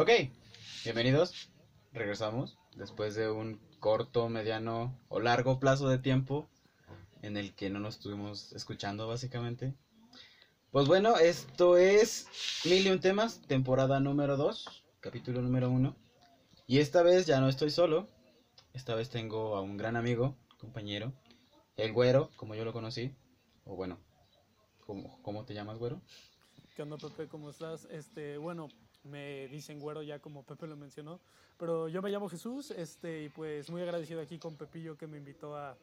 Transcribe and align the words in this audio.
Ok, 0.00 0.10
bienvenidos. 0.84 1.50
Regresamos 1.92 2.56
después 2.76 3.16
de 3.16 3.28
un 3.32 3.58
corto, 3.80 4.28
mediano 4.28 4.96
o 5.08 5.18
largo 5.18 5.58
plazo 5.58 5.88
de 5.88 5.98
tiempo 5.98 6.48
en 7.20 7.36
el 7.36 7.52
que 7.56 7.68
no 7.68 7.80
nos 7.80 7.96
estuvimos 7.96 8.52
escuchando 8.52 9.08
básicamente. 9.08 9.74
Pues 10.70 10.86
bueno, 10.86 11.16
esto 11.16 11.76
es 11.76 12.28
Mil 12.64 12.86
y 12.86 12.90
un 12.90 13.00
temas, 13.00 13.42
temporada 13.48 13.98
número 13.98 14.36
2, 14.36 14.84
capítulo 15.00 15.42
número 15.42 15.68
1. 15.68 15.96
Y 16.68 16.78
esta 16.78 17.02
vez 17.02 17.26
ya 17.26 17.40
no 17.40 17.48
estoy 17.48 17.70
solo. 17.70 18.08
Esta 18.74 18.94
vez 18.94 19.10
tengo 19.10 19.56
a 19.56 19.62
un 19.62 19.76
gran 19.76 19.96
amigo, 19.96 20.36
compañero, 20.60 21.12
el 21.76 21.92
güero, 21.92 22.30
como 22.36 22.54
yo 22.54 22.64
lo 22.64 22.72
conocí. 22.72 23.16
O 23.64 23.74
bueno, 23.74 23.98
¿cómo, 24.86 25.20
cómo 25.22 25.44
te 25.44 25.54
llamas, 25.54 25.76
güero? 25.76 26.00
¿Qué 26.76 26.82
onda, 26.82 26.98
Pepe? 26.98 27.26
¿Cómo 27.26 27.50
estás? 27.50 27.88
Este, 27.90 28.38
bueno, 28.38 28.68
me 29.04 29.48
dicen 29.48 29.80
güero 29.80 30.02
ya 30.02 30.18
como 30.18 30.44
Pepe 30.44 30.66
lo 30.66 30.76
mencionó, 30.76 31.20
pero 31.58 31.88
yo 31.88 32.02
me 32.02 32.10
llamo 32.10 32.28
Jesús, 32.28 32.70
este, 32.70 33.24
y 33.24 33.28
pues 33.28 33.70
muy 33.70 33.82
agradecido 33.82 34.20
aquí 34.20 34.38
con 34.38 34.56
Pepillo 34.56 34.96
que 34.96 35.06
me 35.06 35.18
invitó 35.18 35.56
a, 35.56 35.76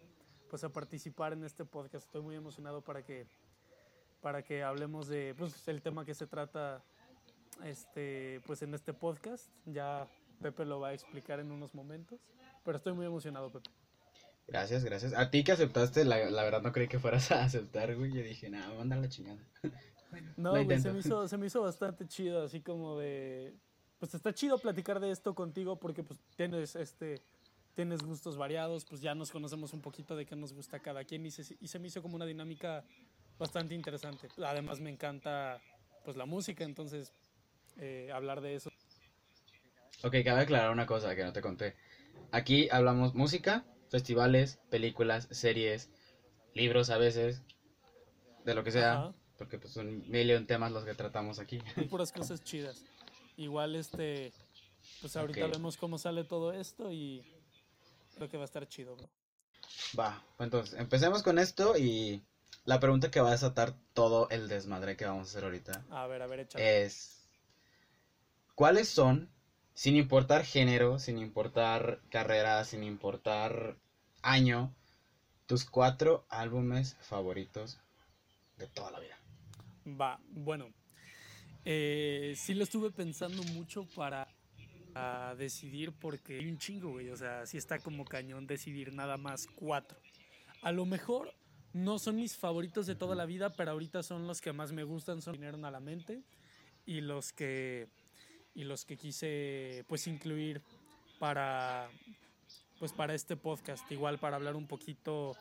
pues 0.49 0.63
a 0.63 0.69
participar 0.69 1.33
en 1.33 1.43
este 1.43 1.65
podcast. 1.65 2.05
Estoy 2.05 2.21
muy 2.21 2.35
emocionado 2.35 2.81
para 2.81 3.03
que, 3.03 3.27
para 4.21 4.41
que 4.41 4.63
hablemos 4.63 5.07
de, 5.07 5.35
pues, 5.37 5.67
el 5.67 5.81
tema 5.81 6.05
que 6.05 6.13
se 6.13 6.27
trata, 6.27 6.83
este, 7.63 8.41
pues 8.45 8.61
en 8.61 8.73
este 8.73 8.93
podcast. 8.93 9.49
Ya 9.65 10.07
Pepe 10.41 10.65
lo 10.65 10.79
va 10.79 10.89
a 10.89 10.93
explicar 10.93 11.39
en 11.39 11.51
unos 11.51 11.73
momentos, 11.73 12.19
pero 12.63 12.77
estoy 12.77 12.93
muy 12.93 13.05
emocionado, 13.05 13.51
Pepe. 13.51 13.69
Gracias, 14.47 14.83
gracias. 14.85 15.13
A 15.13 15.31
ti 15.31 15.43
que 15.43 15.53
aceptaste, 15.53 16.05
la, 16.05 16.29
la 16.29 16.43
verdad 16.43 16.61
no 16.61 16.71
creí 16.71 16.87
que 16.87 16.99
fueras 16.99 17.31
a 17.31 17.43
aceptar, 17.43 17.95
güey. 17.95 18.11
Yo 18.11 18.21
dije, 18.21 18.49
nada, 18.49 18.73
manda 18.75 18.95
la 18.95 19.09
chingada. 19.09 19.39
no, 20.37 20.51
güey, 20.51 20.79
se 20.79 20.91
me, 20.91 20.99
hizo, 20.99 21.27
se 21.27 21.37
me 21.37 21.47
hizo 21.47 21.61
bastante 21.61 22.07
chido, 22.07 22.43
así 22.43 22.61
como 22.61 22.99
de... 22.99 23.55
Pues 23.99 24.13
está 24.13 24.33
chido 24.33 24.57
platicar 24.57 24.99
de 24.99 25.11
esto 25.11 25.33
contigo 25.33 25.79
porque 25.79 26.03
pues 26.03 26.19
tienes 26.35 26.75
este 26.75 27.23
tienes 27.75 28.01
gustos 28.01 28.37
variados, 28.37 28.85
pues 28.85 29.01
ya 29.01 29.13
nos 29.13 29.31
conocemos 29.31 29.73
un 29.73 29.81
poquito 29.81 30.15
de 30.15 30.25
qué 30.25 30.35
nos 30.35 30.53
gusta 30.53 30.79
cada 30.79 31.03
quien 31.03 31.25
y 31.25 31.31
se, 31.31 31.57
y 31.59 31.67
se 31.67 31.77
me 31.77 31.87
hizo 31.87 32.01
como 32.01 32.15
una 32.15 32.25
dinámica 32.25 32.83
bastante 33.37 33.75
interesante. 33.75 34.29
Además 34.43 34.79
me 34.79 34.89
encanta 34.89 35.61
pues 36.03 36.15
la 36.15 36.25
música, 36.25 36.63
entonces 36.63 37.13
eh, 37.77 38.09
hablar 38.13 38.41
de 38.41 38.55
eso. 38.55 38.71
Ok, 40.03 40.15
cabe 40.23 40.41
aclarar 40.41 40.71
una 40.71 40.85
cosa 40.85 41.15
que 41.15 41.23
no 41.23 41.33
te 41.33 41.41
conté. 41.41 41.75
Aquí 42.31 42.69
hablamos 42.71 43.13
música, 43.13 43.65
festivales, 43.89 44.59
películas, 44.69 45.27
series, 45.31 45.89
libros 46.53 46.89
a 46.89 46.97
veces, 46.97 47.43
de 48.45 48.53
lo 48.55 48.63
que 48.63 48.71
sea, 48.71 49.13
porque 49.37 49.57
pues 49.57 49.73
son 49.73 50.09
mil 50.09 50.45
temas 50.45 50.71
los 50.71 50.85
que 50.85 50.93
tratamos 50.93 51.39
aquí. 51.39 51.59
puras 51.89 52.11
cosas 52.11 52.43
chidas. 52.43 52.83
Igual 53.37 53.75
este, 53.75 54.31
pues 55.01 55.15
ahorita 55.15 55.47
vemos 55.47 55.77
cómo 55.77 55.97
sale 55.97 56.23
todo 56.23 56.53
esto 56.53 56.91
y 56.91 57.23
creo 58.15 58.29
que 58.29 58.37
va 58.37 58.43
a 58.43 58.45
estar 58.45 58.67
chido, 58.67 58.95
bro. 58.95 59.09
Va, 59.97 60.23
entonces 60.39 60.79
empecemos 60.79 61.21
con 61.21 61.37
esto 61.37 61.77
y 61.77 62.21
la 62.63 62.79
pregunta 62.79 63.11
que 63.11 63.21
va 63.21 63.29
a 63.29 63.33
desatar 63.33 63.75
todo 63.93 64.29
el 64.29 64.47
desmadre 64.47 64.95
que 64.95 65.05
vamos 65.05 65.27
a 65.27 65.31
hacer 65.31 65.43
ahorita. 65.43 65.85
A 65.89 66.07
ver, 66.07 66.21
a 66.21 66.27
ver, 66.27 66.41
échale. 66.41 66.85
Es, 66.85 67.27
¿cuáles 68.55 68.87
son, 68.89 69.29
sin 69.73 69.95
importar 69.95 70.45
género, 70.45 70.99
sin 70.99 71.17
importar 71.17 71.99
carrera, 72.09 72.63
sin 72.63 72.83
importar 72.83 73.77
año, 74.21 74.73
tus 75.45 75.65
cuatro 75.65 76.25
álbumes 76.29 76.95
favoritos 77.01 77.79
de 78.57 78.67
toda 78.67 78.91
la 78.91 78.99
vida? 78.99 79.19
Va, 79.87 80.19
bueno, 80.29 80.69
eh, 81.63 82.33
sí 82.35 82.53
lo 82.53 82.63
estuve 82.63 82.91
pensando 82.91 83.43
mucho 83.43 83.85
para 83.95 84.27
decidir 85.37 85.91
porque 85.91 86.37
hay 86.39 86.47
un 86.47 86.57
chingo, 86.57 86.91
güey. 86.91 87.09
O 87.09 87.17
sea, 87.17 87.45
sí 87.45 87.57
está 87.57 87.79
como 87.79 88.05
cañón 88.05 88.47
decidir 88.47 88.93
nada 88.93 89.17
más 89.17 89.47
cuatro. 89.47 89.99
A 90.61 90.71
lo 90.71 90.85
mejor 90.85 91.33
no 91.73 91.99
son 91.99 92.15
mis 92.15 92.37
favoritos 92.37 92.87
de 92.87 92.95
toda 92.95 93.15
la 93.15 93.25
vida, 93.25 93.49
pero 93.49 93.71
ahorita 93.71 94.01
son 94.03 94.27
los 94.27 94.39
que 94.39 94.53
más 94.53 94.71
me 94.71 94.83
gustan, 94.83 95.21
son 95.21 95.33
vinieron 95.33 95.65
a 95.65 95.71
la 95.71 95.81
mente 95.81 96.23
y 96.85 97.01
los 97.01 97.33
que 97.33 97.87
y 98.53 98.63
los 98.63 98.85
que 98.85 98.95
quise 98.95 99.83
pues 99.87 100.07
incluir 100.07 100.61
para 101.19 101.89
pues 102.79 102.93
para 102.93 103.13
este 103.13 103.35
podcast, 103.35 103.91
igual 103.91 104.17
para 104.17 104.37
hablar 104.37 104.55
un 104.55 104.67
poquito 104.67 105.35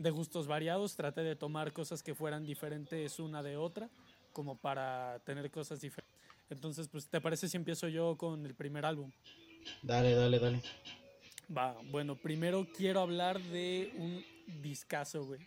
de 0.00 0.10
gustos 0.10 0.46
variados, 0.46 0.96
traté 0.96 1.22
de 1.22 1.36
tomar 1.36 1.72
cosas 1.72 2.02
que 2.02 2.14
fueran 2.14 2.44
diferentes 2.44 3.18
una 3.20 3.42
de 3.42 3.58
otra, 3.58 3.90
como 4.32 4.56
para 4.56 5.20
tener 5.26 5.50
cosas 5.50 5.82
diferentes. 5.82 6.18
Entonces, 6.48 6.88
pues, 6.88 7.06
¿te 7.06 7.20
parece 7.20 7.48
si 7.48 7.58
empiezo 7.58 7.86
yo 7.86 8.16
con 8.16 8.44
el 8.46 8.54
primer 8.54 8.86
álbum? 8.86 9.12
Dale, 9.82 10.14
dale, 10.14 10.38
dale. 10.38 10.62
Va, 11.54 11.76
bueno, 11.90 12.16
primero 12.16 12.66
quiero 12.74 13.00
hablar 13.00 13.38
de 13.38 13.92
un 13.98 14.24
discazo, 14.62 15.26
güey, 15.26 15.40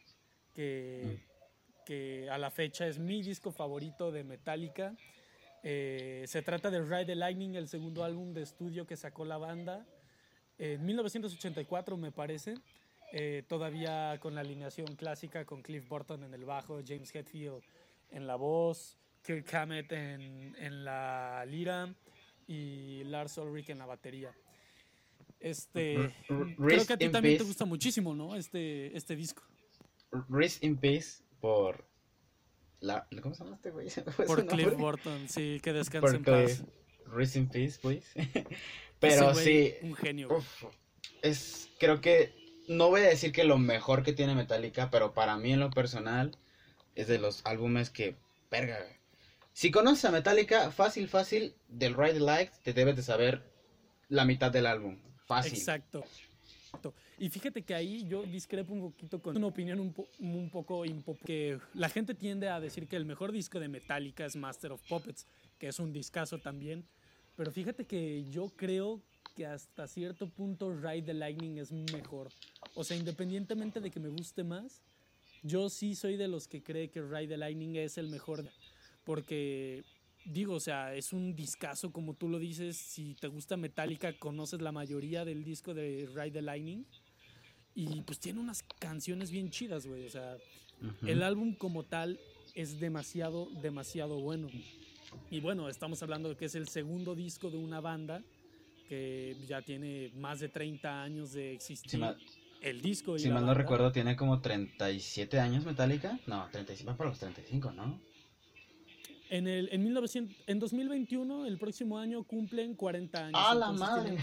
que, 0.53 1.01
mm. 1.03 1.85
que 1.85 2.29
a 2.29 2.37
la 2.37 2.51
fecha 2.51 2.87
es 2.87 2.99
mi 2.99 3.23
disco 3.23 3.51
favorito 3.51 4.11
de 4.11 4.23
Metallica. 4.23 4.95
Eh, 5.63 6.25
se 6.27 6.43
trata 6.43 6.69
de 6.69 6.79
Ride 6.79 7.05
the 7.05 7.15
Lightning, 7.15 7.55
el 7.55 7.67
segundo 7.67 8.03
álbum 8.03 8.33
de 8.33 8.43
estudio 8.43 8.85
que 8.85 8.97
sacó 8.97 9.25
la 9.25 9.37
banda 9.37 9.83
en 10.59 10.85
1984, 10.85 11.97
me 11.97 12.11
parece. 12.11 12.55
Eh, 13.15 13.43
todavía 13.47 14.17
con 14.19 14.33
la 14.33 14.41
alineación 14.41 14.95
clásica, 14.95 15.45
con 15.45 15.61
Cliff 15.61 15.87
Burton 15.87 16.23
en 16.23 16.33
el 16.33 16.45
bajo, 16.45 16.81
James 16.83 17.13
Hetfield 17.13 17.61
en 18.09 18.25
la 18.25 18.35
voz, 18.35 18.97
Kirk 19.21 19.53
Hammett 19.53 19.91
en, 19.91 20.55
en 20.57 20.83
la 20.83 21.45
lira 21.45 21.93
y 22.47 23.03
Lars 23.03 23.37
Ulrich 23.37 23.69
en 23.69 23.77
la 23.77 23.85
batería. 23.85 24.35
Este, 25.39 26.11
creo 26.27 26.87
que 26.87 26.93
a 26.93 26.97
ti 26.97 27.09
también 27.09 27.37
te 27.37 27.43
gusta 27.43 27.65
muchísimo, 27.65 28.15
¿no? 28.15 28.35
Este, 28.35 28.97
este 28.97 29.15
disco. 29.15 29.43
Rest 30.27 30.63
in 30.63 30.75
Peace 30.75 31.21
por 31.39 31.85
la, 32.79 33.07
¿cómo 33.21 33.35
se 33.35 33.43
llama 33.43 33.57
este 33.57 33.69
güey? 33.69 33.89
Por 34.25 34.47
Cliff 34.47 34.75
Burton, 34.75 35.29
sí, 35.29 35.59
que 35.61 35.71
descanse 35.71 36.15
en 36.15 36.23
paz. 36.23 36.63
Rest 37.05 37.35
in 37.35 37.47
Peace, 37.47 37.79
please. 37.81 38.07
Pero 38.99 39.35
sí, 39.35 39.75
un 39.83 39.93
genio. 39.93 40.29
es, 41.21 41.69
creo 41.77 42.01
que 42.01 42.42
no 42.67 42.89
voy 42.89 43.01
a 43.01 43.09
decir 43.09 43.31
que 43.31 43.43
lo 43.43 43.57
mejor 43.57 44.03
que 44.03 44.13
tiene 44.13 44.35
Metallica, 44.35 44.89
pero 44.89 45.13
para 45.13 45.37
mí 45.37 45.53
en 45.53 45.59
lo 45.59 45.69
personal 45.69 46.37
es 46.95 47.07
de 47.07 47.19
los 47.19 47.45
álbumes 47.45 47.89
que, 47.89 48.15
verga, 48.49 48.79
si 49.53 49.71
conoces 49.71 50.05
a 50.05 50.11
Metallica, 50.11 50.71
fácil, 50.71 51.07
fácil, 51.07 51.55
del 51.67 51.95
Ride 51.95 52.19
Light 52.19 52.51
te 52.63 52.73
debes 52.73 52.95
de 52.95 53.03
saber 53.03 53.43
la 54.09 54.25
mitad 54.25 54.51
del 54.51 54.65
álbum. 54.65 54.97
Fácil. 55.25 55.53
Exacto. 55.53 56.03
Y 57.19 57.29
fíjate 57.29 57.61
que 57.61 57.75
ahí 57.75 58.05
yo 58.07 58.23
discrepo 58.23 58.73
un 58.73 58.91
poquito 58.91 59.21
con 59.21 59.37
una 59.37 59.47
opinión 59.47 59.79
un, 59.79 59.95
un 60.19 60.49
poco 60.49 60.83
que 61.23 61.59
la 61.75 61.87
gente 61.87 62.15
tiende 62.15 62.49
a 62.49 62.59
decir 62.59 62.87
que 62.87 62.95
el 62.95 63.05
mejor 63.05 63.31
disco 63.31 63.59
de 63.59 63.67
Metallica 63.67 64.25
es 64.25 64.35
Master 64.35 64.71
of 64.71 64.81
Puppets, 64.89 65.27
que 65.59 65.67
es 65.67 65.79
un 65.79 65.93
discazo 65.93 66.39
también. 66.39 66.83
Pero 67.35 67.51
fíjate 67.51 67.85
que 67.85 68.25
yo 68.29 68.49
creo 68.55 69.01
que 69.33 69.45
hasta 69.45 69.87
cierto 69.87 70.29
punto 70.29 70.73
Ride 70.73 71.03
the 71.03 71.13
Lightning 71.13 71.57
es 71.57 71.71
mejor. 71.71 72.29
O 72.75 72.83
sea, 72.83 72.97
independientemente 72.97 73.79
de 73.79 73.91
que 73.91 73.99
me 73.99 74.09
guste 74.09 74.43
más, 74.43 74.81
yo 75.43 75.69
sí 75.69 75.95
soy 75.95 76.15
de 76.15 76.27
los 76.27 76.47
que 76.47 76.63
cree 76.63 76.89
que 76.89 77.01
Ride 77.01 77.27
the 77.27 77.37
Lightning 77.37 77.75
es 77.75 77.97
el 77.97 78.07
mejor. 78.07 78.45
Porque, 79.03 79.83
digo, 80.25 80.55
o 80.55 80.59
sea, 80.59 80.95
es 80.95 81.11
un 81.11 81.35
discazo, 81.35 81.91
como 81.91 82.13
tú 82.13 82.29
lo 82.29 82.39
dices. 82.39 82.77
Si 82.77 83.15
te 83.15 83.27
gusta 83.27 83.57
Metallica, 83.57 84.13
conoces 84.17 84.61
la 84.61 84.71
mayoría 84.71 85.25
del 85.25 85.43
disco 85.43 85.73
de 85.73 86.09
Ride 86.13 86.31
the 86.31 86.41
Lightning. 86.41 86.85
Y 87.75 88.01
pues 88.01 88.19
tiene 88.19 88.39
unas 88.39 88.63
canciones 88.79 89.31
bien 89.31 89.49
chidas, 89.49 89.85
güey. 89.85 90.05
O 90.05 90.09
sea, 90.09 90.37
el 91.05 91.23
álbum 91.23 91.55
como 91.55 91.83
tal 91.83 92.19
es 92.53 92.79
demasiado, 92.79 93.49
demasiado 93.61 94.19
bueno. 94.19 94.47
Y 95.29 95.39
bueno, 95.41 95.69
estamos 95.69 96.01
hablando 96.03 96.29
de 96.29 96.35
que 96.35 96.45
es 96.45 96.55
el 96.55 96.67
segundo 96.67 97.15
disco 97.15 97.49
de 97.49 97.57
una 97.57 97.81
banda 97.81 98.23
que 98.93 99.35
ya 99.47 99.61
tiene 99.61 100.11
más 100.15 100.39
de 100.39 100.49
30 100.49 101.01
años 101.01 101.33
de 101.33 101.53
existir. 101.53 101.99
el 102.61 102.81
disco. 102.81 103.15
Y 103.15 103.19
si 103.19 103.29
mal 103.29 103.45
no 103.45 103.53
recuerdo, 103.53 103.91
tiene 103.91 104.15
como 104.15 104.39
37 104.39 105.39
años 105.39 105.65
Metallica. 105.65 106.19
No, 106.27 106.47
35 106.51 106.95
para 106.95 107.09
los 107.09 107.19
35, 107.19 107.71
¿no? 107.71 107.99
En, 109.29 109.47
el, 109.47 109.69
en, 109.71 109.83
1900, 109.83 110.35
en 110.45 110.59
2021, 110.59 111.47
el 111.47 111.57
próximo 111.57 111.97
año, 111.97 112.23
cumplen 112.23 112.75
40 112.75 113.25
años. 113.25 113.41
¡A 113.43 113.55
la 113.55 113.71
madre! 113.71 114.15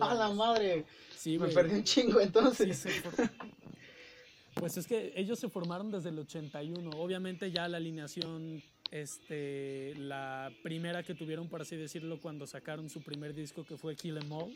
¡A 0.00 0.14
la 0.14 0.30
madre! 0.30 0.86
Sí, 1.14 1.38
Me 1.38 1.48
perdí 1.48 1.74
un 1.74 1.84
chingo 1.84 2.18
entonces. 2.18 2.86
pues 4.54 4.78
es 4.78 4.86
que 4.86 5.12
ellos 5.16 5.38
se 5.38 5.50
formaron 5.50 5.90
desde 5.90 6.08
el 6.08 6.18
81. 6.18 6.90
Obviamente 6.96 7.52
ya 7.52 7.68
la 7.68 7.76
alineación 7.76 8.62
este, 8.94 9.92
la 9.96 10.52
primera 10.62 11.02
que 11.02 11.16
tuvieron, 11.16 11.48
por 11.48 11.60
así 11.60 11.74
decirlo, 11.74 12.20
cuando 12.20 12.46
sacaron 12.46 12.88
su 12.88 13.02
primer 13.02 13.34
disco 13.34 13.64
que 13.64 13.76
fue 13.76 13.96
Kill 13.96 14.18
Em 14.18 14.30
All. 14.32 14.54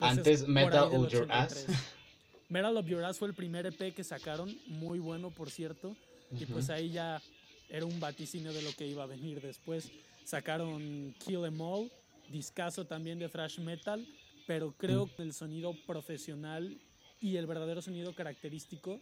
Antes 0.00 0.48
Metal 0.48 0.88
of 0.92 1.08
Your 1.12 1.30
Ass. 1.30 1.64
Metal 2.48 2.76
of 2.76 2.86
Your 2.86 3.04
Ass 3.04 3.18
fue 3.18 3.28
el 3.28 3.34
primer 3.34 3.66
EP 3.66 3.94
que 3.94 4.02
sacaron, 4.02 4.52
muy 4.66 4.98
bueno 4.98 5.30
por 5.30 5.48
cierto, 5.50 5.96
y 6.32 6.44
pues 6.46 6.70
ahí 6.70 6.90
ya 6.90 7.22
era 7.68 7.86
un 7.86 8.00
vaticinio 8.00 8.52
de 8.52 8.62
lo 8.62 8.72
que 8.72 8.84
iba 8.86 9.04
a 9.04 9.06
venir 9.06 9.40
después. 9.40 9.92
Sacaron 10.24 11.14
Kill 11.24 11.44
Em 11.44 11.60
All 11.60 11.88
discazo 12.30 12.84
también 12.84 13.20
de 13.20 13.28
thrash 13.28 13.60
metal, 13.60 14.04
pero 14.48 14.74
creo 14.76 15.06
Mm. 15.06 15.10
que 15.10 15.22
el 15.22 15.32
sonido 15.32 15.72
profesional 15.86 16.76
y 17.20 17.36
el 17.36 17.46
verdadero 17.46 17.80
sonido 17.80 18.12
característico 18.12 19.00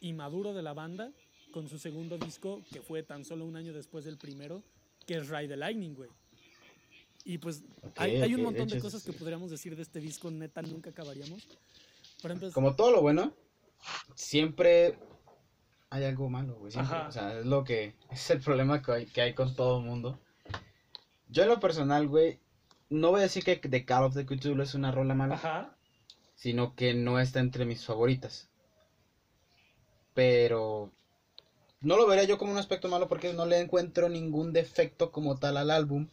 y 0.00 0.12
maduro 0.14 0.52
de 0.52 0.62
la 0.62 0.72
banda 0.74 1.12
con 1.56 1.70
su 1.70 1.78
segundo 1.78 2.18
disco, 2.18 2.62
que 2.70 2.82
fue 2.82 3.02
tan 3.02 3.24
solo 3.24 3.46
un 3.46 3.56
año 3.56 3.72
después 3.72 4.04
del 4.04 4.18
primero, 4.18 4.62
que 5.06 5.14
es 5.14 5.30
Ride 5.30 5.48
the 5.48 5.56
Lightning, 5.56 5.94
güey. 5.94 6.10
Y 7.24 7.38
pues 7.38 7.62
hay, 7.96 8.16
hay 8.20 8.34
un 8.34 8.42
montón 8.42 8.68
de 8.68 8.78
cosas 8.78 9.02
que 9.02 9.14
podríamos 9.14 9.50
decir 9.50 9.74
de 9.74 9.80
este 9.80 9.98
disco, 9.98 10.30
neta, 10.30 10.60
nunca 10.60 10.90
acabaríamos. 10.90 11.48
Por 12.20 12.30
ejemplo, 12.30 12.52
Como 12.52 12.76
todo 12.76 12.90
lo 12.90 13.00
bueno, 13.00 13.32
siempre 14.14 14.98
hay 15.88 16.04
algo 16.04 16.28
malo, 16.28 16.56
güey. 16.56 16.72
siempre. 16.72 16.94
Ajá. 16.94 17.08
O 17.08 17.12
sea, 17.12 17.38
es 17.38 17.46
lo 17.46 17.64
que. 17.64 17.94
Es 18.10 18.28
el 18.28 18.40
problema 18.42 18.82
que 18.82 18.92
hay, 18.92 19.06
que 19.06 19.22
hay 19.22 19.32
con 19.32 19.54
todo 19.54 19.78
el 19.78 19.86
mundo. 19.86 20.20
Yo, 21.30 21.44
en 21.44 21.48
lo 21.48 21.58
personal, 21.58 22.06
güey, 22.06 22.38
no 22.90 23.12
voy 23.12 23.20
a 23.20 23.22
decir 23.22 23.44
que 23.44 23.56
The 23.56 23.86
Call 23.86 24.04
of 24.04 24.14
the 24.14 24.26
Cthulhu 24.26 24.60
es 24.60 24.74
una 24.74 24.92
rola 24.92 25.14
mala, 25.14 25.36
ajá, 25.36 25.74
sino 26.34 26.74
que 26.74 26.92
no 26.92 27.18
está 27.18 27.40
entre 27.40 27.64
mis 27.64 27.82
favoritas. 27.82 28.50
Pero. 30.12 30.92
No 31.86 31.96
lo 31.96 32.04
vería 32.08 32.24
yo 32.24 32.36
como 32.36 32.50
un 32.50 32.58
aspecto 32.58 32.88
malo 32.88 33.06
porque 33.06 33.32
no 33.32 33.46
le 33.46 33.60
encuentro 33.60 34.08
ningún 34.08 34.52
defecto 34.52 35.12
como 35.12 35.38
tal 35.38 35.56
al 35.56 35.70
álbum. 35.70 36.08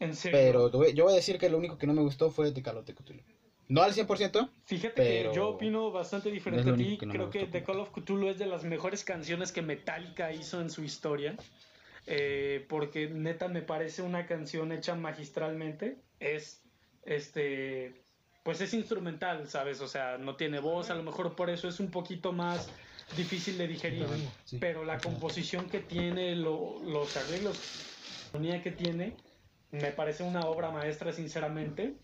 en 0.00 0.12
serio. 0.16 0.68
Pero 0.70 0.90
yo 0.92 1.04
voy 1.04 1.12
a 1.12 1.16
decir 1.16 1.38
que 1.38 1.48
lo 1.48 1.56
único 1.56 1.78
que 1.78 1.86
no 1.86 1.94
me 1.94 2.02
gustó 2.02 2.28
fue 2.28 2.50
The 2.50 2.60
Call 2.60 2.78
of 2.78 2.84
the 2.84 2.94
Cthulhu. 2.94 3.22
No 3.68 3.82
al 3.82 3.92
100%, 3.92 4.50
Fíjate 4.64 4.94
Pero 4.96 5.30
que 5.30 5.36
yo 5.36 5.48
opino 5.50 5.92
bastante 5.92 6.32
diferente 6.32 6.68
a 6.68 6.74
ti. 6.74 6.98
que 6.98 7.06
no 7.06 7.12
Creo 7.12 7.30
que 7.30 7.46
The 7.46 7.62
Call 7.62 7.78
of 7.78 7.92
Cthulhu 7.92 8.28
es 8.28 8.38
de 8.38 8.46
las 8.46 8.64
mejores 8.64 9.04
canciones 9.04 9.52
que 9.52 9.62
Metallica 9.62 10.32
hizo 10.32 10.60
en 10.60 10.70
su 10.70 10.82
historia. 10.82 11.36
Eh, 12.06 12.66
porque 12.68 13.06
neta 13.06 13.46
me 13.46 13.62
parece 13.62 14.02
una 14.02 14.26
canción 14.26 14.72
hecha 14.72 14.96
magistralmente. 14.96 15.96
Es 16.18 16.60
este. 17.04 18.02
Pues 18.42 18.60
es 18.62 18.74
instrumental, 18.74 19.46
¿sabes? 19.48 19.80
O 19.80 19.86
sea, 19.86 20.18
no 20.18 20.34
tiene 20.34 20.58
voz, 20.58 20.90
a 20.90 20.96
lo 20.96 21.04
mejor 21.04 21.36
por 21.36 21.50
eso 21.50 21.68
es 21.68 21.78
un 21.78 21.90
poquito 21.90 22.32
más 22.32 22.68
difícil 23.16 23.58
de 23.58 23.66
digerir. 23.68 24.06
Sí. 24.44 24.58
Pero 24.60 24.84
la 24.84 24.98
composición 24.98 25.68
que 25.68 25.80
tiene, 25.80 26.34
lo- 26.36 26.80
los 26.84 27.16
arreglos, 27.16 27.58
la 28.32 28.38
armonía 28.38 28.62
que 28.62 28.70
tiene, 28.72 29.14
me 29.70 29.90
parece 29.92 30.22
una 30.22 30.40
obra 30.40 30.70
maestra, 30.70 31.12
sinceramente. 31.12 31.94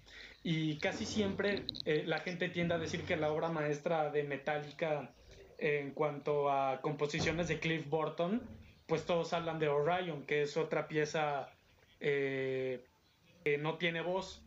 Y 0.42 0.76
casi 0.78 1.06
siempre 1.06 1.64
eh, 1.86 2.02
la 2.06 2.18
gente 2.20 2.48
tiende 2.50 2.74
a 2.74 2.78
decir 2.78 3.02
que 3.04 3.16
la 3.16 3.32
obra 3.32 3.48
maestra 3.48 4.10
de 4.10 4.24
Metallica 4.24 5.10
en 5.58 5.92
cuanto 5.92 6.50
a 6.50 6.80
composiciones 6.82 7.48
de 7.48 7.58
Cliff 7.60 7.88
Burton, 7.88 8.42
pues 8.86 9.06
todos 9.06 9.32
hablan 9.32 9.58
de 9.58 9.68
Orion, 9.68 10.26
que 10.26 10.42
es 10.42 10.56
otra 10.58 10.88
pieza 10.88 11.48
eh, 12.00 12.84
que 13.44 13.56
no 13.56 13.78
tiene 13.78 14.02
voz. 14.02 14.42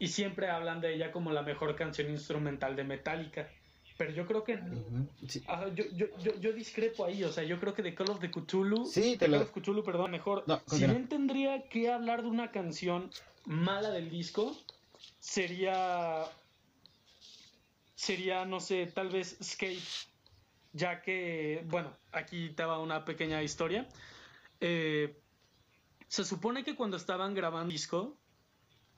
Y 0.00 0.08
siempre 0.08 0.48
hablan 0.50 0.80
de 0.80 0.94
ella 0.94 1.12
como 1.12 1.30
la 1.30 1.42
mejor 1.42 1.76
canción 1.76 2.10
instrumental 2.10 2.74
de 2.74 2.82
Metallica. 2.82 3.48
Pero 3.96 4.12
yo 4.12 4.26
creo 4.26 4.44
que. 4.44 4.58
Sí. 5.28 5.42
Yo, 5.74 5.84
yo, 5.94 6.06
yo, 6.18 6.34
yo 6.40 6.52
discrepo 6.52 7.04
ahí, 7.04 7.22
o 7.24 7.30
sea, 7.32 7.44
yo 7.44 7.60
creo 7.60 7.74
que 7.74 7.82
The 7.82 7.94
Call 7.94 8.10
of 8.10 8.20
the 8.20 8.30
Cthulhu, 8.30 8.86
Sí, 8.86 9.16
te 9.16 9.28
lo- 9.28 9.38
Call 9.38 9.46
of 9.48 9.52
Cthulhu, 9.52 9.82
perdón, 9.84 10.10
mejor, 10.10 10.44
No, 10.46 10.60
si 10.66 10.86
bien 10.86 11.08
tendría 11.08 11.68
que 11.68 11.90
hablar 11.90 12.22
de 12.22 12.28
una 12.28 12.50
canción 12.50 13.10
mala 13.44 13.90
del 13.90 14.10
disco, 14.10 14.56
sería, 15.20 16.24
sería, 17.94 18.44
no 18.44 18.60
sé, 18.60 18.86
tal 18.86 19.08
vez 19.10 19.40
Escape, 19.40 19.78
ya 20.72 21.02
que, 21.02 21.62
bueno, 21.66 21.96
aquí 22.12 22.50
te 22.50 22.64
va 22.64 22.78
una 22.78 23.04
pequeña 23.04 23.42
historia. 23.42 23.86
Eh, 24.60 25.16
se 26.08 26.24
supone 26.24 26.64
que 26.64 26.74
cuando 26.74 26.96
estaban 26.96 27.34
grabando 27.34 27.66
el 27.66 27.72
disco, 27.72 28.16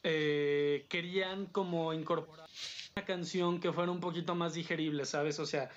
eh, 0.03 0.87
querían 0.89 1.47
como 1.47 1.93
incorporar 1.93 2.49
una 2.97 3.07
canción 3.07 3.59
que 3.59 3.73
fuera 3.73 3.91
un 3.91 3.99
poquito 3.99 4.37
más 4.37 4.55
digerible, 4.55 5.05
¿sabes? 5.05 5.41
O 5.41 5.47
sea, 5.47 5.69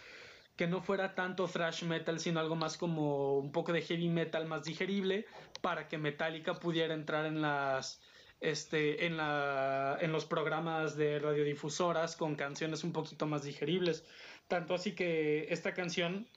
que 0.55 0.67
no 0.67 0.81
fuera 0.81 1.15
tanto 1.15 1.47
thrash 1.47 1.81
metal, 1.83 2.19
sino 2.19 2.39
algo 2.39 2.55
más 2.55 2.77
como 2.77 3.39
un 3.39 3.51
poco 3.51 3.73
de 3.73 3.81
heavy 3.81 4.07
metal 4.07 4.45
más 4.45 4.65
digerible, 4.65 5.25
para 5.61 5.87
que 5.87 5.97
Metallica 5.97 6.53
pudiera 6.53 6.93
entrar 6.93 7.25
en 7.25 7.41
las 7.41 7.99
este 8.39 9.07
en 9.07 9.17
la 9.17 9.97
en 9.99 10.11
los 10.11 10.25
programas 10.25 10.95
de 10.95 11.17
radiodifusoras 11.17 12.15
con 12.15 12.35
canciones 12.35 12.83
un 12.83 12.93
poquito 12.93 13.25
más 13.25 13.41
digeribles. 13.41 14.05
Tanto 14.47 14.75
así 14.75 14.91
que 14.91 15.47
esta 15.49 15.73
canción 15.73 16.27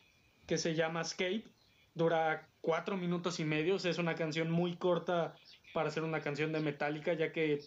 que 0.47 0.56
se 0.56 0.75
llama 0.75 1.03
Escape 1.03 1.44
dura 1.94 2.49
cuatro 2.62 2.97
minutos 2.97 3.38
y 3.38 3.44
medio, 3.44 3.77
es 3.77 3.99
una 3.99 4.15
canción 4.15 4.50
muy 4.50 4.77
corta 4.77 5.37
para 5.75 5.91
ser 5.91 6.05
una 6.05 6.23
canción 6.23 6.53
de 6.53 6.61
Metallica, 6.61 7.12
ya 7.12 7.32
que 7.32 7.61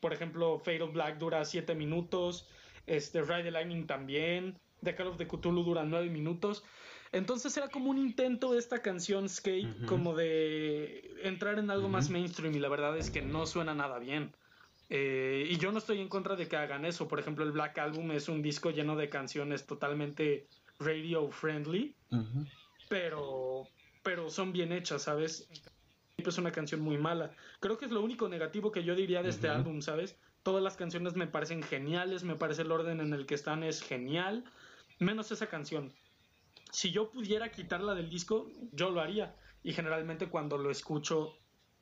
por 0.00 0.12
ejemplo, 0.12 0.58
Fade 0.58 0.82
of 0.82 0.92
Black 0.92 1.18
dura 1.18 1.44
7 1.44 1.74
minutos, 1.74 2.48
este, 2.86 3.22
Ride 3.22 3.44
the 3.44 3.50
Lightning 3.50 3.86
también, 3.86 4.58
The 4.82 4.94
Call 4.94 5.08
of 5.08 5.18
the 5.18 5.26
Cthulhu 5.26 5.62
dura 5.62 5.84
9 5.84 6.08
minutos. 6.08 6.64
Entonces 7.12 7.56
era 7.56 7.68
como 7.68 7.90
un 7.90 7.98
intento 7.98 8.52
de 8.52 8.58
esta 8.58 8.80
canción 8.82 9.28
Skate, 9.28 9.66
Ujú. 9.66 9.86
como 9.86 10.14
de 10.14 11.20
entrar 11.22 11.58
en 11.58 11.70
algo 11.70 11.88
más 11.88 12.06
Ujú. 12.06 12.14
mainstream 12.14 12.54
y 12.54 12.58
la 12.60 12.68
verdad 12.68 12.96
es 12.96 13.10
que 13.10 13.20
no 13.20 13.46
suena 13.46 13.74
nada 13.74 13.98
bien. 13.98 14.32
Eh, 14.88 15.46
y 15.48 15.56
yo 15.58 15.70
no 15.70 15.78
estoy 15.78 16.00
en 16.00 16.08
contra 16.08 16.34
de 16.34 16.48
que 16.48 16.56
hagan 16.56 16.84
eso. 16.84 17.06
Por 17.08 17.20
ejemplo, 17.20 17.44
el 17.44 17.52
Black 17.52 17.78
Album 17.78 18.10
es 18.12 18.28
un 18.28 18.42
disco 18.42 18.70
lleno 18.70 18.96
de 18.96 19.08
canciones 19.08 19.66
totalmente 19.66 20.46
radio 20.78 21.30
friendly, 21.30 21.94
Ujú. 22.10 22.46
pero, 22.88 23.68
pero 24.02 24.30
son 24.30 24.52
bien 24.52 24.72
hechas, 24.72 25.02
¿sabes? 25.02 25.48
Es 26.28 26.38
una 26.38 26.52
canción 26.52 26.80
muy 26.80 26.98
mala. 26.98 27.34
Creo 27.60 27.78
que 27.78 27.86
es 27.86 27.90
lo 27.90 28.02
único 28.02 28.28
negativo 28.28 28.70
que 28.70 28.84
yo 28.84 28.94
diría 28.94 29.22
de 29.22 29.30
este 29.30 29.48
álbum, 29.48 29.80
¿sabes? 29.80 30.16
Todas 30.42 30.62
las 30.62 30.76
canciones 30.76 31.16
me 31.16 31.26
parecen 31.26 31.62
geniales, 31.62 32.24
me 32.24 32.36
parece 32.36 32.62
el 32.62 32.72
orden 32.72 33.00
en 33.00 33.14
el 33.14 33.26
que 33.26 33.34
están 33.34 33.62
es 33.62 33.82
genial, 33.82 34.44
menos 34.98 35.32
esa 35.32 35.46
canción. 35.46 35.92
Si 36.72 36.90
yo 36.90 37.10
pudiera 37.10 37.50
quitarla 37.50 37.94
del 37.94 38.10
disco, 38.10 38.50
yo 38.72 38.90
lo 38.90 39.00
haría. 39.00 39.34
Y 39.62 39.72
generalmente 39.72 40.28
cuando 40.28 40.58
lo 40.58 40.70
escucho, 40.70 41.36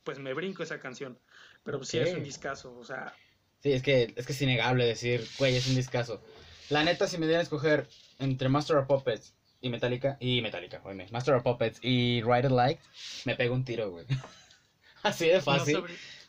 pues 0.04 0.18
me 0.18 0.34
brinco 0.34 0.62
esa 0.62 0.80
canción. 0.80 1.18
Pero 1.64 1.82
sí 1.84 1.98
es 1.98 2.14
un 2.14 2.22
discazo, 2.22 2.76
o 2.76 2.84
sea, 2.84 3.14
Sí, 3.62 3.72
es 3.72 3.82
que, 3.82 4.14
es 4.14 4.26
que 4.26 4.32
es 4.32 4.42
innegable 4.42 4.86
decir, 4.86 5.26
güey, 5.38 5.56
es 5.56 5.66
un 5.66 5.74
discazo. 5.74 6.22
La 6.70 6.84
neta, 6.84 7.08
si 7.08 7.18
me 7.18 7.26
dieran 7.26 7.40
a 7.40 7.42
escoger 7.42 7.88
entre 8.18 8.48
Master 8.48 8.76
of 8.76 8.86
Puppets 8.86 9.34
y 9.60 9.70
Metallica, 9.70 10.16
y 10.20 10.40
Metallica, 10.40 10.80
oíme, 10.84 11.08
Master 11.10 11.34
of 11.34 11.42
Puppets 11.42 11.80
y 11.82 12.22
Ride 12.22 12.46
It 12.46 12.52
Like, 12.52 12.82
me 13.24 13.34
pego 13.34 13.54
un 13.54 13.64
tiro, 13.64 13.90
güey. 13.90 14.06
Así 15.02 15.26
de 15.26 15.40
fácil. 15.40 15.82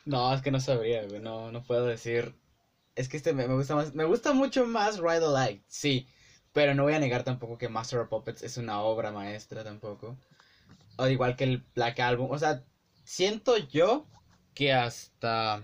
No, 0.06 0.34
es 0.34 0.42
que 0.42 0.52
no 0.52 0.60
sabría, 0.60 1.04
güey, 1.06 1.20
no, 1.20 1.52
no 1.52 1.64
puedo 1.64 1.86
decir. 1.86 2.36
Es 2.96 3.08
que 3.08 3.18
este 3.18 3.34
me, 3.34 3.48
me 3.48 3.54
gusta 3.54 3.76
más, 3.76 3.94
me 3.94 4.04
gusta 4.06 4.34
mucho 4.34 4.66
más 4.66 5.00
Ride 5.00 5.26
It 5.26 5.32
Like, 5.32 5.64
sí. 5.68 6.08
Pero 6.52 6.74
no 6.74 6.84
voy 6.84 6.94
a 6.94 7.00
negar 7.00 7.24
tampoco 7.24 7.58
que 7.58 7.70
Master 7.70 8.00
of 8.00 8.10
Puppets 8.10 8.42
es 8.42 8.58
una 8.58 8.82
obra 8.82 9.12
maestra 9.12 9.64
tampoco. 9.64 10.18
O 10.98 11.08
igual 11.08 11.36
que 11.36 11.44
el 11.44 11.64
Black 11.76 12.00
Album, 12.00 12.32
o 12.32 12.40
sea, 12.40 12.64
siento 13.04 13.58
yo 13.58 14.08
que 14.56 14.74
hasta... 14.74 15.62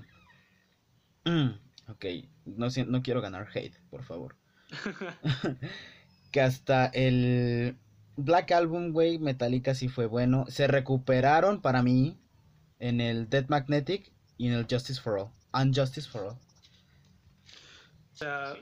Mm, 1.26 1.50
ok, 1.90 2.06
no, 2.46 2.68
no 2.86 3.02
quiero 3.02 3.22
ganar 3.22 3.48
hate, 3.54 3.76
por 3.90 4.04
favor. 4.04 4.36
que 6.36 6.42
hasta 6.42 6.88
el 6.88 7.78
Black 8.18 8.52
Album, 8.52 8.92
güey, 8.92 9.20
Metallica 9.20 9.74
sí 9.74 9.88
fue 9.88 10.06
bueno. 10.06 10.44
Se 10.50 10.68
recuperaron 10.68 11.62
para 11.62 11.82
mí 11.82 12.18
en 12.78 13.00
el 13.00 13.30
Dead 13.30 13.48
Magnetic 13.48 14.12
y 14.38 14.48
en 14.48 14.54
el 14.56 14.68
Justice 14.70 15.00
for 15.00 15.18
All. 15.18 15.30
And 15.54 15.74
Justice 15.74 16.10
for 16.10 16.24
All. 16.24 16.34
O 16.34 18.18
sea, 18.18 18.54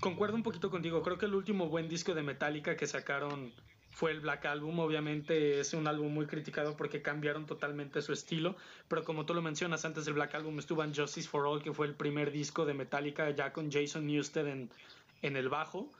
concuerdo 0.00 0.34
un 0.34 0.42
poquito 0.42 0.68
contigo. 0.68 1.00
Creo 1.04 1.16
que 1.16 1.26
el 1.26 1.36
último 1.36 1.68
buen 1.68 1.88
disco 1.88 2.12
de 2.12 2.24
Metallica 2.24 2.76
que 2.76 2.88
sacaron 2.88 3.52
fue 3.90 4.10
el 4.10 4.18
Black 4.18 4.44
Album. 4.46 4.80
Obviamente 4.80 5.60
es 5.60 5.74
un 5.74 5.86
álbum 5.86 6.12
muy 6.12 6.26
criticado 6.26 6.76
porque 6.76 7.02
cambiaron 7.02 7.46
totalmente 7.46 8.02
su 8.02 8.12
estilo. 8.12 8.56
Pero 8.88 9.04
como 9.04 9.26
tú 9.26 9.32
lo 9.32 9.42
mencionas, 9.42 9.84
antes 9.84 10.06
del 10.06 10.14
Black 10.14 10.34
Album 10.34 10.58
estuvo 10.58 10.82
en 10.82 10.92
Justice 10.92 11.28
for 11.28 11.46
All, 11.46 11.62
que 11.62 11.72
fue 11.72 11.86
el 11.86 11.94
primer 11.94 12.32
disco 12.32 12.66
de 12.66 12.74
Metallica 12.74 13.30
ya 13.30 13.52
con 13.52 13.70
Jason 13.70 14.08
Newsted 14.08 14.48
en, 14.48 14.70
en 15.22 15.36
el 15.36 15.48
bajo. 15.48 15.92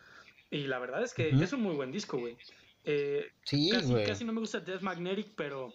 Y 0.51 0.67
la 0.67 0.79
verdad 0.79 1.03
es 1.03 1.15
que 1.15 1.31
es 1.31 1.53
un 1.53 1.63
muy 1.63 1.75
buen 1.75 1.91
disco, 1.93 2.19
güey. 2.19 2.37
Eh, 2.85 3.33
Sí, 3.45 3.71
casi, 3.71 3.93
güey. 3.93 4.07
casi 4.07 4.25
no 4.25 4.33
me 4.33 4.41
gusta 4.41 4.61
Death 4.61 4.83
Magnetic, 4.83 5.35
pero 5.37 5.75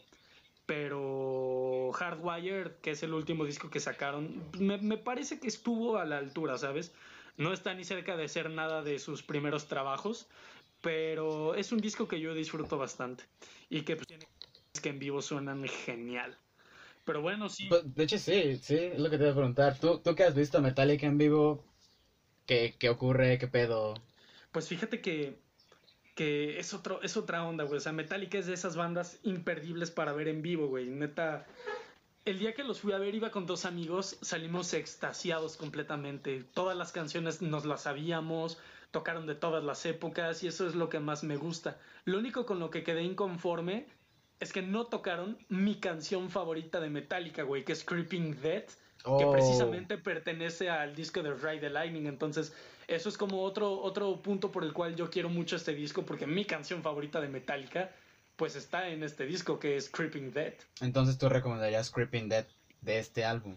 pero 0.66 1.92
Hardwired, 1.94 2.78
que 2.82 2.92
es 2.92 3.04
el 3.04 3.14
último 3.14 3.46
disco 3.46 3.70
que 3.70 3.80
sacaron, 3.80 4.50
me, 4.60 4.78
me 4.78 4.98
parece 4.98 5.40
que 5.40 5.48
estuvo 5.48 5.98
a 5.98 6.06
la 6.06 6.18
altura, 6.18 6.58
¿sabes? 6.58 6.96
No 7.38 7.54
está 7.54 7.74
ni 7.74 7.84
cerca 7.84 8.16
de 8.18 8.28
ser 8.30 8.50
nada 8.50 8.82
de 8.84 9.00
sus 9.00 9.24
primeros 9.24 9.68
trabajos, 9.68 10.30
pero 10.82 11.56
es 11.56 11.72
un 11.72 11.80
disco 11.80 12.08
que 12.08 12.20
yo 12.22 12.34
disfruto 12.34 12.78
bastante 12.78 13.26
y 13.70 13.82
que, 13.84 13.96
pues, 13.96 14.08
tiene 14.08 14.26
que 14.82 14.90
en 14.90 15.00
vivo 15.00 15.22
suenan 15.22 15.64
genial. 15.68 16.38
Pero 17.06 17.22
bueno, 17.22 17.50
sí, 17.50 17.70
Pues, 17.70 17.94
De 17.96 18.04
hecho, 18.04 18.18
sí, 18.20 18.58
sí, 18.58 18.76
es 18.76 19.00
lo 19.00 19.10
que 19.10 19.18
te 19.18 19.24
iba 19.24 19.32
a 19.32 19.36
preguntar. 19.36 19.78
¿Tú, 19.80 20.00
tú 20.00 20.14
que 20.16 20.24
has 20.24 20.36
visto 20.36 20.62
Metallica 20.62 21.08
en 21.08 21.18
vivo, 21.18 21.64
¿qué, 22.48 22.76
qué 22.80 22.90
ocurre? 22.90 23.38
¿Qué 23.40 23.48
pedo? 23.50 23.96
Pues 24.52 24.68
fíjate 24.68 25.02
que, 25.02 25.40
que 26.16 26.60
es, 26.60 26.74
otro, 26.74 27.02
es 27.02 27.18
otra 27.18 27.46
onda, 27.46 27.64
güey. 27.64 27.78
O 27.78 27.82
sea, 27.82 27.92
Metallica 27.92 28.38
es 28.38 28.48
de 28.48 28.54
esas 28.54 28.76
bandas 28.76 29.20
imperdibles 29.24 29.92
para 29.92 30.14
ver 30.14 30.28
en 30.28 30.42
vivo, 30.42 30.68
güey. 30.68 30.88
Neta, 30.88 31.48
el 32.26 32.38
día 32.38 32.54
que 32.54 32.64
los 32.64 32.82
fui 32.82 32.94
a 32.94 32.98
ver 32.98 33.16
iba 33.16 33.32
con 33.32 33.46
dos 33.46 33.66
amigos, 33.66 34.18
salimos 34.22 34.74
extasiados 34.74 35.58
completamente. 35.58 36.44
Todas 36.54 36.78
las 36.78 36.92
canciones 36.92 37.42
nos 37.42 37.66
las 37.66 37.84
sabíamos, 37.84 38.60
tocaron 38.92 39.26
de 39.26 39.36
todas 39.36 39.64
las 39.64 39.86
épocas 39.86 40.44
y 40.44 40.48
eso 40.48 40.68
es 40.68 40.76
lo 40.76 40.90
que 40.90 41.00
más 41.00 41.24
me 41.24 41.38
gusta. 41.38 41.80
Lo 42.06 42.20
único 42.20 42.46
con 42.46 42.60
lo 42.60 42.70
que 42.70 42.84
quedé 42.84 43.04
inconforme 43.04 43.88
es 44.40 44.52
que 44.52 44.62
no 44.62 44.86
tocaron 44.86 45.38
mi 45.50 45.76
canción 45.76 46.30
favorita 46.30 46.80
de 46.80 46.90
Metallica, 46.90 47.44
güey, 47.44 47.64
que 47.64 47.74
es 47.74 47.84
Creeping 47.84 48.36
Que 49.04 49.26
Oh. 49.26 49.32
precisamente 49.32 49.98
pertenece 49.98 50.70
al 50.70 50.96
disco 50.96 51.24
de 51.24 51.34
Ride 51.34 51.60
the 51.60 51.70
Lightning. 51.70 52.06
Entonces, 52.06 52.54
eso 52.88 53.10
es 53.10 53.18
como 53.18 53.44
otro, 53.44 53.82
otro 53.82 54.22
punto 54.22 54.52
por 54.52 54.64
el 54.64 54.74
cual 54.74 54.96
yo 54.96 55.10
quiero 55.10 55.30
mucho 55.30 55.56
este 55.56 55.74
disco, 55.74 56.06
porque 56.06 56.28
mi 56.28 56.46
canción 56.46 56.84
favorita 56.84 57.20
de 57.20 57.28
Metallica, 57.28 57.92
pues 58.36 58.56
está 58.56 58.90
en 58.90 59.04
este 59.04 59.26
disco, 59.26 59.60
que 59.60 59.76
es 59.76 59.90
Creeping 59.90 60.32
Dead. 60.32 60.54
Entonces 60.82 61.18
tú 61.18 61.30
recomendarías 61.30 61.90
Creeping 61.90 62.30
Dead 62.30 62.46
de 62.82 63.00
este 63.00 63.26
álbum. 63.26 63.56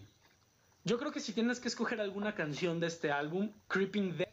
Yo 0.83 0.97
creo 0.99 1.11
que 1.11 1.19
si 1.19 1.33
tienes 1.33 1.59
que 1.59 1.67
escoger 1.67 2.01
alguna 2.01 2.35
canción 2.35 2.79
de 2.79 2.87
este 2.87 3.11
álbum, 3.11 3.51
Creeping 3.67 4.17
Dead, 4.17 4.29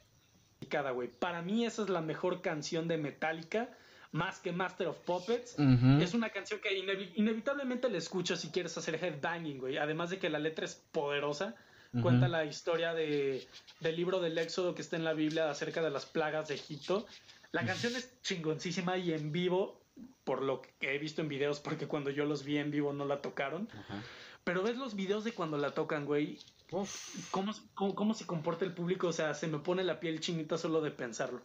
cada 0.68 0.90
güey. 0.92 1.08
Para 1.08 1.42
mí 1.42 1.66
esa 1.66 1.82
es 1.82 1.88
la 1.88 2.00
mejor 2.00 2.40
canción 2.40 2.88
de 2.88 2.96
Metallica, 2.96 3.68
más 4.12 4.38
que 4.38 4.52
Master 4.52 4.88
of 4.88 4.98
Puppets. 4.98 5.56
Ujú. 5.58 6.00
Es 6.02 6.14
una 6.14 6.30
canción 6.30 6.60
que 6.60 6.70
inevi- 6.78 7.12
inevitablemente 7.16 7.88
la 7.88 7.98
escuchas 7.98 8.40
si 8.40 8.50
quieres 8.50 8.76
hacer 8.78 9.02
headbanging, 9.02 9.58
güey. 9.58 9.78
Además 9.78 10.10
de 10.10 10.18
que 10.18 10.28
la 10.30 10.38
letra 10.38 10.64
es 10.64 10.74
poderosa. 10.92 11.54
Ujú. 11.94 12.02
Cuenta 12.02 12.28
la 12.28 12.44
historia 12.44 12.94
de, 12.94 13.46
del 13.80 13.96
libro 13.96 14.20
del 14.20 14.38
Éxodo 14.38 14.74
que 14.74 14.82
está 14.82 14.96
en 14.96 15.04
la 15.04 15.12
Biblia 15.12 15.50
acerca 15.50 15.82
de 15.82 15.90
las 15.90 16.06
plagas 16.06 16.48
de 16.48 16.54
Egipto. 16.54 17.06
La 17.52 17.66
canción 17.66 17.94
es 17.96 18.10
chingoncísima 18.22 18.96
y 18.96 19.12
en 19.12 19.30
vivo, 19.32 19.78
por 20.24 20.40
lo 20.42 20.62
que 20.62 20.94
he 20.94 20.98
visto 20.98 21.20
en 21.20 21.28
videos, 21.28 21.60
porque 21.60 21.86
cuando 21.86 22.08
yo 22.10 22.24
los 22.24 22.44
vi 22.44 22.56
en 22.58 22.70
vivo 22.70 22.92
no 22.94 23.04
la 23.04 23.20
tocaron. 23.20 23.68
Ajá. 23.78 24.02
Pero 24.44 24.62
ves 24.62 24.76
los 24.76 24.94
videos 24.96 25.22
de 25.24 25.32
cuando 25.32 25.58
la 25.58 25.72
tocan, 25.72 26.04
güey. 26.06 26.38
Uf. 26.70 27.30
¿Cómo, 27.30 27.52
cómo, 27.74 27.94
cómo 27.94 28.14
se 28.14 28.26
comporta 28.26 28.64
el 28.64 28.72
público? 28.72 29.08
O 29.08 29.12
sea, 29.12 29.34
se 29.34 29.46
me 29.46 29.58
pone 29.58 29.84
la 29.84 30.00
piel 30.00 30.20
chinita 30.20 30.56
solo 30.56 30.80
de 30.80 30.90
pensarlo. 30.90 31.42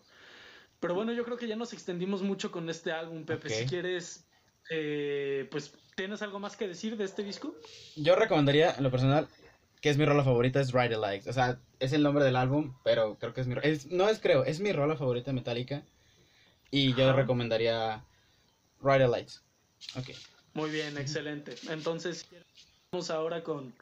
Pero 0.79 0.93
bueno, 0.93 1.11
yo 1.13 1.23
creo 1.25 1.37
que 1.37 1.47
ya 1.47 1.55
nos 1.55 1.73
extendimos 1.73 2.21
mucho 2.21 2.51
con 2.51 2.69
este 2.69 2.91
álbum, 2.91 3.25
Pepe. 3.25 3.49
Si 3.49 3.65
quieres, 3.65 4.27
eh, 4.69 5.47
pues, 5.49 5.73
¿tienes 5.95 6.21
algo 6.21 6.39
más 6.39 6.55
que 6.55 6.67
decir 6.67 6.97
de 6.97 7.05
este 7.05 7.23
disco? 7.23 7.55
Yo 7.95 8.15
recomendaría, 8.15 8.75
en 8.75 8.83
lo 8.83 8.91
personal, 8.91 9.27
que 9.81 9.89
es 9.89 9.97
mi 9.97 10.05
rola 10.05 10.23
favorita, 10.23 10.59
es 10.59 10.71
Ride 10.73 10.97
Lights. 10.97 11.27
O 11.27 11.33
sea, 11.33 11.59
es 11.79 11.93
el 11.93 12.03
nombre 12.03 12.23
del 12.23 12.35
álbum, 12.35 12.75
pero 12.83 13.17
creo 13.17 13.33
que 13.33 13.41
es 13.41 13.47
mi... 13.47 13.55
Es, 13.63 13.87
no 13.87 14.07
es 14.07 14.19
creo, 14.19 14.43
es 14.43 14.59
mi 14.59 14.71
rola 14.71 14.95
favorita 14.95 15.31
de 15.31 15.35
Metallica. 15.35 15.83
Y 16.69 16.93
yo 16.93 17.09
Ajá. 17.09 17.17
recomendaría 17.21 18.03
Ride 18.81 19.07
Lights. 19.07 19.43
Ok. 19.95 20.09
Muy 20.53 20.69
bien, 20.69 20.97
excelente. 20.97 21.55
Entonces, 21.69 22.27
vamos 22.91 23.09
ahora 23.09 23.43
con, 23.43 23.73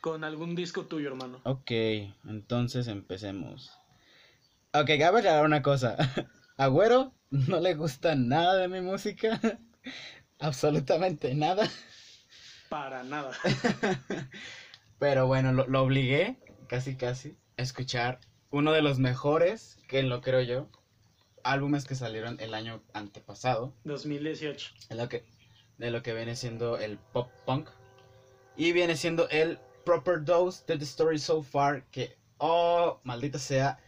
con 0.00 0.24
algún 0.24 0.54
disco 0.54 0.84
tuyo, 0.84 1.08
hermano. 1.08 1.40
Ok, 1.44 1.70
entonces 2.26 2.86
empecemos. 2.88 3.72
Ok, 4.78 4.90
cabe 4.98 5.20
aclarar 5.20 5.46
una 5.46 5.62
cosa. 5.62 5.96
A 6.58 6.66
Güero 6.66 7.14
no 7.30 7.60
le 7.60 7.74
gusta 7.74 8.14
nada 8.14 8.56
de 8.56 8.68
mi 8.68 8.82
música. 8.82 9.40
Absolutamente 10.38 11.34
nada. 11.34 11.70
Para 12.68 13.02
nada. 13.02 13.32
Pero 14.98 15.26
bueno, 15.26 15.54
lo, 15.54 15.66
lo 15.66 15.82
obligué, 15.82 16.36
casi 16.68 16.94
casi, 16.94 17.38
a 17.56 17.62
escuchar 17.62 18.20
uno 18.50 18.72
de 18.72 18.82
los 18.82 18.98
mejores, 18.98 19.78
que 19.88 20.02
lo 20.02 20.20
creo 20.20 20.42
yo, 20.42 20.68
álbumes 21.42 21.86
que 21.86 21.94
salieron 21.94 22.38
el 22.38 22.52
año 22.52 22.82
antepasado, 22.92 23.72
2018. 23.84 24.74
en 24.90 24.98
lo 24.98 25.08
que, 25.08 25.24
de 25.78 25.90
lo 25.90 26.02
que 26.02 26.12
viene 26.12 26.36
siendo 26.36 26.76
el 26.76 26.98
pop 26.98 27.30
punk. 27.46 27.70
Y 28.58 28.72
viene 28.72 28.96
siendo 28.96 29.26
el 29.30 29.58
Proper 29.86 30.22
Dose 30.22 30.64
de 30.66 30.76
The 30.76 30.84
Story 30.84 31.18
So 31.18 31.42
Far, 31.42 31.84
que, 31.86 32.18
oh, 32.36 33.00
maldita 33.04 33.38
sea, 33.38 33.78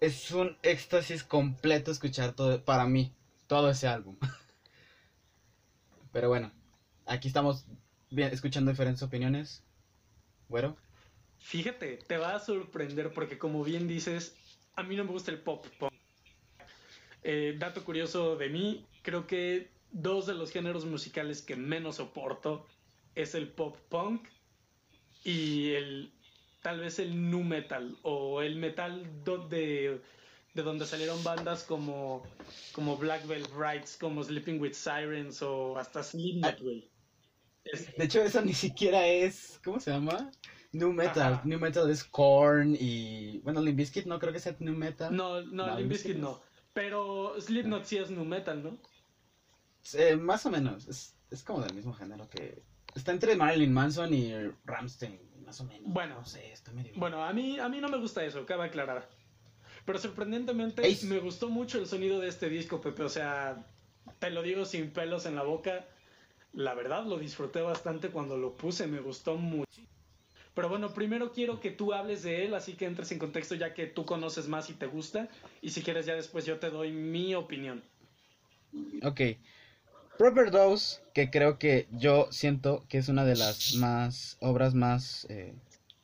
es 0.00 0.30
un 0.30 0.56
éxtasis 0.62 1.24
completo 1.24 1.90
escuchar 1.90 2.34
todo, 2.34 2.64
para 2.64 2.86
mí, 2.86 3.12
todo 3.46 3.70
ese 3.70 3.88
álbum. 3.88 4.16
Pero 6.12 6.28
bueno, 6.28 6.52
aquí 7.06 7.28
estamos 7.28 7.66
bien, 8.10 8.32
escuchando 8.32 8.70
diferentes 8.70 9.02
opiniones. 9.02 9.62
Bueno, 10.48 10.76
Fíjate, 11.44 11.98
te 11.98 12.16
va 12.16 12.34
a 12.34 12.40
sorprender 12.40 13.12
porque 13.12 13.36
como 13.36 13.62
bien 13.62 13.86
dices, 13.86 14.34
a 14.76 14.82
mí 14.82 14.96
no 14.96 15.04
me 15.04 15.10
gusta 15.10 15.30
el 15.30 15.40
pop 15.40 15.66
punk. 15.78 15.92
Eh, 17.22 17.56
dato 17.58 17.84
curioso 17.84 18.36
de 18.36 18.48
mí, 18.48 18.86
creo 19.02 19.26
que 19.26 19.70
dos 19.90 20.24
de 20.24 20.32
los 20.32 20.50
géneros 20.50 20.86
musicales 20.86 21.42
que 21.42 21.54
menos 21.54 21.96
soporto 21.96 22.66
es 23.14 23.34
el 23.34 23.48
pop 23.48 23.76
punk 23.90 24.26
y 25.22 25.72
el 25.72 26.13
tal 26.64 26.80
vez 26.80 26.98
el 26.98 27.30
nu 27.30 27.42
metal 27.44 27.94
o 28.02 28.40
el 28.40 28.56
metal 28.56 29.22
do- 29.22 29.46
de, 29.48 30.00
de 30.54 30.62
donde 30.62 30.86
salieron 30.86 31.22
bandas 31.22 31.62
como, 31.62 32.22
como 32.72 32.96
Black 32.96 33.26
Veil 33.26 33.46
Brides, 33.54 33.98
como 34.00 34.24
Sleeping 34.24 34.58
with 34.60 34.72
Sirens 34.72 35.42
o 35.42 35.76
hasta 35.76 36.02
Slipknot, 36.02 36.60
güey. 36.62 36.88
De 37.98 38.04
hecho 38.04 38.22
eso 38.22 38.40
ni 38.40 38.54
siquiera 38.54 39.06
es, 39.06 39.60
¿cómo 39.62 39.78
se 39.78 39.90
llama? 39.90 40.30
New 40.72 40.92
Metal. 40.92 41.34
Ajá. 41.34 41.42
New 41.44 41.58
Metal 41.58 41.88
es 41.90 42.02
Korn 42.02 42.74
y, 42.78 43.40
bueno, 43.44 43.60
Limp 43.60 43.76
Bizkit 43.78 44.06
no 44.06 44.18
creo 44.18 44.32
que 44.32 44.38
sea 44.38 44.56
New 44.58 44.74
Metal. 44.74 45.14
No, 45.14 45.42
no, 45.42 45.66
No, 45.66 45.76
Limp 45.78 45.90
Bizkit 45.90 46.16
no. 46.16 46.40
Pero 46.72 47.38
Slipknot 47.40 47.84
sí 47.84 47.98
es 47.98 48.10
nu 48.10 48.24
metal, 48.24 48.62
¿no? 48.62 48.78
Eh, 49.92 50.16
más 50.16 50.44
o 50.46 50.50
menos, 50.50 50.88
es, 50.88 51.14
es 51.30 51.42
como 51.44 51.60
del 51.60 51.74
mismo 51.74 51.92
género 51.92 52.28
que... 52.28 52.62
Está 52.96 53.12
entre 53.12 53.36
Marilyn 53.36 53.72
Manson 53.72 54.14
y 54.14 54.32
Ramstein, 54.64 55.20
más 55.54 55.60
o 55.60 55.64
menos. 55.64 55.82
Bueno. 55.92 56.14
No 56.16 56.24
sé, 56.24 56.52
está 56.52 56.72
medio... 56.72 56.92
Bueno, 56.96 57.24
a 57.24 57.32
mí, 57.32 57.58
a 57.58 57.68
mí 57.68 57.80
no 57.80 57.88
me 57.88 57.98
gusta 57.98 58.24
eso, 58.24 58.44
cabe 58.44 58.64
aclarar. 58.64 59.08
Pero 59.84 59.98
sorprendentemente 59.98 60.84
Ey. 60.84 60.98
me 61.04 61.18
gustó 61.18 61.48
mucho 61.48 61.78
el 61.78 61.86
sonido 61.86 62.18
de 62.18 62.28
este 62.28 62.48
disco, 62.48 62.80
Pepe. 62.80 63.02
O 63.02 63.08
sea, 63.08 63.64
te 64.18 64.30
lo 64.30 64.42
digo 64.42 64.64
sin 64.64 64.90
pelos 64.90 65.26
en 65.26 65.36
la 65.36 65.42
boca. 65.42 65.86
La 66.52 66.74
verdad 66.74 67.04
lo 67.04 67.18
disfruté 67.18 67.60
bastante 67.60 68.08
cuando 68.08 68.36
lo 68.36 68.56
puse, 68.56 68.86
me 68.86 69.00
gustó 69.00 69.36
mucho. 69.36 69.82
Pero 70.54 70.68
bueno, 70.68 70.94
primero 70.94 71.32
quiero 71.32 71.60
que 71.60 71.70
tú 71.70 71.92
hables 71.92 72.22
de 72.22 72.44
él, 72.44 72.54
así 72.54 72.74
que 72.74 72.86
entres 72.86 73.10
en 73.10 73.18
contexto 73.18 73.56
ya 73.56 73.74
que 73.74 73.86
tú 73.86 74.04
conoces 74.04 74.46
más 74.48 74.70
y 74.70 74.74
te 74.74 74.86
gusta. 74.86 75.28
Y 75.60 75.70
si 75.70 75.82
quieres 75.82 76.06
ya 76.06 76.14
después 76.14 76.46
yo 76.46 76.58
te 76.58 76.70
doy 76.70 76.92
mi 76.92 77.34
opinión. 77.34 77.82
Ok. 79.02 79.20
Proper 80.18 80.50
Dose, 80.50 81.00
que 81.12 81.30
creo 81.30 81.58
que 81.58 81.88
yo 81.90 82.28
siento 82.30 82.84
que 82.88 82.98
es 82.98 83.08
una 83.08 83.24
de 83.24 83.36
las 83.36 83.74
más 83.74 84.36
obras 84.40 84.74
más 84.74 85.26
eh, 85.28 85.54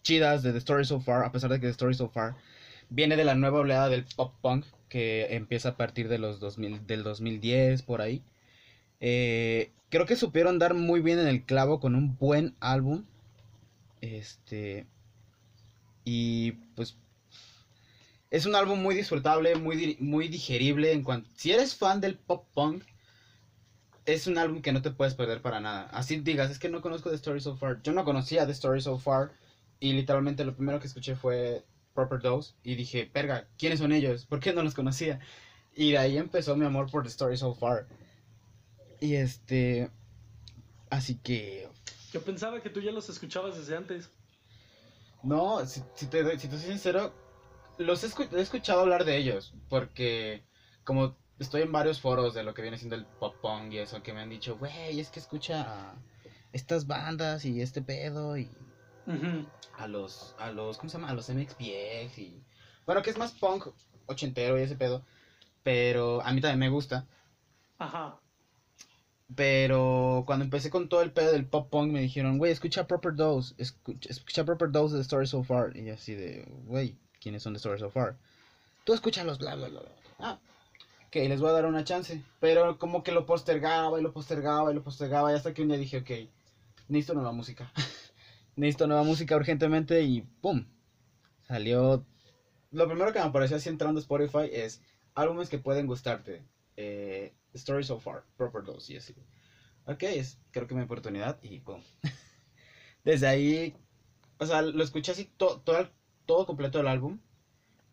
chidas 0.03 0.43
de 0.43 0.53
The 0.53 0.59
Story 0.59 0.85
So 0.85 1.01
Far, 1.01 1.25
a 1.25 1.33
pesar 1.33 1.51
de 1.51 1.61
que 1.61 1.67
The 1.67 1.73
Story 1.73 1.95
So 1.95 2.09
Far 2.09 2.35
viene 2.89 3.17
de 3.17 3.25
la 3.25 3.35
nueva 3.35 3.61
oleada 3.61 3.89
del 3.89 4.05
pop 4.05 4.35
punk 4.41 4.65
que 4.89 5.35
empieza 5.37 5.71
a 5.71 5.77
partir 5.77 6.09
de 6.09 6.19
los 6.19 6.41
2000, 6.41 6.87
del 6.87 7.05
2010 7.05 7.83
por 7.83 8.01
ahí. 8.03 8.23
Eh, 8.99 9.71
creo 9.89 10.07
que 10.07 10.17
supieron 10.17 10.59
dar 10.59 10.75
muy 10.75 11.01
bien 11.01 11.21
en 11.21 11.29
el 11.29 11.45
clavo 11.45 11.79
con 11.79 11.95
un 11.95 12.17
buen 12.17 12.57
álbum. 12.61 13.05
Este 14.01 14.87
y 16.05 16.53
pues 16.75 16.97
es 18.31 18.47
un 18.47 18.55
álbum 18.55 18.81
muy 18.81 18.95
disfrutable, 18.95 19.57
muy, 19.57 19.97
muy 20.01 20.29
digerible 20.29 20.93
en 20.93 21.03
cuanto... 21.03 21.29
Si 21.37 21.51
eres 21.51 21.75
fan 21.75 22.01
del 22.01 22.17
pop 22.17 22.47
punk, 22.55 22.85
es 24.13 24.27
un 24.27 24.39
álbum 24.39 24.63
que 24.63 24.73
no 24.73 24.83
te 24.83 24.91
puedes 24.91 25.15
perder 25.15 25.43
para 25.43 25.61
nada. 25.61 25.89
Así 25.93 26.21
digas, 26.21 26.51
es 26.51 26.59
que 26.59 26.69
no 26.69 26.81
conozco 26.81 27.11
The 27.11 27.17
Story 27.17 27.41
So 27.41 27.57
Far. 27.57 27.83
Yo 27.83 27.93
no 27.93 28.05
conocía 28.05 28.47
The 28.47 28.53
Story 28.53 28.81
So 28.81 28.99
Far 28.99 29.33
y 29.79 29.93
literalmente 29.93 30.45
lo 30.45 30.55
primero 30.55 30.81
que 30.81 30.87
escuché 30.87 31.17
fue 31.17 31.65
Proper 31.95 32.21
Dose 32.21 32.55
y 32.63 32.75
dije, 32.75 33.07
perga, 33.07 33.49
¿quiénes 33.59 33.79
son 33.79 33.93
ellos? 33.93 34.27
¿Por 34.27 34.41
qué 34.41 34.53
no 34.53 34.63
los 34.63 34.75
conocía? 34.75 35.21
Y 35.75 35.93
de 35.93 35.99
ahí 35.99 36.19
empezó 36.19 36.57
mi 36.57 36.67
amor 36.67 36.91
por 36.91 37.03
The 37.03 37.09
Story 37.09 37.37
So 37.37 37.55
Far. 37.55 37.87
Y 39.01 39.15
este... 39.15 39.91
Así 40.91 41.17
que... 41.17 41.69
Yo 42.13 42.23
pensaba 42.23 42.61
que 42.61 42.71
tú 42.71 42.81
ya 42.81 42.91
los 42.91 43.09
escuchabas 43.09 43.57
desde 43.57 43.77
antes. 43.77 44.11
No, 45.23 45.65
si, 45.67 45.83
si 45.95 46.07
te, 46.07 46.39
si 46.39 46.49
te 46.49 46.59
soy 46.59 46.71
sincero, 46.71 47.15
los 47.79 48.03
he, 48.03 48.09
escu- 48.09 48.33
he 48.33 48.41
escuchado 48.41 48.81
hablar 48.81 49.05
de 49.05 49.17
ellos, 49.17 49.55
porque 49.69 50.43
como 50.83 51.17
estoy 51.41 51.63
en 51.63 51.73
varios 51.73 52.01
foros 52.01 52.35
de 52.35 52.45
lo 52.45 52.55
que 52.55 52.63
viene 52.63 52.79
siendo 52.79 52.97
el 52.97 53.07
pop 53.07 53.35
punk 53.41 53.73
y 53.73 53.79
eso, 53.79 54.03
que 54.03 54.13
me 54.13 54.21
han 54.21 54.29
dicho, 54.29 54.57
güey, 54.59 55.01
es 55.01 55.11
que 55.11 55.19
escucha 55.19 55.63
a 55.63 55.95
estas 56.53 56.87
bandas 56.87 57.45
y 57.45 57.61
este 57.61 57.83
pedo 57.83 58.37
y 58.37 58.51
a 59.77 59.89
los, 59.89 60.37
a 60.39 60.53
los, 60.53 60.77
¿cómo 60.79 60.89
se 60.89 60.99
llama? 60.99 61.11
A 61.11 61.15
los 61.15 61.29
MXPX 61.29 62.19
y... 62.19 62.43
Bueno, 62.87 63.03
que 63.03 63.11
es 63.11 63.19
más 63.19 63.33
punk 63.33 63.69
ochentero 64.07 64.59
y 64.59 64.63
ese 64.63 64.77
pedo, 64.77 65.03
pero 65.63 66.23
a 66.23 66.33
mí 66.33 66.41
también 66.41 66.59
me 66.59 66.69
gusta. 66.69 67.07
Ajá. 67.79 68.19
Pero 69.35 70.25
cuando 70.27 70.45
empecé 70.45 70.71
con 70.71 70.89
todo 70.89 71.03
el 71.03 71.13
pedo 71.13 71.33
del 71.33 71.47
pop 71.47 71.71
punk 71.71 71.93
me 71.93 72.01
dijeron, 72.01 72.39
güey, 72.39 72.53
escucha 72.53 72.87
Proper 72.87 73.15
Dose, 73.15 73.55
escucha, 73.59 74.11
escucha 74.11 74.45
Proper 74.45 74.71
Dose 74.71 74.95
de 74.95 75.01
The 75.01 75.03
Story 75.03 75.27
So 75.27 75.43
Far. 75.43 75.77
Y 75.77 75.89
así 75.91 76.15
de, 76.15 76.47
güey, 76.67 76.97
¿quiénes 77.21 77.43
son 77.43 77.55
The 77.55 77.59
Story 77.59 77.79
So 77.79 77.91
Far? 77.91 78.17
Tú 78.85 78.93
escúchalos, 78.93 79.39
bla, 79.39 79.55
bla, 79.55 79.69
bla, 79.69 79.81
bla. 79.81 79.91
Ah, 80.19 80.39
ok, 81.11 81.17
les 81.29 81.41
voy 81.41 81.51
a 81.51 81.55
dar 81.55 81.67
una 81.67 81.83
chance. 81.83 82.23
Pero 82.39 82.79
como 82.79 83.03
que 83.03 83.11
lo 83.11 83.27
postergaba 83.27 83.99
y 83.99 84.03
lo 84.03 84.13
postergaba 84.13 84.71
y 84.71 84.75
lo 84.75 84.85
postergaba 84.85 85.33
y 85.33 85.35
hasta 85.35 85.53
que 85.53 85.63
un 85.63 85.69
día 85.69 85.77
dije, 85.77 85.99
ok, 85.99 86.31
necesito 86.89 87.15
nueva 87.15 87.33
música. 87.33 87.73
necesito 88.57 88.87
nueva 88.87 89.03
música 89.03 89.37
urgentemente 89.37 90.03
y 90.03 90.23
¡pum! 90.23 90.67
Salió... 91.43 92.07
Lo 92.71 92.87
primero 92.87 93.13
que 93.13 93.19
me 93.19 93.25
apareció 93.25 93.57
así 93.57 93.69
entrando 93.69 93.99
a 93.99 94.03
Spotify 94.03 94.49
es 94.53 94.81
álbumes 95.15 95.49
que 95.49 95.59
pueden 95.59 95.89
gustarte. 95.89 96.45
Eh, 96.77 97.35
Story 97.55 97.83
So 97.83 97.99
Far, 97.99 98.23
Proper 98.37 98.63
Dose 98.63 98.93
y 98.93 98.97
así. 98.97 99.17
Ok, 99.87 100.05
es 100.05 100.39
creo 100.53 100.69
que 100.69 100.77
mi 100.77 100.83
oportunidad 100.83 101.43
y 101.43 101.59
¡pum! 101.59 101.83
Desde 103.05 103.27
ahí, 103.27 103.75
o 104.39 104.47
sea, 104.47 104.63
lo 104.63 104.85
escuché 104.85 105.11
así 105.11 105.25
todo, 105.37 105.61
todo 106.25 106.47
completo 106.47 106.79
el 106.79 106.87
álbum. 106.87 107.19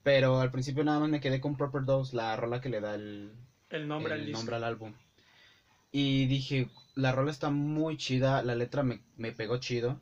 Pero 0.07 0.39
al 0.39 0.49
principio 0.49 0.85
nada 0.85 0.99
más 0.99 1.09
me 1.09 1.19
quedé 1.19 1.41
con 1.41 1.57
Proper 1.57 1.83
Dose, 1.83 2.15
la 2.15 2.33
rola 2.37 2.61
que 2.61 2.69
le 2.69 2.79
da 2.79 2.95
el, 2.95 3.33
el 3.69 3.89
nombre, 3.89 4.13
al, 4.13 4.31
nombre 4.31 4.55
al 4.55 4.63
álbum. 4.63 4.93
Y 5.91 6.27
dije, 6.27 6.69
la 6.95 7.11
rola 7.11 7.29
está 7.29 7.49
muy 7.49 7.97
chida, 7.97 8.41
la 8.41 8.55
letra 8.55 8.83
me, 8.83 9.01
me 9.17 9.33
pegó 9.33 9.57
chido. 9.57 9.99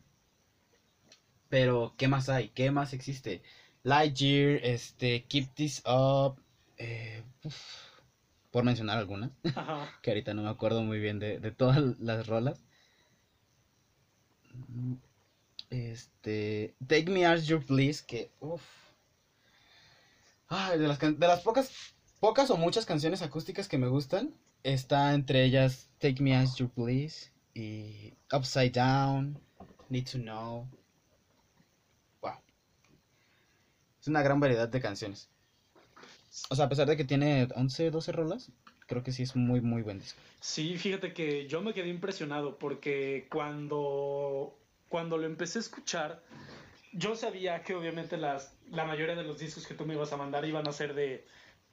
Pero, 1.50 1.95
¿qué 1.97 2.07
más 2.07 2.29
hay? 2.29 2.50
¿Qué 2.50 2.69
más 2.69 2.93
existe? 2.93 3.41
Lightyear, 3.81 4.59
este, 4.63 5.24
Keep 5.27 5.55
This 5.55 5.81
Up, 5.88 6.35
eh, 6.77 7.24
por 8.51 8.63
mencionar 8.63 8.97
algunas, 9.00 9.31
que 10.03 10.12
ahorita 10.12 10.35
no 10.35 10.43
me 10.43 10.50
acuerdo 10.50 10.83
muy 10.83 11.00
bien 11.00 11.17
de, 11.19 11.39
de 11.39 11.51
todas 11.51 11.81
las 12.00 12.27
rolas. 12.27 12.63
Este, 15.69 16.74
Take 16.88 17.12
Me 17.12 17.25
As 17.25 17.45
You 17.47 17.59
Please, 17.59 18.03
que, 18.05 18.29
uff. 18.39 18.85
Ay, 20.47 20.79
de 20.79 20.87
las, 20.87 20.99
de 20.99 21.27
las 21.27 21.41
pocas, 21.41 21.71
pocas 22.19 22.49
o 22.49 22.57
muchas 22.57 22.85
canciones 22.85 23.21
acústicas 23.21 23.67
que 23.67 23.77
me 23.77 23.87
gustan, 23.87 24.33
está 24.63 25.13
entre 25.13 25.43
ellas 25.43 25.89
Take 25.99 26.21
Me 26.21 26.35
As 26.35 26.55
You 26.55 26.69
Please 26.69 27.31
y 27.53 28.13
Upside 28.31 28.71
Down, 28.71 29.39
Need 29.89 30.09
to 30.11 30.17
Know. 30.17 30.67
Wow. 32.21 32.39
Es 34.01 34.07
una 34.07 34.21
gran 34.21 34.39
variedad 34.39 34.67
de 34.67 34.81
canciones. 34.81 35.29
O 36.49 36.55
sea, 36.55 36.65
a 36.65 36.69
pesar 36.69 36.87
de 36.87 36.97
que 36.97 37.05
tiene 37.05 37.47
11, 37.55 37.91
12 37.91 38.11
rolas, 38.11 38.51
creo 38.87 39.03
que 39.03 39.11
sí 39.11 39.23
es 39.23 39.35
muy, 39.35 39.61
muy 39.61 39.81
buen 39.81 39.99
disco. 39.99 40.19
Sí, 40.41 40.77
fíjate 40.77 41.13
que 41.13 41.47
yo 41.47 41.61
me 41.61 41.73
quedé 41.73 41.89
impresionado 41.89 42.59
porque 42.59 43.27
cuando, 43.31 44.57
cuando 44.89 45.17
lo 45.17 45.25
empecé 45.25 45.59
a 45.59 45.61
escuchar, 45.61 46.23
yo 46.95 47.15
sabía 47.15 47.61
que 47.63 47.75
obviamente 47.75 48.17
las, 48.17 48.57
la 48.71 48.85
mayoría 48.85 49.15
de 49.15 49.23
los 49.23 49.39
discos 49.39 49.67
que 49.67 49.73
tú 49.73 49.85
me 49.85 49.93
ibas 49.93 50.11
a 50.13 50.17
mandar 50.17 50.45
iban 50.45 50.67
a 50.67 50.71
ser 50.71 50.93
de, 50.93 51.25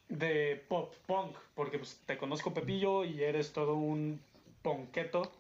de 0.09 0.63
pop 0.69 0.95
punk, 1.07 1.37
porque 1.55 1.79
pues, 1.79 2.01
te 2.07 2.19
conozco 2.19 2.53
Pepillo 2.53 3.05
y 3.05 3.23
eres 3.23 3.53
todo 3.53 3.75
un 3.75 4.21
ponqueto. 4.63 5.33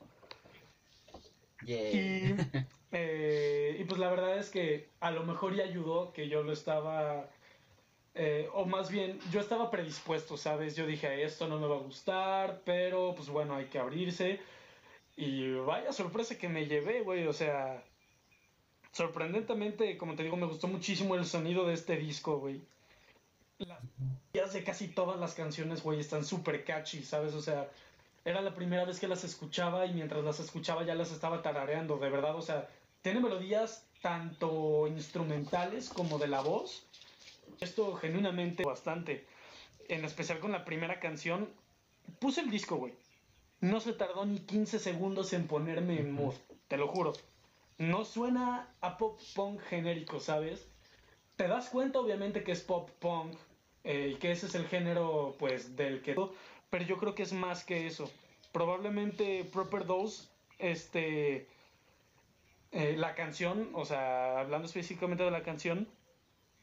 Y, 1.66 2.34
eh, 2.92 3.76
y 3.78 3.84
pues 3.84 4.00
la 4.00 4.10
verdad 4.10 4.38
es 4.38 4.50
que 4.50 4.88
a 5.00 5.10
lo 5.10 5.24
mejor 5.24 5.54
ya 5.54 5.64
ayudó 5.64 6.12
que 6.12 6.28
yo 6.28 6.42
lo 6.42 6.52
estaba 6.52 7.28
eh, 8.14 8.48
o 8.52 8.66
más 8.66 8.90
bien, 8.90 9.18
yo 9.30 9.40
estaba 9.40 9.70
predispuesto, 9.70 10.36
¿sabes? 10.36 10.76
Yo 10.76 10.86
dije, 10.86 11.22
esto 11.22 11.48
no 11.48 11.58
me 11.58 11.66
va 11.66 11.76
a 11.76 11.80
gustar, 11.80 12.60
pero 12.64 13.14
pues 13.14 13.28
bueno, 13.28 13.56
hay 13.56 13.66
que 13.66 13.78
abrirse. 13.78 14.40
Y 15.16 15.52
vaya 15.54 15.92
sorpresa 15.92 16.38
que 16.38 16.48
me 16.48 16.66
llevé, 16.66 17.02
güey. 17.02 17.26
O 17.26 17.32
sea, 17.32 17.82
sorprendentemente, 18.92 19.96
como 19.98 20.14
te 20.14 20.22
digo, 20.22 20.36
me 20.36 20.46
gustó 20.46 20.68
muchísimo 20.68 21.14
el 21.14 21.24
sonido 21.24 21.66
de 21.66 21.74
este 21.74 21.96
disco, 21.96 22.38
güey. 22.38 22.60
Las 24.32 24.52
de 24.52 24.64
casi 24.64 24.88
todas 24.88 25.18
las 25.20 25.34
canciones, 25.34 25.82
güey, 25.82 26.00
están 26.00 26.24
súper 26.24 26.64
catchy, 26.64 27.02
¿sabes? 27.02 27.34
O 27.34 27.42
sea, 27.42 27.68
era 28.24 28.40
la 28.40 28.54
primera 28.54 28.84
vez 28.84 28.98
que 28.98 29.08
las 29.08 29.24
escuchaba 29.24 29.86
y 29.86 29.92
mientras 29.92 30.24
las 30.24 30.40
escuchaba 30.40 30.84
ya 30.84 30.94
las 30.94 31.12
estaba 31.12 31.42
tarareando, 31.42 31.98
de 31.98 32.10
verdad. 32.10 32.36
O 32.36 32.42
sea, 32.42 32.68
tiene 33.02 33.20
melodías 33.20 33.86
tanto 34.00 34.86
instrumentales 34.88 35.88
como 35.88 36.18
de 36.18 36.28
la 36.28 36.40
voz 36.40 36.86
esto 37.60 37.94
genuinamente 37.94 38.64
bastante. 38.64 39.24
En 39.88 40.04
especial 40.04 40.40
con 40.40 40.52
la 40.52 40.64
primera 40.64 41.00
canción. 41.00 41.48
Puse 42.18 42.40
el 42.40 42.50
disco, 42.50 42.76
güey. 42.76 42.94
No 43.60 43.80
se 43.80 43.92
tardó 43.92 44.26
ni 44.26 44.40
15 44.40 44.78
segundos 44.78 45.32
en 45.32 45.46
ponerme 45.46 46.00
en 46.00 46.12
mood. 46.12 46.34
Te 46.68 46.76
lo 46.76 46.88
juro. 46.88 47.12
No 47.78 48.04
suena 48.04 48.68
a 48.80 48.98
pop 48.98 49.18
punk 49.34 49.60
genérico, 49.62 50.20
¿sabes? 50.20 50.68
Te 51.36 51.48
das 51.48 51.68
cuenta, 51.70 51.98
obviamente, 51.98 52.44
que 52.44 52.52
es 52.52 52.60
pop 52.60 52.90
punk. 53.00 53.34
Eh, 53.84 54.12
y 54.14 54.14
que 54.16 54.30
ese 54.30 54.46
es 54.46 54.54
el 54.54 54.66
género, 54.66 55.34
pues, 55.38 55.74
del 55.76 56.02
que. 56.02 56.14
Pero 56.70 56.84
yo 56.84 56.98
creo 56.98 57.14
que 57.14 57.24
es 57.24 57.32
más 57.32 57.64
que 57.64 57.86
eso. 57.86 58.10
Probablemente 58.52 59.44
Proper 59.52 59.86
Dose, 59.86 60.28
este. 60.58 61.48
Eh, 62.70 62.96
la 62.96 63.14
canción, 63.14 63.70
o 63.74 63.84
sea, 63.84 64.40
hablando 64.40 64.66
específicamente 64.66 65.24
de 65.24 65.30
la 65.30 65.42
canción, 65.42 65.88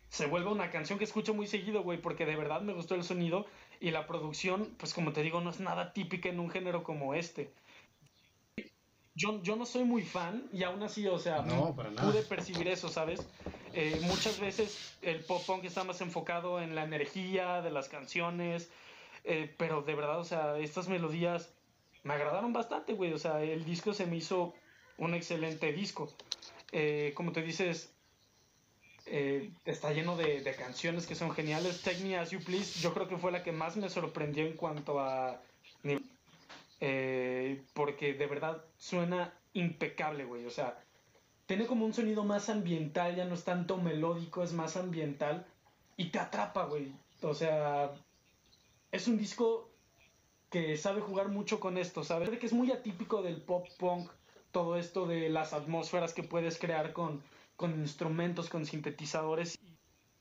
se 0.09 0.25
vuelve 0.25 0.49
una 0.49 0.71
canción 0.71 0.97
que 0.97 1.05
escucho 1.05 1.33
muy 1.35 1.45
seguido, 1.45 1.83
güey, 1.83 2.01
porque 2.01 2.25
de 2.25 2.35
verdad 2.35 2.61
me 2.61 2.73
gustó 2.73 2.95
el 2.95 3.03
sonido 3.03 3.45
y 3.79 3.91
la 3.91 4.07
producción, 4.07 4.75
pues 4.77 4.93
como 4.93 5.13
te 5.13 5.21
digo, 5.21 5.39
no 5.41 5.51
es 5.51 5.59
nada 5.59 5.93
típica 5.93 6.29
en 6.29 6.39
un 6.39 6.49
género 6.49 6.83
como 6.83 7.13
este. 7.13 7.51
Yo, 9.19 9.41
yo 9.43 9.57
no 9.57 9.65
soy 9.65 9.83
muy 9.83 10.03
fan 10.03 10.47
y 10.53 10.63
aún 10.63 10.81
así, 10.81 11.05
o 11.05 11.19
sea, 11.19 11.43
pude 11.43 12.23
percibir 12.23 12.69
eso, 12.69 12.87
¿sabes? 12.87 13.27
Eh, 13.73 13.99
muchas 14.03 14.39
veces 14.39 14.97
el 15.01 15.19
pop 15.25 15.45
punk 15.45 15.65
está 15.65 15.83
más 15.83 15.99
enfocado 15.99 16.61
en 16.61 16.73
la 16.73 16.85
energía 16.85 17.61
de 17.61 17.69
las 17.69 17.89
canciones, 17.89 18.71
eh, 19.25 19.53
pero 19.57 19.81
de 19.81 19.93
verdad, 19.93 20.19
o 20.19 20.23
sea, 20.23 20.57
estas 20.57 20.87
melodías 20.87 21.53
me 22.03 22.13
agradaron 22.13 22.53
bastante, 22.53 22.93
güey, 22.93 23.11
o 23.11 23.17
sea, 23.17 23.43
el 23.43 23.65
disco 23.65 23.93
se 23.93 24.05
me 24.05 24.15
hizo 24.15 24.53
un 24.97 25.13
excelente 25.13 25.73
disco. 25.73 26.09
Eh, 26.71 27.11
como 27.13 27.33
te 27.33 27.41
dices, 27.41 27.93
eh, 29.05 29.51
está 29.65 29.91
lleno 29.91 30.15
de, 30.15 30.55
canciones 30.57 31.07
que 31.07 31.15
son 31.15 31.31
geniales. 31.31 31.81
Take 31.81 31.99
Me 32.03 32.17
As 32.17 32.31
You 32.31 32.39
Please, 32.39 32.79
yo 32.79 32.93
creo 32.93 33.09
que 33.09 33.17
fue 33.17 33.33
la 33.33 33.43
que 33.43 33.51
más 33.51 33.75
me 33.75 33.89
sorprendió 33.89 34.45
en 34.45 34.53
cuanto 34.53 35.01
a 35.01 35.41
eh, 36.79 37.63
porque 37.73 38.13
de 38.13 38.27
verdad 38.27 38.63
suena 38.77 39.33
impecable, 39.53 40.25
güey. 40.25 40.45
O 40.45 40.49
sea, 40.49 40.83
tiene 41.45 41.65
como 41.65 41.85
un 41.85 41.93
sonido 41.93 42.23
más 42.23 42.49
ambiental, 42.49 43.15
ya 43.15 43.25
no 43.25 43.33
es 43.33 43.43
tanto 43.43 43.77
melódico, 43.77 44.43
es 44.43 44.53
más 44.53 44.77
ambiental 44.77 45.45
y 45.97 46.11
te 46.11 46.19
atrapa, 46.19 46.65
güey. 46.65 46.93
O 47.21 47.33
sea, 47.33 47.91
es 48.91 49.07
un 49.07 49.17
disco 49.17 49.69
que 50.49 50.77
sabe 50.77 51.01
jugar 51.01 51.29
mucho 51.29 51.59
con 51.59 51.77
esto, 51.77 52.03
¿sabes? 52.03 52.29
Que 52.37 52.45
es 52.45 52.53
muy 52.53 52.71
atípico 52.71 53.21
del 53.21 53.41
pop 53.41 53.67
punk, 53.77 54.11
todo 54.51 54.77
esto 54.77 55.05
de 55.05 55.29
las 55.29 55.53
atmósferas 55.53 56.13
que 56.13 56.23
puedes 56.23 56.57
crear 56.57 56.93
con 56.93 57.21
con 57.59 57.77
instrumentos, 57.81 58.49
con 58.49 58.65
sintetizadores. 58.65 59.59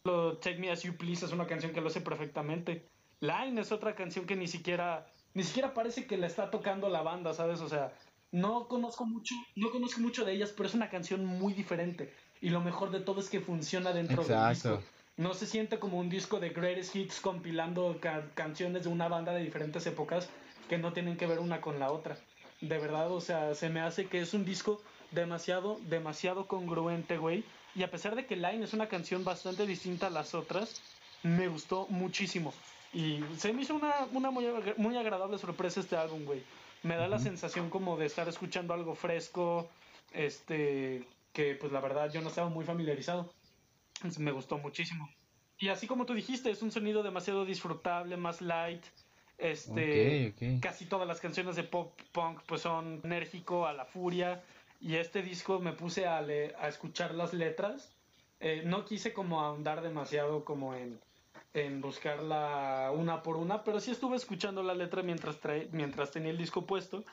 Lo 0.03 0.39
Take 0.39 0.59
Me 0.59 0.73
As 0.73 0.83
You 0.83 0.97
Please 0.97 1.25
es 1.25 1.31
una 1.31 1.47
canción 1.47 1.73
que 1.73 1.81
lo 1.81 1.87
hace 1.87 2.01
perfectamente. 2.01 2.85
Line 3.21 3.61
es 3.61 3.71
otra 3.71 3.95
canción 3.95 4.27
que 4.27 4.35
ni 4.35 4.49
siquiera, 4.49 5.07
ni 5.39 5.45
siquiera 5.45 5.73
parece 5.73 6.05
que 6.05 6.17
la 6.17 6.27
está 6.27 6.51
tocando 6.51 6.89
la 6.89 7.03
banda, 7.03 7.33
¿sabes? 7.33 7.61
O 7.61 7.69
sea, 7.69 7.93
no 8.33 8.67
conozco 8.67 9.07
mucho, 9.07 9.37
no 9.55 9.71
conozco 9.71 10.01
mucho 10.01 10.25
de 10.25 10.33
ellas, 10.33 10.53
pero 10.57 10.69
es 10.69 10.75
una 10.75 10.91
canción 10.91 11.25
muy 11.25 11.53
diferente. 11.53 12.13
Y 12.41 12.49
lo 12.49 12.61
mejor 12.61 12.91
de 12.91 12.99
todo 12.99 13.21
es 13.21 13.31
que 13.31 13.39
funciona 13.39 13.93
dentro 13.93 14.25
del 14.25 14.49
disco. 14.49 14.83
No 15.17 15.35
se 15.35 15.47
siente 15.47 15.79
como 15.79 15.99
un 15.99 16.09
disco 16.09 16.41
de 16.41 16.49
greatest 16.49 16.97
hits 16.97 17.21
compilando 17.21 18.01
canciones 18.35 18.83
de 18.83 18.89
una 18.89 19.07
banda 19.07 19.33
de 19.33 19.45
diferentes 19.45 19.87
épocas 19.87 20.29
que 20.69 20.77
no 20.77 20.93
tienen 20.93 21.17
que 21.17 21.29
ver 21.29 21.39
una 21.39 21.61
con 21.61 21.79
la 21.79 21.93
otra. 21.93 22.19
De 22.61 22.79
verdad, 22.79 23.13
o 23.13 23.21
sea, 23.21 23.55
se 23.55 23.69
me 23.69 23.79
hace 23.79 24.07
que 24.07 24.21
es 24.21 24.35
un 24.35 24.45
disco 24.45 24.83
demasiado, 25.13 25.79
demasiado 25.89 26.49
congruente, 26.49 27.17
güey. 27.17 27.45
Y 27.77 27.85
a 27.85 27.91
pesar 27.93 28.17
de 28.17 28.27
que 28.27 28.35
Line 28.35 28.65
es 28.65 28.73
una 28.73 28.89
canción 28.89 29.23
bastante 29.23 29.67
distinta 29.67 30.09
a 30.09 30.11
las 30.11 30.35
otras, 30.35 30.83
me 31.23 31.47
gustó 31.47 31.87
muchísimo. 31.91 32.53
Y 32.93 33.23
se 33.37 33.53
me 33.53 33.63
hizo 33.63 33.75
una, 33.75 33.95
una 34.13 34.31
muy, 34.31 34.47
muy 34.77 34.97
agradable 34.97 35.39
sorpresa 35.39 35.81
este 35.81 35.97
álbum, 35.97 36.25
güey. 36.25 36.43
Me 36.83 36.97
da 36.97 37.09
la 37.09 37.19
sensación 37.19 37.71
como 37.71 37.97
de 37.97 38.07
estar 38.07 38.29
escuchando 38.29 38.73
algo 38.73 38.95
fresco, 38.95 39.69
este, 40.13 41.05
que 41.33 41.55
pues 41.57 41.73
la 41.73 41.81
verdad 41.81 42.11
yo 42.13 42.21
no 42.23 42.29
estaba 42.29 42.49
muy 42.49 42.65
familiarizado. 42.65 43.33
me 44.19 44.31
gustó 44.31 44.59
muchísimo. 44.59 45.09
Y 45.59 45.69
así 45.69 45.87
como 45.87 46.07
tú 46.07 46.15
dijiste, 46.15 46.51
es 46.51 46.63
un 46.63 46.71
sonido 46.71 47.03
demasiado 47.03 47.45
disfrutable, 47.45 48.17
más 48.17 48.41
light. 48.41 48.85
Este, 49.39 50.35
casi 50.61 50.87
todas 50.87 51.07
las 51.07 51.21
canciones 51.21 51.55
de 51.55 51.63
pop 51.63 52.01
punk 52.11 52.41
pues 52.47 52.63
son 52.63 53.01
enérgico 53.05 53.67
a 53.67 53.73
la 53.73 53.85
furia. 53.85 54.43
Y 54.81 54.95
este 54.95 55.23
disco 55.23 55.59
me 55.59 55.73
puse 55.73 56.07
a, 56.07 56.19
a 56.19 56.69
escuchar 56.69 57.15
las 57.15 57.35
letras. 57.35 57.93
Eh, 58.41 58.63
no 58.65 58.85
quise 58.85 59.13
como 59.13 59.41
ahondar 59.41 59.83
demasiado 59.83 60.45
como 60.45 60.75
en, 60.75 61.01
en 61.55 61.81
buscarla 61.81 62.91
una 62.95 63.23
por 63.23 63.37
una, 63.37 63.65
pero 63.65 63.81
sí 63.81 63.91
estuve 63.91 64.17
escuchando 64.17 64.63
la 64.63 64.75
letra 64.75 65.03
mientras, 65.03 65.39
mientras 65.73 66.11
tenía 66.11 66.31
el 66.31 66.39
disco 66.39 66.67
puesto. 66.67 67.05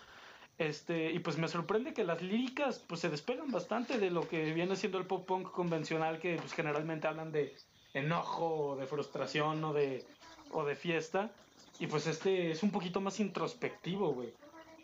Este, 0.57 1.11
y 1.11 1.19
pues 1.19 1.37
me 1.37 1.49
sorprende 1.49 1.93
que 1.93 2.05
las 2.05 2.21
líricas 2.21 2.79
pues 2.79 3.01
se 3.01 3.09
despegan 3.09 3.51
bastante 3.51 3.97
de 3.97 4.09
lo 4.09 4.27
que 4.27 4.53
viene 4.53 4.77
siendo 4.77 4.97
el 4.97 5.05
pop 5.05 5.25
punk 5.27 5.51
convencional 5.51 6.19
que 6.19 6.37
pues 6.37 6.53
generalmente 6.53 7.07
hablan 7.07 7.33
de 7.33 7.53
enojo 7.93 8.69
o 8.69 8.75
de 8.77 8.85
frustración 8.85 9.63
o 9.63 9.73
de, 9.73 10.05
o 10.51 10.63
de 10.63 10.75
fiesta. 10.75 11.31
Y 11.79 11.87
pues 11.87 12.07
este 12.07 12.51
es 12.51 12.63
un 12.63 12.71
poquito 12.71 13.01
más 13.01 13.19
introspectivo, 13.19 14.13
güey. 14.13 14.33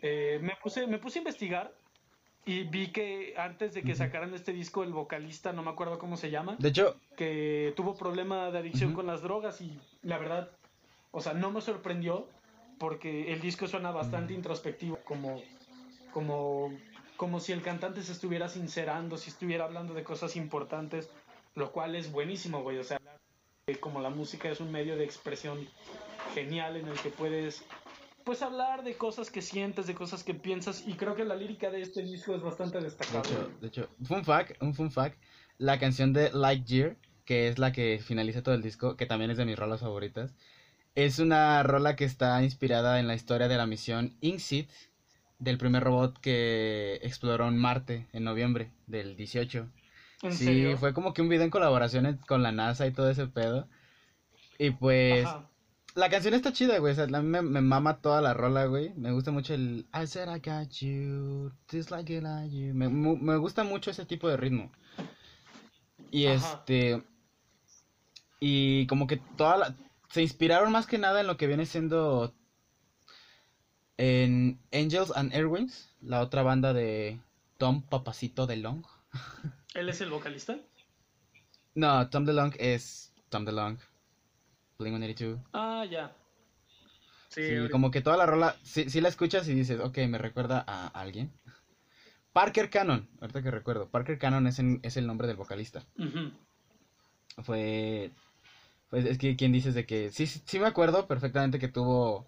Eh, 0.02 0.38
me, 0.42 0.56
puse, 0.62 0.86
me 0.86 0.98
puse 0.98 1.18
a 1.18 1.22
investigar 1.22 1.72
Y 2.44 2.64
vi 2.64 2.88
que 2.88 3.34
antes 3.36 3.72
de 3.74 3.82
que 3.82 3.94
sacaran 3.94 4.34
este 4.34 4.52
disco, 4.52 4.82
el 4.82 4.92
vocalista, 4.92 5.52
no 5.52 5.62
me 5.62 5.70
acuerdo 5.70 5.98
cómo 5.98 6.16
se 6.16 6.30
llama, 6.30 6.56
De 6.58 6.70
hecho, 6.70 6.96
que 7.16 7.72
tuvo 7.76 7.96
problema 7.96 8.50
de 8.50 8.58
adicción 8.58 8.90
Ujú. 8.90 8.96
con 8.96 9.06
las 9.06 9.22
drogas 9.22 9.60
y 9.60 9.78
la 10.02 10.18
verdad, 10.18 10.50
o 11.12 11.20
sea, 11.20 11.34
no 11.34 11.52
me 11.52 11.60
sorprendió 11.60 12.28
porque 12.78 13.32
el 13.32 13.40
disco 13.40 13.68
suena 13.68 13.92
bastante 13.92 14.34
introspectivo, 14.34 14.98
como, 15.04 15.40
como, 16.12 16.72
como 17.16 17.38
si 17.38 17.52
el 17.52 17.62
cantante 17.62 18.02
se 18.02 18.10
estuviera 18.10 18.48
sincerando, 18.48 19.16
si 19.18 19.30
estuviera 19.30 19.64
hablando 19.64 19.94
de 19.94 20.02
cosas 20.02 20.34
importantes, 20.34 21.08
lo 21.54 21.70
cual 21.70 21.94
es 21.94 22.10
buenísimo, 22.10 22.62
güey, 22.62 22.78
o 22.78 22.84
sea, 22.84 22.98
como 23.78 24.00
la 24.00 24.10
música 24.10 24.50
es 24.50 24.58
un 24.58 24.72
medio 24.72 24.96
de 24.96 25.04
expresión 25.04 25.68
genial 26.34 26.76
en 26.76 26.88
el 26.88 26.98
que 26.98 27.10
puedes 27.10 27.64
pues 28.24 28.42
hablar 28.42 28.82
de 28.84 28.96
cosas 28.96 29.30
que 29.30 29.42
sientes, 29.42 29.86
de 29.86 29.94
cosas 29.94 30.24
que 30.24 30.34
piensas 30.34 30.86
y 30.86 30.94
creo 30.96 31.14
que 31.14 31.24
la 31.24 31.36
lírica 31.36 31.70
de 31.70 31.82
este 31.82 32.02
disco 32.02 32.34
es 32.34 32.42
bastante 32.42 32.80
de 33.08 33.18
destacable. 33.18 33.18
hecho, 33.18 33.50
de 33.60 33.68
hecho, 33.68 33.88
fun 34.02 34.24
fact, 34.24 34.60
un 34.62 34.74
fun 34.74 34.90
fact, 34.90 35.18
la 35.58 35.78
canción 35.78 36.12
de 36.12 36.30
Lightyear, 36.32 36.96
que 37.24 37.48
es 37.48 37.58
la 37.58 37.72
que 37.72 38.00
finaliza 38.02 38.42
todo 38.42 38.54
el 38.54 38.62
disco, 38.62 38.96
que 38.96 39.06
también 39.06 39.30
es 39.30 39.36
de 39.36 39.44
mis 39.44 39.58
rolas 39.58 39.80
favoritas, 39.80 40.34
es 40.94 41.18
una 41.18 41.62
rola 41.62 41.96
que 41.96 42.04
está 42.04 42.42
inspirada 42.42 43.00
en 43.00 43.08
la 43.08 43.14
historia 43.14 43.48
de 43.48 43.56
la 43.56 43.66
misión 43.66 44.16
InSeed, 44.20 44.66
del 45.38 45.58
primer 45.58 45.84
robot 45.84 46.18
que 46.20 47.00
exploró 47.02 47.48
en 47.48 47.58
Marte 47.58 48.06
en 48.12 48.24
noviembre 48.24 48.70
del 48.86 49.16
18. 49.16 49.68
¿En 50.22 50.32
sí, 50.32 50.44
serio? 50.44 50.78
fue 50.78 50.92
como 50.94 51.14
que 51.14 51.22
un 51.22 51.28
video 51.28 51.44
en 51.44 51.50
colaboración 51.50 52.18
con 52.28 52.42
la 52.42 52.52
NASA 52.52 52.86
y 52.86 52.92
todo 52.92 53.10
ese 53.10 53.26
pedo. 53.26 53.68
Y 54.58 54.70
pues, 54.70 55.24
Ajá. 55.24 55.51
La 55.94 56.08
canción 56.08 56.34
está 56.34 56.52
chida, 56.52 56.78
güey. 56.78 56.92
O 56.92 56.94
sea, 56.96 57.04
a 57.04 57.22
mí 57.22 57.28
me, 57.28 57.42
me 57.42 57.60
mama 57.60 58.00
toda 58.00 58.20
la 58.20 58.34
rola, 58.34 58.66
güey. 58.66 58.94
Me 58.94 59.12
gusta 59.12 59.30
mucho 59.30 59.54
el 59.54 59.86
I 59.94 60.06
said 60.06 60.28
I 60.34 60.40
got 60.40 60.70
you, 60.80 61.52
just 61.70 61.90
like 61.90 62.12
I 62.12 62.20
like 62.20 62.54
you. 62.54 62.74
Me, 62.74 62.88
me 62.88 63.36
gusta 63.36 63.64
mucho 63.64 63.90
ese 63.90 64.04
tipo 64.06 64.28
de 64.28 64.36
ritmo. 64.36 64.72
Y 66.10 66.26
Ajá. 66.26 66.36
este. 66.36 67.02
Y 68.40 68.86
como 68.86 69.06
que 69.06 69.16
toda 69.36 69.56
la. 69.56 69.76
Se 70.10 70.22
inspiraron 70.22 70.72
más 70.72 70.86
que 70.86 70.98
nada 70.98 71.20
en 71.20 71.26
lo 71.26 71.36
que 71.36 71.46
viene 71.46 71.66
siendo. 71.66 72.34
En 73.98 74.60
Angels 74.72 75.12
and 75.14 75.32
Airwings, 75.32 75.94
la 76.00 76.20
otra 76.20 76.42
banda 76.42 76.72
de 76.72 77.20
Tom 77.58 77.82
Papacito 77.82 78.46
de 78.46 78.56
Long. 78.56 78.84
¿Él 79.74 79.88
es 79.88 80.00
el 80.00 80.10
vocalista? 80.10 80.58
No, 81.74 82.08
Tom 82.10 82.24
DeLonge 82.24 82.56
es 82.58 83.12
Tom 83.28 83.44
DeLonge. 83.44 83.82
Blink 84.82 84.96
182. 84.96 85.40
Ah, 85.52 85.84
ya. 85.88 86.12
Sí, 87.28 87.46
Sí, 87.46 87.68
como 87.70 87.90
que 87.90 88.00
toda 88.02 88.16
la 88.16 88.26
rola, 88.26 88.54
si, 88.62 89.00
la 89.00 89.08
escuchas 89.08 89.48
y 89.48 89.54
dices, 89.54 89.80
ok, 89.80 89.96
me 90.08 90.18
recuerda 90.18 90.62
a 90.66 90.86
alguien. 90.88 91.30
Parker 92.32 92.68
Cannon, 92.68 93.06
ahorita 93.20 93.42
que 93.42 93.50
recuerdo, 93.50 93.86
Parker 93.86 94.18
Cannon 94.18 94.46
es, 94.46 94.58
en- 94.58 94.80
es 94.82 94.96
el 94.96 95.06
nombre 95.06 95.26
del 95.26 95.36
vocalista. 95.36 95.82
Fue, 97.42 98.10
pues 98.90 99.04
es 99.06 99.16
que 99.18 99.36
quien 99.36 99.52
dices 99.52 99.74
de 99.74 99.84
que, 99.86 100.10
sí, 100.10 100.26
sí, 100.26 100.40
sí 100.44 100.58
me 100.58 100.66
acuerdo 100.66 101.06
perfectamente 101.06 101.58
que 101.58 101.68
tuvo 101.68 102.26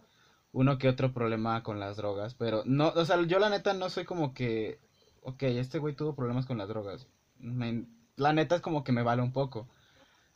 uno 0.53 0.79
que 0.79 0.89
otro 0.89 1.13
problema 1.13 1.63
con 1.63 1.81
las 1.81 1.97
drogas, 1.97 2.35
pero 2.35 2.63
no, 2.65 2.89
o 2.95 3.05
sea, 3.05 3.21
yo 3.25 3.39
la 3.39 3.51
neta 3.51 3.75
no 3.75 3.89
soy 3.91 4.05
como 4.05 4.33
que, 4.33 4.79
ok, 5.23 5.43
este 5.45 5.79
güey 5.79 5.93
tuvo 5.95 6.15
problemas 6.15 6.47
con 6.47 6.57
las 6.59 6.69
drogas. 6.69 7.07
Me- 7.39 7.85
la 8.17 8.33
neta 8.33 8.55
es 8.55 8.61
como 8.63 8.85
que 8.85 8.93
me 8.93 9.03
vale 9.03 9.21
un 9.21 9.33
poco. 9.33 9.67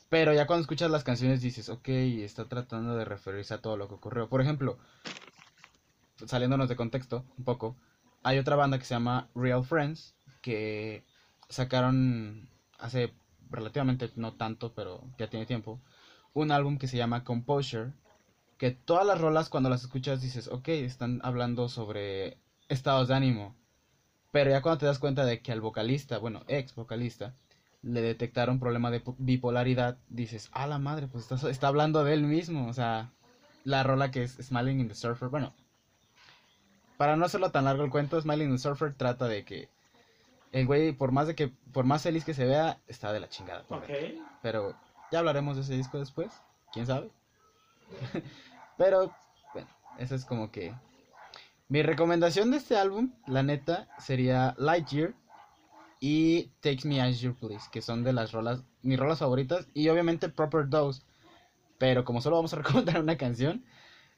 Pero 0.09 0.33
ya 0.33 0.47
cuando 0.47 0.63
escuchas 0.63 0.91
las 0.91 1.05
canciones 1.05 1.43
dices, 1.43 1.69
ok, 1.69 1.89
está 1.89 2.47
tratando 2.49 2.97
de 2.97 3.05
referirse 3.05 3.55
a 3.55 3.61
todo 3.61 3.77
lo 3.77 3.89
que 3.89 3.95
ocurrió. 3.95 4.29
Por 4.29 4.41
ejemplo, 4.41 4.79
saliéndonos 6.25 6.69
de 6.69 6.77
contexto 6.77 7.25
un 7.37 7.45
poco, 7.45 7.77
hay 8.23 8.39
otra 8.39 8.57
banda 8.57 8.79
que 8.79 8.85
se 8.85 8.95
llama 8.95 9.29
Real 9.35 9.65
Friends, 9.65 10.15
que 10.41 11.05
sacaron 11.49 12.49
hace 12.79 13.13
relativamente 13.51 14.11
no 14.17 14.35
tanto, 14.35 14.73
pero 14.75 15.03
ya 15.19 15.29
tiene 15.29 15.47
tiempo, 15.47 15.81
un 16.33 16.53
álbum 16.53 16.79
que 16.79 16.89
se 16.89 16.97
llama 16.97 17.25
Composure, 17.25 17.93
que 18.57 18.71
todas 18.71 19.07
las 19.07 19.21
rolas 19.21 19.49
cuando 19.49 19.71
las 19.71 19.83
escuchas 19.83 20.21
dices, 20.21 20.49
ok, 20.49 20.69
están 20.69 21.21
hablando 21.23 21.69
sobre 21.69 22.39
estados 22.69 23.09
de 23.09 23.15
ánimo, 23.15 23.57
pero 24.33 24.51
ya 24.51 24.63
cuando 24.63 24.79
te 24.79 24.87
das 24.87 24.99
cuenta 24.99 25.25
de 25.25 25.41
que 25.41 25.53
al 25.53 25.61
vocalista, 25.61 26.19
bueno, 26.19 26.43
ex 26.49 26.75
vocalista, 26.75 27.35
le 27.83 28.03
detectaron 28.03 28.59
problema 28.59 28.91
de 28.91 29.03
bipolaridad, 29.19 29.99
dices, 30.09 30.51
ah, 30.53 30.67
la 30.67 30.79
madre, 30.79 31.07
pues 31.07 31.31
está, 31.31 31.51
está 31.51 31.69
hablando 31.69 32.05
de 32.05 32.15
él 32.15 32.23
mismo, 32.25 32.69
o 32.69 32.73
sea, 32.73 33.13
la 33.65 33.83
rola 33.83 34.11
que 34.11 34.23
es 34.25 34.33
Smiling 34.33 34.81
in 34.81 34.89
the 34.89 34.95
Surfer, 34.95 35.29
bueno, 35.29 35.55
para 36.97 37.17
no 37.17 37.25
hacerlo 37.25 37.51
tan 37.51 37.65
largo 37.65 37.85
el 37.85 37.91
cuento, 37.91 38.21
Smiling 38.21 38.49
in 38.49 38.57
the 38.57 38.63
Surfer 38.63 38.95
trata 38.95 39.29
de 39.29 39.45
que 39.45 39.69
el 40.53 40.67
güey, 40.67 40.93
por 40.93 41.13
más 41.13 41.27
de 41.27 41.35
que, 41.35 41.49
por 41.73 41.85
más 41.85 42.03
feliz 42.03 42.25
que 42.25 42.35
se 42.35 42.45
vea, 42.45 42.81
está 42.87 43.13
de 43.13 43.21
la 43.21 43.29
chingada. 43.29 43.65
Pero 44.43 44.75
ya 45.13 45.19
hablaremos 45.19 45.57
de 45.57 45.63
ese 45.63 45.77
disco 45.77 45.99
después, 45.99 46.33
quién 46.73 46.87
sabe. 46.87 47.11
Pero, 48.79 49.13
bueno, 49.53 49.69
eso 49.99 50.15
es 50.15 50.25
como 50.25 50.51
que... 50.51 50.75
Mi 51.69 51.83
recomendación 51.83 52.51
de 52.51 52.57
este 52.57 52.79
álbum, 52.79 53.13
la 53.27 53.43
neta, 53.43 53.89
sería 53.99 54.55
Lightyear 54.57 55.13
y 56.01 56.51
Takes 56.61 56.87
Me 56.87 57.01
As 57.01 57.21
You 57.21 57.35
Please, 57.35 57.69
que 57.73 57.83
son 57.83 58.05
de 58.05 58.13
las 58.13 58.33
rolas, 58.33 58.63
mis 58.83 58.99
rolas 58.99 59.19
favoritas, 59.19 59.67
y 59.75 59.89
obviamente 59.89 60.29
Proper 60.29 60.69
Dose. 60.69 61.03
Pero 61.79 62.05
como 62.05 62.21
solo 62.21 62.37
vamos 62.37 62.53
a 62.53 62.57
recomendar 62.63 63.01
una 63.01 63.17
canción, 63.17 63.65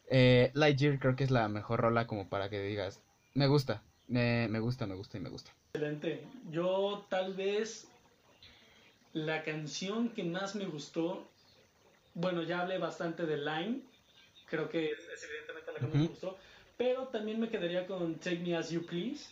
eh, 0.08 0.50
Lightyear 0.54 0.98
creo 0.98 1.16
que 1.16 1.24
es 1.24 1.30
la 1.30 1.48
mejor 1.48 1.80
rola 1.80 2.06
como 2.06 2.28
para 2.28 2.48
que 2.48 2.60
digas, 2.60 3.00
me 3.34 3.46
gusta, 3.46 3.82
me, 4.08 4.48
me 4.48 4.58
gusta, 4.58 4.86
me 4.86 4.94
gusta 4.94 5.18
y 5.18 5.20
me 5.20 5.30
gusta. 5.30 5.52
Excelente. 5.72 6.24
Yo 6.50 7.06
tal 7.08 7.34
vez 7.34 7.86
la 9.12 9.42
canción 9.42 10.10
que 10.10 10.24
más 10.24 10.54
me 10.54 10.66
gustó, 10.66 11.28
bueno, 12.14 12.42
ya 12.42 12.60
hablé 12.60 12.78
bastante 12.78 13.26
de 13.26 13.36
Line, 13.36 13.82
creo 14.46 14.68
que 14.68 14.90
es 14.90 15.24
evidentemente 15.24 15.72
la 15.72 15.78
que 15.78 15.86
más 15.86 15.94
me 15.94 16.08
gustó, 16.08 16.38
pero 16.76 17.08
también 17.08 17.40
me 17.40 17.48
quedaría 17.48 17.86
con 17.86 18.16
Take 18.16 18.38
Me 18.38 18.56
As 18.56 18.70
You 18.70 18.84
Please, 18.84 19.28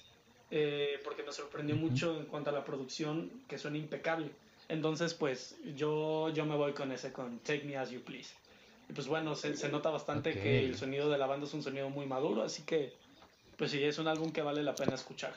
eh, 0.50 1.00
porque 1.04 1.22
me 1.22 1.32
sorprendió 1.32 1.76
mucho 1.76 2.18
en 2.18 2.26
cuanto 2.26 2.50
a 2.50 2.52
la 2.52 2.64
producción, 2.64 3.30
que 3.48 3.58
suena 3.58 3.78
impecable. 3.78 4.30
Entonces, 4.68 5.14
pues 5.14 5.56
yo, 5.76 6.28
yo 6.30 6.44
me 6.44 6.56
voy 6.56 6.72
con 6.72 6.92
ese, 6.92 7.12
con 7.12 7.38
Take 7.40 7.64
Me 7.64 7.76
As 7.76 7.90
You 7.90 8.00
Please. 8.00 8.34
Y 8.88 8.92
pues 8.92 9.06
bueno, 9.06 9.34
se, 9.34 9.56
se 9.56 9.68
nota 9.68 9.90
bastante 9.90 10.32
que 10.34 10.64
el 10.64 10.76
sonido 10.76 11.10
de 11.10 11.18
la 11.18 11.26
banda 11.26 11.46
es 11.46 11.54
un 11.54 11.62
sonido 11.62 11.90
muy 11.90 12.06
maduro, 12.06 12.42
así 12.42 12.62
que 12.62 12.92
pues 13.58 13.72
sí, 13.72 13.82
es 13.82 13.98
un 13.98 14.06
álbum 14.06 14.30
que 14.30 14.40
vale 14.40 14.62
la 14.62 14.74
pena 14.74 14.94
escuchar. 14.94 15.34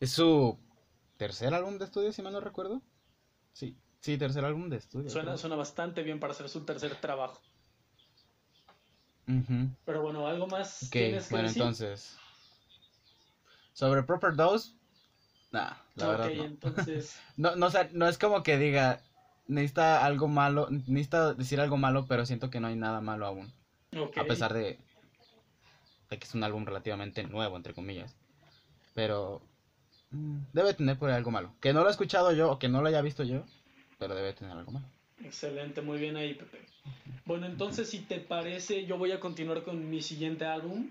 Es 0.00 0.12
su 0.12 0.58
tercer 1.18 1.52
álbum 1.54 1.78
de 1.78 1.84
estudio, 1.84 2.12
si 2.12 2.22
mal 2.22 2.32
no 2.32 2.40
recuerdo. 2.40 2.80
Sí, 3.52 3.76
sí, 4.00 4.16
tercer 4.16 4.44
álbum 4.44 4.68
de 4.68 4.78
estudio. 4.78 5.10
Suena, 5.10 5.36
suena 5.36 5.56
bastante 5.56 6.02
bien 6.02 6.18
para 6.18 6.32
hacer 6.32 6.48
su 6.48 6.60
tercer 6.64 6.96
trabajo. 6.96 7.40
Ujú. 9.28 9.68
Pero 9.84 10.02
bueno, 10.02 10.26
algo 10.26 10.46
más 10.46 10.88
tienes 10.90 11.28
que 11.28 11.34
bueno, 11.34 11.48
decir? 11.48 11.62
entonces. 11.62 12.16
Sobre 13.72 14.02
Proper 14.02 14.34
Dose, 14.34 14.72
nah, 15.52 15.74
la 15.96 16.08
ok, 16.08 16.10
verdad 16.10 16.32
no. 16.32 16.44
entonces, 16.44 17.20
No, 17.36 17.56
no, 17.56 17.66
o 17.66 17.70
sea, 17.70 17.88
no 17.92 18.08
es 18.08 18.18
como 18.18 18.42
que 18.42 18.58
diga, 18.58 19.00
necesita 19.46 20.04
algo 20.04 20.28
malo, 20.28 20.68
necesita 20.70 21.34
decir 21.34 21.60
algo 21.60 21.76
malo, 21.76 22.06
pero 22.06 22.26
siento 22.26 22.50
que 22.50 22.60
no 22.60 22.68
hay 22.68 22.76
nada 22.76 23.00
malo 23.00 23.26
aún. 23.26 23.52
ok. 23.96 24.18
A 24.18 24.24
pesar 24.26 24.52
de, 24.54 24.78
de 26.10 26.18
que 26.18 26.24
es 26.26 26.34
un 26.34 26.44
álbum 26.44 26.64
relativamente 26.64 27.24
nuevo, 27.24 27.56
entre 27.56 27.74
comillas. 27.74 28.14
Pero 28.94 29.42
mm, 30.10 30.38
debe 30.52 30.74
tener 30.74 30.98
por 30.98 31.10
ahí 31.10 31.16
algo 31.16 31.30
malo. 31.30 31.54
Que 31.60 31.72
no 31.72 31.82
lo 31.82 31.88
he 31.88 31.92
escuchado 31.92 32.32
yo 32.32 32.50
o 32.52 32.58
que 32.58 32.68
no 32.68 32.82
lo 32.82 32.88
haya 32.88 33.02
visto 33.02 33.22
yo, 33.24 33.44
pero 33.98 34.14
debe 34.14 34.32
tener 34.34 34.56
algo 34.56 34.72
malo. 34.72 34.86
Excelente, 35.24 35.80
muy 35.82 35.98
bien 35.98 36.16
ahí, 36.16 36.34
Pepe. 36.34 36.58
Bueno, 37.24 37.46
entonces, 37.46 37.88
si 37.88 38.00
te 38.00 38.18
parece, 38.18 38.84
yo 38.86 38.98
voy 38.98 39.12
a 39.12 39.20
continuar 39.20 39.62
con 39.62 39.88
mi 39.88 40.02
siguiente 40.02 40.44
álbum, 40.44 40.90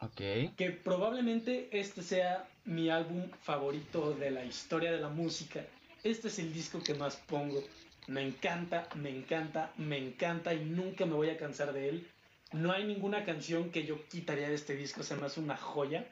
Ok. 0.00 0.16
que 0.56 0.78
probablemente 0.84 1.68
este 1.72 2.02
sea 2.02 2.48
mi 2.64 2.90
álbum 2.90 3.30
favorito 3.42 4.12
de 4.14 4.30
la 4.30 4.44
historia 4.44 4.92
de 4.92 5.00
la 5.00 5.08
música. 5.08 5.64
Este 6.04 6.28
es 6.28 6.38
el 6.38 6.52
disco 6.52 6.82
que 6.82 6.94
más 6.94 7.16
pongo. 7.16 7.62
Me 8.06 8.22
encanta, 8.22 8.88
me 8.94 9.10
encanta, 9.10 9.72
me 9.76 9.98
encanta 9.98 10.54
y 10.54 10.64
nunca 10.64 11.06
me 11.06 11.14
voy 11.14 11.30
a 11.30 11.38
cansar 11.38 11.72
de 11.72 11.88
él. 11.88 12.08
No 12.52 12.72
hay 12.72 12.84
ninguna 12.84 13.24
canción 13.24 13.70
que 13.70 13.84
yo 13.84 14.06
quitaría 14.08 14.48
de 14.48 14.54
este 14.54 14.76
disco, 14.76 15.02
se 15.02 15.16
me 15.16 15.26
hace 15.26 15.40
una 15.40 15.56
joya. 15.56 16.06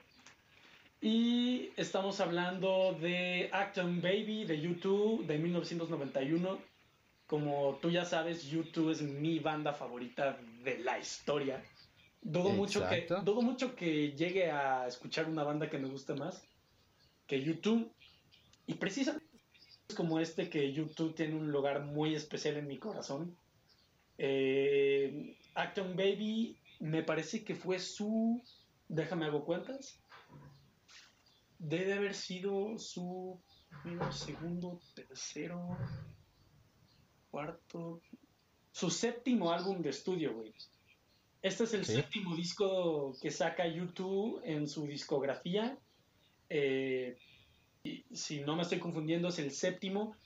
Y 1.01 1.71
estamos 1.77 2.21
hablando 2.21 2.97
de 3.01 3.51
Acton 3.53 4.01
Baby 4.01 4.45
de 4.47 4.59
U2 4.63 5.27
de 5.27 5.39
1991. 5.39 6.59
Como 7.27 7.79
tú 7.81 7.91
ya 7.91 8.05
sabes, 8.05 8.51
U2 8.53 8.91
es 8.91 9.03
mi 9.03 9.39
banda 9.39 9.73
favorita 9.75 10.39
de 10.65 10.79
la 10.79 10.99
historia. 10.99 11.63
Dudo 12.25 12.51
mucho, 12.51 12.89
que, 12.89 13.07
dudo 13.23 13.43
mucho 13.43 13.77
que 13.77 14.13
llegue 14.13 14.51
a 14.51 14.87
escuchar 14.87 15.29
una 15.29 15.45
banda 15.45 15.69
que 15.69 15.79
me 15.79 15.89
guste 15.89 16.15
más 16.15 16.43
que 17.27 17.43
YouTube. 17.43 17.93
Y 18.67 18.75
precisamente 18.75 19.29
es 19.89 19.95
como 19.95 20.19
este 20.19 20.49
que 20.49 20.73
YouTube 20.73 21.15
tiene 21.15 21.37
un 21.37 21.53
lugar 21.53 21.85
muy 21.85 22.15
especial 22.15 22.57
en 22.57 22.67
mi 22.67 22.79
corazón. 22.79 23.37
Eh, 24.17 25.37
Acton 25.55 25.97
Baby 25.97 26.59
me 26.81 27.03
parece 27.03 27.45
que 27.45 27.55
fue 27.55 27.79
su... 27.79 28.43
Déjame 28.89 29.27
hago 29.27 29.45
cuentas. 29.45 30.01
debe 31.59 31.93
haber 31.93 32.15
sido 32.15 32.79
su 32.79 33.39
primero, 33.83 34.13
segundo, 34.13 34.81
tercero, 34.95 35.77
cuarto, 37.31 38.01
su 38.73 38.91
séptimo 38.91 39.53
álbum 39.53 39.83
de 39.83 39.91
estudio, 39.91 40.35
güey. 40.35 40.55
Este 41.45 41.65
es 41.65 41.75
el 41.75 41.85
séptimo 41.85 42.35
disco 42.35 43.15
que 43.21 43.31
saca 43.31 43.67
YouTube 43.67 44.41
en 44.45 44.67
su 44.67 44.87
discografía. 44.87 45.79
Eh, 46.49 47.19
si 48.15 48.41
no 48.41 48.57
me 48.57 48.63
estoy 48.63 48.79
confundiendo, 48.79 49.29
es 49.29 49.39
el 49.39 49.51
séptimo. 49.51 50.17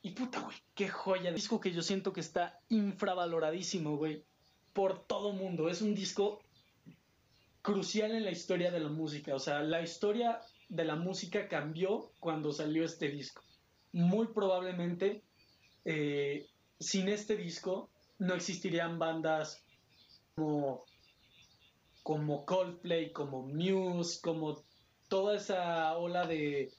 Y 0.00 0.12
puta, 0.12 0.40
güey, 0.40 0.56
qué 0.74 0.88
joya. 0.88 1.30
Disco 1.32 1.60
que 1.60 1.72
yo 1.72 1.82
siento 1.82 2.14
que 2.14 2.20
está 2.20 2.58
infravaloradísimo, 2.70 3.98
güey. 3.98 4.24
Por 4.72 5.04
todo 5.04 5.34
mundo. 5.34 5.68
Es 5.68 5.82
un 5.82 5.94
disco 5.94 6.40
crucial 7.60 8.12
en 8.12 8.24
la 8.24 8.30
historia 8.30 8.70
de 8.70 8.80
la 8.80 8.88
música. 8.88 9.34
O 9.34 9.38
sea, 9.38 9.60
la 9.62 9.82
historia 9.82 10.40
de 10.70 10.86
la 10.86 10.96
música 10.96 11.48
cambió 11.48 12.12
cuando 12.18 12.54
salió 12.54 12.82
este 12.82 13.10
disco. 13.10 13.42
Muy 13.92 14.28
probablemente, 14.28 15.22
eh, 15.84 16.46
sin 16.80 17.10
este 17.10 17.36
disco, 17.36 17.90
no 18.18 18.34
existirían 18.34 18.98
bandas 18.98 19.67
como, 20.38 20.84
como 22.04 22.44
Coldplay, 22.44 23.12
como 23.12 23.42
Muse, 23.42 24.20
como 24.22 24.62
toda 25.08 25.36
esa 25.36 25.96
ola 25.98 26.26
de, 26.26 26.70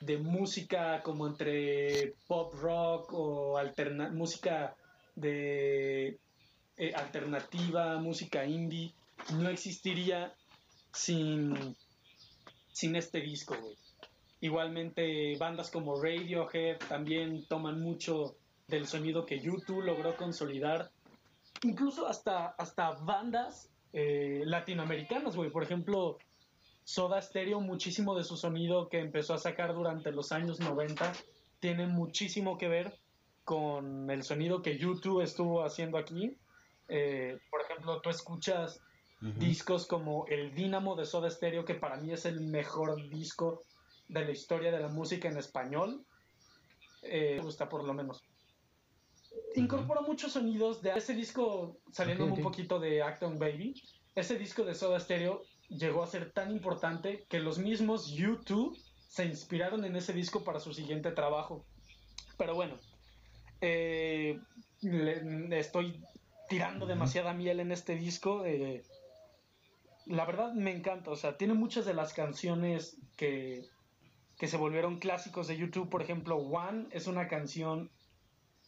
de 0.00 0.18
música 0.18 1.00
como 1.02 1.28
entre 1.28 2.14
pop 2.26 2.52
rock 2.54 3.12
o 3.12 3.60
música 4.12 4.74
de 5.14 6.18
eh, 6.76 6.92
alternativa, 6.94 7.98
música 7.98 8.44
indie, 8.44 8.92
no 9.34 9.48
existiría 9.48 10.34
sin, 10.92 11.76
sin 12.72 12.96
este 12.96 13.20
disco, 13.20 13.54
Igualmente 14.40 15.38
bandas 15.38 15.70
como 15.70 16.02
Radiohead 16.02 16.76
también 16.86 17.46
toman 17.46 17.80
mucho 17.80 18.36
del 18.68 18.86
sonido 18.86 19.24
que 19.24 19.40
YouTube 19.40 19.82
logró 19.82 20.16
consolidar. 20.16 20.90
Incluso 21.64 22.06
hasta, 22.06 22.48
hasta 22.48 22.92
bandas 22.92 23.70
eh, 23.94 24.42
latinoamericanas, 24.44 25.34
güey. 25.34 25.50
Por 25.50 25.62
ejemplo, 25.62 26.18
Soda 26.84 27.20
Stereo, 27.22 27.60
muchísimo 27.60 28.14
de 28.14 28.22
su 28.22 28.36
sonido 28.36 28.90
que 28.90 28.98
empezó 28.98 29.32
a 29.32 29.38
sacar 29.38 29.74
durante 29.74 30.12
los 30.12 30.30
años 30.30 30.60
90 30.60 31.12
tiene 31.60 31.86
muchísimo 31.86 32.58
que 32.58 32.68
ver 32.68 32.98
con 33.44 34.10
el 34.10 34.22
sonido 34.22 34.60
que 34.60 34.76
YouTube 34.76 35.22
estuvo 35.22 35.64
haciendo 35.64 35.96
aquí. 35.96 36.36
Eh, 36.88 37.38
por 37.50 37.62
ejemplo, 37.62 38.00
tú 38.02 38.10
escuchas 38.10 38.82
discos 39.38 39.86
como 39.86 40.26
El 40.26 40.54
Dínamo 40.54 40.94
de 40.96 41.06
Soda 41.06 41.30
Stereo, 41.30 41.64
que 41.64 41.74
para 41.74 41.96
mí 41.96 42.12
es 42.12 42.26
el 42.26 42.42
mejor 42.42 43.08
disco 43.08 43.62
de 44.08 44.26
la 44.26 44.32
historia 44.32 44.70
de 44.70 44.80
la 44.80 44.88
música 44.88 45.28
en 45.28 45.38
español. 45.38 46.04
Eh, 47.00 47.36
me 47.38 47.42
gusta 47.42 47.66
por 47.70 47.84
lo 47.84 47.94
menos. 47.94 48.22
Incorpora 49.56 50.00
muchos 50.00 50.32
sonidos 50.32 50.82
de 50.82 50.92
ese 50.96 51.14
disco, 51.14 51.78
saliendo 51.92 52.24
un 52.24 52.42
poquito 52.42 52.80
de 52.80 53.02
Acton 53.02 53.38
Baby. 53.38 53.80
Ese 54.14 54.38
disco 54.38 54.64
de 54.64 54.74
Soda 54.74 54.98
Stereo 54.98 55.42
llegó 55.68 56.02
a 56.02 56.06
ser 56.06 56.32
tan 56.32 56.50
importante 56.50 57.24
que 57.28 57.40
los 57.40 57.58
mismos 57.58 58.08
YouTube 58.10 58.76
se 59.08 59.24
inspiraron 59.24 59.84
en 59.84 59.94
ese 59.96 60.12
disco 60.12 60.42
para 60.42 60.60
su 60.60 60.72
siguiente 60.72 61.12
trabajo. 61.12 61.64
Pero 62.36 62.54
bueno, 62.54 62.74
eh, 63.60 64.40
estoy 65.52 66.02
tirando 66.48 66.86
demasiada 66.86 67.32
miel 67.32 67.60
en 67.60 67.72
este 67.72 67.94
disco. 67.94 68.44
Eh, 68.44 68.82
la 70.06 70.26
verdad 70.26 70.52
me 70.52 70.72
encanta, 70.72 71.10
o 71.10 71.16
sea, 71.16 71.36
tiene 71.36 71.54
muchas 71.54 71.86
de 71.86 71.94
las 71.94 72.12
canciones 72.12 72.96
que, 73.16 73.64
que 74.36 74.48
se 74.48 74.56
volvieron 74.56 74.98
clásicos 74.98 75.46
de 75.46 75.56
YouTube. 75.56 75.88
Por 75.88 76.02
ejemplo, 76.02 76.36
One 76.36 76.88
es 76.90 77.06
una 77.06 77.28
canción 77.28 77.90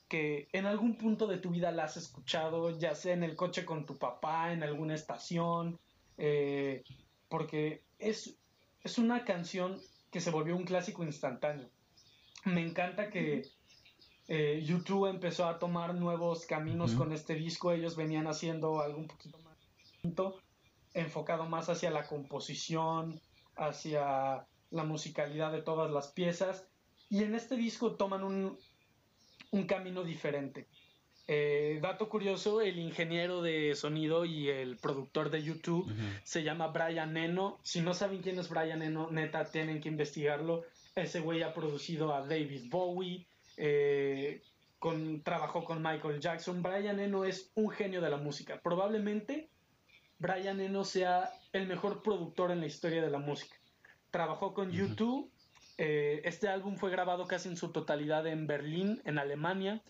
que 0.08 0.48
en 0.52 0.66
algún 0.66 0.96
punto 0.96 1.26
de 1.26 1.38
tu 1.38 1.50
vida 1.50 1.72
la 1.72 1.84
has 1.84 1.96
escuchado, 1.96 2.78
ya 2.78 2.94
sea 2.94 3.14
en 3.14 3.22
el 3.22 3.36
coche 3.36 3.64
con 3.64 3.86
tu 3.86 3.98
papá, 3.98 4.52
en 4.52 4.62
alguna 4.62 4.94
estación, 4.94 5.78
eh, 6.18 6.84
porque 7.28 7.82
es, 7.98 8.36
es 8.82 8.98
una 8.98 9.24
canción 9.24 9.80
que 10.10 10.20
se 10.20 10.30
volvió 10.30 10.56
un 10.56 10.64
clásico 10.64 11.02
instantáneo. 11.02 11.68
Me 12.44 12.62
encanta 12.62 13.10
que 13.10 13.42
eh, 14.28 14.62
YouTube 14.64 15.06
empezó 15.06 15.46
a 15.46 15.58
tomar 15.58 15.94
nuevos 15.94 16.46
caminos 16.46 16.92
con 16.92 17.12
este 17.12 17.34
disco. 17.34 17.72
Ellos 17.72 17.96
venían 17.96 18.28
haciendo 18.28 18.80
algo 18.80 18.98
un 18.98 19.08
poquito 19.08 19.38
más 19.38 19.56
enfocado 20.94 21.44
más 21.44 21.68
hacia 21.68 21.90
la 21.90 22.06
composición, 22.06 23.20
hacia 23.56 24.46
la 24.70 24.84
musicalidad 24.84 25.52
de 25.52 25.62
todas 25.62 25.90
las 25.90 26.08
piezas. 26.08 26.66
Y 27.10 27.22
en 27.22 27.34
este 27.34 27.56
disco 27.56 27.96
toman 27.96 28.24
un, 28.24 28.58
un 29.50 29.66
camino 29.66 30.04
diferente. 30.04 30.66
Eh, 31.28 31.80
dato 31.82 32.08
curioso, 32.08 32.60
el 32.60 32.78
ingeniero 32.78 33.42
de 33.42 33.74
sonido 33.74 34.24
y 34.24 34.48
el 34.48 34.76
productor 34.76 35.30
de 35.30 35.42
YouTube 35.42 35.92
se 36.22 36.44
llama 36.44 36.68
Brian 36.68 37.16
Eno. 37.16 37.58
Si 37.62 37.80
no 37.80 37.94
saben 37.94 38.22
quién 38.22 38.38
es 38.38 38.48
Brian 38.48 38.82
Eno, 38.82 39.10
neta, 39.10 39.44
tienen 39.44 39.80
que 39.80 39.88
investigarlo. 39.88 40.64
Ese 40.94 41.20
güey 41.20 41.42
ha 41.42 41.52
producido 41.52 42.14
a 42.14 42.20
David 42.20 42.70
Bowie, 42.70 43.26
eh, 43.56 44.40
con, 44.78 45.22
trabajó 45.22 45.64
con 45.64 45.82
Michael 45.82 46.20
Jackson. 46.20 46.62
Brian 46.62 47.00
Eno 47.00 47.24
es 47.24 47.50
un 47.54 47.70
genio 47.70 48.00
de 48.00 48.10
la 48.10 48.18
música. 48.18 48.60
Probablemente 48.62 49.50
Brian 50.18 50.60
Eno 50.60 50.84
sea 50.84 51.32
el 51.52 51.66
mejor 51.66 52.02
productor 52.02 52.52
en 52.52 52.60
la 52.60 52.66
historia 52.66 53.02
de 53.02 53.10
la 53.10 53.18
música. 53.18 53.56
Trabajó 54.10 54.54
con 54.54 54.70
YouTube. 54.70 55.30
Eh, 55.78 56.22
este 56.24 56.48
álbum 56.48 56.76
fue 56.76 56.90
grabado 56.90 57.26
casi 57.26 57.48
en 57.48 57.56
su 57.56 57.70
totalidad 57.70 58.26
en 58.26 58.46
Berlín, 58.46 59.02
en 59.04 59.18
Alemania. 59.18 59.82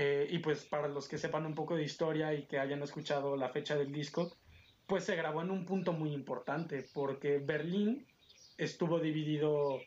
Eh, 0.00 0.28
y 0.30 0.38
pues 0.38 0.64
para 0.64 0.86
los 0.86 1.08
que 1.08 1.18
sepan 1.18 1.44
un 1.44 1.56
poco 1.56 1.74
de 1.74 1.82
historia 1.82 2.32
y 2.32 2.46
que 2.46 2.60
hayan 2.60 2.82
escuchado 2.84 3.36
la 3.36 3.48
fecha 3.48 3.76
del 3.76 3.92
disco, 3.92 4.32
pues 4.86 5.02
se 5.02 5.16
grabó 5.16 5.42
en 5.42 5.50
un 5.50 5.66
punto 5.66 5.92
muy 5.92 6.12
importante, 6.12 6.86
porque 6.94 7.38
Berlín 7.38 8.06
estuvo 8.56 9.00
dividido, 9.00 9.80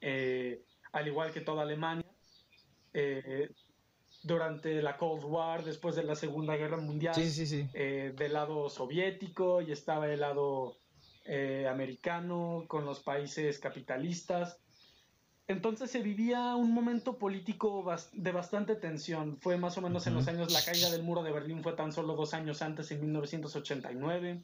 eh, 0.00 0.64
al 0.92 1.08
igual 1.08 1.30
que 1.30 1.42
toda 1.42 1.62
Alemania, 1.62 2.10
eh, 2.94 3.50
durante 4.22 4.80
la 4.80 4.96
Cold 4.96 5.24
War, 5.24 5.62
después 5.62 5.94
de 5.94 6.04
la 6.04 6.14
Segunda 6.14 6.56
Guerra 6.56 6.78
Mundial, 6.78 7.14
del 7.14 8.32
lado 8.32 8.70
soviético 8.70 9.60
y 9.60 9.72
estaba 9.72 10.08
el 10.08 10.20
lado 10.20 10.78
americano 11.68 12.64
con 12.68 12.84
los 12.84 13.00
países 13.00 13.58
capitalistas. 13.58 14.58
Entonces 15.48 15.90
se 15.90 16.02
vivía 16.02 16.54
un 16.56 16.72
momento 16.72 17.16
político 17.16 17.84
de 18.12 18.32
bastante 18.32 18.76
tensión. 18.76 19.38
Fue 19.40 19.56
más 19.56 19.78
o 19.78 19.80
menos 19.80 20.06
en 20.06 20.12
los 20.12 20.28
años, 20.28 20.52
la 20.52 20.62
caída 20.62 20.90
del 20.90 21.02
muro 21.02 21.22
de 21.22 21.32
Berlín 21.32 21.62
fue 21.62 21.72
tan 21.72 21.90
solo 21.90 22.14
dos 22.14 22.34
años 22.34 22.60
antes, 22.60 22.90
en 22.90 23.00
1989. 23.00 24.42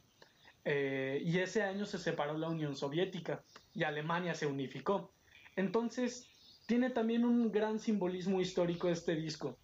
Eh, 0.67 1.21
y 1.23 1.37
ese 1.37 1.61
año 1.61 1.85
se 1.85 1.99
separó 1.99 2.35
la 2.39 2.49
Unión 2.49 2.75
Soviética 2.75 3.43
y 3.75 3.83
Alemania 3.83 4.33
se 4.33 4.47
unificó. 4.47 5.11
Entonces 5.55 6.27
tiene 6.65 6.89
también 6.89 7.23
un 7.23 7.51
gran 7.51 7.79
simbolismo 7.79 8.41
histórico 8.41 8.89
este 8.89 9.15
disco. 9.15 9.59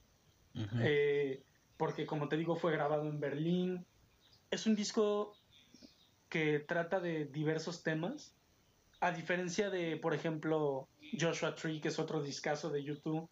Eh, 0.79 1.41
porque 1.75 2.05
como 2.05 2.27
te 2.27 2.37
digo 2.37 2.55
fue 2.55 2.71
grabado 2.71 3.09
en 3.09 3.19
Berlín. 3.19 3.83
Es 4.51 4.67
un 4.67 4.75
disco 4.75 5.33
que 6.31 6.59
trata 6.59 7.01
de 7.01 7.25
diversos 7.25 7.83
temas. 7.83 8.33
A 9.01 9.11
diferencia 9.11 9.69
de, 9.69 9.97
por 9.97 10.13
ejemplo, 10.13 10.87
Joshua 11.19 11.53
Tree, 11.55 11.81
que 11.81 11.89
es 11.89 11.99
otro 11.99 12.23
discazo 12.23 12.69
de 12.69 12.83
YouTube, 12.83 13.29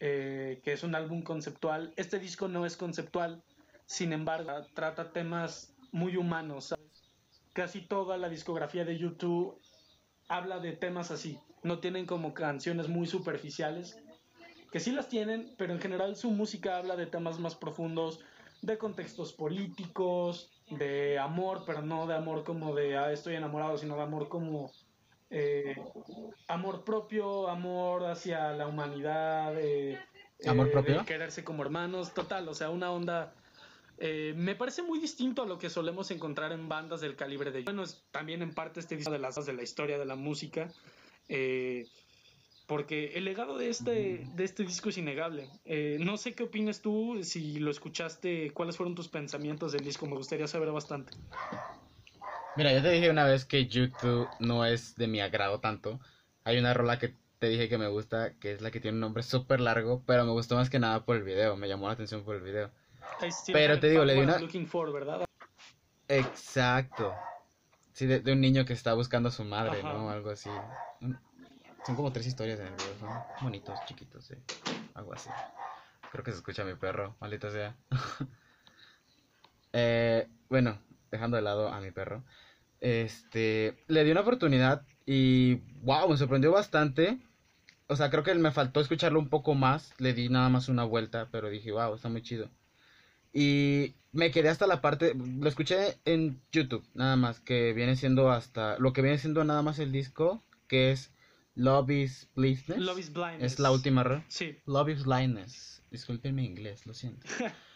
eh, 0.00 0.60
que 0.64 0.72
es 0.72 0.82
un 0.82 0.94
álbum 0.94 1.22
conceptual. 1.22 1.92
Este 1.96 2.18
disco 2.18 2.48
no 2.48 2.64
es 2.64 2.76
conceptual, 2.76 3.42
sin 3.84 4.14
embargo, 4.14 4.52
trata 4.72 5.12
temas 5.12 5.76
muy 5.92 6.16
humanos. 6.16 6.74
Casi 7.52 7.82
toda 7.82 8.16
la 8.16 8.30
discografía 8.30 8.86
de 8.86 8.96
YouTube 8.96 9.60
habla 10.28 10.58
de 10.58 10.72
temas 10.72 11.10
así. 11.10 11.38
No 11.62 11.80
tienen 11.80 12.06
como 12.06 12.32
canciones 12.32 12.88
muy 12.88 13.06
superficiales, 13.06 13.98
que 14.70 14.80
sí 14.80 14.90
las 14.92 15.10
tienen, 15.10 15.54
pero 15.58 15.74
en 15.74 15.80
general 15.80 16.16
su 16.16 16.30
música 16.30 16.78
habla 16.78 16.96
de 16.96 17.04
temas 17.04 17.38
más 17.38 17.56
profundos, 17.56 18.20
de 18.62 18.78
contextos 18.78 19.32
políticos, 19.34 20.48
de 20.78 21.18
amor, 21.18 21.62
pero 21.66 21.82
no 21.82 22.06
de 22.06 22.14
amor 22.14 22.44
como 22.44 22.74
de 22.74 22.96
ah, 22.96 23.12
estoy 23.12 23.34
enamorado, 23.34 23.76
sino 23.78 23.96
de 23.96 24.02
amor 24.02 24.28
como 24.28 24.70
eh, 25.30 25.74
amor 26.48 26.84
propio, 26.84 27.48
amor 27.48 28.04
hacia 28.04 28.52
la 28.52 28.66
humanidad, 28.66 29.58
eh, 29.58 29.98
amor 30.46 30.68
eh, 30.68 30.70
propio, 30.70 31.04
quererse 31.06 31.42
como 31.42 31.62
hermanos, 31.62 32.12
total, 32.12 32.48
o 32.48 32.54
sea, 32.54 32.70
una 32.70 32.90
onda. 32.90 33.34
me 33.98 34.54
parece 34.54 34.82
muy 34.82 34.98
distinto 34.98 35.42
a 35.42 35.46
lo 35.46 35.58
que 35.58 35.70
solemos 35.70 36.10
encontrar 36.10 36.52
en 36.52 36.68
bandas 36.68 37.00
del 37.00 37.16
calibre 37.16 37.50
de. 37.50 37.62
Bueno, 37.62 37.82
es 37.82 38.04
también 38.10 38.42
en 38.42 38.52
parte 38.52 38.80
este 38.80 38.96
disco 38.96 39.10
de 39.10 39.18
las 39.18 39.44
de 39.46 39.52
la 39.54 39.62
historia 39.62 39.98
de 39.98 40.04
la 40.04 40.16
música, 40.16 40.68
porque 42.66 43.12
el 43.14 43.24
legado 43.24 43.58
de 43.58 43.68
este, 43.68 44.26
de 44.34 44.44
este 44.44 44.64
disco 44.64 44.88
es 44.88 44.98
innegable. 44.98 45.48
no 46.00 46.16
sé 46.16 46.34
qué 46.34 46.44
opinas 46.44 46.80
tú, 46.80 47.18
si 47.22 47.58
lo 47.58 47.70
escuchaste, 47.70 48.50
cuáles 48.52 48.76
fueron 48.76 48.94
tus 48.94 49.08
pensamientos 49.08 49.72
del 49.72 49.84
disco, 49.84 50.06
me 50.06 50.16
gustaría 50.16 50.46
saber 50.46 50.70
bastante. 50.70 51.12
Mira, 52.56 52.72
yo 52.72 52.82
te 52.82 52.90
dije 52.90 53.10
una 53.10 53.24
vez 53.24 53.44
que 53.44 53.66
YouTube 53.66 54.28
no 54.38 54.66
es 54.66 54.94
de 54.96 55.06
mi 55.06 55.20
agrado 55.20 55.60
tanto. 55.60 56.00
Hay 56.44 56.58
una 56.58 56.74
rola 56.74 56.98
que 56.98 57.14
te 57.38 57.48
dije 57.48 57.68
que 57.68 57.78
me 57.78 57.88
gusta, 57.88 58.34
que 58.34 58.52
es 58.52 58.60
la 58.60 58.70
que 58.70 58.78
tiene 58.78 58.96
un 58.96 59.00
nombre 59.00 59.22
súper 59.22 59.60
largo, 59.60 60.02
pero 60.06 60.24
me 60.24 60.32
gustó 60.32 60.56
más 60.56 60.70
que 60.70 60.78
nada 60.78 61.04
por 61.04 61.16
el 61.16 61.22
video, 61.22 61.56
me 61.56 61.66
llamó 61.66 61.86
la 61.86 61.94
atención 61.94 62.24
por 62.24 62.36
el 62.36 62.42
video. 62.42 62.70
Pero 63.52 63.80
te 63.80 63.88
digo, 63.88 64.04
le 64.04 64.14
di 64.14 64.20
una... 64.20 64.38
Looking 64.38 64.66
for, 64.66 64.92
¿verdad? 64.92 65.24
Exacto. 66.08 67.14
Sí, 67.92 68.06
de, 68.06 68.20
de 68.20 68.32
un 68.32 68.40
niño 68.40 68.64
que 68.64 68.72
está 68.72 68.94
buscando 68.94 69.28
a 69.28 69.32
su 69.32 69.44
madre, 69.44 69.80
Ajá. 69.80 69.92
¿no? 69.92 70.10
Algo 70.10 70.30
así. 70.30 70.50
Son 71.84 71.96
como 71.96 72.12
tres 72.12 72.26
historias 72.26 72.60
en 72.60 72.66
el 72.66 72.74
video, 72.74 72.98
son 73.00 73.10
bonitos, 73.40 73.78
chiquitos, 73.86 74.24
sí. 74.24 74.34
Algo 74.94 75.14
así. 75.14 75.28
Creo 76.12 76.22
que 76.22 76.30
se 76.30 76.36
escucha 76.36 76.64
mi 76.64 76.74
perro, 76.74 77.16
maldita 77.20 77.50
sea. 77.50 77.76
eh, 79.72 80.28
bueno, 80.48 80.78
dejando 81.10 81.36
de 81.36 81.42
lado 81.42 81.68
a 81.68 81.80
mi 81.80 81.90
perro. 81.90 82.24
Este, 82.80 83.82
le 83.88 84.04
di 84.04 84.10
una 84.12 84.20
oportunidad 84.20 84.86
y 85.06 85.56
wow, 85.82 86.08
me 86.08 86.16
sorprendió 86.16 86.52
bastante. 86.52 87.18
O 87.88 87.96
sea, 87.96 88.10
creo 88.10 88.22
que 88.22 88.34
me 88.34 88.52
faltó 88.52 88.80
escucharlo 88.80 89.18
un 89.18 89.28
poco 89.28 89.54
más. 89.54 89.92
Le 89.98 90.12
di 90.12 90.28
nada 90.28 90.48
más 90.48 90.68
una 90.68 90.84
vuelta, 90.84 91.28
pero 91.32 91.50
dije, 91.50 91.72
wow, 91.72 91.94
está 91.94 92.08
muy 92.08 92.22
chido. 92.22 92.48
Y 93.32 93.94
me 94.12 94.30
quedé 94.30 94.50
hasta 94.50 94.66
la 94.66 94.80
parte, 94.80 95.14
lo 95.14 95.48
escuché 95.48 95.98
en 96.04 96.40
YouTube, 96.52 96.84
nada 96.94 97.16
más, 97.16 97.40
que 97.40 97.72
viene 97.72 97.96
siendo 97.96 98.30
hasta, 98.30 98.78
lo 98.78 98.92
que 98.92 99.02
viene 99.02 99.18
siendo 99.18 99.42
nada 99.44 99.62
más 99.62 99.78
el 99.78 99.90
disco, 99.90 100.42
que 100.68 100.92
es 100.92 101.10
Love 101.54 101.90
is 101.90 102.28
Blindness. 102.34 102.78
Love 102.78 102.98
is 102.98 103.12
Blind. 103.12 103.42
Es 103.42 103.58
la 103.58 103.70
última 103.70 104.02
rola. 104.02 104.24
Sí. 104.28 104.56
Love 104.66 104.90
is 104.90 105.04
Blindness. 105.04 105.82
Disculpen 105.90 106.34
mi 106.34 106.44
inglés, 106.46 106.86
lo 106.86 106.94
siento. 106.94 107.26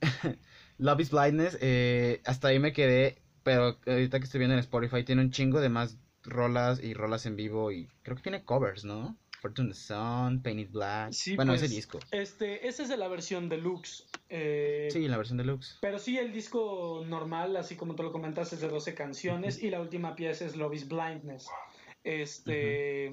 Love 0.78 1.00
is 1.00 1.10
Blindness, 1.10 1.58
eh, 1.60 2.20
hasta 2.24 2.48
ahí 2.48 2.58
me 2.58 2.72
quedé, 2.72 3.22
pero 3.42 3.78
ahorita 3.86 4.18
que 4.18 4.24
estoy 4.24 4.38
viendo 4.38 4.54
en 4.54 4.60
Spotify 4.60 5.04
tiene 5.04 5.22
un 5.22 5.30
chingo 5.30 5.60
de 5.60 5.68
más 5.68 5.98
rolas 6.22 6.82
y 6.82 6.94
rolas 6.94 7.26
en 7.26 7.36
vivo 7.36 7.70
y 7.70 7.88
creo 8.02 8.16
que 8.16 8.22
tiene 8.22 8.44
covers, 8.44 8.84
¿no? 8.84 9.16
Fortune 9.40 9.68
the 9.68 9.74
Sun, 9.74 10.40
Painted 10.42 10.70
Black. 10.70 11.12
Sí, 11.12 11.36
bueno, 11.36 11.52
pues, 11.52 11.62
ese 11.62 11.74
disco. 11.74 11.98
Este, 12.10 12.66
esa 12.66 12.82
es 12.82 12.88
de 12.88 12.96
la 12.96 13.08
versión 13.08 13.50
deluxe. 13.50 14.04
eh, 14.30 14.88
Sí, 14.90 15.06
la 15.06 15.18
versión 15.18 15.36
deluxe. 15.36 15.76
Pero 15.82 15.98
sí, 15.98 16.16
el 16.16 16.32
disco 16.32 17.04
normal, 17.06 17.54
así 17.56 17.76
como 17.76 17.94
tú 17.94 18.02
lo 18.02 18.10
comentas, 18.10 18.54
es 18.54 18.62
de 18.62 18.68
12 18.68 18.94
canciones 18.94 19.62
y 19.62 19.68
la 19.68 19.82
última 19.82 20.16
pieza 20.16 20.46
es 20.46 20.56
Love 20.56 20.74
is 20.74 20.88
Blindness. 20.88 21.46
Este. 22.04 23.12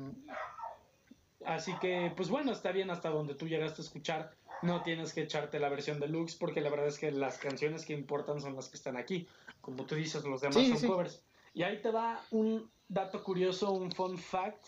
Así 1.45 1.73
que, 1.79 2.11
pues 2.15 2.29
bueno, 2.29 2.51
está 2.51 2.71
bien 2.71 2.91
hasta 2.91 3.09
donde 3.09 3.33
tú 3.33 3.47
llegaste 3.47 3.81
a 3.81 3.85
escuchar. 3.85 4.35
No 4.61 4.83
tienes 4.83 5.13
que 5.13 5.21
echarte 5.21 5.59
la 5.59 5.69
versión 5.69 5.99
deluxe 5.99 6.35
porque 6.35 6.61
la 6.61 6.69
verdad 6.69 6.87
es 6.87 6.99
que 6.99 7.09
las 7.11 7.39
canciones 7.39 7.85
que 7.85 7.93
importan 7.93 8.39
son 8.39 8.55
las 8.55 8.69
que 8.69 8.77
están 8.77 8.95
aquí. 8.95 9.27
Como 9.59 9.85
tú 9.85 9.95
dices, 9.95 10.23
los 10.23 10.41
demás 10.41 10.57
Sí, 10.57 10.69
son 10.69 10.77
sí. 10.77 10.87
covers. 10.87 11.23
Y 11.53 11.63
ahí 11.63 11.81
te 11.81 11.89
va 11.89 12.21
un 12.29 12.69
dato 12.87 13.23
curioso, 13.23 13.71
un 13.71 13.91
fun 13.91 14.17
fact 14.19 14.65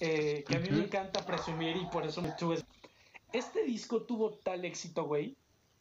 eh, 0.00 0.42
que 0.48 0.56
a 0.56 0.60
mí 0.60 0.68
me 0.70 0.84
encanta 0.84 1.24
presumir 1.26 1.76
y 1.76 1.86
por 1.86 2.06
eso 2.06 2.22
me 2.22 2.32
tuve. 2.32 2.62
Este 3.32 3.64
disco 3.64 4.02
tuvo 4.02 4.34
tal 4.38 4.64
éxito, 4.64 5.04
güey, 5.04 5.36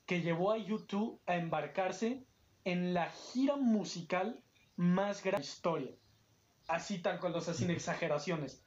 que 0.06 0.22
llevó 0.22 0.52
a 0.52 0.58
YouTube 0.58 1.20
a 1.26 1.36
embarcarse 1.36 2.24
en 2.66 2.94
la 2.94 3.10
gira 3.10 3.56
musical 3.56 4.42
más 4.76 5.24
grande 5.24 5.38
de 5.38 5.44
la 5.44 5.52
historia. 5.52 5.92
Así 6.68 7.00
tal 7.00 7.20
cual, 7.20 7.36
o 7.36 7.42
sea, 7.42 7.54
sin 7.54 7.70
exageraciones. 7.70 8.62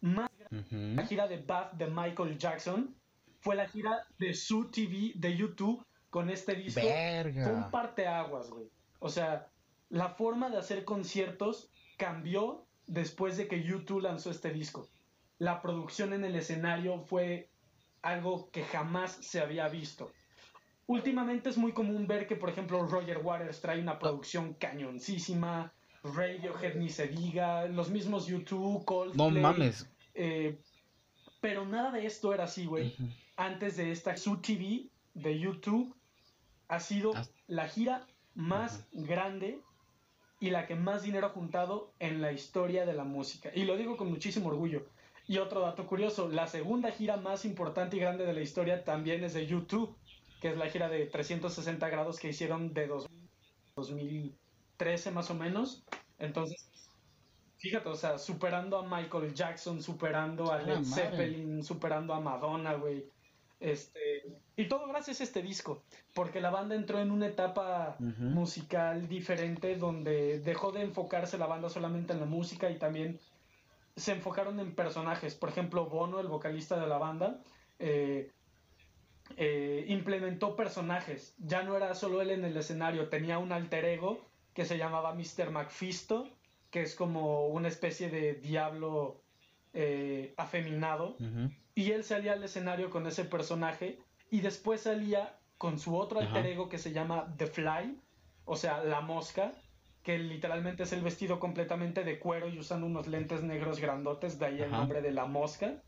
Más 0.00 0.28
Ujú. 0.50 0.76
la 0.96 1.06
gira 1.06 1.26
de 1.28 1.38
Bath 1.38 1.72
de 1.74 1.86
Michael 1.86 2.36
Jackson 2.36 2.94
fue 3.40 3.56
la 3.56 3.68
gira 3.68 4.06
de 4.18 4.34
su 4.34 4.70
TV 4.70 5.12
de 5.14 5.36
YouTube 5.36 5.84
con 6.10 6.28
este 6.28 6.54
disco. 6.54 6.80
Fue 6.80 6.90
un 6.90 6.94
Verga. 7.32 7.70
parteaguas, 7.70 8.50
güey. 8.50 8.68
O 8.98 9.08
sea, 9.08 9.48
la 9.88 10.10
forma 10.10 10.50
de 10.50 10.58
hacer 10.58 10.84
conciertos 10.84 11.70
cambió 11.96 12.66
después 12.86 13.36
de 13.36 13.48
que 13.48 13.62
YouTube 13.62 14.02
lanzó 14.02 14.30
este 14.30 14.50
disco. 14.52 14.88
La 15.38 15.62
producción 15.62 16.12
en 16.12 16.24
el 16.24 16.36
escenario 16.36 17.00
fue 17.00 17.48
algo 18.02 18.50
que 18.50 18.62
jamás 18.64 19.12
se 19.12 19.40
había 19.40 19.68
visto. 19.68 20.12
Últimamente 20.86 21.48
es 21.48 21.56
muy 21.56 21.72
común 21.72 22.06
ver 22.06 22.26
que, 22.26 22.36
por 22.36 22.50
ejemplo, 22.50 22.84
Roger 22.86 23.18
Waters 23.18 23.60
trae 23.60 23.80
una 23.80 23.98
producción 23.98 24.54
cañoncísima, 24.54 25.72
Radiohead 26.04 26.74
ni 26.76 26.88
se 26.88 27.08
diga, 27.08 27.66
los 27.66 27.90
mismos 27.90 28.26
YouTube, 28.26 28.84
Coldplay. 28.84 29.30
No 29.30 29.40
mames. 29.40 29.88
Eh, 30.14 30.58
pero 31.40 31.64
nada 31.64 31.92
de 31.92 32.06
esto 32.06 32.34
era 32.34 32.44
así, 32.44 32.66
güey. 32.66 32.96
Antes 33.36 33.76
de 33.76 33.92
esta 33.92 34.16
su 34.16 34.38
TV 34.38 34.88
de 35.14 35.38
YouTube 35.38 35.94
ha 36.68 36.80
sido 36.80 37.12
ah. 37.14 37.24
la 37.46 37.68
gira 37.68 38.06
más 38.34 38.86
grande 38.92 39.60
y 40.40 40.50
la 40.50 40.66
que 40.66 40.74
más 40.74 41.02
dinero 41.02 41.28
ha 41.28 41.30
juntado 41.30 41.94
en 42.00 42.20
la 42.20 42.32
historia 42.32 42.84
de 42.84 42.94
la 42.94 43.04
música. 43.04 43.50
Y 43.54 43.64
lo 43.64 43.76
digo 43.76 43.96
con 43.96 44.10
muchísimo 44.10 44.48
orgullo. 44.48 44.86
Y 45.28 45.38
otro 45.38 45.60
dato 45.60 45.86
curioso, 45.86 46.28
la 46.28 46.48
segunda 46.48 46.90
gira 46.90 47.16
más 47.16 47.44
importante 47.44 47.96
y 47.96 48.00
grande 48.00 48.26
de 48.26 48.32
la 48.32 48.40
historia 48.40 48.82
también 48.82 49.22
es 49.22 49.34
de 49.34 49.46
YouTube, 49.46 49.96
que 50.40 50.50
es 50.50 50.56
la 50.56 50.68
gira 50.68 50.88
de 50.88 51.06
360 51.06 51.88
grados 51.88 52.18
que 52.18 52.28
hicieron 52.28 52.74
de 52.74 52.88
2000 53.76 54.36
13 54.82 55.12
más 55.12 55.30
o 55.30 55.34
menos. 55.34 55.84
Entonces, 56.18 56.68
fíjate, 57.58 57.88
o 57.88 57.94
sea, 57.94 58.18
superando 58.18 58.76
a 58.76 58.82
Michael 58.82 59.32
Jackson, 59.32 59.80
superando 59.80 60.52
a 60.52 60.60
Led. 60.60 60.82
Zeppelin, 60.82 61.62
superando 61.62 62.12
a 62.12 62.20
Madonna, 62.20 62.74
güey. 62.74 63.04
Este, 63.60 64.24
y 64.56 64.66
todo 64.66 64.88
gracias 64.88 65.20
a 65.20 65.24
este 65.24 65.40
disco, 65.40 65.84
porque 66.14 66.40
la 66.40 66.50
banda 66.50 66.74
entró 66.74 66.98
en 66.98 67.12
una 67.12 67.28
etapa 67.28 67.94
uh 68.00 68.02
-huh. 68.02 68.30
musical 68.30 69.08
diferente 69.08 69.76
donde 69.76 70.40
dejó 70.40 70.72
de 70.72 70.82
enfocarse 70.82 71.38
la 71.38 71.46
banda 71.46 71.68
solamente 71.68 72.12
en 72.12 72.18
la 72.18 72.26
música 72.26 72.68
y 72.68 72.76
también 72.76 73.20
se 73.94 74.10
enfocaron 74.10 74.58
en 74.58 74.74
personajes. 74.74 75.36
Por 75.36 75.50
ejemplo, 75.50 75.86
Bono, 75.86 76.18
el 76.18 76.26
vocalista 76.26 76.76
de 76.80 76.88
la 76.88 76.98
banda, 76.98 77.38
eh, 77.78 78.32
eh, 79.36 79.84
implementó 79.86 80.56
personajes. 80.56 81.36
Ya 81.38 81.62
no 81.62 81.76
era 81.76 81.94
solo 81.94 82.20
él 82.20 82.30
en 82.30 82.44
el 82.44 82.56
escenario, 82.56 83.08
tenía 83.08 83.38
un 83.38 83.52
alter 83.52 83.84
ego 83.84 84.31
que 84.54 84.64
se 84.64 84.78
llamaba 84.78 85.14
Mr. 85.14 85.50
Macfisto, 85.50 86.28
que 86.70 86.82
es 86.82 86.94
como 86.94 87.46
una 87.48 87.68
especie 87.68 88.08
de 88.08 88.34
diablo 88.34 89.22
eh, 89.74 90.34
afeminado. 90.36 91.16
Y 91.74 91.92
él 91.92 92.04
salía 92.04 92.32
al 92.34 92.44
escenario 92.44 92.90
con 92.90 93.06
ese 93.06 93.24
personaje 93.24 93.98
y 94.30 94.40
después 94.40 94.82
salía 94.82 95.38
con 95.58 95.78
su 95.78 95.96
otro 95.96 96.20
alter 96.20 96.46
ego 96.46 96.68
que 96.68 96.78
se 96.78 96.92
llama 96.92 97.34
The 97.36 97.46
Fly, 97.46 97.96
o 98.44 98.56
sea, 98.56 98.82
la 98.82 99.00
mosca, 99.00 99.52
que 100.02 100.18
literalmente 100.18 100.82
es 100.82 100.92
el 100.92 101.02
vestido 101.02 101.38
completamente 101.38 102.02
de 102.02 102.18
cuero 102.18 102.48
y 102.48 102.58
usando 102.58 102.86
unos 102.86 103.06
lentes 103.06 103.42
negros 103.42 103.78
grandotes, 103.78 104.38
de 104.38 104.46
ahí 104.46 104.60
el 104.60 104.70
nombre 104.70 105.00
de 105.00 105.12
la 105.12 105.26
mosca. 105.26 105.80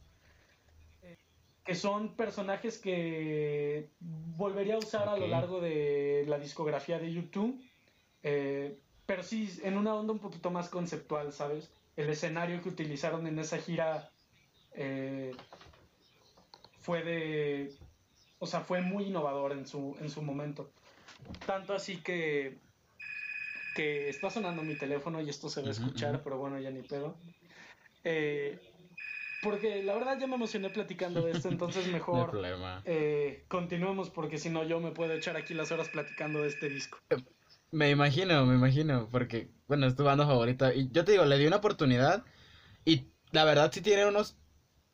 Eh, 1.02 1.18
Que 1.64 1.74
son 1.74 2.14
personajes 2.14 2.78
que 2.78 3.90
volvería 4.00 4.76
a 4.76 4.78
usar 4.78 5.08
a 5.08 5.16
lo 5.16 5.26
largo 5.26 5.60
de 5.60 6.24
la 6.28 6.38
discografía 6.38 6.98
de 6.98 7.12
YouTube. 7.12 7.60
Eh, 8.24 8.76
pero 9.06 9.22
sí, 9.22 9.60
en 9.62 9.76
una 9.76 9.94
onda 9.94 10.12
un 10.12 10.18
poquito 10.18 10.50
más 10.50 10.68
conceptual, 10.68 11.32
¿sabes? 11.32 11.70
El 11.96 12.08
escenario 12.08 12.60
que 12.62 12.70
utilizaron 12.70 13.26
en 13.26 13.38
esa 13.38 13.58
gira 13.58 14.10
eh, 14.72 15.32
fue 16.80 17.04
de. 17.04 17.72
O 18.40 18.46
sea, 18.46 18.60
fue 18.60 18.80
muy 18.80 19.04
innovador 19.04 19.52
en 19.52 19.66
su, 19.66 19.96
en 20.00 20.10
su 20.10 20.22
momento. 20.22 20.70
Tanto 21.46 21.74
así 21.74 21.98
que. 21.98 22.58
que 23.76 24.08
está 24.08 24.30
sonando 24.30 24.62
mi 24.62 24.74
teléfono 24.74 25.20
y 25.20 25.28
esto 25.28 25.48
se 25.48 25.62
va 25.62 25.68
a 25.68 25.72
escuchar, 25.72 26.22
pero 26.24 26.38
bueno, 26.38 26.58
ya 26.58 26.70
ni 26.70 26.82
pedo. 26.82 27.16
Eh, 28.04 28.58
porque 29.42 29.82
la 29.82 29.94
verdad 29.94 30.18
ya 30.18 30.26
me 30.26 30.36
emocioné 30.36 30.70
platicando 30.70 31.22
de 31.22 31.32
esto, 31.32 31.48
entonces 31.48 31.86
No 31.86 31.92
mejor 31.92 32.30
problema. 32.30 32.82
eh, 32.86 33.44
continuemos 33.48 34.08
porque 34.10 34.38
si 34.38 34.48
no 34.48 34.64
yo 34.64 34.80
me 34.80 34.92
puedo 34.92 35.12
echar 35.12 35.36
aquí 35.36 35.52
las 35.54 35.70
horas 35.72 35.88
platicando 35.90 36.40
de 36.42 36.48
este 36.48 36.68
disco. 36.70 36.98
Me 37.70 37.90
imagino, 37.90 38.46
me 38.46 38.54
imagino, 38.54 39.08
porque, 39.10 39.50
bueno, 39.66 39.86
es 39.86 39.96
tu 39.96 40.04
banda 40.04 40.26
favorita. 40.26 40.72
Y 40.74 40.90
yo 40.92 41.04
te 41.04 41.12
digo, 41.12 41.24
le 41.24 41.38
di 41.38 41.46
una 41.46 41.56
oportunidad 41.56 42.24
y 42.84 43.08
la 43.32 43.44
verdad 43.44 43.70
sí 43.72 43.80
tiene 43.82 44.06
unos 44.06 44.38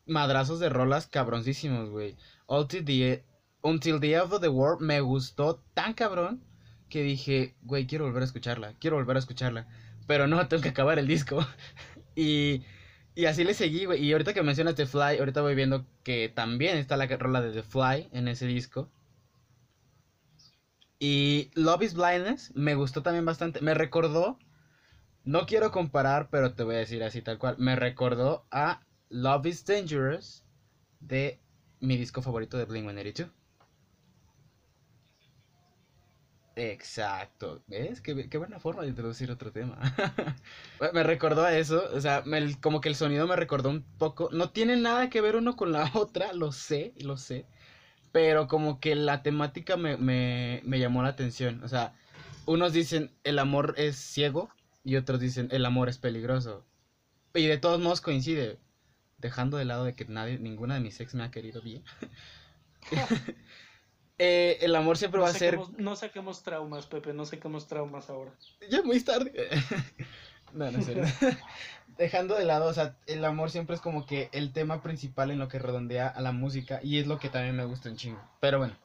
madrazos 0.05 0.59
de 0.59 0.69
rolas 0.69 1.07
cabroncísimos, 1.07 1.89
güey. 1.91 2.17
Until 2.47 2.85
the, 2.85 3.25
Until 3.63 3.99
the 3.99 4.13
End 4.15 4.33
of 4.33 4.41
the 4.41 4.49
World 4.49 4.81
me 4.81 4.99
gustó 5.01 5.63
tan 5.73 5.93
cabrón 5.93 6.43
que 6.89 7.03
dije, 7.03 7.57
güey, 7.61 7.87
quiero 7.87 8.05
volver 8.05 8.23
a 8.23 8.25
escucharla, 8.25 8.75
quiero 8.79 8.97
volver 8.97 9.17
a 9.17 9.19
escucharla. 9.19 9.67
Pero 10.07 10.27
no, 10.27 10.47
tengo 10.49 10.63
que 10.63 10.69
acabar 10.69 10.99
el 10.99 11.07
disco. 11.07 11.45
y, 12.15 12.63
y 13.15 13.25
así 13.25 13.43
le 13.43 13.53
seguí, 13.53 13.85
güey. 13.85 14.03
Y 14.03 14.11
ahorita 14.13 14.33
que 14.33 14.43
mencionas 14.43 14.75
The 14.75 14.87
Fly, 14.87 15.19
ahorita 15.19 15.41
voy 15.41 15.55
viendo 15.55 15.87
que 16.03 16.29
también 16.29 16.77
está 16.77 16.97
la 16.97 17.07
rola 17.07 17.41
de 17.41 17.51
The 17.53 17.63
Fly 17.63 18.09
en 18.13 18.27
ese 18.27 18.47
disco. 18.47 18.91
Y 21.01 21.49
Love 21.55 21.81
is 21.81 21.93
Blindness 21.95 22.55
me 22.55 22.75
gustó 22.75 23.01
también 23.01 23.25
bastante. 23.25 23.59
Me 23.59 23.73
recordó, 23.73 24.37
no 25.25 25.45
quiero 25.47 25.71
comparar, 25.71 26.29
pero 26.29 26.53
te 26.55 26.63
voy 26.63 26.75
a 26.75 26.79
decir 26.79 27.03
así 27.03 27.21
tal 27.21 27.39
cual. 27.39 27.57
Me 27.59 27.75
recordó 27.75 28.47
a 28.51 28.85
Love 29.09 29.47
is 29.47 29.65
Dangerous 29.65 30.45
de 30.99 31.41
mi 31.79 31.97
disco 31.97 32.21
favorito 32.21 32.57
de 32.57 32.65
Blink 32.65 32.85
182. 32.85 33.31
Exacto, 36.55 37.63
¿ves? 37.67 38.01
Qué, 38.01 38.29
qué 38.29 38.37
buena 38.37 38.59
forma 38.59 38.83
de 38.83 38.89
introducir 38.89 39.31
otro 39.31 39.51
tema. 39.51 39.79
me 40.93 41.03
recordó 41.03 41.43
a 41.43 41.57
eso, 41.57 41.89
o 41.93 42.01
sea, 42.01 42.23
como 42.61 42.81
que 42.81 42.89
el 42.89 42.95
sonido 42.95 43.25
me 43.27 43.35
recordó 43.37 43.69
un 43.69 43.83
poco. 43.97 44.29
No 44.31 44.51
tiene 44.51 44.75
nada 44.75 45.09
que 45.09 45.21
ver 45.21 45.35
uno 45.37 45.55
con 45.55 45.71
la 45.71 45.89
otra, 45.95 46.33
lo 46.33 46.51
sé, 46.51 46.93
lo 46.97 47.17
sé. 47.17 47.45
Pero 48.11 48.47
como 48.47 48.79
que 48.79 48.95
la 48.95 49.23
temática 49.23 49.77
me, 49.77 49.97
me, 49.97 50.61
me 50.65 50.79
llamó 50.79 51.03
la 51.03 51.09
atención. 51.09 51.63
O 51.63 51.67
sea, 51.67 51.93
unos 52.45 52.73
dicen 52.73 53.11
el 53.23 53.39
amor 53.39 53.75
es 53.77 53.95
ciego 53.95 54.49
y 54.83 54.95
otros 54.95 55.19
dicen 55.19 55.47
el 55.51 55.65
amor 55.65 55.89
es 55.89 55.97
peligroso. 55.97 56.65
Y 57.33 57.45
de 57.45 57.57
todos 57.57 57.79
modos 57.79 58.01
coincide, 58.01 58.57
dejando 59.17 59.57
de 59.57 59.65
lado 59.65 59.85
de 59.85 59.93
que 59.93 60.05
nadie, 60.05 60.37
ninguna 60.39 60.75
de 60.75 60.81
mis 60.81 60.99
ex 60.99 61.13
me 61.13 61.23
ha 61.23 61.31
querido 61.31 61.61
bien. 61.61 61.83
Eh, 64.23 64.63
el 64.63 64.75
amor 64.75 64.99
siempre 64.99 65.17
No 65.17 65.23
va 65.23 65.31
a 65.31 65.33
ser 65.33 65.57
no 65.79 65.95
saquemos 65.95 66.43
traumas, 66.43 66.85
Pepe, 66.85 67.11
no 67.11 67.25
saquemos 67.25 67.67
traumas 67.67 68.07
ahora. 68.07 68.31
Ya 68.69 68.83
muy 68.83 68.99
tarde. 68.99 69.33
no, 70.53 70.69
no 70.69 70.77
es. 70.77 70.87
Dejando 72.01 72.33
de 72.33 72.45
lado, 72.45 72.65
o 72.65 72.73
sea, 72.73 72.95
el 73.05 73.23
amor 73.23 73.51
siempre 73.51 73.75
es 73.75 73.79
como 73.79 74.07
que 74.07 74.27
el 74.31 74.51
tema 74.51 74.81
principal 74.81 75.29
en 75.29 75.37
lo 75.37 75.47
que 75.47 75.59
redondea 75.59 76.07
a 76.07 76.19
la 76.19 76.31
música 76.31 76.79
y 76.81 76.97
es 76.97 77.05
lo 77.05 77.19
que 77.19 77.29
también 77.29 77.55
me 77.55 77.63
gusta 77.63 77.89
un 77.89 77.95
chingo. 77.95 78.19
Pero 78.39 78.57
bueno, 78.57 78.75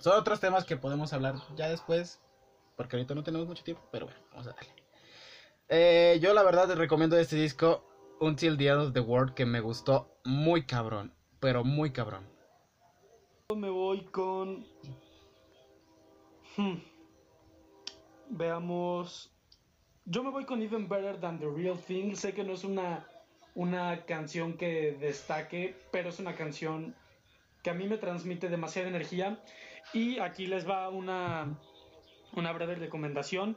son 0.00 0.18
otros 0.18 0.38
temas 0.38 0.66
que 0.66 0.76
podemos 0.76 1.14
hablar 1.14 1.36
ya 1.56 1.66
después, 1.66 2.20
porque 2.76 2.96
ahorita 2.96 3.14
no 3.14 3.22
tenemos 3.22 3.46
mucho 3.46 3.64
tiempo, 3.64 3.82
pero 3.90 4.04
bueno, 4.04 4.20
vamos 4.32 4.48
a 4.48 4.50
darle. 4.50 4.68
Eh, 5.70 6.18
yo 6.20 6.34
la 6.34 6.42
verdad 6.42 6.68
les 6.68 6.76
recomiendo 6.76 7.16
este 7.16 7.36
disco, 7.36 7.82
Until 8.20 8.58
the 8.58 8.66
End 8.66 8.80
of 8.82 8.92
the 8.92 9.00
World, 9.00 9.32
que 9.32 9.46
me 9.46 9.60
gustó 9.60 10.06
muy 10.22 10.66
cabrón, 10.66 11.14
pero 11.40 11.64
muy 11.64 11.90
cabrón. 11.90 12.28
Me 13.56 13.70
voy 13.70 14.04
con. 14.04 14.66
Hmm. 16.58 16.82
Veamos. 18.28 19.32
Yo 20.08 20.22
me 20.22 20.30
voy 20.30 20.44
con 20.44 20.62
Even 20.62 20.88
Better 20.88 21.18
Than 21.18 21.40
the 21.40 21.50
Real 21.50 21.76
Thing. 21.76 22.14
Sé 22.14 22.32
que 22.32 22.44
no 22.44 22.52
es 22.52 22.62
una, 22.62 23.08
una 23.56 24.04
canción 24.06 24.56
que 24.56 24.92
destaque, 24.92 25.74
pero 25.90 26.10
es 26.10 26.20
una 26.20 26.36
canción 26.36 26.94
que 27.64 27.70
a 27.70 27.74
mí 27.74 27.88
me 27.88 27.98
transmite 27.98 28.48
demasiada 28.48 28.86
energía. 28.86 29.42
Y 29.92 30.20
aquí 30.20 30.46
les 30.46 30.68
va 30.68 30.90
una, 30.90 31.58
una 32.34 32.52
breve 32.52 32.76
recomendación. 32.76 33.56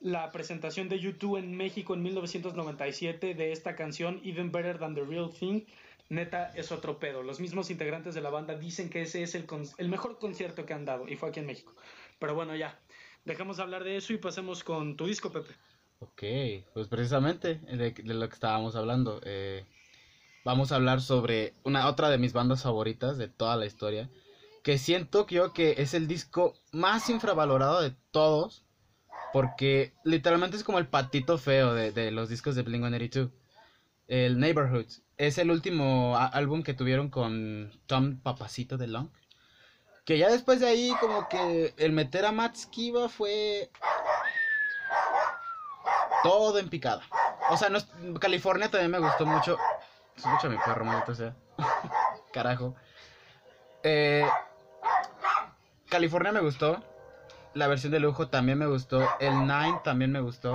La 0.00 0.32
presentación 0.32 0.88
de 0.88 0.98
YouTube 0.98 1.36
en 1.36 1.56
México 1.56 1.94
en 1.94 2.02
1997 2.02 3.34
de 3.34 3.52
esta 3.52 3.76
canción, 3.76 4.20
Even 4.24 4.50
Better 4.50 4.80
Than 4.80 4.96
the 4.96 5.04
Real 5.04 5.30
Thing, 5.30 5.62
neta 6.08 6.50
es 6.56 6.72
otro 6.72 6.98
pedo. 6.98 7.22
Los 7.22 7.38
mismos 7.38 7.70
integrantes 7.70 8.16
de 8.16 8.20
la 8.20 8.30
banda 8.30 8.56
dicen 8.56 8.90
que 8.90 9.02
ese 9.02 9.22
es 9.22 9.36
el, 9.36 9.46
el 9.78 9.88
mejor 9.88 10.18
concierto 10.18 10.66
que 10.66 10.74
han 10.74 10.84
dado 10.84 11.06
y 11.06 11.14
fue 11.14 11.28
aquí 11.28 11.38
en 11.38 11.46
México. 11.46 11.72
Pero 12.18 12.34
bueno, 12.34 12.56
ya, 12.56 12.76
dejemos 13.26 13.58
de 13.58 13.64
hablar 13.64 13.84
de 13.84 13.96
eso 13.96 14.12
y 14.14 14.18
pasemos 14.18 14.64
con 14.64 14.96
tu 14.96 15.06
disco, 15.06 15.30
Pepe. 15.30 15.52
Ok, 15.98 16.22
pues 16.72 16.88
precisamente 16.88 17.56
de, 17.56 17.94
lo 18.04 18.28
que 18.28 18.34
estábamos 18.34 18.76
hablando. 18.76 19.20
eh, 19.24 19.66
vamos 20.44 20.70
a 20.70 20.76
hablar 20.76 21.00
sobre 21.00 21.54
una 21.64 21.88
otra 21.88 22.08
de 22.08 22.18
mis 22.18 22.32
bandas 22.32 22.62
favoritas 22.62 23.18
de 23.18 23.28
toda 23.28 23.56
la 23.56 23.66
historia. 23.66 24.08
Que 24.62 24.78
siento 24.78 25.26
que 25.26 25.36
yo 25.36 25.52
que 25.52 25.74
es 25.78 25.94
el 25.94 26.08
disco 26.08 26.54
más 26.72 27.10
infravalorado 27.10 27.82
de 27.82 27.94
todos. 28.10 28.62
Porque 29.32 29.92
literalmente 30.04 30.56
es 30.56 30.64
como 30.64 30.78
el 30.78 30.86
patito 30.86 31.36
feo 31.36 31.74
de, 31.74 31.92
de 31.92 32.10
los 32.10 32.28
discos 32.28 32.54
de 32.54 32.64
Blink-182. 32.64 33.30
El 34.06 34.38
Neighborhood. 34.38 34.86
Es 35.16 35.38
el 35.38 35.50
último 35.50 36.16
álbum 36.16 36.62
que 36.62 36.74
tuvieron 36.74 37.10
con 37.10 37.72
Tom 37.86 38.20
Papacito 38.20 38.76
de 38.76 38.86
Long. 38.86 39.08
Que 40.06 40.18
ya 40.18 40.28
después 40.30 40.60
de 40.60 40.68
ahí 40.68 40.94
como 41.00 41.28
que 41.28 41.74
el 41.76 41.92
meter 41.92 42.24
a 42.24 42.32
Matt 42.32 42.54
Skiba 42.54 43.08
fue 43.08 43.70
todo 46.22 46.58
en 46.60 46.68
picada. 46.68 47.02
O 47.50 47.56
sea, 47.56 47.68
California 48.20 48.70
también 48.70 48.92
me 48.92 49.00
gustó 49.00 49.26
mucho. 49.26 49.58
Escucha 50.16 50.48
mi 50.48 50.56
perro, 50.58 50.84
maldito 50.84 51.14
sea. 51.14 51.34
Carajo. 52.32 52.76
Eh, 53.82 54.26
California 55.88 56.32
me 56.32 56.40
gustó. 56.40 56.82
La 57.54 57.66
versión 57.66 57.92
de 57.92 58.00
lujo 58.00 58.28
también 58.28 58.58
me 58.58 58.66
gustó. 58.66 59.08
El 59.18 59.40
Nine 59.40 59.80
también 59.82 60.12
me 60.12 60.20
gustó. 60.20 60.54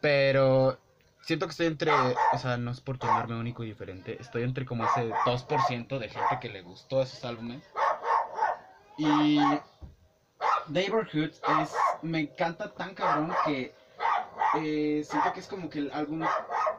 Pero 0.00 0.78
siento 1.22 1.46
que 1.46 1.50
estoy 1.50 1.66
entre. 1.66 1.90
O 2.32 2.38
sea, 2.38 2.56
no 2.56 2.70
es 2.70 2.80
por 2.80 2.98
tomarme 2.98 3.36
único 3.36 3.64
y 3.64 3.68
diferente. 3.68 4.18
Estoy 4.20 4.42
entre 4.42 4.66
como 4.66 4.84
ese 4.84 5.10
2% 5.10 5.98
de 5.98 6.08
gente 6.08 6.38
que 6.40 6.48
le 6.48 6.62
gustó 6.62 7.02
esos 7.02 7.24
álbumes. 7.24 7.62
Y. 9.02 9.38
Neighborhood 10.68 11.30
es. 11.60 11.74
Me 12.02 12.20
encanta 12.20 12.72
tan 12.72 12.94
cabrón 12.94 13.32
que 13.44 13.74
eh, 14.56 15.02
siento 15.04 15.32
que 15.32 15.40
es 15.40 15.46
como 15.48 15.68
que 15.68 15.80
el 15.80 15.90
álbum 15.92 16.24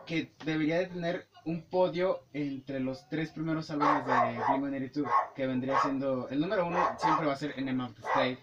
que 0.05 0.33
debería 0.45 0.79
de 0.79 0.87
tener 0.87 1.27
un 1.45 1.61
podio 1.63 2.23
entre 2.33 2.79
los 2.79 3.07
tres 3.09 3.31
primeros 3.31 3.69
álbumes 3.69 4.05
de 4.05 4.11
Blink-182, 4.11 5.09
que 5.35 5.47
vendría 5.47 5.79
siendo 5.81 6.27
el 6.29 6.39
número 6.39 6.65
uno 6.65 6.79
siempre 6.97 7.25
va 7.27 7.33
a 7.33 7.37
ser 7.37 7.53
Enema 7.57 7.87
of 7.87 7.93
the 7.95 8.01
State, 8.01 8.39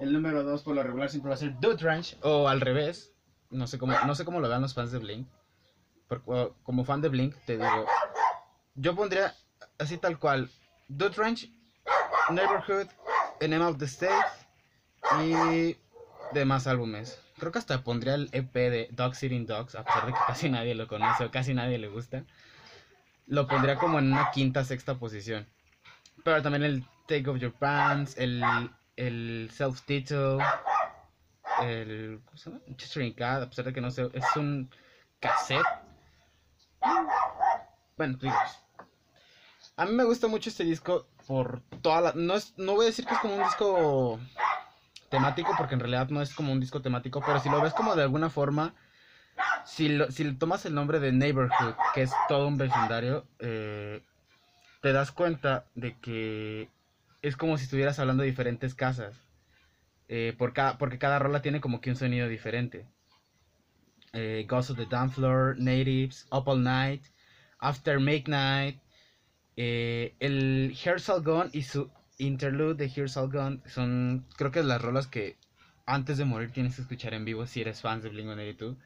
el 0.00 0.12
número 0.12 0.42
dos 0.44 0.62
por 0.62 0.74
lo 0.74 0.82
regular 0.82 1.10
siempre 1.10 1.28
va 1.30 1.34
a 1.34 1.38
ser 1.38 1.58
Dude 1.58 1.82
Ranch 1.82 2.16
o 2.22 2.48
al 2.48 2.60
revés, 2.60 3.12
no 3.50 3.66
sé 3.66 3.78
cómo 3.78 3.94
no 4.06 4.14
sé 4.14 4.24
cómo 4.24 4.40
lo 4.40 4.48
vean 4.48 4.62
los 4.62 4.74
fans 4.74 4.92
de 4.92 4.98
Blink, 4.98 5.26
Por- 6.08 6.22
o- 6.26 6.54
como 6.62 6.84
fan 6.84 7.00
de 7.00 7.08
Blink 7.08 7.34
te 7.46 7.54
digo, 7.56 7.86
yo 8.76 8.94
pondría 8.94 9.34
así 9.78 9.98
tal 9.98 10.18
cual 10.18 10.48
Dude 10.88 11.16
Ranch, 11.16 11.50
Neighborhood, 12.30 12.86
Enema 13.40 13.68
of 13.68 13.78
the 13.78 13.84
State 13.84 14.12
y 15.22 15.76
demás 16.32 16.66
álbumes. 16.66 17.20
Creo 17.38 17.52
que 17.52 17.58
hasta 17.58 17.82
pondría 17.82 18.14
el 18.14 18.30
EP 18.32 18.52
de 18.54 18.88
Dogs 18.92 19.22
Eating 19.22 19.46
Dogs, 19.46 19.74
a 19.74 19.84
pesar 19.84 20.06
de 20.06 20.12
que 20.12 20.18
casi 20.26 20.48
nadie 20.48 20.74
lo 20.74 20.88
conoce 20.88 21.24
o 21.24 21.30
casi 21.30 21.54
nadie 21.54 21.78
le 21.78 21.88
gusta. 21.88 22.24
Lo 23.26 23.46
pondría 23.46 23.76
como 23.76 23.98
en 23.98 24.12
una 24.12 24.30
quinta, 24.30 24.64
sexta 24.64 24.98
posición. 24.98 25.46
Pero 26.24 26.42
también 26.42 26.64
el 26.64 26.84
Take 27.06 27.28
Off 27.28 27.38
Your 27.38 27.52
Pants, 27.52 28.16
el, 28.16 28.42
el 28.96 29.50
Self 29.52 29.82
Title, 29.82 30.38
el. 31.62 32.22
¿Cómo 32.24 32.36
se 32.38 32.50
llama? 32.50 33.14
Cat, 33.16 33.42
a 33.42 33.48
pesar 33.48 33.64
de 33.66 33.72
que 33.72 33.80
no 33.80 33.90
sé, 33.90 34.08
es 34.12 34.24
un 34.36 34.70
cassette. 35.20 35.66
Bueno, 37.96 38.18
digo, 38.20 38.34
a 39.76 39.84
mí 39.84 39.92
me 39.92 40.04
gusta 40.04 40.26
mucho 40.26 40.48
este 40.48 40.64
disco 40.64 41.06
por 41.26 41.60
toda 41.82 42.00
la... 42.00 42.12
No, 42.14 42.34
es, 42.34 42.54
no 42.56 42.74
voy 42.74 42.84
a 42.84 42.88
decir 42.88 43.04
que 43.06 43.14
es 43.14 43.20
como 43.20 43.36
un 43.36 43.44
disco 43.44 44.20
temático, 45.10 45.52
porque 45.56 45.74
en 45.74 45.80
realidad 45.80 46.08
no 46.08 46.22
es 46.22 46.34
como 46.34 46.52
un 46.52 46.60
disco 46.60 46.82
temático, 46.82 47.22
pero 47.24 47.40
si 47.40 47.48
lo 47.48 47.60
ves 47.60 47.74
como 47.74 47.94
de 47.94 48.02
alguna 48.02 48.30
forma, 48.30 48.74
si, 49.64 49.88
lo, 49.88 50.10
si 50.10 50.32
tomas 50.34 50.64
el 50.66 50.74
nombre 50.74 51.00
de 51.00 51.12
Neighborhood, 51.12 51.74
que 51.94 52.02
es 52.02 52.12
todo 52.28 52.48
un 52.48 52.56
vecindario, 52.56 53.26
eh, 53.38 54.02
te 54.82 54.92
das 54.92 55.12
cuenta 55.12 55.66
de 55.74 55.98
que 55.98 56.70
es 57.22 57.36
como 57.36 57.58
si 57.58 57.64
estuvieras 57.64 57.98
hablando 57.98 58.22
de 58.22 58.30
diferentes 58.30 58.74
casas, 58.74 59.20
eh, 60.08 60.34
por 60.38 60.52
cada, 60.52 60.78
porque 60.78 60.98
cada 60.98 61.18
rola 61.18 61.42
tiene 61.42 61.60
como 61.60 61.80
que 61.80 61.90
un 61.90 61.96
sonido 61.96 62.28
diferente. 62.28 62.86
Eh, 64.12 64.46
Ghost 64.48 64.70
of 64.70 64.76
the 64.76 64.86
Damn 64.86 65.10
Floor, 65.10 65.56
Natives, 65.58 66.26
Up 66.30 66.48
All 66.48 66.62
Night, 66.62 67.02
After 67.58 67.98
Midnight, 67.98 68.80
eh, 69.56 70.14
el 70.20 70.76
Here's 70.82 71.08
All 71.08 71.50
y 71.52 71.62
su 71.62 71.90
interlude 72.18 72.74
de 72.74 72.92
Here's 72.94 73.16
All 73.16 73.62
son, 73.66 74.26
creo 74.36 74.50
que 74.50 74.62
las 74.62 74.80
rolas 74.80 75.06
que 75.06 75.36
antes 75.86 76.18
de 76.18 76.24
morir 76.24 76.52
tienes 76.52 76.76
que 76.76 76.82
escuchar 76.82 77.14
en 77.14 77.24
vivo 77.24 77.46
si 77.46 77.60
eres 77.62 77.80
fan 77.80 78.02
de 78.02 78.10
Blink-182. 78.10 78.76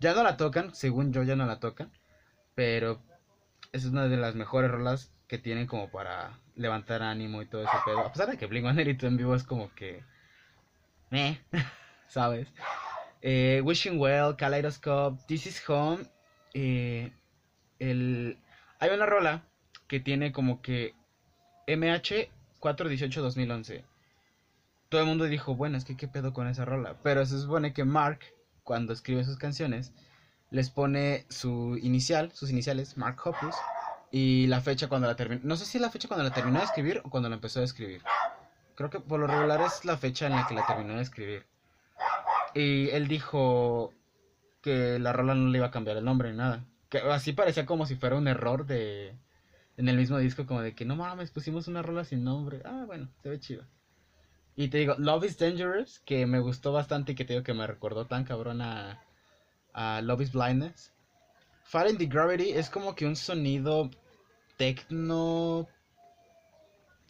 Ya 0.00 0.14
no 0.14 0.22
la 0.22 0.36
tocan, 0.36 0.74
según 0.74 1.12
yo 1.12 1.24
ya 1.24 1.36
no 1.36 1.44
la 1.44 1.58
tocan, 1.58 1.90
pero 2.54 3.02
es 3.72 3.84
una 3.84 4.08
de 4.08 4.16
las 4.16 4.34
mejores 4.34 4.70
rolas 4.70 5.12
que 5.26 5.38
tienen 5.38 5.66
como 5.66 5.90
para 5.90 6.38
levantar 6.54 7.02
ánimo 7.02 7.42
y 7.42 7.46
todo 7.46 7.62
ese 7.62 7.76
pedo. 7.84 8.00
A 8.00 8.12
pesar 8.12 8.30
de 8.30 8.38
que 8.38 8.48
Blink-182 8.48 9.02
en 9.04 9.16
vivo 9.16 9.34
es 9.34 9.44
como 9.44 9.74
que... 9.74 10.02
Meh, 11.10 11.40
¿sabes? 12.08 12.48
Eh, 13.20 13.60
Wishing 13.64 13.98
Well, 13.98 14.36
Kaleidoscope, 14.36 15.20
This 15.26 15.46
Is 15.46 15.68
Home. 15.68 16.04
eh, 16.54 17.12
el... 17.78 18.38
Hay 18.80 18.90
una 18.90 19.06
rola 19.06 19.42
que 19.88 20.00
tiene 20.00 20.32
como 20.32 20.62
que 20.62 20.94
MH 21.66 22.30
418-2011. 22.60 23.84
Todo 24.88 25.00
el 25.00 25.06
mundo 25.06 25.24
dijo, 25.24 25.54
bueno, 25.54 25.76
es 25.76 25.84
que 25.84 25.96
qué 25.96 26.08
pedo 26.08 26.32
con 26.32 26.48
esa 26.48 26.64
rola. 26.64 26.96
Pero 27.02 27.24
se 27.26 27.38
supone 27.38 27.72
que 27.72 27.84
Mark, 27.84 28.20
cuando 28.64 28.92
escribe 28.92 29.24
sus 29.24 29.36
canciones, 29.36 29.92
les 30.50 30.70
pone 30.70 31.26
su 31.28 31.78
inicial, 31.82 32.32
sus 32.32 32.50
iniciales, 32.50 32.96
Mark 32.96 33.18
Hoppus, 33.24 33.54
y 34.10 34.46
la 34.46 34.60
fecha 34.60 34.88
cuando 34.88 35.06
la 35.06 35.16
terminó. 35.16 35.40
No 35.44 35.56
sé 35.56 35.66
si 35.66 35.78
es 35.78 35.82
la 35.82 35.90
fecha 35.90 36.08
cuando 36.08 36.24
la 36.24 36.32
terminó 36.32 36.58
de 36.58 36.64
escribir 36.64 37.02
o 37.04 37.10
cuando 37.10 37.28
la 37.28 37.34
empezó 37.34 37.60
a 37.60 37.64
escribir. 37.64 38.02
Creo 38.74 38.90
que 38.90 39.00
por 39.00 39.20
lo 39.20 39.26
regular 39.26 39.60
es 39.60 39.84
la 39.84 39.98
fecha 39.98 40.26
en 40.26 40.32
la 40.32 40.46
que 40.46 40.54
la 40.54 40.66
terminó 40.66 40.94
de 40.94 41.02
escribir. 41.02 41.46
Y 42.54 42.88
él 42.90 43.08
dijo 43.08 43.92
que 44.62 44.98
la 44.98 45.12
rola 45.12 45.34
no 45.34 45.48
le 45.48 45.58
iba 45.58 45.66
a 45.66 45.70
cambiar 45.70 45.96
el 45.98 46.04
nombre 46.04 46.30
ni 46.30 46.38
nada. 46.38 46.64
Así 47.10 47.32
parecía 47.32 47.66
como 47.66 47.84
si 47.84 47.96
fuera 47.96 48.16
un 48.16 48.28
error 48.28 48.64
de 48.66 49.14
en 49.78 49.88
el 49.88 49.96
mismo 49.96 50.18
disco 50.18 50.44
como 50.44 50.60
de 50.60 50.74
que 50.74 50.84
no 50.84 50.96
mames, 50.96 51.30
pusimos 51.30 51.68
una 51.68 51.82
rola 51.82 52.04
sin 52.04 52.24
nombre. 52.24 52.60
Ah, 52.64 52.82
bueno, 52.84 53.08
se 53.22 53.28
ve 53.28 53.38
chido. 53.38 53.64
Y 54.56 54.68
te 54.68 54.78
digo, 54.78 54.96
Love 54.98 55.26
is 55.26 55.38
Dangerous, 55.38 56.00
que 56.00 56.26
me 56.26 56.40
gustó 56.40 56.72
bastante 56.72 57.12
y 57.12 57.14
que 57.14 57.24
te 57.24 57.32
digo 57.34 57.44
que 57.44 57.54
me 57.54 57.64
recordó 57.64 58.04
tan 58.04 58.24
cabrón 58.24 58.60
a, 58.60 59.00
a 59.72 60.02
Love 60.02 60.22
is 60.22 60.32
Blindness. 60.32 60.92
Fall 61.62 61.90
in 61.90 61.96
the 61.98 62.06
Gravity 62.06 62.50
es 62.50 62.68
como 62.68 62.96
que 62.96 63.06
un 63.06 63.14
sonido 63.14 63.88
tecno. 64.56 65.68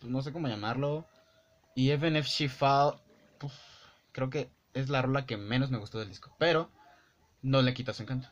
No 0.02 0.20
sé 0.20 0.30
cómo 0.30 0.46
llamarlo. 0.46 1.06
Y 1.74 1.90
Even 1.90 2.16
If 2.16 2.26
She 2.26 2.48
Fall. 2.50 3.00
uf, 3.42 3.54
creo 4.12 4.28
que 4.28 4.50
es 4.74 4.90
la 4.90 5.00
rola 5.00 5.24
que 5.24 5.38
menos 5.38 5.70
me 5.70 5.78
gustó 5.78 5.98
del 5.98 6.08
disco. 6.08 6.30
Pero 6.38 6.70
no 7.40 7.62
le 7.62 7.72
quita 7.72 7.94
su 7.94 8.02
encanto. 8.02 8.28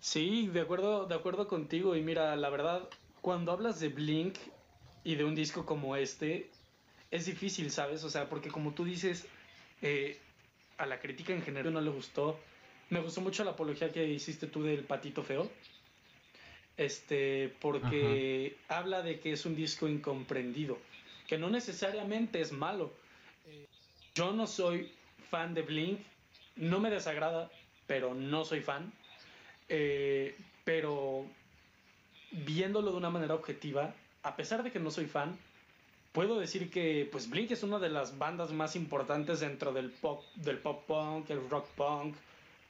Sí, 0.00 0.48
de 0.48 0.62
acuerdo, 0.62 1.06
de 1.06 1.14
acuerdo 1.14 1.46
contigo. 1.46 1.94
Y 1.94 2.02
mira, 2.02 2.34
la 2.34 2.50
verdad, 2.50 2.88
cuando 3.26 3.50
hablas 3.50 3.80
de 3.80 3.88
Blink 3.88 4.36
y 5.02 5.16
de 5.16 5.24
un 5.24 5.34
disco 5.34 5.66
como 5.66 5.96
este, 5.96 6.48
es 7.10 7.26
difícil, 7.26 7.72
¿sabes? 7.72 8.04
O 8.04 8.08
sea, 8.08 8.28
porque 8.28 8.50
como 8.50 8.72
tú 8.72 8.84
dices, 8.84 9.26
eh, 9.82 10.16
a 10.78 10.86
la 10.86 11.00
crítica 11.00 11.32
en 11.32 11.42
general 11.42 11.72
no 11.72 11.80
le 11.80 11.90
gustó. 11.90 12.38
Me 12.88 13.00
gustó 13.00 13.20
mucho 13.22 13.42
la 13.42 13.50
apología 13.50 13.90
que 13.90 14.06
hiciste 14.06 14.46
tú 14.46 14.62
del 14.62 14.84
patito 14.84 15.24
feo. 15.24 15.50
Este, 16.76 17.52
porque 17.60 18.58
habla 18.68 19.02
de 19.02 19.18
que 19.18 19.32
es 19.32 19.44
un 19.44 19.56
disco 19.56 19.88
incomprendido, 19.88 20.78
que 21.26 21.36
no 21.36 21.50
necesariamente 21.50 22.40
es 22.40 22.52
malo. 22.52 22.92
Eh, 23.48 23.66
yo 24.14 24.32
no 24.34 24.46
soy 24.46 24.92
fan 25.30 25.52
de 25.52 25.62
Blink, 25.62 25.98
no 26.54 26.78
me 26.78 26.90
desagrada, 26.90 27.50
pero 27.88 28.14
no 28.14 28.44
soy 28.44 28.60
fan. 28.60 28.92
Eh, 29.68 30.36
pero 30.62 31.26
viéndolo 32.30 32.90
de 32.92 32.96
una 32.96 33.10
manera 33.10 33.34
objetiva, 33.34 33.94
a 34.22 34.36
pesar 34.36 34.62
de 34.62 34.70
que 34.70 34.80
no 34.80 34.90
soy 34.90 35.06
fan, 35.06 35.38
puedo 36.12 36.38
decir 36.38 36.70
que 36.70 37.08
pues 37.12 37.28
Blink 37.28 37.50
es 37.50 37.62
una 37.62 37.78
de 37.78 37.90
las 37.90 38.18
bandas 38.18 38.50
más 38.52 38.74
importantes 38.74 39.40
dentro 39.40 39.72
del 39.72 39.90
pop, 39.90 40.24
del 40.34 40.58
pop 40.58 40.84
punk, 40.86 41.30
el 41.30 41.48
rock 41.48 41.66
punk. 41.76 42.16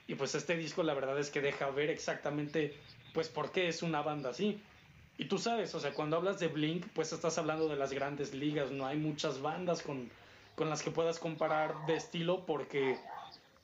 Y 0.08 0.14
pues 0.14 0.34
este 0.34 0.56
disco 0.56 0.82
la 0.82 0.94
verdad 0.94 1.18
es 1.18 1.30
que 1.30 1.40
deja 1.40 1.70
ver 1.70 1.90
exactamente 1.90 2.74
pues 3.14 3.28
por 3.28 3.52
qué 3.52 3.68
es 3.68 3.82
una 3.82 4.02
banda 4.02 4.30
así. 4.30 4.60
Y 5.18 5.26
tú 5.26 5.38
sabes, 5.38 5.74
o 5.74 5.80
sea, 5.80 5.94
cuando 5.94 6.16
hablas 6.16 6.38
de 6.38 6.48
Blink, 6.48 6.86
pues 6.92 7.12
estás 7.12 7.38
hablando 7.38 7.68
de 7.68 7.76
las 7.76 7.92
grandes 7.92 8.34
ligas, 8.34 8.70
no 8.70 8.84
hay 8.84 8.98
muchas 8.98 9.40
bandas 9.40 9.80
con, 9.80 10.10
con 10.54 10.68
las 10.68 10.82
que 10.82 10.90
puedas 10.90 11.18
comparar 11.18 11.86
de 11.86 11.96
estilo 11.96 12.44
porque 12.44 12.98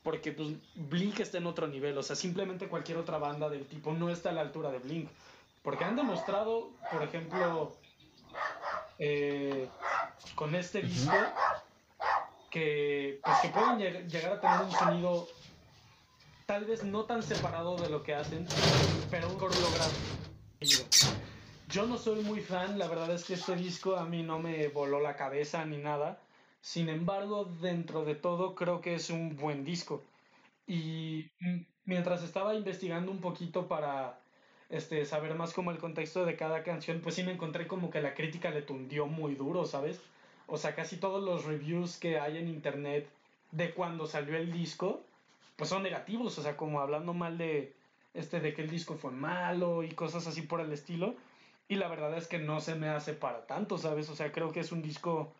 porque 0.03 0.33
pues, 0.33 0.49
Blink 0.75 1.21
está 1.21 1.39
en 1.39 1.47
otro 1.47 1.67
nivel, 1.69 1.97
o 1.99 2.03
sea, 2.03 2.17
simplemente 2.17 2.69
cualquier 2.69 2.99
otra 2.99 3.19
banda 3.19 3.49
del 3.49 3.67
tipo 3.67 3.93
no 3.93 4.11
está 4.11 4.31
a 4.31 4.33
la 4.33 4.41
altura 4.41 4.71
de 4.71 4.79
Blink, 4.79 5.09
porque 5.63 5.85
han 5.85 5.97
demostrado, 5.97 6.71
por 6.91 7.03
ejemplo, 7.03 7.73
eh, 8.99 9.69
con 10.35 10.55
este 10.55 10.83
disco, 10.83 11.15
que, 12.51 13.21
pues, 13.25 13.39
que 13.39 13.49
pueden 13.49 13.79
lleg- 13.79 14.07
llegar 14.09 14.33
a 14.35 14.41
tener 14.41 14.61
un 14.61 14.73
sonido 14.73 15.29
tal 16.47 16.65
vez 16.65 16.85
no 16.85 17.05
tan 17.05 17.23
separado 17.23 17.81
de 17.81 17.89
lo 17.89 18.03
que 18.03 18.15
hacen, 18.15 18.47
pero 19.11 19.29
un 19.29 19.35
mejor 19.35 19.57
logrado. 19.57 19.95
Yo 21.69 21.87
no 21.87 21.97
soy 21.97 22.23
muy 22.23 22.41
fan, 22.41 22.79
la 22.79 22.89
verdad 22.89 23.11
es 23.13 23.25
que 23.25 23.35
este 23.35 23.57
disco 23.57 23.97
a 23.97 24.05
mí 24.05 24.23
no 24.23 24.39
me 24.39 24.69
voló 24.69 25.01
la 25.01 25.17
cabeza 25.17 25.65
ni 25.65 25.79
nada. 25.79 26.19
Sin 26.61 26.89
embargo, 26.89 27.45
dentro 27.45 28.05
de 28.05 28.15
todo 28.15 28.55
creo 28.55 28.81
que 28.81 28.95
es 28.95 29.11
un 29.11 29.37
buen 29.37 29.65
disco. 29.65 30.03
Y 30.67 31.31
mientras 31.85 32.23
estaba 32.23 32.55
investigando 32.55 33.11
un 33.11 33.21
poquito 33.21 33.67
para 33.69 34.22
este, 34.73 35.05
saber 35.05 35.35
más 35.35 35.53
como 35.53 35.71
el 35.71 35.77
contexto 35.79 36.25
de 36.25 36.35
cada 36.35 36.63
canción, 36.63 37.01
pues 37.01 37.15
sí 37.15 37.23
me 37.23 37.33
encontré 37.33 37.67
como 37.67 37.91
que 37.91 38.01
la 38.01 38.15
crítica 38.15 38.51
le 38.51 38.63
tundió 38.63 39.07
muy 39.07 39.35
duro, 39.35 39.67
¿sabes? 39.67 40.01
O 40.47 40.57
sea, 40.57 40.75
casi 40.75 40.97
todos 40.97 41.23
los 41.23 41.45
reviews 41.45 41.99
que 41.99 42.19
hay 42.19 42.39
en 42.39 42.49
internet 42.49 43.07
de 43.51 43.75
cuando 43.75 44.07
salió 44.07 44.35
el 44.35 44.51
disco, 44.51 45.03
pues 45.57 45.69
son 45.69 45.83
negativos, 45.83 46.39
o 46.39 46.43
sea, 46.43 46.57
como 46.57 46.81
hablando 46.81 47.13
mal 47.13 47.37
de, 47.37 47.75
este, 48.15 48.41
de 48.41 48.55
que 48.55 48.63
el 48.63 48.71
disco 48.71 48.95
fue 48.95 49.11
malo 49.11 49.83
y 49.83 49.91
cosas 49.91 50.27
así 50.27 50.41
por 50.41 50.63
el 50.63 50.73
estilo. 50.73 51.17
Y 51.69 51.77
la 51.77 51.89
verdad 51.89 52.17
es 52.17 52.27
que 52.27 52.39
no 52.39 52.61
se 52.61 52.75
me 52.75 52.89
hace 52.89 53.13
para 53.13 53.47
tanto, 53.47 53.77
¿sabes? 53.77 54.09
O 54.09 54.17
sea, 54.17 54.33
creo 54.33 54.53
que 54.53 54.61
es 54.61 54.73
un 54.73 54.81
disco, 54.81 55.35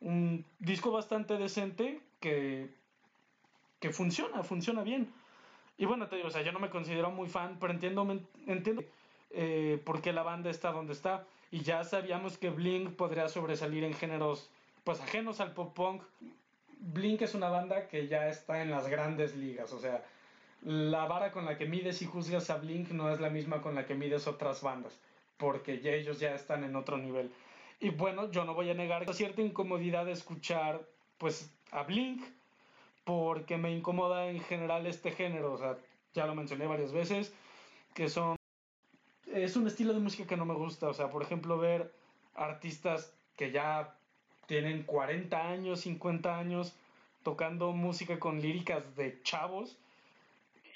un 0.00 0.44
disco 0.58 0.90
bastante 0.90 1.38
decente 1.38 2.00
que, 2.18 2.68
que 3.78 3.90
funciona, 3.90 4.42
funciona 4.42 4.82
bien. 4.82 5.12
Y 5.82 5.84
bueno, 5.84 6.06
te 6.06 6.14
digo, 6.14 6.28
o 6.28 6.30
sea, 6.30 6.42
yo 6.42 6.52
no 6.52 6.60
me 6.60 6.70
considero 6.70 7.10
muy 7.10 7.28
fan, 7.28 7.56
pero 7.58 7.72
entiendo, 7.72 8.06
entiendo 8.46 8.84
eh, 9.32 9.82
por 9.84 10.00
qué 10.00 10.12
la 10.12 10.22
banda 10.22 10.48
está 10.48 10.70
donde 10.70 10.92
está. 10.92 11.26
Y 11.50 11.62
ya 11.62 11.82
sabíamos 11.82 12.38
que 12.38 12.50
Blink 12.50 12.90
podría 12.90 13.28
sobresalir 13.28 13.82
en 13.82 13.92
géneros, 13.92 14.48
pues 14.84 15.00
ajenos 15.00 15.40
al 15.40 15.54
pop 15.54 15.74
punk. 15.74 16.04
Blink 16.78 17.22
es 17.22 17.34
una 17.34 17.48
banda 17.48 17.88
que 17.88 18.06
ya 18.06 18.28
está 18.28 18.62
en 18.62 18.70
las 18.70 18.86
grandes 18.86 19.34
ligas, 19.34 19.72
o 19.72 19.80
sea, 19.80 20.04
la 20.62 21.06
vara 21.06 21.32
con 21.32 21.46
la 21.46 21.58
que 21.58 21.66
mides 21.66 22.00
y 22.00 22.06
juzgas 22.06 22.48
a 22.50 22.58
Blink 22.58 22.90
no 22.90 23.10
es 23.10 23.18
la 23.18 23.30
misma 23.30 23.60
con 23.60 23.74
la 23.74 23.84
que 23.84 23.96
mides 23.96 24.28
otras 24.28 24.62
bandas, 24.62 24.96
porque 25.36 25.80
ya 25.80 25.90
ellos 25.90 26.20
ya 26.20 26.32
están 26.36 26.62
en 26.62 26.76
otro 26.76 26.96
nivel. 26.96 27.32
Y 27.80 27.90
bueno, 27.90 28.30
yo 28.30 28.44
no 28.44 28.54
voy 28.54 28.70
a 28.70 28.74
negar 28.74 29.12
cierta 29.12 29.42
incomodidad 29.42 30.06
de 30.06 30.12
escuchar 30.12 30.80
pues 31.18 31.52
a 31.72 31.82
Blink, 31.82 32.22
porque 33.04 33.56
me 33.56 33.72
incomoda 33.72 34.28
en 34.28 34.40
general 34.40 34.86
este 34.86 35.10
género, 35.10 35.52
o 35.52 35.58
sea, 35.58 35.76
ya 36.14 36.26
lo 36.26 36.34
mencioné 36.34 36.66
varias 36.66 36.92
veces, 36.92 37.32
que 37.94 38.08
son... 38.08 38.36
Es 39.26 39.56
un 39.56 39.66
estilo 39.66 39.94
de 39.94 40.00
música 40.00 40.26
que 40.26 40.36
no 40.36 40.44
me 40.44 40.54
gusta, 40.54 40.88
o 40.88 40.94
sea, 40.94 41.10
por 41.10 41.22
ejemplo, 41.22 41.58
ver 41.58 41.92
artistas 42.34 43.14
que 43.36 43.50
ya 43.50 43.96
tienen 44.46 44.82
40 44.82 45.48
años, 45.48 45.80
50 45.80 46.38
años, 46.38 46.74
tocando 47.22 47.72
música 47.72 48.18
con 48.18 48.40
líricas 48.40 48.94
de 48.96 49.22
chavos 49.22 49.76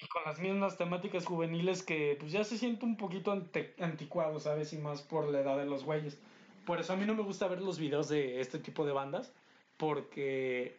y 0.01 0.07
con 0.09 0.23
las 0.25 0.39
mismas 0.39 0.77
temáticas 0.79 1.27
juveniles 1.27 1.83
que 1.83 2.17
pues 2.19 2.33
ya 2.33 2.45
se 2.45 2.57
siente 2.59 2.85
un 2.85 2.97
poquito 2.97 3.33
ante- 3.33 3.75
anticuado, 3.79 4.41
¿sabes? 4.41 4.73
Y 4.73 4.79
más 4.79 5.03
por 5.03 5.29
la 5.29 5.41
edad 5.41 5.59
de 5.59 5.67
los 5.67 5.85
güeyes. 5.85 6.19
Por 6.65 6.81
eso 6.81 6.93
a 6.93 6.97
mí 6.97 7.05
no 7.05 7.15
me 7.15 7.23
gusta 7.23 7.49
ver 7.49 7.61
los 7.61 7.79
videos 7.79 8.09
de 8.09 8.41
este 8.41 8.59
tipo 8.59 8.87
de 8.87 8.93
bandas, 8.93 9.33
porque 9.77 10.77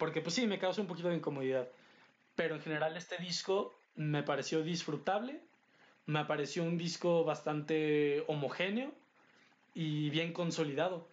porque 0.00 0.22
pues 0.22 0.34
sí, 0.34 0.46
me 0.46 0.58
causa 0.58 0.80
un 0.80 0.86
poquito 0.86 1.10
de 1.10 1.16
incomodidad. 1.16 1.68
Pero 2.34 2.54
en 2.54 2.62
general 2.62 2.96
este 2.96 3.18
disco 3.18 3.78
me 3.96 4.22
pareció 4.22 4.62
disfrutable, 4.62 5.38
me 6.06 6.24
pareció 6.24 6.64
un 6.64 6.78
disco 6.78 7.22
bastante 7.22 8.24
homogéneo 8.26 8.92
y 9.74 10.08
bien 10.08 10.32
consolidado. 10.32 11.06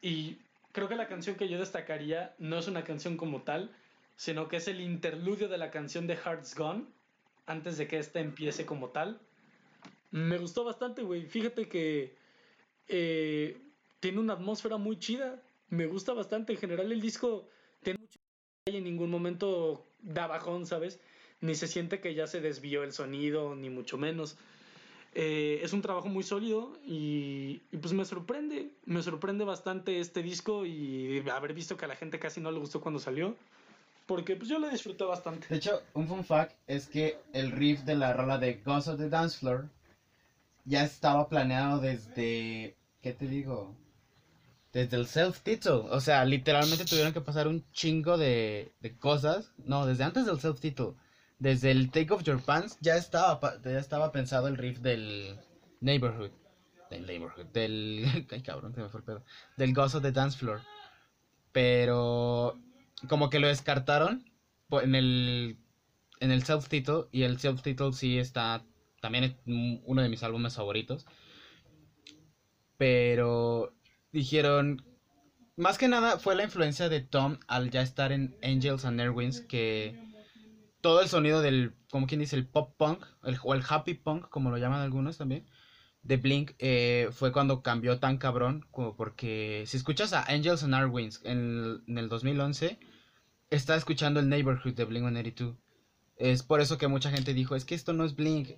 Y 0.00 0.38
creo 0.72 0.88
que 0.88 0.96
la 0.96 1.06
canción 1.06 1.36
que 1.36 1.50
yo 1.50 1.58
destacaría 1.58 2.34
no 2.38 2.58
es 2.58 2.66
una 2.66 2.82
canción 2.82 3.18
como 3.18 3.42
tal, 3.42 3.70
sino 4.16 4.48
que 4.48 4.56
es 4.56 4.68
el 4.68 4.80
interludio 4.80 5.48
de 5.48 5.58
la 5.58 5.70
canción 5.70 6.06
de 6.06 6.16
Hearts 6.16 6.54
Gone, 6.56 6.86
antes 7.44 7.76
de 7.76 7.86
que 7.86 7.98
esta 7.98 8.20
empiece 8.20 8.64
como 8.64 8.88
tal. 8.88 9.20
Me 10.12 10.38
gustó 10.38 10.64
bastante, 10.64 11.02
güey. 11.02 11.26
Fíjate 11.26 11.68
que 11.68 12.16
eh, 12.88 13.60
tiene 14.00 14.20
una 14.20 14.32
atmósfera 14.32 14.78
muy 14.78 14.98
chida. 14.98 15.42
Me 15.68 15.84
gusta 15.84 16.14
bastante. 16.14 16.54
En 16.54 16.58
general 16.58 16.90
el 16.90 17.02
disco 17.02 17.50
tiene 17.84 18.00
mucho 18.00 18.18
y 18.66 18.76
en 18.76 18.84
ningún 18.84 19.10
momento 19.10 19.86
da 20.00 20.26
bajón, 20.26 20.66
¿sabes? 20.66 20.98
Ni 21.40 21.54
se 21.54 21.68
siente 21.68 22.00
que 22.00 22.14
ya 22.14 22.26
se 22.26 22.40
desvió 22.40 22.82
el 22.82 22.92
sonido, 22.92 23.54
ni 23.54 23.70
mucho 23.70 23.98
menos. 23.98 24.36
Eh, 25.16 25.60
es 25.62 25.72
un 25.72 25.82
trabajo 25.82 26.08
muy 26.08 26.24
sólido 26.24 26.76
y, 26.84 27.58
pues 27.80 27.92
me 27.92 28.04
sorprende, 28.04 28.70
me 28.84 29.02
sorprende 29.02 29.44
bastante 29.44 30.00
este 30.00 30.22
disco 30.22 30.66
y 30.66 31.22
haber 31.28 31.54
visto 31.54 31.76
que 31.76 31.84
a 31.84 31.88
la 31.88 31.94
gente 31.94 32.18
casi 32.18 32.40
no 32.40 32.50
le 32.50 32.58
gustó 32.58 32.80
cuando 32.80 32.98
salió, 32.98 33.36
porque 34.06 34.34
pues 34.34 34.48
yo 34.48 34.58
lo 34.58 34.68
disfruté 34.68 35.04
bastante. 35.04 35.46
De 35.48 35.56
hecho, 35.56 35.82
un 35.92 36.08
fun 36.08 36.24
fact 36.24 36.56
es 36.66 36.88
que 36.88 37.18
el 37.32 37.52
riff 37.52 37.82
de 37.82 37.94
la 37.94 38.12
rola 38.12 38.38
de 38.38 38.54
Ghost 38.64 38.88
of 38.88 38.98
the 38.98 39.08
Dance 39.08 39.38
Floor 39.38 39.68
ya 40.64 40.82
estaba 40.82 41.28
planeado 41.28 41.78
desde, 41.78 42.74
¿qué 43.02 43.12
te 43.12 43.28
digo? 43.28 43.72
Desde 44.74 44.96
el 44.96 45.06
self-title. 45.06 45.88
O 45.90 46.00
sea, 46.00 46.24
literalmente 46.24 46.84
tuvieron 46.84 47.12
que 47.12 47.20
pasar 47.20 47.46
un 47.46 47.64
chingo 47.70 48.18
de, 48.18 48.74
de 48.80 48.98
cosas. 48.98 49.52
No, 49.56 49.86
desde 49.86 50.02
antes 50.02 50.26
del 50.26 50.40
self-title. 50.40 50.94
Desde 51.38 51.70
el 51.70 51.90
Take 51.90 52.12
Off 52.12 52.24
Your 52.24 52.42
Pants 52.42 52.76
ya 52.80 52.96
estaba, 52.96 53.40
ya 53.62 53.78
estaba 53.78 54.10
pensado 54.10 54.48
el 54.48 54.56
riff 54.56 54.80
del 54.80 55.38
Neighborhood. 55.80 56.32
Del 56.90 57.06
Neighborhood. 57.06 57.46
Del... 57.52 58.26
Ay, 58.30 58.42
cabrón, 58.42 58.74
se 58.74 58.80
me 58.80 58.88
fue 58.88 59.00
el 59.00 59.04
pedo. 59.04 59.24
Del 59.56 59.78
of 59.78 60.02
the 60.02 60.12
Dance 60.12 60.36
Floor. 60.36 60.60
Pero 61.52 62.58
como 63.08 63.30
que 63.30 63.38
lo 63.38 63.46
descartaron 63.46 64.24
en 64.70 64.94
el 64.96 65.58
en 66.20 66.32
el 66.32 66.42
self-title 66.42 67.04
y 67.12 67.22
el 67.22 67.38
self-title 67.38 67.92
sí 67.92 68.18
está 68.18 68.64
también 69.00 69.24
es 69.24 69.34
uno 69.46 70.02
de 70.02 70.08
mis 70.08 70.22
álbumes 70.22 70.54
favoritos. 70.54 71.06
Pero 72.76 73.72
dijeron 74.14 74.86
más 75.56 75.76
que 75.76 75.88
nada 75.88 76.18
fue 76.18 76.36
la 76.36 76.44
influencia 76.44 76.88
de 76.88 77.00
Tom 77.00 77.38
al 77.48 77.70
ya 77.70 77.82
estar 77.82 78.12
en 78.12 78.36
Angels 78.42 78.84
and 78.84 79.00
Airwinds 79.00 79.40
que 79.40 80.00
todo 80.80 81.02
el 81.02 81.08
sonido 81.08 81.42
del 81.42 81.74
como 81.90 82.06
quien 82.06 82.20
dice 82.20 82.36
el 82.36 82.46
pop 82.46 82.74
punk 82.78 83.04
el, 83.24 83.38
o 83.42 83.54
el 83.54 83.62
happy 83.68 83.94
punk 83.94 84.28
como 84.28 84.50
lo 84.50 84.56
llaman 84.56 84.80
algunos 84.80 85.18
también 85.18 85.46
de 86.02 86.16
Blink 86.16 86.52
eh, 86.60 87.08
fue 87.12 87.32
cuando 87.32 87.62
cambió 87.62 87.98
tan 87.98 88.18
cabrón 88.18 88.66
como 88.70 88.96
porque 88.96 89.64
si 89.66 89.76
escuchas 89.76 90.12
a 90.12 90.22
Angels 90.32 90.62
and 90.62 90.74
Our 90.74 90.86
Wings 90.86 91.20
en, 91.24 91.82
en 91.88 91.98
el 91.98 92.08
2011 92.08 92.78
está 93.50 93.74
escuchando 93.74 94.20
el 94.20 94.28
Neighborhood 94.28 94.74
de 94.74 94.84
Blink 94.84 95.04
182 95.04 95.56
es 96.16 96.44
por 96.44 96.60
eso 96.60 96.78
que 96.78 96.86
mucha 96.86 97.10
gente 97.10 97.34
dijo 97.34 97.56
es 97.56 97.64
que 97.64 97.74
esto 97.74 97.92
no 97.92 98.04
es 98.04 98.14
Blink 98.14 98.50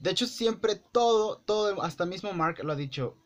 de 0.00 0.10
hecho 0.10 0.26
siempre 0.26 0.74
todo 0.74 1.38
todo 1.38 1.82
hasta 1.82 2.04
mismo 2.04 2.32
Mark 2.32 2.58
lo 2.64 2.72
ha 2.72 2.76
dicho 2.76 3.16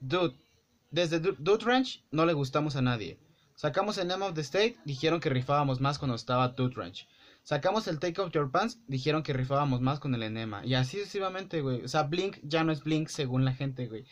dude 0.00 0.47
desde 0.90 1.20
Dude 1.20 1.64
Ranch 1.64 2.04
no 2.10 2.26
le 2.26 2.32
gustamos 2.32 2.76
a 2.76 2.82
nadie 2.82 3.18
sacamos 3.54 3.98
el 3.98 4.08
Name 4.08 4.26
of 4.26 4.34
the 4.34 4.40
State 4.40 4.76
dijeron 4.84 5.20
que 5.20 5.30
rifábamos 5.30 5.80
más 5.80 5.98
cuando 5.98 6.14
estaba 6.14 6.48
Dude 6.48 6.74
Ranch 6.74 7.06
Sacamos 7.48 7.88
el 7.88 7.98
Take 7.98 8.20
Off 8.20 8.30
Your 8.32 8.50
Pants, 8.50 8.78
dijeron 8.88 9.22
que 9.22 9.32
rifábamos 9.32 9.80
más 9.80 10.00
con 10.00 10.14
el 10.14 10.22
enema. 10.22 10.66
Y 10.66 10.74
así 10.74 10.98
sucesivamente, 10.98 11.62
güey. 11.62 11.82
O 11.82 11.88
sea, 11.88 12.02
Blink 12.02 12.36
ya 12.42 12.62
no 12.62 12.72
es 12.72 12.84
Blink 12.84 13.08
según 13.08 13.46
la 13.46 13.54
gente, 13.54 13.86
güey. 13.86 14.04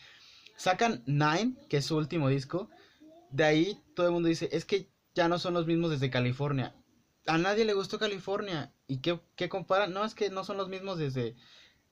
Sacan 0.57 1.03
Nine, 1.05 1.55
que 1.68 1.77
es 1.77 1.85
su 1.85 1.99
último 1.99 2.31
disco. 2.31 2.70
De 3.31 3.45
ahí 3.45 3.79
todo 3.95 4.07
el 4.07 4.14
mundo 4.14 4.31
dice, 4.31 4.49
es 4.53 4.64
que 4.64 4.89
ya 5.14 5.29
no 5.29 5.39
son 5.39 5.53
los 5.53 5.66
mismos 5.66 5.91
desde 5.91 6.09
California. 6.09 6.74
A 7.27 7.37
nadie 7.37 7.66
le 7.66 7.74
gustó 7.74 7.99
California. 7.99 8.72
¿Y 8.87 9.03
qué, 9.03 9.20
qué 9.37 9.51
comparan? 9.51 9.93
No, 9.93 10.03
es 10.07 10.14
que 10.14 10.31
no 10.31 10.43
son 10.43 10.57
los 10.57 10.70
mismos 10.70 10.97
desde 10.97 11.37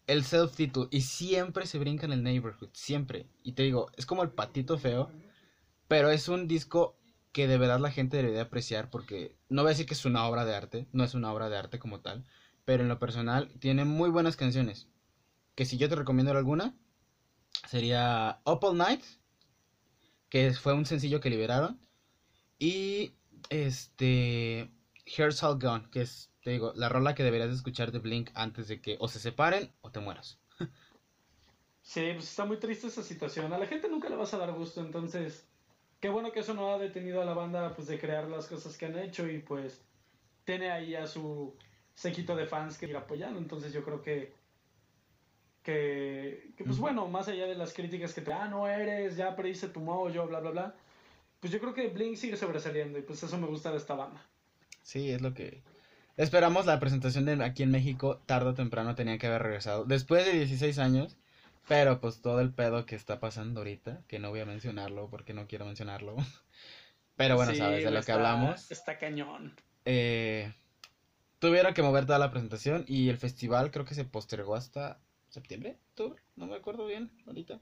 el 0.07 0.25
self-title. 0.25 0.89
Y 0.91 1.03
siempre 1.03 1.67
se 1.67 1.79
brincan 1.79 2.13
el 2.13 2.23
neighborhood. 2.23 2.71
Siempre. 2.73 3.27
Y 3.43 3.53
te 3.53 3.63
digo, 3.63 3.91
es 3.97 4.07
como 4.07 4.23
el 4.23 4.31
patito 4.31 4.79
feo. 4.79 5.11
Pero 5.89 6.11
es 6.11 6.29
un 6.29 6.49
disco 6.49 6.99
que 7.35 7.49
de 7.49 7.59
verdad 7.59 7.81
la 7.81 7.91
gente 7.91 8.17
debería 8.17 8.43
apreciar 8.43 8.91
porque 8.91 9.37
no 9.49 9.63
voy 9.63 9.71
a 9.71 9.73
decir 9.73 9.87
que 9.87 9.95
es 9.95 10.05
una 10.05 10.25
obra 10.29 10.45
de 10.45 10.55
arte, 10.55 10.87
no 10.93 11.03
es 11.03 11.15
una 11.15 11.33
obra 11.33 11.49
de 11.49 11.57
arte 11.57 11.81
como 11.81 12.01
tal, 12.01 12.25
pero 12.65 12.85
en 12.85 12.89
lo 12.89 13.01
personal 13.01 13.53
tiene 13.59 13.85
muy 13.85 14.09
buenas 14.09 14.37
canciones. 14.37 14.87
Que 15.57 15.65
si 15.65 15.77
yo 15.77 15.89
te 15.89 15.97
recomiendo 15.97 16.31
alguna, 16.31 16.77
sería 17.69 18.41
Up 18.47 18.61
All 18.63 18.79
Night, 18.79 19.03
que 20.29 20.53
fue 20.53 20.75
un 20.75 20.87
sencillo 20.87 21.21
que 21.21 21.29
liberaron, 21.29 21.81
y 22.61 23.15
este 23.51 24.71
Here's 25.05 25.43
All 25.43 25.59
Gone, 25.59 25.89
que 25.91 26.03
es, 26.03 26.31
te 26.45 26.51
digo, 26.51 26.75
la 26.77 26.91
rola 26.91 27.15
que 27.15 27.23
deberías 27.23 27.49
escuchar 27.49 27.91
de 27.91 28.01
Blink 28.01 28.31
antes 28.35 28.69
de 28.69 28.83
que 28.83 28.99
o 29.01 29.09
se 29.09 29.19
separen 29.19 29.73
o 29.81 29.91
te 29.91 30.01
mueras. 30.01 30.39
Sí, 31.81 32.13
pues 32.15 32.31
está 32.31 32.45
muy 32.45 32.59
triste 32.59 32.87
esa 32.87 33.03
situación. 33.03 33.53
A 33.53 33.59
la 33.59 33.67
gente 33.67 33.89
nunca 33.89 34.09
le 34.11 34.17
vas 34.17 34.33
a 34.35 34.39
dar 34.39 34.53
gusto, 34.53 34.81
entonces 34.81 35.47
qué 36.01 36.11
bueno 36.11 36.33
que 36.33 36.41
eso 36.41 36.53
no 36.53 36.73
ha 36.73 36.79
detenido 36.79 37.23
a 37.23 37.25
la 37.25 37.33
banda 37.33 37.75
pues 37.75 37.89
de 37.89 37.99
crear 37.99 38.29
las 38.29 38.47
cosas 38.47 38.77
que 38.77 38.87
han 38.87 38.99
hecho 38.99 39.27
y 39.27 39.39
pues 39.39 39.83
tiene 40.45 40.71
ahí 40.71 40.95
a 40.95 41.07
su 41.07 41.57
sequito 41.95 42.37
de 42.37 42.47
fans 42.47 42.77
que 42.77 42.87
ir 42.87 42.97
apoyando. 42.97 43.39
Entonces 43.39 43.73
yo 43.73 43.83
creo 43.83 44.03
que 44.03 44.35
que, 45.63 46.53
pues 46.63 46.79
bueno, 46.79 47.09
más 47.09 47.29
allá 47.29 47.47
de 47.47 47.55
las 47.55 47.73
críticas 47.73 48.13
que 48.13 48.21
te, 48.21 48.35
ah, 48.35 48.49
no 48.49 48.69
eres, 48.69 49.17
ya 49.17 49.35
perdiste 49.35 49.69
tu 49.69 49.81
yo 50.11 50.27
bla, 50.27 50.41
bla, 50.41 50.51
bla, 50.51 50.75
pues 51.41 51.51
yo 51.51 51.59
creo 51.59 51.73
que 51.73 51.89
Blink 51.89 52.17
sigue 52.17 52.37
sobresaliendo 52.37 52.99
y 52.99 53.03
pues 53.03 53.23
eso 53.23 53.39
me 53.39 53.47
gusta 53.47 53.71
de 53.71 53.79
esta 53.79 53.95
banda. 53.95 54.23
Sí, 54.83 55.11
es 55.11 55.23
lo 55.23 55.33
que... 55.33 55.63
Esperamos 56.17 56.65
la 56.65 56.79
presentación 56.79 57.25
de 57.25 57.43
aquí 57.45 57.65
en 57.65 57.73
México, 57.73 58.21
tarde 58.27 58.51
o 58.51 58.55
temprano 58.55 58.95
tenía 58.95 59.19
que 59.19 59.27
haber 59.27 59.43
regresado. 59.43 59.85
Después 59.85 60.25
de 60.25 60.33
16 60.33 60.79
años, 60.79 61.17
pero 61.67 62.01
pues 62.01 62.21
todo 62.21 62.41
el 62.41 62.53
pedo 62.53 62.87
que 62.87 62.95
está 62.95 63.19
pasando 63.19 63.61
ahorita, 63.61 64.03
que 64.07 64.21
no 64.21 64.31
voy 64.31 64.41
a 64.41 64.47
mencionarlo 64.47 65.09
porque 65.11 65.35
no 65.35 65.47
quiero 65.47 65.65
mencionarlo. 65.65 66.17
Pero 67.17 67.37
bueno, 67.37 67.55
sabes 67.55 67.85
de 67.85 67.93
lo 67.93 68.03
que 68.03 68.11
hablamos. 68.11 68.73
Está 68.73 68.99
cañón. 68.99 69.55
Eh, 69.85 70.53
tuvieron 71.39 71.73
que 71.73 71.81
mover 71.81 72.07
toda 72.07 72.19
la 72.19 72.33
presentación 72.33 72.85
y 72.89 73.09
el 73.09 73.19
festival 73.19 73.71
creo 73.71 73.85
que 73.85 73.95
se 73.95 74.05
postergó 74.05 74.57
hasta 74.57 74.99
septiembre, 75.29 75.79
octubre, 75.91 76.21
no 76.35 76.47
me 76.47 76.57
acuerdo 76.57 76.87
bien 76.87 77.13
ahorita. 77.27 77.61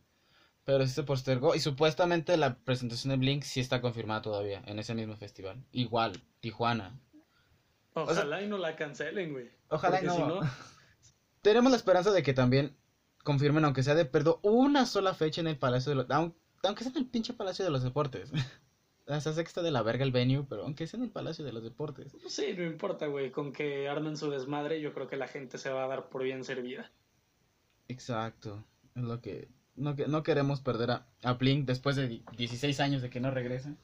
Pero 0.64 0.86
sí 0.86 0.94
se 0.94 1.02
postergó 1.02 1.54
y 1.54 1.60
supuestamente 1.60 2.36
la 2.38 2.54
presentación 2.54 3.10
de 3.10 3.16
Blink 3.18 3.42
sí 3.42 3.60
está 3.60 3.82
confirmada 3.82 4.22
todavía 4.22 4.62
en 4.64 4.78
ese 4.78 4.94
mismo 4.94 5.16
festival. 5.16 5.62
Igual, 5.72 6.22
Tijuana. 6.40 6.98
Ojalá 7.94 8.42
y 8.42 8.48
no 8.48 8.58
la 8.58 8.76
cancelen, 8.76 9.32
güey. 9.32 9.50
Ojalá 9.68 10.02
y 10.02 10.06
no. 10.06 10.40
Tenemos 11.42 11.70
la 11.70 11.76
esperanza 11.76 12.12
de 12.12 12.22
que 12.22 12.32
también 12.32 12.76
confirmen, 13.24 13.64
aunque 13.64 13.82
sea 13.82 13.94
de 13.94 14.04
perdo, 14.04 14.40
una 14.42 14.86
sola 14.86 15.14
fecha 15.14 15.40
en 15.40 15.48
el 15.48 15.58
Palacio 15.58 15.90
de 15.90 15.96
los... 15.96 16.10
Aunque, 16.10 16.84
sea 16.84 16.92
en 16.92 16.98
el 16.98 17.06
pinche 17.06 17.32
Palacio 17.34 17.64
de 17.64 17.70
los 17.70 17.82
Deportes. 17.82 18.30
Hasta 19.06 19.32
sexta 19.32 19.62
de 19.62 19.72
la 19.72 19.82
verga 19.82 20.04
el 20.04 20.12
venue, 20.12 20.46
pero 20.48 20.62
aunque 20.62 20.86
sea 20.86 20.98
en 20.98 21.04
el 21.04 21.10
Palacio 21.10 21.44
de 21.44 21.52
los 21.52 21.62
Deportes. 21.62 22.16
Sí, 22.28 22.54
no 22.56 22.64
importa, 22.64 23.06
güey. 23.06 23.32
Con 23.32 23.52
que 23.52 23.88
armen 23.88 24.16
su 24.16 24.30
desmadre, 24.30 24.80
yo 24.80 24.94
creo 24.94 25.08
que 25.08 25.16
la 25.16 25.26
gente 25.26 25.58
se 25.58 25.70
va 25.70 25.84
a 25.84 25.88
dar 25.88 26.08
por 26.08 26.22
bien 26.22 26.44
servida. 26.44 26.90
Exacto. 27.88 28.64
Es 28.94 29.02
lo 29.02 29.20
que... 29.20 29.48
No, 29.74 29.96
que, 29.96 30.06
no 30.06 30.22
queremos 30.22 30.60
perder 30.60 30.90
a, 30.92 31.06
a 31.22 31.32
Blink 31.32 31.66
después 31.66 31.96
de 31.96 32.22
16 32.36 32.78
años 32.80 33.02
de 33.02 33.10
que 33.10 33.20
no 33.20 33.30
regresen. 33.30 33.78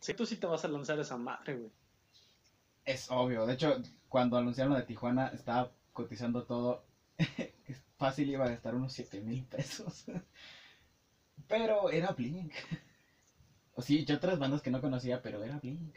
Sí, 0.00 0.12
tú 0.12 0.26
sí 0.26 0.36
te 0.36 0.46
vas 0.46 0.64
a 0.64 0.68
lanzar 0.68 0.98
esa 0.98 1.16
madre, 1.16 1.56
güey. 1.56 1.70
Es 2.86 3.10
obvio. 3.10 3.44
De 3.44 3.52
hecho, 3.52 3.76
cuando 4.08 4.38
anunciaron 4.38 4.74
de 4.74 4.82
Tijuana, 4.82 5.26
estaba 5.28 5.70
cotizando 5.92 6.44
todo 6.44 6.86
Fácil 7.98 8.28
iba 8.28 8.44
a 8.44 8.48
gastar 8.48 8.74
unos 8.74 8.92
7 8.92 9.20
mil 9.20 9.44
pesos. 9.44 10.04
Pero 11.48 11.90
era 11.90 12.12
Blink. 12.12 12.52
O 13.74 13.82
sí, 13.82 14.04
yo 14.04 14.16
otras 14.16 14.38
bandas 14.38 14.62
que 14.62 14.70
no 14.70 14.80
conocía, 14.80 15.20
pero 15.20 15.42
era 15.42 15.58
Blink. 15.58 15.96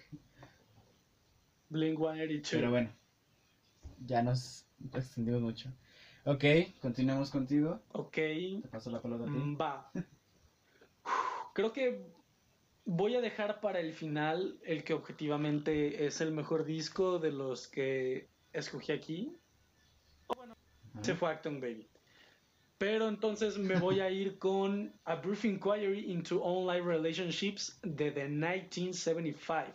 Blink 1.70 1.98
182. 1.98 2.50
Pero 2.52 2.70
bueno, 2.70 2.90
ya 4.06 4.22
nos 4.22 4.66
extendimos 4.94 5.42
mucho. 5.42 5.72
Ok, 6.26 6.44
continuamos 6.82 7.30
contigo. 7.30 7.80
Ok. 7.94 8.16
Te 8.16 8.68
paso 8.70 8.90
la 8.90 9.02
palabra 9.02 9.28
a 9.28 9.32
ti. 9.32 9.38
Mm, 9.38 9.58
va. 9.60 9.92
Creo 11.54 11.72
que 11.72 12.12
voy 12.92 13.16
a 13.16 13.22
dejar 13.22 13.62
para 13.62 13.80
el 13.80 13.94
final 13.94 14.58
el 14.64 14.84
que 14.84 14.94
objetivamente 14.94 16.08
es 16.08 16.22
el 16.22 16.32
mejor 16.32 16.66
disco 16.66 17.20
de 17.20 17.32
los 17.32 17.68
que 17.68 18.28
escogí 18.52 18.92
aquí 18.92 19.38
se 21.02 21.14
fue 21.14 21.30
Acton 21.30 21.62
Baby. 21.62 21.88
Pero 22.80 23.08
entonces 23.08 23.60
me 23.60 23.78
voy 23.78 24.00
a 24.00 24.10
ir 24.10 24.40
con 24.40 24.92
A 25.06 25.16
Brief 25.16 25.46
Inquiry 25.46 26.12
into 26.12 26.42
Online 26.42 26.82
Relationships 26.82 27.80
de 27.84 28.10
The 28.12 28.28
1975. 28.28 29.72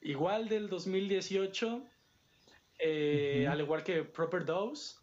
Igual 0.00 0.48
del 0.48 0.68
2018, 0.68 1.84
eh, 2.80 3.46
al 3.48 3.60
igual 3.60 3.84
que 3.84 4.02
Proper 4.02 4.44
Dose. 4.44 4.96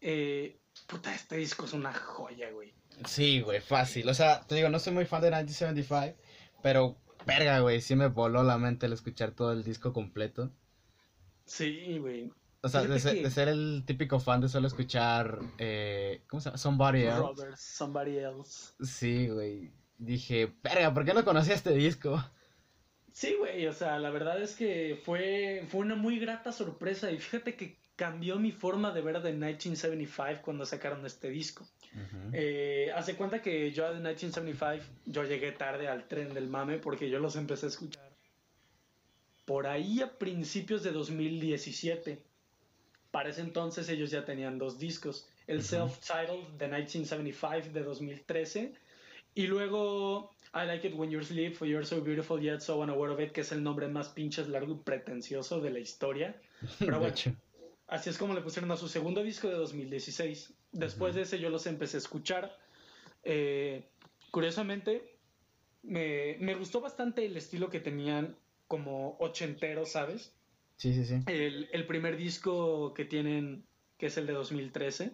Eh, 0.00 0.58
puta, 0.88 1.14
este 1.14 1.36
disco 1.36 1.66
es 1.66 1.72
una 1.72 1.92
joya, 1.92 2.50
güey. 2.50 2.74
Sí, 3.06 3.40
güey, 3.40 3.60
fácil. 3.60 4.08
O 4.08 4.14
sea, 4.14 4.40
te 4.46 4.56
digo, 4.56 4.68
no 4.68 4.78
soy 4.78 4.92
muy 4.92 5.04
fan 5.04 5.20
de 5.22 5.28
1975, 5.28 6.16
pero 6.64 6.96
verga, 7.26 7.60
güey, 7.60 7.82
sí 7.82 7.94
me 7.94 8.06
voló 8.06 8.42
la 8.42 8.56
mente 8.56 8.86
el 8.86 8.94
escuchar 8.94 9.32
todo 9.32 9.52
el 9.52 9.62
disco 9.62 9.92
completo. 9.92 10.50
Sí, 11.44 11.98
güey. 11.98 12.32
O 12.62 12.70
sea, 12.70 12.80
de 12.84 12.98
ser, 12.98 13.48
el 13.48 13.82
típico 13.84 14.18
fan 14.18 14.40
de 14.40 14.48
solo 14.48 14.66
escuchar, 14.66 15.40
eh, 15.58 16.24
¿cómo 16.26 16.40
se 16.40 16.46
llama? 16.46 16.56
Somebody 16.56 17.02
Else. 17.02 17.54
somebody 17.58 18.16
Else. 18.16 18.72
Sí, 18.80 19.28
güey. 19.28 19.74
Dije, 19.98 20.54
verga, 20.62 20.94
¿por 20.94 21.04
qué 21.04 21.12
no 21.12 21.22
conocía 21.22 21.52
este 21.52 21.74
disco? 21.74 22.24
Sí, 23.12 23.34
güey, 23.38 23.66
o 23.66 23.72
sea, 23.74 23.98
la 23.98 24.08
verdad 24.08 24.40
es 24.40 24.56
que 24.56 24.98
fue, 25.04 25.66
fue 25.68 25.80
una 25.80 25.96
muy 25.96 26.18
grata 26.18 26.50
sorpresa 26.50 27.10
y 27.10 27.18
fíjate 27.18 27.56
que 27.56 27.78
cambió 27.96 28.38
mi 28.38 28.52
forma 28.52 28.92
de 28.92 29.00
ver 29.00 29.20
de 29.22 29.32
1975 29.32 30.42
cuando 30.42 30.66
sacaron 30.66 31.04
este 31.06 31.30
disco. 31.30 31.66
Eh, 32.32 32.90
hace 32.94 33.14
cuenta 33.14 33.40
que 33.40 33.70
yo 33.70 33.84
de 33.84 33.94
1975, 33.94 34.84
yo 35.06 35.24
llegué 35.24 35.52
tarde 35.52 35.86
al 35.86 36.08
tren 36.08 36.34
del 36.34 36.48
mame 36.48 36.78
porque 36.78 37.08
yo 37.08 37.20
los 37.20 37.36
empecé 37.36 37.66
a 37.66 37.68
escuchar 37.68 38.14
por 39.44 39.66
ahí 39.66 40.00
a 40.00 40.18
principios 40.18 40.82
de 40.82 40.92
2017. 40.92 42.22
Para 43.10 43.30
ese 43.30 43.42
entonces 43.42 43.88
ellos 43.88 44.10
ya 44.10 44.24
tenían 44.24 44.58
dos 44.58 44.78
discos, 44.78 45.28
el 45.46 45.62
self-titled 45.62 46.48
de 46.58 46.66
1975 46.66 47.72
de 47.72 47.82
2013 47.82 48.74
y 49.34 49.46
luego 49.46 50.30
I 50.52 50.66
Like 50.66 50.88
It 50.88 50.94
When 50.96 51.10
You're 51.10 51.24
Asleep, 51.24 51.54
For 51.54 51.68
You're 51.68 51.84
So 51.84 52.00
Beautiful 52.00 52.40
Yet 52.40 52.60
So 52.60 52.80
Unaware 52.80 53.12
of 53.12 53.20
It, 53.20 53.32
que 53.32 53.42
es 53.42 53.52
el 53.52 53.62
nombre 53.62 53.88
más 53.88 54.08
pinches 54.08 54.48
largo 54.48 54.74
y 54.74 54.78
pretencioso 54.78 55.60
de 55.60 55.70
la 55.70 55.78
historia. 55.78 56.34
Pero 56.78 56.98
bueno, 56.98 57.14
así 57.86 58.10
es 58.10 58.18
como 58.18 58.34
le 58.34 58.40
pusieron 58.40 58.70
a 58.70 58.76
su 58.76 58.88
segundo 58.88 59.22
disco 59.22 59.48
de 59.48 59.54
2016. 59.54 60.52
Después 60.72 61.14
de 61.14 61.22
ese 61.22 61.38
yo 61.38 61.50
los 61.50 61.66
empecé 61.66 61.96
a 61.96 61.98
escuchar. 61.98 62.56
Eh, 63.22 63.88
curiosamente, 64.30 65.18
me, 65.82 66.36
me 66.40 66.54
gustó 66.54 66.80
bastante 66.80 67.24
el 67.24 67.36
estilo 67.36 67.70
que 67.70 67.80
tenían 67.80 68.36
como 68.66 69.16
ochentero, 69.20 69.86
¿sabes? 69.86 70.32
Sí, 70.76 70.92
sí, 70.92 71.04
sí. 71.04 71.22
El, 71.26 71.86
primer 71.86 72.16
disco 72.16 72.94
que 72.94 73.04
tienen, 73.04 73.64
que 73.98 74.06
es 74.06 74.16
el 74.16 74.26
de 74.26 74.32
2013, 74.32 75.12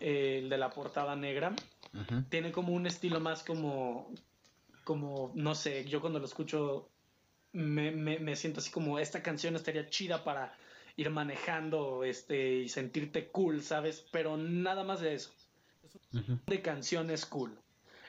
el 0.00 0.48
de 0.48 0.58
la 0.58 0.70
portada 0.70 1.16
negra, 1.16 1.54
tiene 2.28 2.52
como 2.52 2.72
un 2.72 2.86
estilo 2.86 3.20
más 3.20 3.42
como, 3.42 4.12
como, 4.84 5.32
no 5.34 5.54
sé, 5.54 5.84
yo 5.84 6.00
cuando 6.00 6.18
lo 6.18 6.24
escucho 6.24 6.88
me, 7.52 7.90
me, 7.90 8.36
siento 8.36 8.60
así 8.60 8.70
como, 8.70 8.98
esta 8.98 9.22
canción 9.22 9.56
estaría 9.56 9.88
chida 9.88 10.24
para 10.24 10.56
ir 11.00 11.08
manejando 11.08 12.04
este, 12.04 12.56
y 12.58 12.68
sentirte 12.68 13.28
cool, 13.28 13.62
¿sabes? 13.62 14.04
Pero 14.10 14.36
nada 14.36 14.84
más 14.84 15.00
de 15.00 15.14
eso. 15.14 15.30
de 16.46 16.60
canciones 16.60 17.24
cool. 17.24 17.58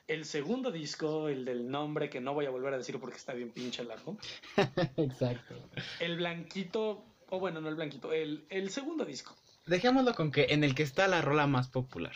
El 0.10 0.26
segundo 0.26 0.72
disco, 0.72 1.30
el 1.30 1.46
del 1.46 1.72
nombre 1.72 2.10
que 2.10 2.20
no 2.20 2.34
voy 2.34 2.48
a 2.48 2.50
volver 2.50 2.74
a 2.74 2.78
decir 2.78 3.00
porque 3.00 3.16
está 3.16 3.34
bien 3.34 3.52
pinche 3.52 3.86
largo. 3.86 4.18
Exacto. 4.98 5.56
El 6.02 6.18
blanquito, 6.18 7.06
o 7.30 7.39
bueno, 7.39 7.62
no 7.62 7.70
el 7.70 7.76
blanquito, 7.76 8.12
el, 8.12 8.46
el 8.50 8.70
segundo 8.70 9.06
disco. 9.06 9.38
Dejémoslo 9.68 10.14
con 10.14 10.30
que 10.30 10.48
en 10.50 10.66
el 10.66 10.76
que 10.76 10.84
está 10.84 11.08
la 11.08 11.22
rola 11.22 11.48
más 11.48 11.70
popular. 11.70 12.16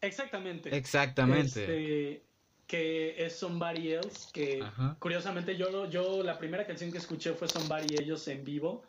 Exactamente. 0.00 0.76
Exactamente. 0.76 1.62
Este, 1.62 2.22
que 2.66 3.24
es 3.24 3.36
Somebody 3.36 3.92
Else, 3.92 4.28
que 4.32 4.60
Ajá. 4.60 4.96
curiosamente 4.98 5.56
yo, 5.56 5.88
yo 5.88 6.24
la 6.24 6.36
primera 6.36 6.66
canción 6.66 6.90
que 6.90 6.98
escuché 6.98 7.34
fue 7.34 7.46
Somebody 7.46 7.94
Ellos 8.00 8.26
en 8.26 8.42
vivo 8.42 8.82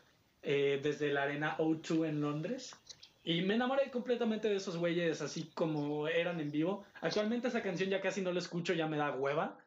eh, 0.44 0.80
desde 0.84 1.12
la 1.12 1.24
arena 1.24 1.58
O2 1.58 2.08
en 2.08 2.22
Londres. 2.22 2.76
Y 3.24 3.42
me 3.42 3.56
enamoré 3.56 3.90
completamente 3.90 4.50
de 4.50 4.58
esos 4.58 4.78
güeyes 4.78 5.22
así 5.22 5.50
como 5.54 6.08
eran 6.08 6.40
en 6.40 6.52
vivo. 6.52 6.86
Actualmente 7.02 7.48
esa 7.48 7.64
canción 7.64 7.90
ya 7.90 8.02
casi 8.02 8.22
no 8.22 8.34
la 8.34 8.40
escucho, 8.40 8.74
ya 8.74 8.88
me 8.88 8.98
da 8.98 9.16
hueva. 9.16 9.58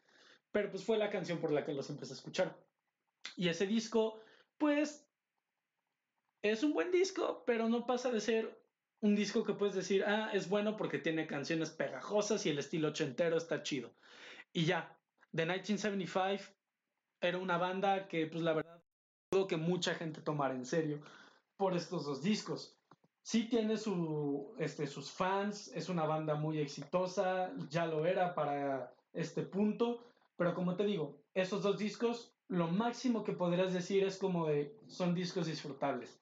Pero 0.53 0.71
pues 0.71 0.85
fue 0.85 0.99
la 0.99 1.11
canción 1.11 1.39
por 1.39 1.53
la 1.53 1.65
que 1.65 1.73
los 1.73 1.89
empecé 1.91 2.13
a 2.13 2.17
escuchar. 2.17 2.57
Y 3.37 3.49
ese 3.49 3.67
disco, 3.67 4.21
pues, 4.59 5.07
es 6.43 6.63
un 6.63 6.73
buen 6.73 6.91
disco, 6.91 7.43
pero 7.47 7.69
no 7.69 7.87
pasa 7.87 8.11
de 8.11 8.21
ser 8.21 8.59
un 9.01 9.15
disco 9.15 9.45
que 9.45 9.55
puedes 9.55 9.75
decir, 9.75 10.05
ah, 10.07 10.31
es 10.33 10.49
bueno 10.49 10.77
porque 10.77 10.99
tiene 10.99 11.27
canciones 11.27 11.71
pegajosas 11.71 12.45
y 12.47 12.51
el 12.51 12.59
estilo 12.59 12.89
ochentero 12.89 13.37
está 13.37 13.63
chido. 13.63 13.91
Y 14.53 14.65
ya, 14.65 14.97
The 15.35 15.45
1975 15.45 16.53
era 17.21 17.39
una 17.39 17.59
banda 17.59 18.09
que, 18.09 18.27
pues 18.27 18.43
la 18.43 18.55
verdad, 18.55 18.76
que 19.49 19.57
mucha 19.57 19.95
gente 19.95 20.21
tomara 20.21 20.55
en 20.55 20.65
serio 20.65 21.01
por 21.57 21.77
estos 21.77 22.05
dos 22.05 22.23
discos. 22.23 22.77
Sí 23.23 23.49
tiene 23.49 23.77
su, 23.77 24.55
este, 24.59 24.87
sus 24.87 25.11
fans, 25.11 25.69
es 25.75 25.89
una 25.89 26.07
banda 26.07 26.37
muy 26.37 26.61
exitosa, 26.61 27.53
ya 27.69 27.87
lo 27.87 28.07
era 28.07 28.35
para 28.35 28.95
este 29.13 29.43
punto, 29.43 30.05
pero 30.37 30.55
como 30.55 30.77
te 30.77 30.85
digo, 30.85 31.19
esos 31.35 31.63
dos 31.63 31.77
discos, 31.77 32.33
lo 32.47 32.69
máximo 32.69 33.25
que 33.25 33.33
podrías 33.33 33.73
decir 33.73 34.05
es 34.05 34.17
como 34.17 34.47
de, 34.47 34.79
son 34.87 35.13
discos 35.13 35.47
disfrutables. 35.47 36.21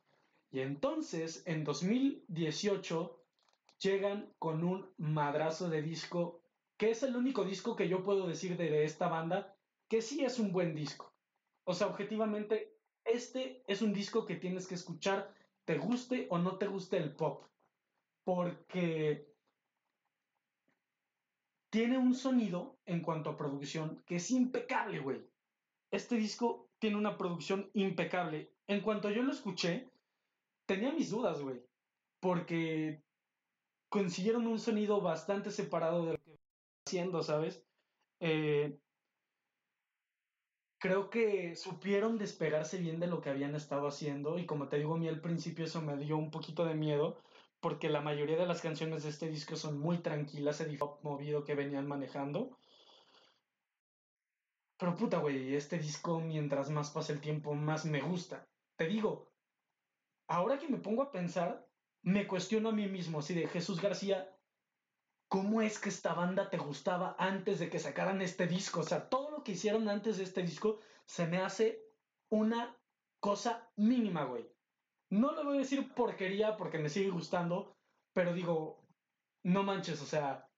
Y 0.50 0.61
entonces, 0.61 1.42
en 1.46 1.64
2018, 1.64 3.20
llegan 3.80 4.32
con 4.38 4.64
un 4.64 4.88
madrazo 4.96 5.68
de 5.68 5.82
disco, 5.82 6.40
que 6.78 6.90
es 6.90 7.02
el 7.02 7.16
único 7.16 7.44
disco 7.44 7.76
que 7.76 7.88
yo 7.88 8.02
puedo 8.02 8.26
decir 8.26 8.57
de, 8.57 8.70
de 8.70 8.84
esta 8.84 9.09
banda, 9.09 9.55
que 9.88 10.00
sí 10.00 10.24
es 10.24 10.38
un 10.38 10.52
buen 10.52 10.74
disco. 10.74 11.12
O 11.64 11.74
sea, 11.74 11.88
objetivamente, 11.88 12.73
este 13.14 13.62
es 13.66 13.82
un 13.82 13.92
disco 13.92 14.26
que 14.26 14.36
tienes 14.36 14.66
que 14.66 14.74
escuchar, 14.74 15.32
te 15.64 15.78
guste 15.78 16.26
o 16.30 16.38
no 16.38 16.58
te 16.58 16.66
guste 16.66 16.96
el 16.96 17.14
pop. 17.14 17.44
Porque 18.24 19.26
tiene 21.70 21.98
un 21.98 22.14
sonido 22.14 22.78
en 22.86 23.00
cuanto 23.02 23.30
a 23.30 23.36
producción 23.36 24.02
que 24.06 24.16
es 24.16 24.30
impecable, 24.30 25.00
güey. 25.00 25.26
Este 25.90 26.16
disco 26.16 26.68
tiene 26.78 26.96
una 26.96 27.16
producción 27.16 27.70
impecable. 27.74 28.52
En 28.66 28.80
cuanto 28.80 29.10
yo 29.10 29.22
lo 29.22 29.32
escuché, 29.32 29.90
tenía 30.66 30.92
mis 30.92 31.10
dudas, 31.10 31.40
güey. 31.40 31.62
Porque 32.20 33.02
consiguieron 33.88 34.46
un 34.46 34.58
sonido 34.58 35.00
bastante 35.00 35.50
separado 35.50 36.06
de 36.06 36.12
lo 36.12 36.18
que 36.22 36.38
haciendo, 36.86 37.22
¿sabes? 37.22 37.64
Eh, 38.20 38.78
creo 40.85 41.09
que 41.09 41.57
supieron 41.57 42.18
despegarse 42.18 42.76
bien 42.76 43.01
de 43.01 43.07
lo 43.07 43.22
que 43.22 43.30
habían 43.30 43.55
estado 43.55 43.89
haciendo 43.89 44.39
y 44.39 44.45
como 44.45 44.68
te 44.68 44.76
digo 44.76 44.97
a 44.97 44.99
mí 44.99 45.09
al 45.09 45.22
principio 45.22 45.64
eso 45.64 45.80
me 45.80 45.97
dio 45.97 46.18
un 46.18 46.30
poquito 46.30 46.66
de 46.66 46.74
miedo 46.74 47.22
porque 47.59 47.89
la 47.89 48.03
mayoría 48.03 48.37
de 48.37 48.45
las 48.45 48.61
canciones 48.61 49.03
de 49.03 49.09
este 49.09 49.30
disco 49.30 49.57
son 49.57 49.78
muy 49.78 50.03
tranquilas, 50.03 50.61
el 50.61 50.78
movido 51.03 51.43
que 51.43 51.55
venían 51.55 51.87
manejando. 51.87 52.59
Pero 54.76 54.95
puta, 54.95 55.20
güey, 55.20 55.55
este 55.55 55.78
disco 55.78 56.20
mientras 56.20 56.68
más 56.68 56.91
pasa 56.91 57.14
el 57.14 57.22
tiempo 57.22 57.55
más 57.55 57.87
me 57.87 58.03
gusta. 58.03 58.47
Te 58.76 58.87
digo, 58.87 59.32
ahora 60.28 60.59
que 60.59 60.68
me 60.68 60.76
pongo 60.76 61.03
a 61.03 61.11
pensar, 61.11 61.66
me 62.03 62.26
cuestiono 62.26 62.68
a 62.68 62.72
mí 62.72 62.89
mismo, 62.89 63.20
así 63.20 63.32
de 63.32 63.49
Jesús 63.49 63.80
García, 63.80 64.34
¿cómo 65.28 65.62
es 65.62 65.78
que 65.78 65.88
esta 65.88 66.14
banda 66.14 66.50
te 66.50 66.58
gustaba 66.58 67.16
antes 67.18 67.58
de 67.58 67.70
que 67.70 67.78
sacaran 67.78 68.22
este 68.22 68.46
disco? 68.46 68.80
O 68.80 68.84
sea, 68.84 69.08
todo 69.08 69.30
lo 69.30 69.42
que 69.42 69.52
hicieron 69.52 69.88
antes 69.88 70.18
de 70.18 70.24
este 70.24 70.42
disco 70.42 70.80
se 71.06 71.26
me 71.26 71.38
hace 71.38 71.82
una 72.28 72.76
cosa 73.20 73.68
mínima, 73.76 74.24
güey. 74.24 74.46
No 75.10 75.34
le 75.34 75.44
voy 75.44 75.56
a 75.56 75.60
decir 75.60 75.92
porquería 75.94 76.56
porque 76.56 76.78
me 76.78 76.88
sigue 76.88 77.10
gustando, 77.10 77.76
pero 78.12 78.32
digo, 78.32 78.84
no 79.42 79.62
manches, 79.62 80.00
o 80.02 80.06
sea, 80.06 80.48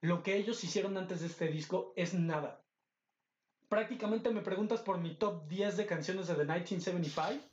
lo 0.00 0.22
que 0.22 0.36
ellos 0.36 0.62
hicieron 0.64 0.96
antes 0.96 1.20
de 1.20 1.26
este 1.26 1.48
disco 1.48 1.92
es 1.96 2.14
nada. 2.14 2.62
Prácticamente 3.68 4.30
me 4.30 4.42
preguntas 4.42 4.80
por 4.80 4.98
mi 4.98 5.16
top 5.16 5.48
10 5.48 5.76
de 5.78 5.86
canciones 5.86 6.26
de 6.28 6.34
The 6.34 6.44
1975. 6.44 7.44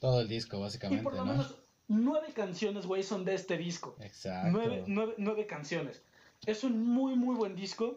Todo 0.00 0.20
el 0.20 0.28
disco, 0.28 0.58
Y 0.58 0.60
básicamente, 0.60 1.04
por 1.04 1.14
lo 1.14 1.24
¿no? 1.24 1.32
menos 1.32 1.54
nueve 1.88 2.32
canciones, 2.34 2.86
güey, 2.86 3.02
son 3.02 3.24
de 3.24 3.34
este 3.34 3.56
disco. 3.56 3.96
Exacto. 4.00 4.50
Nueve, 4.50 4.84
nueve, 4.86 5.14
nueve 5.18 5.46
canciones. 5.46 6.02
Es 6.46 6.64
un 6.64 6.82
muy, 6.82 7.14
muy 7.16 7.36
buen 7.36 7.54
disco 7.54 7.96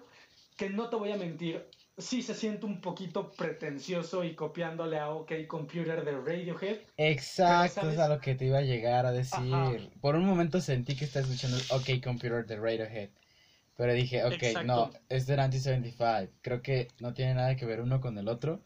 que 0.58 0.70
no 0.70 0.90
te 0.90 0.96
voy 0.96 1.12
a 1.12 1.18
mentir. 1.18 1.66
Sí 1.98 2.22
se 2.22 2.34
siente 2.34 2.66
un 2.66 2.82
poquito 2.82 3.32
pretencioso 3.32 4.24
y 4.24 4.36
copiándole 4.36 4.98
a 4.98 5.10
OK 5.12 5.32
Computer 5.48 6.04
de 6.04 6.12
Radiohead. 6.12 6.78
Exacto, 6.98 7.82
Pero, 7.82 7.92
es 7.94 8.00
a 8.00 8.08
lo 8.10 8.20
que 8.20 8.36
te 8.36 8.46
iba 8.46 8.58
a 8.58 8.62
llegar 8.62 9.06
a 9.06 9.12
decir. 9.12 9.44
Ajá. 9.44 9.72
Por 10.02 10.16
un 10.16 10.26
momento 10.26 10.60
sentí 10.60 10.96
que 10.96 11.06
estás 11.06 11.30
escuchando 11.30 11.58
OK 11.76 12.04
Computer 12.04 12.46
de 12.46 12.56
Radiohead. 12.56 13.10
Pero 13.78 13.94
dije, 13.94 14.24
ok, 14.24 14.34
Exacto. 14.34 14.68
no, 14.68 14.92
es 15.10 15.26
de 15.26 15.34
1975. 15.34 16.32
Creo 16.42 16.62
que 16.62 16.88
no 17.00 17.14
tiene 17.14 17.34
nada 17.36 17.56
que 17.56 17.66
ver 17.66 17.80
uno 17.82 18.00
con 18.00 18.18
el 18.18 18.28
otro. 18.28 18.60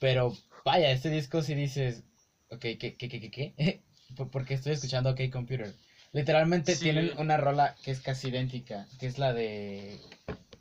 Pero 0.00 0.32
vaya, 0.64 0.90
este 0.90 1.10
disco 1.10 1.42
sí 1.42 1.54
dices, 1.54 2.02
ok, 2.50 2.60
¿qué, 2.60 2.76
qué, 2.78 3.08
qué, 3.08 3.20
qué, 3.20 3.30
qué? 3.30 3.52
Por- 4.16 4.30
Porque 4.30 4.54
estoy 4.54 4.72
escuchando 4.72 5.10
OK 5.10 5.20
Computer. 5.30 5.72
Literalmente 6.12 6.74
Sí. 6.74 6.82
tienen 6.84 7.12
una 7.18 7.36
rola 7.38 7.74
que 7.82 7.90
es 7.90 8.00
casi 8.00 8.28
idéntica, 8.28 8.86
que 8.98 9.06
es 9.06 9.16
la 9.18 9.32
de... 9.32 9.98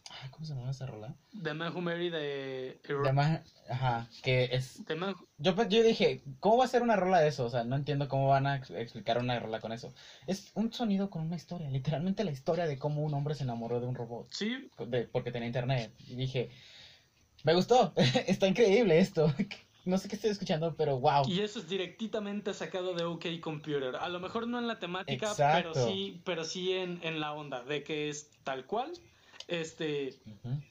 ah, 0.09 0.27
¿Cómo 0.29 0.45
se 0.45 0.53
llama 0.53 0.71
esa 0.71 0.85
rola? 0.85 1.13
The 1.43 1.53
Man 1.53 1.73
Who 1.75 1.81
Married 1.81 2.11
de... 2.13 2.79
De 2.87 3.11
más- 3.11 3.41
Ajá, 3.69 4.07
que 4.23 4.49
es 4.51 4.81
The 4.85 4.95
Man- 4.95 5.15
yo, 5.37 5.53
pe- 5.55 5.67
yo 5.67 5.83
dije, 5.83 6.21
¿cómo 6.39 6.57
va 6.57 6.63
a 6.65 6.67
ser 6.67 6.81
una 6.83 6.95
rola 6.95 7.19
de 7.19 7.27
eso? 7.27 7.45
O 7.45 7.49
sea, 7.49 7.63
no 7.65 7.75
entiendo 7.75 8.07
cómo 8.07 8.27
van 8.27 8.47
a 8.47 8.55
ex- 8.55 8.69
explicar 8.69 9.17
una 9.17 9.37
rola 9.39 9.59
con 9.59 9.71
eso. 9.73 9.93
Es 10.25 10.51
un 10.55 10.71
sonido 10.73 11.09
con 11.09 11.21
una 11.23 11.35
historia, 11.35 11.69
literalmente 11.69 12.23
la 12.23 12.31
historia 12.31 12.65
de 12.65 12.77
cómo 12.77 13.01
un 13.03 13.13
hombre 13.13 13.35
se 13.35 13.43
enamoró 13.43 13.79
de 13.81 13.87
un 13.87 13.95
robot, 13.95 14.27
Sí, 14.33 14.69
de- 14.87 15.05
porque 15.07 15.31
tenía 15.31 15.47
internet. 15.47 15.91
Y 16.07 16.15
dije, 16.15 16.49
me 17.43 17.53
gustó, 17.53 17.91
está 18.27 18.47
increíble 18.47 18.99
esto. 18.99 19.33
No 19.85 19.97
sé 19.97 20.07
qué 20.07 20.15
estoy 20.15 20.31
escuchando, 20.31 20.75
pero 20.77 20.99
wow. 20.99 21.27
y 21.27 21.39
eso 21.39 21.59
es 21.59 21.67
directamente 21.67 22.53
sacado 22.53 22.93
de 22.93 23.03
OK 23.03 23.25
Computer. 23.41 23.95
A 23.95 24.09
lo 24.09 24.19
mejor 24.19 24.47
no 24.47 24.59
en 24.59 24.67
la 24.67 24.79
temática, 24.79 25.29
Exacto. 25.29 25.71
pero 25.73 25.87
sí, 25.87 26.21
pero 26.23 26.43
sí 26.43 26.73
en, 26.73 26.99
en 27.03 27.19
la 27.19 27.33
onda, 27.33 27.63
de 27.63 27.83
que 27.83 28.09
es 28.09 28.29
tal 28.43 28.65
cual. 28.65 28.91
Este, 29.47 30.17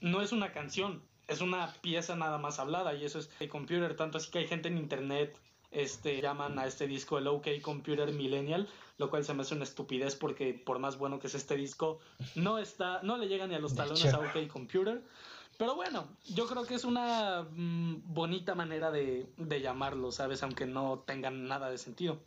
no 0.01 0.23
es 0.23 0.33
una 0.33 0.53
canción, 0.53 1.03
es 1.29 1.41
una 1.41 1.75
pieza 1.83 2.17
nada 2.17 2.39
más 2.39 2.59
hablada 2.59 2.95
y 2.95 3.05
eso 3.05 3.19
es 3.19 3.29
el 3.41 3.49
computer, 3.49 3.95
tanto 3.95 4.19
así 4.19 4.31
que 4.31 4.39
hay 4.39 4.47
gente 4.47 4.69
en 4.69 4.79
internet 4.79 5.37
este 5.71 6.21
llaman 6.21 6.59
a 6.59 6.67
este 6.67 6.87
disco 6.87 7.19
el 7.19 7.27
OK 7.29 7.47
Computer 7.63 8.11
Millennial, 8.13 8.69
lo 8.99 9.11
cual 9.11 9.25
se 9.25 9.35
me 9.35 9.43
hace 9.43 9.55
una 9.55 9.65
estupidez 9.65 10.17
porque 10.17 10.55
por 10.55 10.79
más 10.79 10.99
bueno 10.99 11.19
que 11.19 11.29
es 11.29 11.35
este 11.35 11.57
disco, 11.57 12.01
no 12.35 12.59
está 12.59 13.03
no 13.03 13.17
le 13.17 13.29
llega 13.29 13.47
ni 13.47 13.55
a 13.55 13.61
los 13.61 13.75
talones 13.75 14.13
a 14.13 14.19
OK 14.19 14.49
Computer. 14.49 15.03
Pero 15.61 15.75
bueno, 15.75 16.09
yo 16.25 16.47
creo 16.47 16.65
que 16.65 16.75
es 16.75 16.85
una 16.85 17.43
mm, 17.43 18.15
bonita 18.15 18.55
manera 18.55 18.91
de, 18.91 19.31
de 19.37 19.61
llamarlo, 19.61 20.11
¿sabes? 20.11 20.43
Aunque 20.43 20.65
no 20.65 21.01
tengan 21.01 21.49
nada 21.49 21.69
de 21.69 21.77
sentido. 21.77 22.23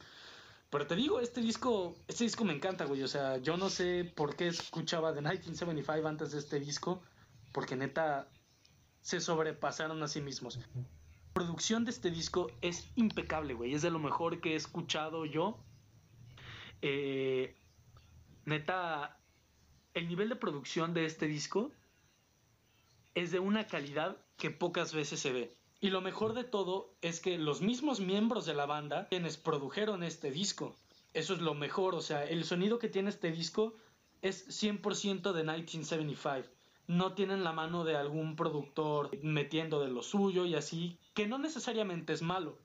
Pero 0.69 0.85
te 0.85 0.95
digo, 0.95 1.19
este 1.19 1.41
disco, 1.41 1.95
este 2.07 2.25
disco 2.25 2.43
me 2.43 2.53
encanta, 2.53 2.85
güey. 2.85 3.01
O 3.01 3.07
sea, 3.07 3.37
yo 3.37 3.57
no 3.57 3.71
sé 3.71 4.03
por 4.15 4.35
qué 4.35 4.49
escuchaba 4.49 5.15
The 5.15 5.21
1975 5.21 6.07
antes 6.07 6.31
de 6.31 6.37
este 6.37 6.59
disco, 6.59 7.01
porque 7.51 7.75
neta 7.75 8.27
se 9.01 9.19
sobrepasaron 9.19 10.03
a 10.03 10.07
sí 10.07 10.21
mismos. 10.21 10.57
La 10.57 11.33
producción 11.33 11.85
de 11.85 11.89
este 11.89 12.11
disco 12.11 12.51
es 12.61 12.87
impecable, 12.95 13.55
güey. 13.55 13.73
Es 13.73 13.81
de 13.81 13.89
lo 13.89 13.97
mejor 13.97 14.41
que 14.41 14.53
he 14.53 14.55
escuchado 14.55 15.25
yo. 15.25 15.57
Eh, 16.83 17.57
neta, 18.45 19.17
el 19.95 20.07
nivel 20.07 20.29
de 20.29 20.35
producción 20.35 20.93
de 20.93 21.05
este 21.05 21.25
disco 21.25 21.71
es 23.15 23.31
de 23.31 23.39
una 23.39 23.67
calidad 23.67 24.17
que 24.37 24.51
pocas 24.51 24.93
veces 24.93 25.19
se 25.19 25.31
ve. 25.31 25.57
Y 25.79 25.89
lo 25.89 26.01
mejor 26.01 26.33
de 26.33 26.43
todo 26.43 26.95
es 27.01 27.19
que 27.19 27.37
los 27.37 27.61
mismos 27.61 27.99
miembros 27.99 28.45
de 28.45 28.53
la 28.53 28.65
banda 28.65 29.07
quienes 29.09 29.37
produjeron 29.37 30.03
este 30.03 30.31
disco. 30.31 30.75
Eso 31.13 31.33
es 31.33 31.41
lo 31.41 31.53
mejor, 31.53 31.93
o 31.93 32.01
sea, 32.01 32.23
el 32.23 32.45
sonido 32.45 32.79
que 32.79 32.89
tiene 32.89 33.09
este 33.09 33.31
disco 33.31 33.75
es 34.21 34.47
100% 34.47 35.33
de 35.33 35.43
1975. 35.43 36.49
No 36.87 37.13
tienen 37.13 37.43
la 37.43 37.53
mano 37.53 37.83
de 37.83 37.95
algún 37.95 38.35
productor 38.35 39.09
metiendo 39.21 39.81
de 39.81 39.89
lo 39.89 40.03
suyo 40.03 40.45
y 40.45 40.55
así, 40.55 40.97
que 41.13 41.27
no 41.27 41.37
necesariamente 41.37 42.13
es 42.13 42.21
malo, 42.21 42.57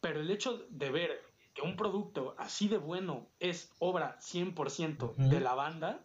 pero 0.00 0.20
el 0.20 0.30
hecho 0.30 0.64
de 0.70 0.90
ver 0.90 1.22
que 1.54 1.62
un 1.62 1.76
producto 1.76 2.34
así 2.38 2.68
de 2.68 2.78
bueno 2.78 3.26
es 3.40 3.72
obra 3.78 4.18
100% 4.20 5.16
de 5.16 5.40
la 5.40 5.54
banda, 5.54 6.04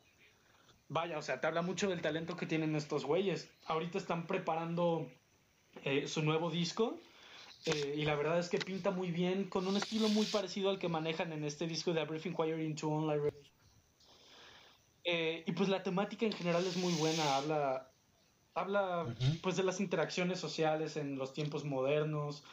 vaya, 0.94 1.18
o 1.18 1.22
sea, 1.22 1.41
te 1.41 1.48
habla 1.48 1.64
mucho 1.64 1.89
del 1.89 2.02
talento 2.02 2.38
que 2.38 2.46
tienen 2.46 2.76
estos 2.76 3.04
güeyes. 3.04 3.50
Ahorita 3.66 3.98
están 3.98 4.28
preparando 4.28 5.12
eh, 5.84 6.08
su 6.08 6.22
nuevo 6.22 6.50
disco. 6.52 7.00
eh, 7.66 7.96
y 7.98 8.06
la 8.06 8.16
verdad 8.16 8.39
es 8.39 8.50
que 8.50 8.60
pinta 8.60 8.91
muy 8.91 9.12
bien, 9.12 9.50
con 9.50 9.68
un 9.68 9.78
estilo 9.78 10.08
muy 10.10 10.26
parecido 10.26 10.70
al 10.70 10.80
que 10.80 10.89
manejan 10.89 11.32
en 11.34 11.44
este 11.46 11.66
disco 11.66 11.94
de 11.94 12.02
A 12.02 12.06
Brief 12.06 12.26
Inquiry 12.26 12.66
into 12.66 12.89
Online. 12.89 13.32
Eh, 15.06 15.44
y 15.48 15.52
pues 15.54 15.68
la 15.70 15.82
temática 15.82 16.26
en 16.26 16.34
general 16.34 16.66
es 16.66 16.78
muy 16.78 16.94
buena, 16.94 17.38
habla, 17.38 17.91
habla 18.54 19.16
pues 19.41 19.58
de 19.58 19.64
las 19.64 19.80
interacciones 19.80 20.39
sociales 20.39 20.96
en 20.96 21.18
los 21.18 21.34
tiempos 21.34 21.66
modernos, 21.66 22.44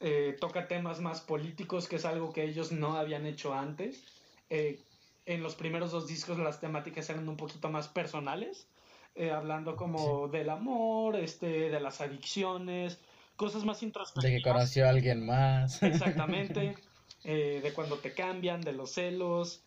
eh, 0.00 0.36
toca 0.40 0.66
temas 0.66 1.00
más 1.00 1.20
políticos, 1.20 1.88
que 1.88 1.96
es 1.96 2.04
algo 2.04 2.32
que 2.32 2.44
ellos 2.44 2.72
no 2.72 2.96
habían 2.96 3.26
hecho 3.26 3.54
antes. 3.54 4.02
Eh, 4.50 4.87
en 5.28 5.42
los 5.42 5.54
primeros 5.54 5.92
dos 5.92 6.06
discos 6.06 6.38
las 6.38 6.58
temáticas 6.58 7.10
eran 7.10 7.28
un 7.28 7.36
poquito 7.36 7.68
más 7.68 7.86
personales, 7.86 8.66
eh, 9.14 9.30
hablando 9.30 9.76
como 9.76 10.26
del 10.28 10.48
amor, 10.48 11.16
este, 11.16 11.68
de 11.68 11.80
las 11.80 12.00
adicciones, 12.00 12.98
cosas 13.36 13.62
más 13.64 13.80
De 13.80 13.86
introspectivas. 13.86 14.42
que 14.42 14.42
conoció 14.42 14.86
a 14.86 14.90
alguien 14.90 15.26
más. 15.26 15.82
Exactamente. 15.82 16.74
eh, 17.24 17.60
de 17.62 17.72
cuando 17.74 17.98
te 17.98 18.14
cambian, 18.14 18.62
de 18.62 18.72
los 18.72 18.92
celos, 18.92 19.64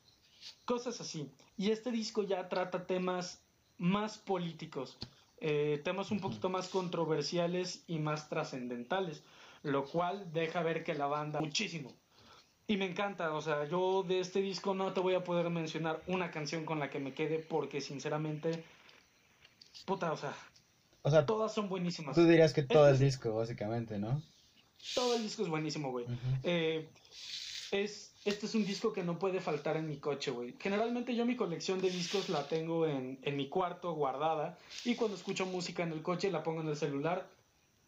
cosas 0.66 1.00
así. 1.00 1.32
Y 1.58 1.70
este 1.70 1.92
disco 1.92 2.24
ya 2.24 2.50
trata 2.50 2.88
temas 2.88 3.44
más 3.78 4.18
políticos, 4.18 4.98
eh, 5.40 5.80
temas 5.84 6.10
un 6.10 6.22
poquito 6.22 6.50
más 6.50 6.70
controversiales 6.70 7.84
y 7.86 8.00
más 8.00 8.30
trascendentales, 8.30 9.24
lo 9.62 9.86
cual 9.86 10.34
deja 10.34 10.64
ver 10.64 10.84
que 10.84 10.96
la 10.96 11.06
banda 11.06 11.40
muchísimo. 11.40 11.94
Y 12.72 12.78
me 12.78 12.86
encanta, 12.86 13.34
o 13.34 13.42
sea, 13.42 13.66
yo 13.68 14.02
de 14.02 14.22
este 14.22 14.40
disco 14.40 14.74
no 14.74 14.94
te 14.94 15.02
voy 15.02 15.14
a 15.14 15.26
poder 15.26 15.50
mencionar 15.50 16.02
una 16.08 16.32
canción 16.32 16.64
con 16.64 16.80
la 16.80 16.90
que 16.90 17.02
me 17.02 17.14
quede 17.14 17.40
porque 17.40 17.82
sinceramente, 17.82 18.64
puta, 19.86 20.14
o 20.14 20.16
sea, 20.16 20.34
O 21.02 21.12
sea, 21.12 21.26
todas 21.26 21.54
son 21.54 21.68
buenísimas. 21.68 22.16
tú 22.16 22.26
dirías 22.26 22.54
que 22.54 22.64
todo 22.64 22.88
el 22.88 22.98
disco, 22.98 23.36
básicamente, 23.36 24.00
¿no? 24.00 24.22
Todo 24.96 25.18
el 25.18 25.24
disco 25.24 25.44
es 25.44 25.50
buenísimo, 25.50 25.92
güey. 25.92 26.06
Eh, 26.44 26.88
es, 27.72 28.14
este 28.24 28.46
es 28.46 28.56
un 28.56 28.66
disco 28.66 28.94
que 28.94 29.04
no 29.04 29.20
puede 29.20 29.42
faltar 29.42 29.76
en 29.76 29.90
mi 29.90 29.98
coche, 29.98 30.32
güey. 30.32 30.56
Generalmente 30.58 31.14
yo 31.14 31.26
mi 31.26 31.36
colección 31.36 31.82
de 31.82 31.90
discos 31.90 32.30
la 32.30 32.48
tengo 32.48 32.88
en, 32.88 33.20
en 33.22 33.36
mi 33.36 33.50
cuarto 33.50 33.92
guardada 33.92 34.58
y 34.86 34.96
cuando 34.96 35.18
escucho 35.18 35.46
música 35.46 35.84
en 35.84 35.92
el 35.92 36.02
coche 36.02 36.32
la 36.32 36.42
pongo 36.42 36.62
en 36.62 36.70
el 36.70 36.78
celular, 36.78 37.28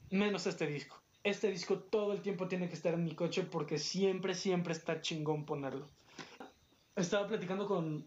menos 0.10 0.46
este 0.46 0.68
disco. 0.68 1.03
Este 1.24 1.50
disco 1.50 1.80
todo 1.80 2.14
el 2.14 2.22
tiempo 2.22 2.48
tiene 2.48 2.68
que 2.68 2.76
estar 2.76 2.94
en 2.94 3.04
mi 3.04 3.16
coche 3.16 3.44
porque 3.44 3.78
siempre, 3.78 4.36
siempre 4.36 4.74
está 4.74 5.02
chingón 5.02 5.46
ponerlo. 5.46 5.88
Estaba 6.96 7.28
platicando 7.28 7.66
con, 7.66 8.06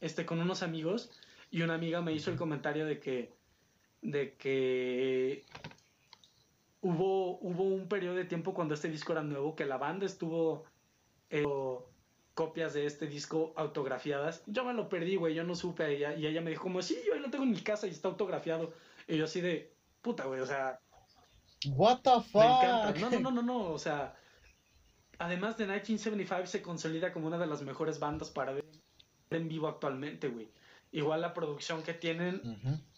este, 0.00 0.24
con 0.24 0.40
unos 0.40 0.62
amigos 0.62 1.10
y 1.50 1.62
una 1.62 1.74
amiga 1.74 2.00
me 2.00 2.12
hizo 2.12 2.30
el 2.30 2.36
comentario 2.36 2.86
de 2.86 3.00
que, 3.00 3.32
de 4.00 4.34
que 4.34 5.44
hubo, 6.80 7.38
hubo 7.40 7.64
un 7.64 7.88
periodo 7.88 8.14
de 8.16 8.24
tiempo 8.24 8.54
cuando 8.54 8.74
este 8.74 8.88
disco 8.88 9.12
era 9.12 9.22
nuevo 9.22 9.56
que 9.56 9.66
la 9.66 9.76
banda 9.76 10.06
estuvo 10.06 10.64
eh, 11.30 11.44
copias 12.34 12.74
de 12.74 12.86
este 12.86 13.06
disco 13.06 13.52
autografiadas. 13.56 14.42
Yo 14.46 14.64
me 14.64 14.74
lo 14.74 14.88
perdí, 14.88 15.16
güey, 15.16 15.34
yo 15.34 15.44
no 15.44 15.54
supe 15.54 15.84
a 15.84 15.88
ella 15.88 16.14
y 16.14 16.26
ella 16.26 16.40
me 16.40 16.50
dijo 16.50 16.62
como, 16.62 16.82
sí, 16.82 16.98
yo 17.06 17.14
lo 17.16 17.30
tengo 17.30 17.44
en 17.44 17.50
mi 17.50 17.60
casa 17.60 17.86
y 17.86 17.90
está 17.90 18.08
autografiado. 18.08 18.72
Y 19.08 19.16
yo 19.16 19.24
así 19.24 19.40
de, 19.40 19.72
puta, 20.00 20.24
güey, 20.24 20.40
o 20.40 20.46
sea, 20.46 20.80
What 21.70 22.00
the 22.02 22.20
fuck? 22.20 22.34
me 22.34 22.46
encanta. 22.46 23.00
No, 23.00 23.10
no, 23.10 23.20
no, 23.20 23.30
no, 23.30 23.42
no, 23.42 23.72
o 23.72 23.78
sea, 23.78 24.14
además 25.18 25.56
de 25.56 25.64
1975 25.64 26.46
se 26.46 26.62
consolida 26.62 27.12
como 27.12 27.26
una 27.26 27.38
de 27.38 27.46
las 27.46 27.62
mejores 27.62 27.98
bandas 27.98 28.30
para 28.30 28.52
ver 28.52 28.64
en 29.30 29.48
vivo 29.48 29.68
actualmente, 29.68 30.28
güey. 30.28 30.50
Igual 30.90 31.22
la 31.22 31.32
producción 31.32 31.82
que 31.82 31.94
tienen 31.94 32.42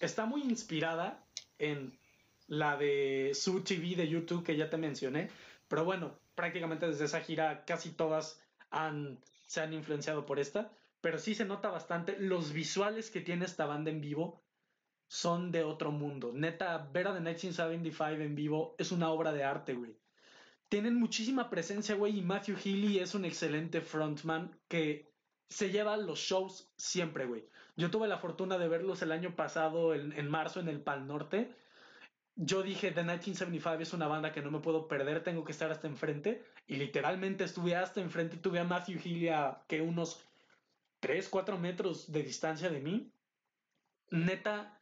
está 0.01 0.27
muy 0.27 0.43
inspirada 0.43 1.25
en 1.59 1.97
la 2.49 2.77
de 2.77 3.31
Su 3.35 3.62
TV 3.62 3.95
de 3.95 4.09
YouTube 4.09 4.45
que 4.45 4.57
ya 4.57 4.69
te 4.69 4.77
mencioné. 4.77 5.31
Pero 5.69 5.85
bueno, 5.85 6.19
prácticamente 6.35 6.87
desde 6.87 7.05
esa 7.05 7.21
gira 7.21 7.65
casi 7.65 7.91
todas 7.91 8.41
han, 8.71 9.21
se 9.47 9.61
han 9.61 9.73
influenciado 9.73 10.27
por 10.27 10.41
esta. 10.41 10.73
Pero 11.01 11.19
sí 11.19 11.35
se 11.35 11.45
nota 11.45 11.69
bastante. 11.69 12.19
Los 12.19 12.53
visuales 12.53 13.11
que 13.11 13.21
tiene 13.21 13.45
esta 13.45 13.67
banda 13.67 13.91
en 13.91 14.01
vivo 14.01 14.43
son 15.09 15.52
de 15.52 15.64
otro 15.64 15.90
mundo. 15.90 16.32
Neta, 16.32 16.88
ver 16.92 17.09
a 17.09 17.14
The 17.14 17.20
1975 17.20 18.22
en 18.22 18.34
vivo 18.34 18.74
es 18.78 18.92
una 18.92 19.11
obra 19.11 19.32
de 19.32 19.44
arte, 19.44 19.74
güey. 19.74 19.96
Tienen 20.68 20.98
muchísima 20.98 21.50
presencia, 21.50 21.94
güey, 21.94 22.18
y 22.18 22.22
Matthew 22.22 22.57
Healy 22.57 22.98
es 22.98 23.14
un 23.14 23.24
excelente 23.24 23.80
frontman 23.80 24.59
que 24.68 25.12
se 25.48 25.70
lleva 25.70 25.96
los 25.96 26.18
shows 26.18 26.72
siempre, 26.76 27.26
güey. 27.26 27.44
Yo 27.76 27.90
tuve 27.90 28.09
la 28.09 28.18
fortuna 28.18 28.59
de 28.59 28.68
verlos 28.68 29.02
el 29.02 29.12
año 29.12 29.36
pasado, 29.36 29.94
en, 29.94 30.12
en 30.12 30.28
marzo, 30.28 30.61
en 30.61 30.68
el 30.68 30.80
Pal 30.80 31.07
Norte. 31.07 31.55
Yo 32.36 32.62
dije, 32.62 32.90
The 32.90 33.02
1975 33.02 33.82
es 33.82 33.92
una 33.92 34.09
banda 34.09 34.32
que 34.32 34.42
no 34.42 34.50
me 34.50 34.59
puedo 34.59 34.88
perder, 34.88 35.22
tengo 35.22 35.44
que 35.44 35.52
estar 35.52 35.70
hasta 35.70 35.86
enfrente. 35.86 36.42
Y 36.66 36.76
literalmente 36.76 37.44
estuve 37.44 37.76
hasta 37.76 38.00
enfrente 38.00 38.36
tuve 38.38 38.59
a 38.59 38.64
Matthew 38.64 38.98
Healy 38.98 39.28
a 39.28 39.62
que 39.68 39.82
unos 39.82 40.24
3, 41.00 41.28
4 41.28 41.59
metros 41.59 42.11
de 42.11 42.22
distancia 42.22 42.70
de 42.70 42.80
mí. 42.80 43.12
Neta, 44.11 44.80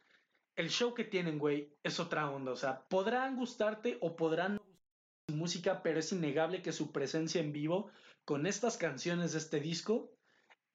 el 0.55 0.69
show 0.69 0.93
que 0.93 1.03
tienen, 1.03 1.39
güey, 1.39 1.75
es 1.83 1.99
otra 1.99 2.29
onda. 2.29 2.51
O 2.51 2.55
sea, 2.55 2.87
podrán 2.87 3.35
gustarte 3.35 3.97
o 4.01 4.15
podrán 4.15 4.55
no 4.55 4.59
gustarte 4.59 4.83
su 5.27 5.35
música, 5.35 5.81
pero 5.83 5.99
es 5.99 6.11
innegable 6.11 6.61
que 6.61 6.71
su 6.71 6.91
presencia 6.91 7.41
en 7.41 7.53
vivo 7.53 7.91
con 8.25 8.45
estas 8.45 8.77
canciones 8.77 9.33
de 9.33 9.39
este 9.39 9.59
disco 9.59 10.11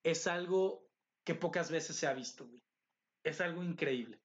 es 0.03 0.27
algo 0.27 0.87
que 1.25 1.35
pocas 1.35 1.71
veces 1.71 1.97
se 1.97 2.07
ha 2.07 2.13
visto, 2.13 2.47
güey. 2.47 2.63
Es 3.25 3.41
algo 3.41 3.63
increíble. 3.63 4.21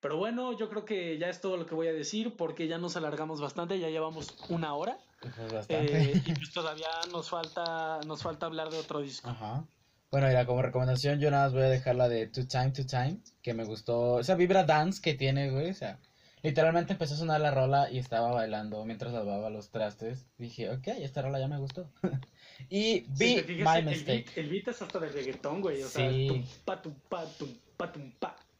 Pero 0.00 0.16
bueno, 0.16 0.56
yo 0.58 0.68
creo 0.68 0.84
que 0.84 1.16
ya 1.16 1.28
es 1.28 1.40
todo 1.40 1.56
lo 1.56 1.64
que 1.64 1.76
voy 1.76 1.86
a 1.86 1.92
decir 1.92 2.36
porque 2.36 2.66
ya 2.66 2.76
nos 2.76 2.96
alargamos 2.96 3.40
bastante, 3.40 3.78
ya 3.78 3.88
llevamos 3.88 4.36
una 4.48 4.74
hora 4.74 4.98
Pues 5.20 5.66
eh, 5.68 6.20
y 6.26 6.34
pues 6.34 6.52
todavía 6.52 6.88
nos 7.12 7.30
falta, 7.30 8.00
nos 8.04 8.22
falta 8.22 8.46
hablar 8.46 8.70
de 8.70 8.78
otro 8.78 9.00
disco. 9.00 9.30
Ajá. 9.30 9.64
Bueno, 10.12 10.26
mira, 10.28 10.44
como 10.44 10.60
recomendación 10.60 11.18
yo 11.20 11.30
nada 11.30 11.44
más 11.46 11.54
voy 11.54 11.62
a 11.62 11.68
dejar 11.70 11.96
la 11.96 12.06
de 12.06 12.26
To 12.26 12.46
Time 12.46 12.70
to 12.72 12.84
Time, 12.84 13.16
que 13.40 13.54
me 13.54 13.64
gustó, 13.64 14.20
esa 14.20 14.34
vibra 14.34 14.62
dance 14.64 15.00
que 15.00 15.14
tiene, 15.14 15.50
güey, 15.50 15.70
o 15.70 15.74
sea, 15.74 15.98
literalmente 16.42 16.92
empezó 16.92 17.14
a 17.14 17.16
sonar 17.16 17.40
la 17.40 17.50
rola 17.50 17.90
y 17.90 17.96
estaba 17.98 18.30
bailando 18.30 18.84
mientras 18.84 19.14
lavaba 19.14 19.48
los 19.48 19.70
trastes. 19.70 20.26
Dije, 20.36 20.68
ok, 20.68 20.86
esta 20.88 21.22
rola 21.22 21.40
ya 21.40 21.48
me 21.48 21.56
gustó. 21.58 21.90
y 22.68 23.06
fijas, 23.16 23.46
My 23.48 23.78
el, 23.78 23.84
Mistake. 23.86 24.26
el 24.36 24.50
beat 24.50 24.68
es 24.68 24.82
hasta 24.82 24.98
de 24.98 25.08
reggaetón, 25.08 25.62
güey. 25.62 25.82
O 25.82 25.88
sea, 25.88 26.10
Sí. 26.10 26.44
pa. 26.66 26.82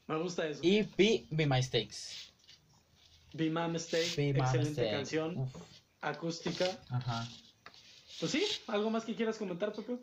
Me 0.06 0.16
gusta 0.16 0.46
eso. 0.48 0.60
Y 0.62 0.82
Be 0.96 1.26
Be 1.30 1.46
My 1.46 1.56
Mistakes. 1.56 2.32
Be 3.34 3.50
My 3.50 3.68
Mistake, 3.68 4.10
Be 4.16 4.32
My 4.32 4.40
excelente 4.40 4.68
Mistake. 4.70 4.90
canción, 4.90 5.36
Uf, 5.36 5.54
acústica. 6.00 6.64
ajá. 6.88 7.28
Pues 8.20 8.32
sí, 8.32 8.42
¿algo 8.68 8.88
más 8.88 9.04
que 9.04 9.14
quieras 9.14 9.36
comentar, 9.36 9.72
Pepe? 9.72 9.98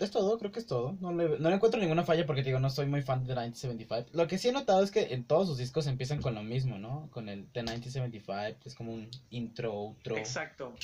Es 0.00 0.10
todo, 0.10 0.38
creo 0.38 0.50
que 0.50 0.60
es 0.60 0.66
todo. 0.66 0.96
No 1.00 1.12
le, 1.12 1.38
no 1.38 1.48
le 1.50 1.54
encuentro 1.56 1.80
ninguna 1.80 2.04
falla 2.04 2.24
porque, 2.26 2.42
digo, 2.42 2.58
no 2.58 2.70
soy 2.70 2.86
muy 2.86 3.02
fan 3.02 3.20
de 3.26 3.34
1975. 3.34 4.08
Lo 4.16 4.26
que 4.26 4.38
sí 4.38 4.48
he 4.48 4.52
notado 4.52 4.82
es 4.82 4.90
que 4.90 5.12
en 5.14 5.24
todos 5.24 5.46
sus 5.46 5.58
discos 5.58 5.86
empiezan 5.86 6.22
con 6.22 6.34
lo 6.34 6.42
mismo, 6.42 6.78
¿no? 6.78 7.08
Con 7.10 7.28
el 7.28 7.52
de 7.52 7.62
1975, 7.62 8.58
es 8.64 8.74
como 8.74 8.92
un 8.92 9.10
intro, 9.30 9.72
outro. 9.74 10.16
Exacto. 10.16 10.74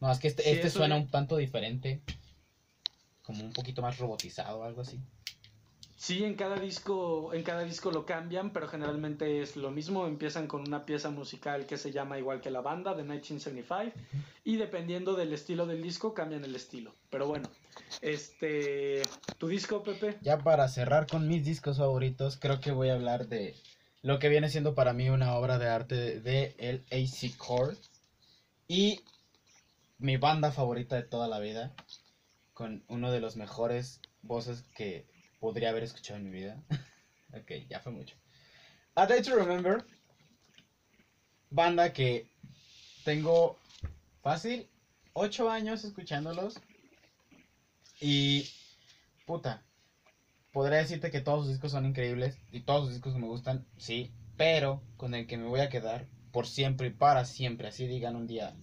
No, 0.00 0.10
es 0.10 0.18
que 0.18 0.28
este, 0.28 0.42
Sí, 0.42 0.50
este 0.50 0.70
suena 0.70 0.96
de- 0.96 1.02
un 1.02 1.08
tanto 1.08 1.36
diferente. 1.36 2.00
Como 3.22 3.44
un 3.44 3.52
poquito 3.52 3.80
más 3.80 3.96
robotizado 3.98 4.58
o 4.58 4.64
algo 4.64 4.80
así. 4.82 5.00
Sí, 5.96 6.24
en 6.24 6.34
cada 6.34 6.56
disco, 6.56 7.32
en 7.32 7.42
cada 7.42 7.62
disco 7.62 7.90
lo 7.90 8.04
cambian, 8.04 8.52
pero 8.52 8.68
generalmente 8.68 9.40
es 9.40 9.56
lo 9.56 9.70
mismo. 9.70 10.06
Empiezan 10.06 10.46
con 10.46 10.62
una 10.62 10.84
pieza 10.84 11.10
musical 11.10 11.66
que 11.66 11.76
se 11.76 11.92
llama 11.92 12.18
igual 12.18 12.40
que 12.40 12.50
la 12.50 12.60
banda 12.60 12.94
de 12.94 13.04
1975 13.04 13.92
y 14.44 14.56
dependiendo 14.56 15.14
del 15.14 15.32
estilo 15.32 15.66
del 15.66 15.82
disco 15.82 16.12
cambian 16.12 16.44
el 16.44 16.56
estilo. 16.56 16.92
Pero 17.10 17.28
bueno, 17.28 17.48
este, 18.00 19.02
tu 19.38 19.48
disco, 19.48 19.82
Pepe. 19.82 20.18
Ya 20.20 20.38
para 20.38 20.68
cerrar 20.68 21.06
con 21.06 21.28
mis 21.28 21.44
discos 21.44 21.78
favoritos, 21.78 22.36
creo 22.38 22.60
que 22.60 22.72
voy 22.72 22.88
a 22.88 22.94
hablar 22.94 23.28
de 23.28 23.54
lo 24.02 24.18
que 24.18 24.28
viene 24.28 24.50
siendo 24.50 24.74
para 24.74 24.92
mí 24.92 25.08
una 25.08 25.34
obra 25.36 25.58
de 25.58 25.68
arte 25.68 26.20
de 26.20 26.54
el 26.58 26.84
AC 26.90 27.36
Core 27.38 27.76
y 28.68 29.00
mi 29.98 30.16
banda 30.16 30.50
favorita 30.50 30.96
de 30.96 31.04
toda 31.04 31.28
la 31.28 31.38
vida 31.38 31.72
con 32.52 32.84
uno 32.88 33.10
de 33.10 33.20
los 33.20 33.36
mejores 33.36 34.00
voces 34.22 34.62
que 34.76 35.06
podría 35.44 35.68
haber 35.68 35.82
escuchado 35.82 36.18
en 36.18 36.24
mi 36.24 36.30
vida. 36.30 36.56
ok, 37.34 37.68
ya 37.68 37.78
fue 37.78 37.92
mucho. 37.92 38.16
A 38.94 39.04
Day 39.04 39.20
to 39.20 39.36
Remember, 39.36 39.84
banda 41.50 41.92
que 41.92 42.30
tengo 43.04 43.58
fácil 44.22 44.66
8 45.12 45.50
años 45.50 45.84
escuchándolos 45.84 46.58
y 48.00 48.48
puta, 49.26 49.62
podría 50.50 50.78
decirte 50.78 51.10
que 51.10 51.20
todos 51.20 51.40
sus 51.40 51.50
discos 51.50 51.72
son 51.72 51.84
increíbles 51.84 52.38
y 52.50 52.60
todos 52.60 52.86
sus 52.86 52.94
discos 52.94 53.14
me 53.14 53.26
gustan, 53.26 53.66
sí, 53.76 54.14
pero 54.38 54.82
con 54.96 55.12
el 55.12 55.26
que 55.26 55.36
me 55.36 55.46
voy 55.46 55.60
a 55.60 55.68
quedar 55.68 56.06
por 56.32 56.46
siempre 56.46 56.86
y 56.86 56.90
para 56.90 57.26
siempre, 57.26 57.68
así 57.68 57.86
digan 57.86 58.16
un 58.16 58.26
día, 58.26 58.56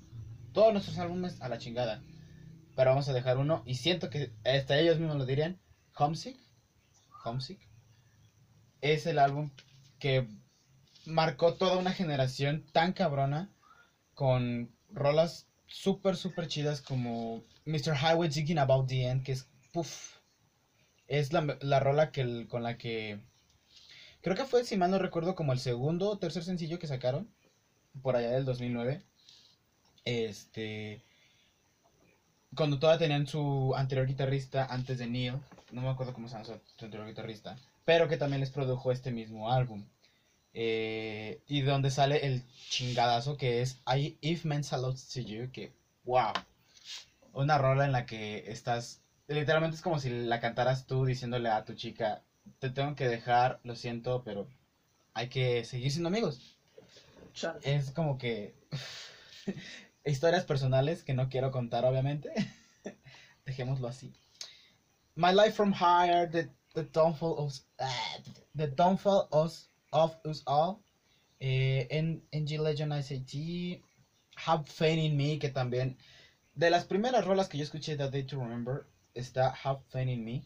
todos 0.51 0.73
nuestros 0.73 0.97
álbumes 0.97 1.39
a 1.41 1.47
la 1.47 1.59
chingada, 1.59 2.01
pero 2.75 2.89
vamos 2.89 3.07
a 3.07 3.13
dejar 3.13 3.37
uno 3.37 3.61
y 3.67 3.75
siento 3.75 4.09
que 4.09 4.31
hasta 4.43 4.79
ellos 4.79 4.97
mismos 4.97 5.17
lo 5.17 5.27
dirían, 5.27 5.59
Homesick, 5.95 6.40
Homesick, 7.23 7.59
es 8.81 9.05
el 9.05 9.19
álbum 9.19 9.51
que 9.99 10.27
marcó 11.05 11.53
toda 11.53 11.77
una 11.77 11.93
generación 11.93 12.65
tan 12.71 12.93
cabrona 12.93 13.49
con 14.13 14.71
rolas 14.89 15.47
súper, 15.67 16.15
súper 16.15 16.47
chidas 16.47 16.81
como 16.81 17.43
Mr. 17.65 17.95
Highway 17.95 18.29
Thinking 18.29 18.59
About 18.59 18.87
the 18.87 19.07
End, 19.07 19.23
que 19.23 19.31
es, 19.33 19.47
puff, 19.71 20.17
es 21.07 21.33
la, 21.33 21.57
la 21.61 21.79
rola 21.79 22.11
que, 22.11 22.47
con 22.47 22.63
la 22.63 22.77
que, 22.77 23.19
creo 24.21 24.35
que 24.35 24.45
fue, 24.45 24.63
si 24.63 24.77
mal 24.77 24.91
no 24.91 24.97
recuerdo, 24.97 25.35
como 25.35 25.53
el 25.53 25.59
segundo 25.59 26.09
o 26.09 26.17
tercer 26.17 26.43
sencillo 26.43 26.79
que 26.79 26.87
sacaron, 26.87 27.29
por 28.01 28.15
allá 28.15 28.31
del 28.31 28.45
2009. 28.45 29.01
Este, 30.05 31.01
cuando 32.55 32.79
todavía 32.79 32.99
tenían 32.99 33.27
su 33.27 33.73
anterior 33.75 34.07
guitarrista 34.07 34.65
antes 34.65 34.97
de 34.97 35.07
Neil, 35.07 35.35
no 35.71 35.81
me 35.81 35.89
acuerdo 35.89 36.13
cómo 36.13 36.27
se 36.27 36.33
llama 36.33 36.45
su 36.45 36.83
anterior 36.83 37.07
guitarrista, 37.07 37.55
pero 37.85 38.07
que 38.07 38.17
también 38.17 38.39
les 38.39 38.49
produjo 38.49 38.91
este 38.91 39.11
mismo 39.11 39.51
álbum. 39.51 39.85
Eh, 40.53 41.41
y 41.47 41.61
donde 41.61 41.89
sale 41.89 42.25
el 42.25 42.45
chingadazo 42.69 43.37
que 43.37 43.61
es 43.61 43.81
I, 43.87 44.17
If 44.19 44.43
Men 44.43 44.63
Salutes 44.63 45.07
to 45.09 45.21
You, 45.21 45.49
que 45.51 45.71
wow. 46.03 46.33
Una 47.33 47.57
rola 47.57 47.85
en 47.85 47.93
la 47.93 48.05
que 48.05 48.43
estás, 48.47 48.99
literalmente 49.27 49.75
es 49.75 49.81
como 49.81 49.97
si 49.97 50.09
la 50.09 50.39
cantaras 50.39 50.85
tú 50.85 51.05
diciéndole 51.05 51.47
a 51.49 51.63
tu 51.63 51.73
chica, 51.73 52.21
te 52.59 52.69
tengo 52.69 52.95
que 52.95 53.07
dejar, 53.07 53.59
lo 53.63 53.75
siento, 53.75 54.21
pero 54.23 54.47
hay 55.13 55.27
que 55.27 55.63
seguir 55.63 55.91
siendo 55.91 56.09
amigos. 56.09 56.57
Es 57.61 57.91
como 57.91 58.17
que 58.17 58.53
historias 60.05 60.43
personales 60.43 61.03
que 61.03 61.13
no 61.13 61.29
quiero 61.29 61.51
contar, 61.51 61.85
obviamente. 61.85 62.33
Dejémoslo 63.45 63.87
así. 63.87 64.11
My 65.15 65.31
Life 65.31 65.55
from 65.55 65.73
Higher, 65.73 66.25
The, 66.25 66.49
the 66.73 66.83
Downfall 66.83 67.37
of, 67.37 67.59
ah, 67.79 68.17
the 68.55 68.67
downfall 68.67 69.27
of, 69.31 69.51
of 69.91 70.15
Us 70.25 70.41
All, 70.47 70.81
eh, 71.41 71.85
en 71.89 72.21
NG 72.33 72.57
Legend 72.57 72.93
ICT, 72.93 73.81
Have 74.37 74.67
Faith 74.67 74.97
in 74.97 75.17
Me, 75.17 75.37
que 75.37 75.49
también, 75.49 75.97
de 76.55 76.69
las 76.69 76.85
primeras 76.85 77.25
rolas 77.25 77.47
que 77.49 77.57
yo 77.57 77.63
escuché 77.63 77.95
de 77.95 78.07
Day 78.07 78.23
to 78.23 78.37
Remember, 78.37 78.85
está 79.13 79.53
Have 79.63 79.81
Faith 79.89 80.07
in 80.07 80.23
Me. 80.23 80.41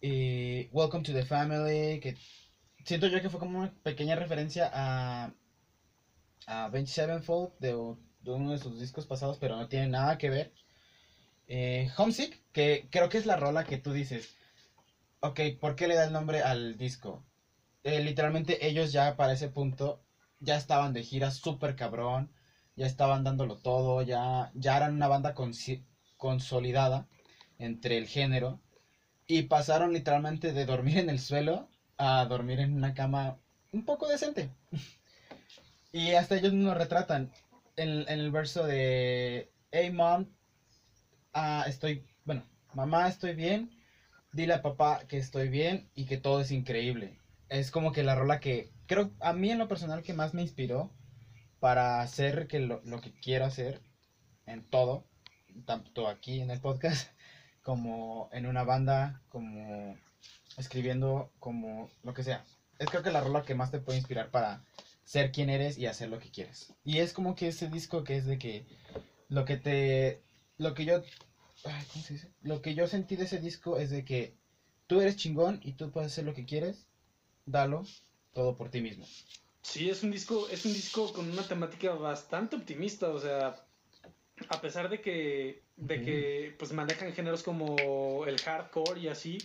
Y 0.00 0.68
Welcome 0.70 1.02
to 1.02 1.12
the 1.12 1.24
Family, 1.24 1.98
que 2.00 2.14
siento 2.84 3.06
yo 3.08 3.20
que 3.20 3.28
fue 3.28 3.40
como 3.40 3.58
una 3.58 3.72
pequeña 3.82 4.14
referencia 4.14 4.70
a, 4.72 5.32
a 6.46 6.68
27 6.68 7.20
Fold 7.20 7.52
de, 7.58 7.70
de 8.20 8.30
uno 8.30 8.50
de 8.50 8.58
sus 8.58 8.78
discos 8.78 9.06
pasados, 9.06 9.38
pero 9.38 9.56
no 9.56 9.66
tiene 9.66 9.88
nada 9.88 10.16
que 10.16 10.28
ver. 10.30 10.52
Eh, 11.46 11.88
Homesick, 11.96 12.40
que 12.52 12.88
creo 12.90 13.08
que 13.08 13.18
es 13.18 13.26
la 13.26 13.36
rola 13.36 13.64
que 13.64 13.76
tú 13.76 13.92
dices. 13.92 14.34
Ok, 15.20 15.40
¿por 15.60 15.74
qué 15.74 15.86
le 15.86 15.94
da 15.94 16.04
el 16.04 16.12
nombre 16.12 16.42
al 16.42 16.76
disco? 16.76 17.22
Eh, 17.82 18.00
literalmente 18.00 18.66
ellos 18.66 18.92
ya 18.92 19.16
para 19.16 19.32
ese 19.32 19.48
punto 19.48 20.02
ya 20.40 20.56
estaban 20.56 20.92
de 20.92 21.02
gira 21.02 21.30
súper 21.30 21.76
cabrón, 21.76 22.30
ya 22.76 22.86
estaban 22.86 23.24
dándolo 23.24 23.56
todo, 23.56 24.02
ya, 24.02 24.50
ya 24.54 24.76
eran 24.76 24.94
una 24.94 25.06
banda 25.06 25.34
consolidada 26.16 27.06
entre 27.58 27.96
el 27.96 28.06
género 28.06 28.58
y 29.26 29.42
pasaron 29.42 29.92
literalmente 29.92 30.52
de 30.52 30.64
dormir 30.64 30.98
en 30.98 31.08
el 31.08 31.18
suelo 31.18 31.68
a 31.96 32.24
dormir 32.26 32.60
en 32.60 32.74
una 32.74 32.94
cama 32.94 33.38
un 33.72 33.84
poco 33.84 34.06
decente. 34.08 34.48
y 35.92 36.12
hasta 36.12 36.36
ellos 36.36 36.52
nos 36.52 36.76
retratan 36.76 37.30
en, 37.76 38.00
en 38.08 38.18
el 38.18 38.30
verso 38.30 38.64
de 38.64 39.50
Hey 39.70 39.90
mom, 39.90 40.33
ah, 41.34 41.64
estoy, 41.66 42.06
bueno, 42.24 42.44
mamá, 42.72 43.08
estoy 43.08 43.34
bien, 43.34 43.70
dile 44.32 44.54
a 44.54 44.62
papá 44.62 45.00
que 45.06 45.18
estoy 45.18 45.48
bien 45.48 45.88
y 45.94 46.06
que 46.06 46.16
todo 46.16 46.40
es 46.40 46.50
increíble. 46.50 47.18
Es 47.48 47.70
como 47.70 47.92
que 47.92 48.02
la 48.02 48.14
rola 48.14 48.40
que 48.40 48.70
creo 48.86 49.10
a 49.20 49.32
mí 49.32 49.50
en 49.50 49.58
lo 49.58 49.68
personal 49.68 50.02
que 50.02 50.14
más 50.14 50.34
me 50.34 50.42
inspiró 50.42 50.90
para 51.60 52.00
hacer 52.00 52.46
que 52.46 52.60
lo, 52.60 52.80
lo 52.84 53.00
que 53.00 53.12
quiero 53.12 53.44
hacer 53.44 53.80
en 54.46 54.62
todo, 54.62 55.04
tanto 55.66 56.08
aquí 56.08 56.40
en 56.40 56.50
el 56.50 56.60
podcast 56.60 57.08
como 57.62 58.28
en 58.32 58.46
una 58.46 58.64
banda, 58.64 59.22
como 59.28 59.96
escribiendo, 60.56 61.30
como 61.38 61.90
lo 62.02 62.14
que 62.14 62.22
sea. 62.22 62.44
Es 62.78 62.88
creo 62.88 63.02
que 63.02 63.12
la 63.12 63.20
rola 63.20 63.42
que 63.42 63.54
más 63.54 63.70
te 63.70 63.78
puede 63.78 63.98
inspirar 63.98 64.30
para 64.30 64.64
ser 65.04 65.32
quien 65.32 65.50
eres 65.50 65.78
y 65.78 65.86
hacer 65.86 66.08
lo 66.08 66.18
que 66.18 66.30
quieres. 66.30 66.72
Y 66.84 66.98
es 66.98 67.12
como 67.12 67.34
que 67.34 67.48
ese 67.48 67.68
disco 67.68 68.04
que 68.04 68.16
es 68.16 68.26
de 68.26 68.38
que 68.38 68.66
lo 69.28 69.44
que 69.44 69.56
te 69.56 70.22
lo 70.58 70.74
que 70.74 70.84
yo 70.84 71.02
ay, 71.64 71.84
¿cómo 71.92 72.04
se 72.04 72.14
dice? 72.14 72.30
Lo 72.42 72.62
que 72.62 72.74
yo 72.74 72.86
sentí 72.86 73.16
de 73.16 73.24
ese 73.24 73.38
disco 73.38 73.78
es 73.78 73.90
de 73.90 74.04
que 74.04 74.34
tú 74.86 75.00
eres 75.00 75.16
chingón 75.16 75.60
y 75.62 75.72
tú 75.72 75.90
puedes 75.90 76.12
hacer 76.12 76.24
lo 76.24 76.34
que 76.34 76.44
quieres, 76.44 76.86
dalo 77.46 77.84
todo 78.32 78.56
por 78.56 78.70
ti 78.70 78.80
mismo. 78.80 79.06
Sí, 79.62 79.88
es 79.88 80.02
un 80.02 80.10
disco 80.10 80.48
es 80.48 80.64
un 80.66 80.72
disco 80.72 81.12
con 81.12 81.30
una 81.30 81.42
temática 81.42 81.92
bastante 81.94 82.56
optimista, 82.56 83.08
o 83.08 83.18
sea, 83.18 83.56
a 84.48 84.60
pesar 84.60 84.88
de 84.88 85.00
que 85.00 85.62
de 85.76 86.02
que 86.02 86.54
pues 86.58 86.72
manejan 86.72 87.12
géneros 87.12 87.42
como 87.42 88.26
el 88.26 88.38
hardcore 88.40 89.00
y 89.00 89.08
así, 89.08 89.38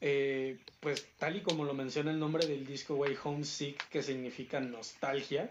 eh, 0.00 0.60
pues 0.80 1.06
tal 1.18 1.36
y 1.36 1.40
como 1.40 1.64
lo 1.64 1.74
menciona 1.74 2.10
el 2.10 2.18
nombre 2.18 2.46
del 2.46 2.66
disco, 2.66 2.94
güey, 2.94 3.16
Homesick, 3.22 3.88
que 3.88 4.02
significa 4.02 4.60
nostalgia, 4.60 5.50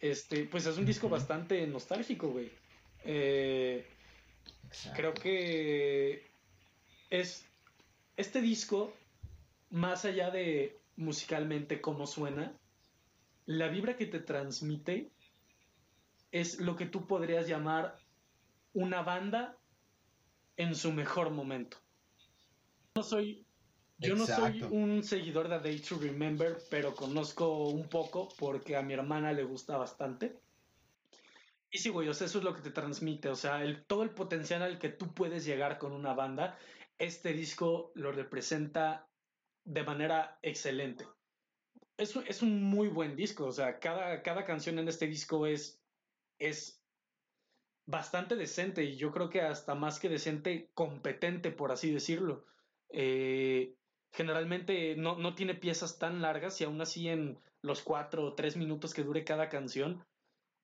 este, 0.00 0.44
pues 0.44 0.66
es 0.66 0.76
un 0.76 0.84
disco 0.84 1.08
bastante 1.08 1.66
nostálgico, 1.66 2.28
güey. 2.28 2.50
Eh, 3.04 3.84
creo 4.94 5.14
que 5.14 6.30
es 7.10 7.46
este 8.16 8.40
disco, 8.40 8.92
más 9.70 10.04
allá 10.04 10.30
de 10.30 10.78
musicalmente 10.96 11.80
cómo 11.80 12.06
suena, 12.06 12.52
la 13.46 13.68
vibra 13.68 13.96
que 13.96 14.06
te 14.06 14.20
transmite 14.20 15.10
es 16.32 16.60
lo 16.60 16.76
que 16.76 16.86
tú 16.86 17.06
podrías 17.06 17.46
llamar 17.46 17.98
una 18.72 19.02
banda 19.02 19.56
en 20.56 20.74
su 20.74 20.92
mejor 20.92 21.30
momento. 21.30 21.78
No 22.94 23.02
soy 23.02 23.46
yo 23.98 24.14
no 24.14 24.26
soy 24.26 24.62
un 24.62 25.02
seguidor 25.02 25.48
de 25.48 25.54
A 25.54 25.58
Day 25.58 25.78
to 25.78 25.98
Remember, 25.98 26.58
pero 26.70 26.94
conozco 26.94 27.68
un 27.68 27.88
poco 27.88 28.28
porque 28.38 28.76
a 28.76 28.82
mi 28.82 28.92
hermana 28.92 29.32
le 29.32 29.44
gusta 29.44 29.78
bastante. 29.78 30.38
Y 31.76 31.78
sí, 31.78 31.90
güey, 31.90 32.08
o 32.08 32.14
sea, 32.14 32.26
eso 32.26 32.38
es 32.38 32.44
lo 32.44 32.54
que 32.54 32.62
te 32.62 32.70
transmite, 32.70 33.28
o 33.28 33.36
sea, 33.36 33.60
todo 33.86 34.02
el 34.02 34.08
potencial 34.08 34.62
al 34.62 34.78
que 34.78 34.88
tú 34.88 35.12
puedes 35.12 35.44
llegar 35.44 35.76
con 35.76 35.92
una 35.92 36.14
banda, 36.14 36.56
este 36.96 37.34
disco 37.34 37.92
lo 37.94 38.12
representa 38.12 39.10
de 39.62 39.82
manera 39.82 40.38
excelente. 40.40 41.06
Es, 41.98 42.16
es 42.16 42.40
un 42.40 42.62
muy 42.62 42.88
buen 42.88 43.14
disco, 43.14 43.44
o 43.44 43.52
sea, 43.52 43.78
cada, 43.78 44.22
cada 44.22 44.46
canción 44.46 44.78
en 44.78 44.88
este 44.88 45.06
disco 45.06 45.46
es, 45.46 45.78
es 46.38 46.82
bastante 47.84 48.36
decente 48.36 48.82
y 48.82 48.96
yo 48.96 49.12
creo 49.12 49.28
que 49.28 49.42
hasta 49.42 49.74
más 49.74 50.00
que 50.00 50.08
decente, 50.08 50.70
competente, 50.72 51.50
por 51.50 51.72
así 51.72 51.92
decirlo. 51.92 52.46
Eh, 52.88 53.74
generalmente 54.12 54.96
no, 54.96 55.18
no, 55.18 55.34
tiene 55.34 55.54
piezas 55.54 55.98
tan 55.98 56.22
largas 56.22 56.58
y 56.58 56.64
aún 56.64 56.80
así 56.80 57.10
en 57.10 57.38
los 57.60 57.82
cuatro 57.82 58.24
o 58.24 58.34
tres 58.34 58.56
minutos 58.56 58.94
que 58.94 59.04
dure 59.04 59.24
cada 59.24 59.50
canción, 59.50 60.02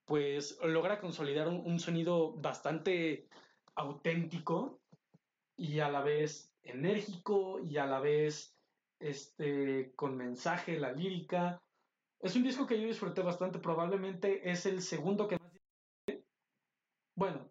pues 0.05 0.59
logra 0.63 1.01
consolidar 1.01 1.49
un, 1.49 1.63
un, 1.65 1.79
sonido 1.79 2.33
bastante 2.35 3.29
auténtico 3.75 4.81
y 5.57 5.81
a 5.81 5.89
la 5.89 6.03
vez 6.03 6.53
enérgico 6.63 7.61
y 7.61 7.77
a 7.79 7.87
la 7.87 8.01
vez 8.01 8.57
este, 9.03 9.93
con 9.97 10.17
mensaje, 10.17 10.79
la 10.79 10.93
lírica. 10.93 11.61
Es 12.21 12.37
un 12.37 12.45
disco 12.45 12.67
que 12.67 12.81
yo 12.81 12.87
disfruté 12.87 13.21
bastante, 13.23 13.59
probablemente 13.59 14.51
es 14.51 14.65
el 14.67 14.81
segundo 14.81 15.27
que 15.27 15.39
más 15.39 15.53
disfruté. 15.53 16.27
Bueno, 17.17 17.51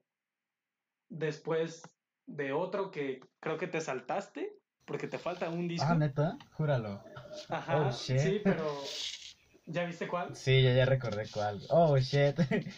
después 1.09 1.83
de 2.25 2.53
otro 2.53 2.89
que 2.89 3.19
creo 3.39 3.57
que 3.57 3.67
te 3.67 3.81
saltaste, 3.81 4.57
porque 4.85 5.07
te 5.07 5.17
falta 5.17 5.49
un 5.49 5.67
disco. 5.67 5.87
Ah, 5.89 5.95
neta, 5.95 6.37
júralo. 6.53 7.03
Ajá, 7.49 7.87
oh, 7.87 7.91
sí, 7.91 8.41
pero 8.43 8.65
¿ya 9.65 9.85
viste 9.85 10.07
cuál? 10.07 10.35
Sí, 10.35 10.61
ya, 10.61 10.73
ya 10.73 10.85
recordé 10.85 11.25
cuál. 11.31 11.61
Oh, 11.69 11.97
shit. 11.97 12.35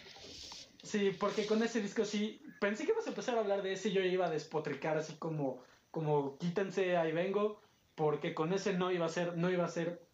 Sí, 0.83 1.15
porque 1.17 1.45
con 1.45 1.63
ese 1.63 1.81
disco 1.81 2.03
sí, 2.03 2.41
pensé 2.59 2.83
que 2.85 2.91
ibas 2.91 3.05
a 3.05 3.11
empezar 3.11 3.37
a 3.37 3.39
hablar 3.39 3.63
de 3.63 3.71
ese 3.71 3.87
y 3.87 3.93
yo 3.93 4.01
iba 4.01 4.25
a 4.25 4.29
despotricar 4.29 4.97
así 4.97 5.13
como, 5.13 5.63
como 5.91 6.37
quítense, 6.37 6.97
ahí 6.97 7.13
vengo, 7.13 7.61
porque 7.95 8.33
con 8.33 8.51
ese 8.51 8.73
no 8.73 8.91
iba 8.91 9.05
a 9.05 9.09
ser, 9.09 9.37
no 9.37 9.49
iba 9.49 9.63
a 9.63 9.69
ser 9.69 10.05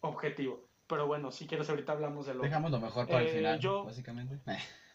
objetivo. 0.00 0.68
Pero 0.88 1.06
bueno, 1.06 1.30
si 1.30 1.46
quieres 1.46 1.70
ahorita 1.70 1.92
hablamos 1.92 2.26
de 2.26 2.34
lo 2.34 2.42
Dejamos 2.42 2.72
lo 2.72 2.80
mejor 2.80 3.06
para 3.06 3.20
el 3.20 3.28
eh, 3.28 3.32
final, 3.32 3.58
yo, 3.60 3.84
básicamente. 3.84 4.40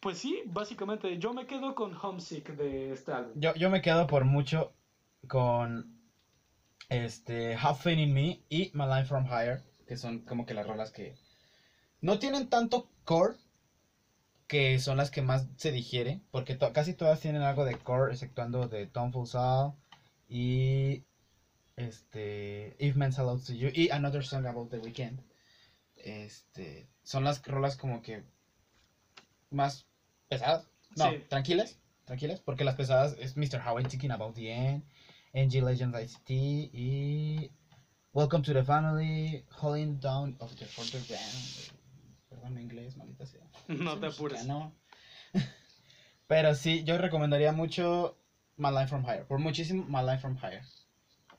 Pues 0.00 0.18
sí, 0.18 0.42
básicamente. 0.46 1.18
Yo 1.18 1.32
me 1.32 1.44
quedo 1.44 1.74
con 1.74 1.92
Homesick 1.92 2.50
de 2.54 2.92
este 2.92 3.12
álbum. 3.12 3.32
Yo, 3.34 3.52
yo 3.54 3.68
me 3.68 3.82
quedo 3.82 4.06
por 4.06 4.24
mucho 4.24 4.72
con 5.26 5.98
este 6.88 7.56
Half 7.56 7.86
in 7.88 8.14
Me 8.14 8.44
y 8.48 8.70
My 8.74 8.86
Life 8.86 9.06
from 9.06 9.26
Higher, 9.26 9.60
que 9.88 9.96
son 9.96 10.20
como 10.20 10.44
que 10.44 10.52
las 10.52 10.66
rolas 10.66 10.90
que 10.90 11.16
no 12.02 12.18
tienen 12.18 12.48
tanto 12.50 12.90
core, 13.04 13.36
que 14.46 14.78
son 14.78 14.98
las 14.98 15.10
que 15.10 15.22
más 15.22 15.46
se 15.56 15.72
digiere, 15.72 16.20
porque 16.30 16.58
casi 16.58 16.92
todas 16.92 17.20
tienen 17.20 17.40
algo 17.40 17.64
de 17.64 17.74
core, 17.76 18.12
exceptuando 18.12 18.68
de 18.68 18.86
Tom 18.86 19.10
Full 19.10 19.26
y 20.28 21.02
este, 21.76 22.76
If 22.78 22.96
Men's 22.96 23.18
Allowed 23.18 23.40
to 23.46 23.54
You 23.54 23.70
y 23.72 23.88
Another 23.88 24.22
Song 24.22 24.46
About 24.46 24.70
the 24.70 24.78
Weekend, 24.78 25.22
este, 25.96 26.86
son 27.02 27.24
las 27.24 27.42
rolas 27.46 27.76
como 27.76 28.02
que 28.02 28.22
más 29.50 29.86
pesadas, 30.28 30.68
no, 30.96 31.10
Sí. 31.10 31.24
tranquilas, 31.30 31.78
tranquilas, 32.04 32.40
porque 32.40 32.64
las 32.64 32.74
pesadas 32.74 33.16
es 33.18 33.36
Mr. 33.38 33.66
How 33.66 33.78
I'm 33.78 33.88
Thinking 33.88 34.10
About 34.10 34.34
the 34.34 34.52
End, 34.52 34.84
NG 35.32 35.62
Legends 35.62 35.98
ICT 35.98 36.30
y 36.72 37.50
Welcome 38.14 38.42
to 38.44 38.52
the 38.54 38.64
Family, 38.64 39.44
Holding 39.50 39.98
Down 40.00 40.36
of 40.40 40.56
the 40.58 40.64
Further 40.64 41.00
Ground. 41.06 41.72
Perdón 42.30 42.54
mi 42.54 42.62
inglés, 42.62 42.96
maldita 42.96 43.26
sea. 43.26 43.40
No 43.68 43.92
Soy 43.92 44.00
te 44.00 44.06
apures. 44.06 44.32
mexicano. 44.46 44.72
Pero 46.26 46.54
sí, 46.54 46.84
yo 46.84 46.98
recomendaría 46.98 47.52
mucho 47.52 48.16
My 48.56 48.70
Line 48.70 48.88
from 48.88 49.04
Higher. 49.04 49.26
Por 49.26 49.38
muchísimo, 49.38 49.84
My 49.88 50.02
Line 50.04 50.18
from 50.18 50.36
Higher. 50.36 50.62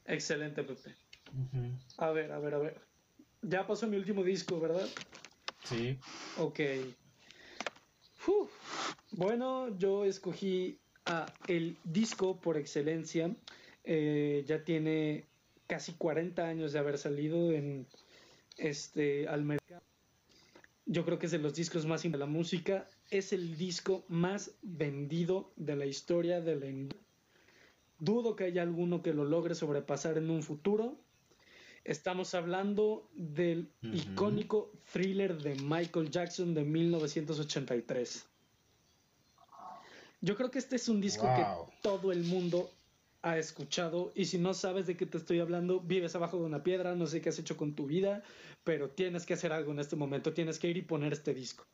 Excelente, 0.05 0.63
Pepe. 0.63 0.95
A 1.97 2.09
ver, 2.11 2.32
a 2.32 2.39
ver, 2.39 2.53
a 2.53 2.57
ver. 2.59 2.82
Ya 3.41 3.65
pasó 3.67 3.88
mi 3.88 3.97
último 3.97 4.24
disco, 4.24 4.59
¿verdad? 4.59 4.88
Sí. 5.63 5.97
Ok. 6.38 6.59
Uf. 8.28 8.51
Bueno, 9.11 9.78
yo 9.78 10.05
escogí 10.05 10.80
a 11.05 11.26
el 11.47 11.78
disco 11.84 12.39
por 12.39 12.57
excelencia. 12.57 13.36
Eh, 13.84 14.43
ya 14.47 14.63
tiene 14.63 15.26
casi 15.70 15.93
40 15.93 16.43
años 16.45 16.74
de 16.74 16.80
haber 16.80 16.97
salido 16.97 17.51
en 17.51 17.88
este 18.57 19.28
al 19.28 19.45
mercado. 19.45 19.84
Yo 20.88 21.05
creo 21.05 21.20
que 21.20 21.28
es 21.28 21.32
de 21.32 21.38
los 21.38 21.53
discos 21.53 21.86
más 21.86 22.01
de 22.01 22.17
la 22.17 22.26
música. 22.26 22.89
Es 23.11 23.32
el 23.32 23.55
disco 23.55 24.03
más 24.07 24.51
vendido 24.63 25.53
de 25.55 25.76
la 25.76 25.86
historia 25.86 26.41
de 26.41 26.55
la 26.55 26.65
industria. 26.65 27.07
Dudo 27.99 28.36
que 28.36 28.45
haya 28.45 28.63
alguno 28.63 29.03
que 29.03 29.13
lo 29.13 29.26
logre 29.26 29.53
sobrepasar 29.53 30.17
en 30.17 30.32
un 30.32 30.41
futuro. 30.41 30.97
Estamos 31.84 32.34
hablando 32.34 33.07
del 33.13 33.72
icónico 33.82 34.72
thriller 34.91 35.38
de 35.41 35.55
Michael 35.55 36.09
Jackson 36.09 36.53
de 36.55 36.63
1983. 36.63 38.26
Yo 40.22 40.36
creo 40.36 40.49
que 40.49 40.59
este 40.59 40.78
es 40.78 40.89
un 40.89 40.99
disco 40.99 41.28
Wow. 41.28 41.36
que 41.67 41.74
todo 41.82 42.11
el 42.11 42.24
mundo 42.24 42.72
ha 43.22 43.38
escuchado 43.38 44.11
y 44.15 44.26
si 44.26 44.38
no 44.38 44.53
sabes 44.53 44.88
de 44.88 44.95
qué 44.95 45.05
te 45.05 45.17
estoy 45.17 45.39
hablando, 45.39 45.82
vives 45.82 46.15
abajo 46.15 46.38
de 46.38 46.45
una 46.45 46.63
piedra, 46.63 46.95
no 46.95 47.05
sé 47.05 47.22
qué 47.22 47.30
has 47.30 47.39
hecho 47.39 47.57
con 47.57 47.76
tu 47.76 47.86
vida, 47.86 48.24
pero 48.63 48.89
tienes 48.89 49.26
que 49.26 49.34
hacer 49.34 49.51
algo 49.51 49.72
en 49.72 49.80
este 49.80 49.95
momento, 49.95 50.34
tienes 50.34 50.59
que 50.59 50.70
ir 50.70 50.78
y 50.78 50.82
poner 50.82 51.13
este 51.13 51.34
disco. 51.34 51.65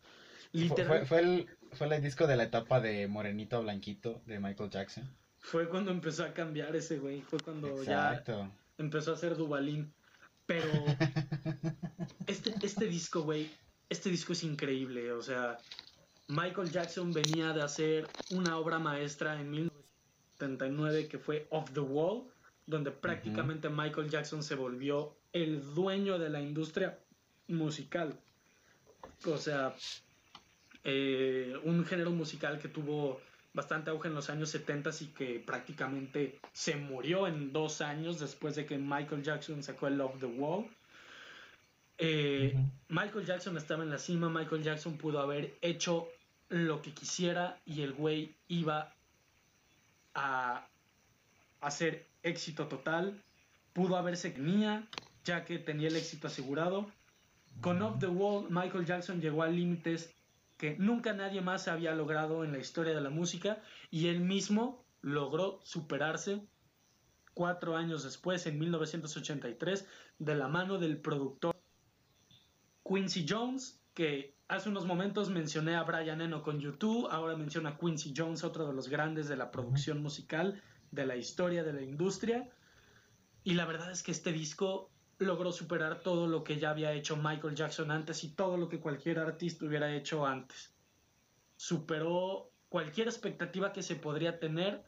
Fue, 0.51 0.61
Literal, 0.61 0.87
fue, 0.87 1.05
fue 1.05 1.19
el, 1.19 1.49
fue 1.73 1.95
el 1.95 2.01
disco 2.01 2.27
de 2.27 2.37
la 2.37 2.43
etapa 2.43 2.79
de 2.79 3.07
Morenito 3.07 3.57
a 3.57 3.59
Blanquito 3.59 4.21
de 4.25 4.39
Michael 4.39 4.69
Jackson. 4.69 5.03
fue 5.39 5.69
cuando 5.69 5.91
empezó 5.91 6.23
a 6.23 6.33
cambiar 6.33 6.75
ese 6.75 6.97
güey, 6.97 7.21
fue 7.21 7.39
cuando 7.39 7.83
ya 7.83 8.23
empezó 8.77 9.11
a 9.11 9.15
hacer 9.15 9.35
Dubalín. 9.35 9.93
Pero 10.45 10.67
este, 12.27 12.53
este 12.61 12.85
disco, 12.85 13.23
güey, 13.23 13.49
este 13.89 14.09
disco 14.09 14.33
es 14.33 14.43
increíble. 14.43 15.11
O 15.11 15.21
sea, 15.21 15.57
Michael 16.27 16.71
Jackson 16.71 17.11
venía 17.11 17.53
de 17.53 17.61
hacer 17.61 18.07
una 18.31 18.57
obra 18.57 18.79
maestra 18.79 19.39
en 19.39 19.51
1979 20.39 21.07
que 21.07 21.19
fue 21.19 21.47
Off 21.49 21.71
the 21.71 21.79
Wall, 21.79 22.23
donde 22.65 22.91
prácticamente 22.91 23.69
Michael 23.69 24.09
Jackson 24.09 24.43
se 24.43 24.55
volvió 24.55 25.15
el 25.33 25.73
dueño 25.73 26.17
de 26.19 26.29
la 26.29 26.41
industria 26.41 26.97
musical. 27.47 28.17
O 29.25 29.37
sea, 29.37 29.75
eh, 30.83 31.53
un 31.63 31.85
género 31.85 32.11
musical 32.11 32.59
que 32.59 32.67
tuvo 32.67 33.21
bastante 33.53 33.89
auge 33.89 34.09
en 34.09 34.15
los 34.15 34.29
años 34.29 34.49
70 34.49 34.89
y 34.99 35.05
que 35.07 35.39
prácticamente 35.39 36.39
se 36.51 36.75
murió 36.75 37.27
en 37.27 37.53
dos 37.53 37.81
años 37.81 38.19
después 38.19 38.55
de 38.55 38.65
que 38.65 38.77
Michael 38.77 39.23
Jackson 39.23 39.63
sacó 39.63 39.87
el 39.87 39.97
Love 39.97 40.19
the 40.19 40.25
Wall. 40.25 40.67
Eh. 41.97 42.53
Michael 42.89 43.25
Jackson 43.25 43.55
estaba 43.55 43.83
en 43.83 43.89
la 43.89 43.97
cima, 43.97 44.29
Michael 44.29 44.63
Jackson 44.63 44.97
pudo 44.97 45.19
haber 45.19 45.57
hecho 45.61 46.09
lo 46.49 46.81
que 46.81 46.91
quisiera 46.93 47.59
y 47.65 47.81
el 47.81 47.93
güey 47.93 48.35
iba 48.47 48.93
a 50.15 50.67
hacer 51.61 52.07
éxito 52.23 52.67
total. 52.67 53.21
Pudo 53.73 53.97
haberse 53.97 54.33
tenía, 54.33 54.87
ya 55.23 55.45
que 55.45 55.59
tenía 55.59 55.89
el 55.89 55.95
éxito 55.95 56.27
asegurado. 56.27 56.89
Con 57.61 57.81
Off 57.81 57.99
the 57.99 58.07
Wall, 58.07 58.47
Michael 58.49 58.85
Jackson 58.85 59.21
llegó 59.21 59.43
a 59.43 59.47
límites 59.47 60.13
que 60.57 60.75
nunca 60.77 61.13
nadie 61.13 61.41
más 61.41 61.67
había 61.67 61.93
logrado 61.93 62.43
en 62.43 62.53
la 62.53 62.59
historia 62.59 62.93
de 62.93 63.01
la 63.01 63.09
música 63.09 63.61
y 63.91 64.07
él 64.07 64.21
mismo 64.21 64.85
logró 65.01 65.59
superarse 65.63 66.41
cuatro 67.33 67.75
años 67.75 68.03
después, 68.03 68.47
en 68.47 68.57
1983, 68.57 69.87
de 70.19 70.35
la 70.35 70.47
mano 70.47 70.79
del 70.79 70.97
productor 70.97 71.55
Quincy 72.87 73.25
Jones, 73.27 73.81
que 73.95 74.35
hace 74.47 74.69
unos 74.69 74.85
momentos 74.85 75.29
mencioné 75.29 75.75
a 75.75 75.83
Brian 75.83 76.21
Eno 76.21 76.43
con 76.43 76.59
YouTube, 76.59 77.07
ahora 77.09 77.35
menciona 77.35 77.69
a 77.71 77.77
Quincy 77.77 78.13
Jones, 78.15 78.43
otro 78.43 78.67
de 78.67 78.73
los 78.73 78.89
grandes 78.89 79.27
de 79.27 79.37
la 79.37 79.49
producción 79.49 80.03
musical, 80.03 80.61
de 80.91 81.05
la 81.05 81.15
historia 81.15 81.63
de 81.63 81.73
la 81.73 81.81
industria. 81.81 82.47
Y 83.43 83.53
la 83.53 83.65
verdad 83.65 83.89
es 83.89 84.03
que 84.03 84.11
este 84.11 84.31
disco 84.31 84.91
logró 85.17 85.51
superar 85.51 86.01
todo 86.01 86.27
lo 86.27 86.43
que 86.43 86.59
ya 86.59 86.71
había 86.71 86.91
hecho 86.91 87.15
Michael 87.15 87.55
Jackson 87.55 87.89
antes 87.89 88.23
y 88.23 88.35
todo 88.35 88.57
lo 88.57 88.67
que 88.67 88.81
cualquier 88.81 89.17
artista 89.17 89.65
hubiera 89.65 89.95
hecho 89.95 90.25
antes. 90.25 90.75
Superó 91.55 92.51
cualquier 92.67 93.07
expectativa 93.07 93.71
que 93.71 93.81
se 93.81 93.95
podría 93.95 94.39
tener. 94.39 94.83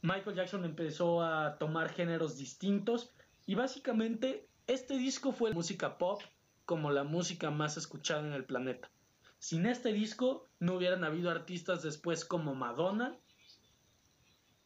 Michael 0.00 0.34
Jackson 0.34 0.64
empezó 0.64 1.22
a 1.22 1.58
tomar 1.58 1.92
géneros 1.92 2.38
distintos 2.38 3.12
y 3.44 3.54
básicamente 3.54 4.48
este 4.66 4.96
disco 4.96 5.30
fue 5.30 5.52
música 5.52 5.98
pop 5.98 6.22
como 6.70 6.92
la 6.92 7.02
música 7.02 7.50
más 7.50 7.76
escuchada 7.76 8.24
en 8.24 8.32
el 8.32 8.44
planeta. 8.44 8.92
Sin 9.40 9.66
este 9.66 9.92
disco 9.92 10.48
no 10.60 10.74
hubieran 10.74 11.02
habido 11.02 11.28
artistas 11.28 11.82
después 11.82 12.24
como 12.24 12.54
Madonna 12.54 13.18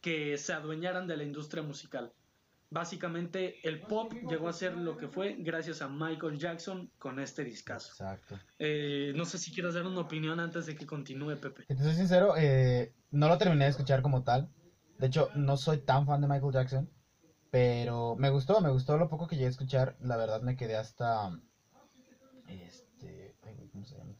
que 0.03 0.37
se 0.37 0.53
adueñaran 0.53 1.07
de 1.07 1.17
la 1.17 1.23
industria 1.23 1.63
musical. 1.63 2.13
Básicamente 2.69 3.67
el 3.67 3.81
pop 3.81 4.13
llegó 4.29 4.49
a 4.49 4.53
ser 4.53 4.77
lo 4.77 4.99
que 4.99 5.09
fue 5.09 5.37
gracias 5.39 5.81
a 5.81 5.89
Michael 5.89 6.37
Jackson 6.37 6.91
con 6.99 7.19
este 7.19 7.43
discazo. 7.43 7.93
Exacto. 7.93 8.39
Eh, 8.59 9.15
no 9.17 9.25
sé 9.25 9.39
si 9.39 9.51
quieres 9.51 9.73
dar 9.73 9.87
una 9.87 10.01
opinión 10.01 10.41
antes 10.41 10.67
de 10.67 10.75
que 10.75 10.85
continúe 10.85 11.41
Pepe. 11.41 11.63
Si 11.67 11.75
te 11.75 11.83
soy 11.85 11.95
sincero, 11.95 12.35
eh, 12.37 12.93
no 13.13 13.29
lo 13.29 13.39
terminé 13.39 13.65
de 13.65 13.71
escuchar 13.71 14.03
como 14.03 14.23
tal. 14.25 14.51
De 14.99 15.07
hecho, 15.07 15.31
no 15.37 15.57
soy 15.57 15.79
tan 15.79 16.05
fan 16.05 16.21
de 16.21 16.29
Michael 16.29 16.53
Jackson. 16.53 16.91
Pero 17.51 18.15
me 18.17 18.29
gustó, 18.29 18.61
me 18.61 18.71
gustó 18.71 18.99
lo 18.99 19.09
poco 19.09 19.27
que 19.27 19.37
llegué 19.37 19.47
a 19.47 19.57
escuchar. 19.57 19.97
La 20.01 20.19
verdad 20.19 20.43
me 20.43 20.55
quedé 20.55 20.77
hasta... 20.77 21.31
Este... 22.49 23.35
ay, 23.43 23.69
¿Cómo 23.73 23.85
se 23.85 23.97
llama? 23.97 24.15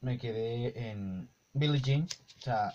Me 0.00 0.16
quedé 0.16 0.72
en 0.90 1.28
Billie 1.52 1.80
Jean. 1.80 2.02
O 2.36 2.40
sea, 2.40 2.72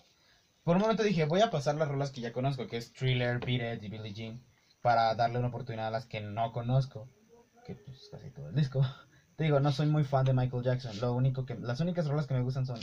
por 0.63 0.75
un 0.75 0.81
momento 0.81 1.03
dije, 1.03 1.25
voy 1.25 1.41
a 1.41 1.49
pasar 1.49 1.75
las 1.75 1.88
rolas 1.88 2.11
que 2.11 2.21
ya 2.21 2.31
conozco, 2.31 2.67
que 2.67 2.77
es 2.77 2.91
Thriller, 2.93 3.39
Beat 3.39 3.81
y 3.81 3.89
Billie 3.89 4.13
Jean, 4.13 4.41
para 4.81 5.13
darle 5.15 5.39
una 5.39 5.47
oportunidad 5.47 5.88
a 5.88 5.91
las 5.91 6.05
que 6.05 6.19
no 6.19 6.51
conozco, 6.51 7.09
que 7.65 7.75
pues 7.75 8.07
casi 8.11 8.30
todo 8.30 8.49
el 8.49 8.55
disco. 8.55 8.81
Te 9.35 9.45
digo, 9.45 9.59
no 9.59 9.71
soy 9.71 9.88
muy 9.88 10.03
fan 10.03 10.25
de 10.25 10.34
Michael 10.34 10.63
Jackson. 10.63 10.99
Lo 10.99 11.13
único 11.13 11.45
que, 11.45 11.55
las 11.55 11.80
únicas 11.80 12.07
rolas 12.07 12.27
que 12.27 12.34
me 12.34 12.41
gustan 12.41 12.65
son 12.65 12.80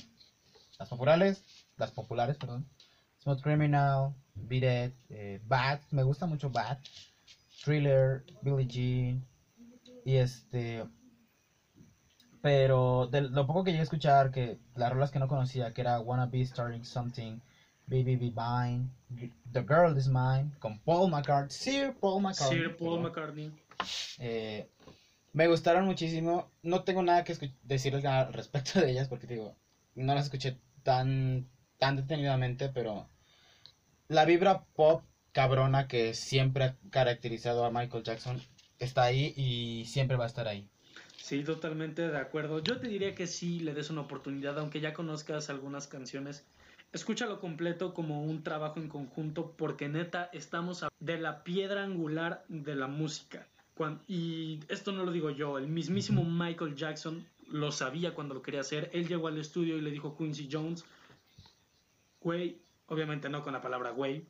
las 0.79 0.89
populares, 0.89 1.43
las 1.77 1.91
populares, 1.91 2.37
perdón. 2.37 2.67
Smooth 3.23 3.41
Criminal, 3.41 4.15
Beat 4.35 4.91
It, 4.91 4.97
eh, 5.11 5.39
Bad, 5.43 5.81
me 5.91 6.03
gusta 6.03 6.27
mucho 6.27 6.49
Bad, 6.51 6.79
Thriller, 7.63 8.25
Billie 8.43 8.67
Jean 8.67 9.25
y 10.05 10.17
este 10.17 10.87
pero 12.43 13.07
de 13.07 13.23
lo 13.23 13.47
poco 13.47 13.65
que 13.65 13.71
llegué 13.71 13.81
a 13.81 13.85
escuchar 13.85 14.31
que 14.31 14.59
las 14.75 14.91
rolas 14.91 15.11
que 15.11 15.19
no 15.19 15.29
conocía 15.29 15.73
que 15.73 15.81
era 15.83 16.01
Wanna 16.01 16.27
Be 16.27 16.45
Starting 16.45 16.85
Something, 16.85 17.41
Baby 17.87 18.17
Be 18.17 18.31
Mine, 18.31 18.89
The 19.53 19.63
Girl 19.63 19.97
Is 19.97 20.09
Mine 20.09 20.53
con 20.59 20.79
Paul 20.79 21.11
McCartney, 21.11 21.51
Sir 21.51 21.95
Paul 22.01 22.23
McCartney. 22.23 22.59
Sir 22.59 22.77
Paul. 22.77 23.01
McCartney. 23.01 23.53
Eh, 24.19 24.69
me 25.33 25.47
gustaron 25.49 25.85
muchísimo. 25.85 26.51
No 26.63 26.83
tengo 26.85 27.03
nada 27.03 27.25
que 27.25 27.37
decirles 27.63 28.05
al 28.05 28.33
respecto 28.33 28.81
de 28.81 28.91
ellas 28.91 29.09
porque 29.09 29.27
digo, 29.27 29.57
no 29.95 30.15
las 30.15 30.25
escuché 30.25 30.57
tan, 30.83 31.49
tan 31.79 31.97
detenidamente, 31.97 32.69
pero 32.69 33.09
la 34.09 34.25
vibra 34.25 34.65
pop 34.75 35.05
cabrona 35.33 35.89
que 35.89 36.15
siempre 36.15 36.65
ha 36.65 36.77
caracterizado 36.91 37.65
a 37.65 37.71
Michael 37.71 38.05
Jackson 38.05 38.41
está 38.79 39.03
ahí 39.05 39.33
y 39.37 39.85
siempre 39.87 40.17
va 40.17 40.25
a 40.25 40.29
estar 40.29 40.49
ahí. 40.49 40.70
Sí, 41.23 41.45
totalmente 41.45 42.09
de 42.09 42.17
acuerdo. 42.19 42.61
Yo 42.63 42.79
te 42.79 42.89
diría 42.89 43.15
que 43.15 43.27
sí 43.27 43.61
le 43.61 43.75
des 43.75 43.91
una 43.91 44.01
oportunidad, 44.01 44.59
aunque 44.59 44.81
ya 44.81 44.95
conozcas 44.95 45.51
algunas 45.51 45.87
canciones. 45.87 46.45
Escúchalo 46.93 47.41
completo 47.41 47.95
como 47.95 48.25
un 48.25 48.43
trabajo 48.43 48.81
en 48.81 48.89
conjunto, 48.89 49.55
porque 49.57 49.89
neta 49.89 50.31
estamos 50.33 50.83
a- 50.83 50.89
de 50.99 51.19
la 51.19 51.45
piedra 51.45 51.85
angular 51.85 52.45
de 52.49 52.75
la 52.75 52.87
música. 52.89 53.47
Y 54.09 54.61
esto 54.69 54.93
no 54.93 55.05
lo 55.05 55.13
digo 55.13 55.31
yo, 55.31 55.57
el 55.57 55.67
mismísimo 55.67 56.23
Michael 56.25 56.75
Jackson 56.75 57.25
lo 57.49 57.73
sabía 57.73 58.13
cuando 58.15 58.35
lo 58.35 58.43
quería 58.43 58.61
hacer. 58.61 58.91
Él 58.93 59.09
llegó 59.09 59.29
al 59.29 59.39
estudio 59.39 59.77
y 59.79 59.81
le 59.81 59.91
dijo 59.91 60.17
Quincy 60.19 60.49
Jones, 60.53 60.85
güey, 62.21 62.61
obviamente 62.89 63.29
no 63.31 63.43
con 63.43 63.53
la 63.55 63.63
palabra 63.63 63.91
güey, 63.91 64.27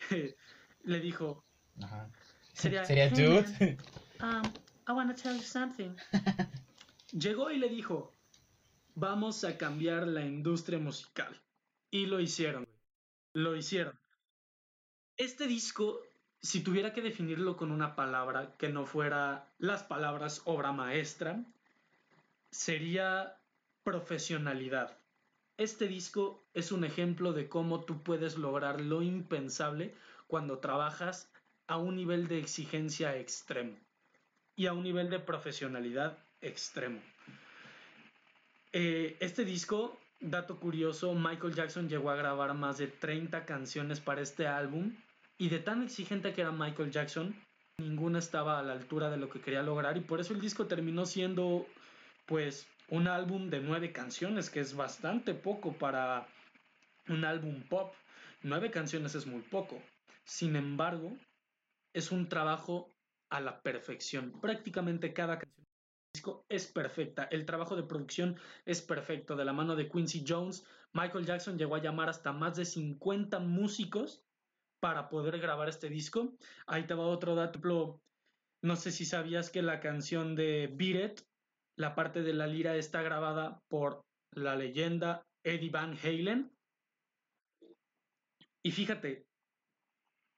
le 0.84 1.00
dijo, 1.00 1.44
Ajá. 1.82 2.08
Sería, 2.54 2.84
Sería 2.86 3.08
"Hey, 3.08 3.26
dude. 3.26 3.78
um, 4.22 4.42
I 4.88 4.92
wanna 4.92 5.14
tell 5.14 5.34
you 5.34 5.42
something. 5.42 5.96
Llegó 7.12 7.50
y 7.50 7.58
le 7.58 7.68
dijo, 7.68 8.12
vamos 8.94 9.42
a 9.42 9.58
cambiar 9.58 10.06
la 10.06 10.24
industria 10.24 10.78
musical. 10.78 11.40
Y 11.90 12.06
lo 12.06 12.20
hicieron. 12.20 12.68
Lo 13.32 13.56
hicieron. 13.56 13.98
Este 15.16 15.48
disco, 15.48 16.00
si 16.40 16.60
tuviera 16.60 16.92
que 16.92 17.02
definirlo 17.02 17.56
con 17.56 17.72
una 17.72 17.96
palabra 17.96 18.56
que 18.58 18.68
no 18.68 18.86
fuera 18.86 19.48
las 19.58 19.82
palabras 19.82 20.42
obra 20.44 20.70
maestra, 20.70 21.44
sería 22.52 23.36
profesionalidad. 23.82 24.96
Este 25.56 25.88
disco 25.88 26.46
es 26.54 26.70
un 26.70 26.84
ejemplo 26.84 27.32
de 27.32 27.48
cómo 27.48 27.84
tú 27.84 28.04
puedes 28.04 28.36
lograr 28.36 28.80
lo 28.80 29.02
impensable 29.02 29.96
cuando 30.28 30.58
trabajas 30.58 31.28
a 31.66 31.76
un 31.76 31.96
nivel 31.96 32.28
de 32.28 32.38
exigencia 32.38 33.16
extremo 33.16 33.76
y 34.56 34.66
a 34.66 34.72
un 34.72 34.82
nivel 34.82 35.10
de 35.10 35.20
profesionalidad 35.20 36.18
extremo. 36.40 37.00
Eh, 38.72 39.16
este 39.20 39.44
disco, 39.44 39.98
dato 40.20 40.58
curioso, 40.58 41.14
Michael 41.14 41.54
Jackson 41.54 41.88
llegó 41.88 42.10
a 42.10 42.16
grabar 42.16 42.54
más 42.54 42.78
de 42.78 42.88
30 42.88 43.44
canciones 43.44 44.00
para 44.00 44.22
este 44.22 44.46
álbum 44.46 44.96
y 45.38 45.50
de 45.50 45.58
tan 45.58 45.82
exigente 45.82 46.32
que 46.32 46.40
era 46.40 46.52
Michael 46.52 46.90
Jackson, 46.90 47.34
ninguna 47.78 48.18
estaba 48.18 48.58
a 48.58 48.62
la 48.62 48.72
altura 48.72 49.10
de 49.10 49.18
lo 49.18 49.28
que 49.28 49.40
quería 49.40 49.62
lograr 49.62 49.96
y 49.96 50.00
por 50.00 50.20
eso 50.20 50.32
el 50.32 50.40
disco 50.40 50.66
terminó 50.66 51.04
siendo 51.04 51.66
pues 52.24 52.66
un 52.88 53.08
álbum 53.08 53.50
de 53.50 53.60
nueve 53.60 53.92
canciones, 53.92 54.50
que 54.50 54.60
es 54.60 54.74
bastante 54.74 55.34
poco 55.34 55.72
para 55.74 56.26
un 57.08 57.24
álbum 57.24 57.62
pop. 57.62 57.94
Nueve 58.42 58.70
canciones 58.70 59.14
es 59.14 59.26
muy 59.26 59.42
poco. 59.42 59.80
Sin 60.24 60.56
embargo, 60.56 61.16
es 61.92 62.10
un 62.12 62.28
trabajo 62.28 62.90
a 63.30 63.40
la 63.40 63.62
perfección. 63.62 64.40
Prácticamente 64.40 65.12
cada 65.12 65.38
canción 65.38 66.42
es 66.48 66.66
perfecta. 66.66 67.24
El 67.24 67.44
trabajo 67.44 67.76
de 67.76 67.82
producción 67.82 68.38
es 68.64 68.80
perfecto. 68.80 69.36
De 69.36 69.44
la 69.44 69.52
mano 69.52 69.76
de 69.76 69.88
Quincy 69.88 70.24
Jones, 70.26 70.64
Michael 70.92 71.26
Jackson 71.26 71.58
llegó 71.58 71.74
a 71.74 71.82
llamar 71.82 72.08
hasta 72.08 72.32
más 72.32 72.56
de 72.56 72.64
50 72.64 73.38
músicos 73.40 74.24
para 74.80 75.08
poder 75.08 75.38
grabar 75.38 75.68
este 75.68 75.88
disco. 75.88 76.36
Ahí 76.66 76.86
te 76.86 76.94
va 76.94 77.06
otro 77.06 77.34
dato. 77.34 78.00
No 78.62 78.76
sé 78.76 78.92
si 78.92 79.04
sabías 79.04 79.50
que 79.50 79.62
la 79.62 79.80
canción 79.80 80.34
de 80.34 80.72
Beat 80.74 81.22
la 81.76 81.94
parte 81.94 82.22
de 82.22 82.32
la 82.32 82.46
lira 82.46 82.74
está 82.76 83.02
grabada 83.02 83.62
por 83.68 84.04
la 84.32 84.56
leyenda 84.56 85.26
Eddie 85.44 85.70
Van 85.70 85.96
Halen. 86.02 86.50
Y 88.62 88.72
fíjate, 88.72 89.26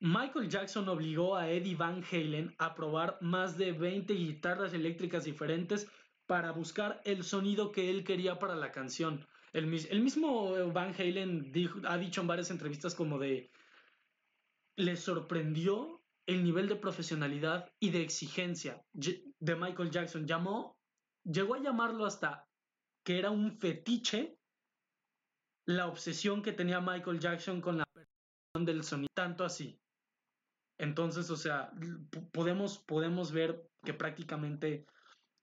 Michael 0.00 0.48
Jackson 0.48 0.88
obligó 0.88 1.34
a 1.34 1.50
Eddie 1.50 1.74
Van 1.74 2.04
Halen 2.04 2.54
a 2.58 2.74
probar 2.74 3.18
más 3.20 3.58
de 3.58 3.72
20 3.72 4.14
guitarras 4.14 4.72
eléctricas 4.72 5.24
diferentes 5.24 5.90
para 6.26 6.52
buscar 6.52 7.00
el 7.04 7.24
sonido 7.24 7.72
que 7.72 7.90
él 7.90 8.04
quería 8.04 8.38
para 8.38 8.54
la 8.54 8.70
canción. 8.70 9.26
El, 9.52 9.66
mismo 9.66 10.72
Van 10.72 10.94
Halen 10.94 11.50
dijo, 11.50 11.80
ha 11.84 11.98
dicho 11.98 12.20
en 12.20 12.26
varias 12.28 12.50
entrevistas 12.50 12.94
como 12.94 13.18
de, 13.18 13.50
le 14.76 14.96
sorprendió 14.96 16.00
el 16.26 16.44
nivel 16.44 16.68
de 16.68 16.76
profesionalidad 16.76 17.72
y 17.80 17.90
de 17.90 18.02
exigencia 18.02 18.84
de 18.92 19.56
Michael 19.56 19.90
Jackson. 19.90 20.26
Llamó, 20.26 20.78
llegó 21.24 21.54
a 21.54 21.60
llamarlo 21.60 22.06
hasta 22.06 22.46
que 23.04 23.18
era 23.18 23.30
un 23.30 23.58
fetiche 23.58 24.38
la 25.66 25.88
obsesión 25.88 26.42
que 26.42 26.52
tenía 26.52 26.80
Michael 26.80 27.18
Jackson 27.18 27.60
con 27.60 27.78
la 27.78 27.84
del 28.54 28.84
sonido, 28.84 29.08
tanto 29.14 29.44
así. 29.44 29.78
Entonces, 30.78 31.28
o 31.30 31.36
sea, 31.36 31.70
podemos, 32.32 32.78
podemos 32.78 33.32
ver 33.32 33.68
que 33.84 33.94
prácticamente 33.94 34.86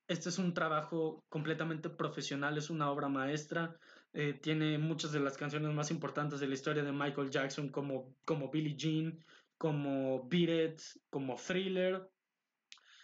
este 0.07 0.29
es 0.29 0.37
un 0.37 0.53
trabajo 0.53 1.23
completamente 1.29 1.89
profesional, 1.89 2.57
es 2.57 2.69
una 2.69 2.89
obra 2.91 3.09
maestra, 3.09 3.75
eh, 4.13 4.33
tiene 4.33 4.77
muchas 4.77 5.11
de 5.11 5.19
las 5.19 5.35
canciones 5.35 5.73
más 5.73 5.91
importantes 5.91 6.39
de 6.39 6.47
la 6.47 6.53
historia 6.53 6.83
de 6.83 6.91
Michael 6.91 7.29
Jackson, 7.29 7.69
como, 7.69 8.15
como 8.23 8.49
Billie 8.49 8.77
Jean, 8.77 9.19
como 9.57 10.27
Beat 10.29 10.73
It, 10.73 10.81
como 11.09 11.35
Thriller. 11.35 12.07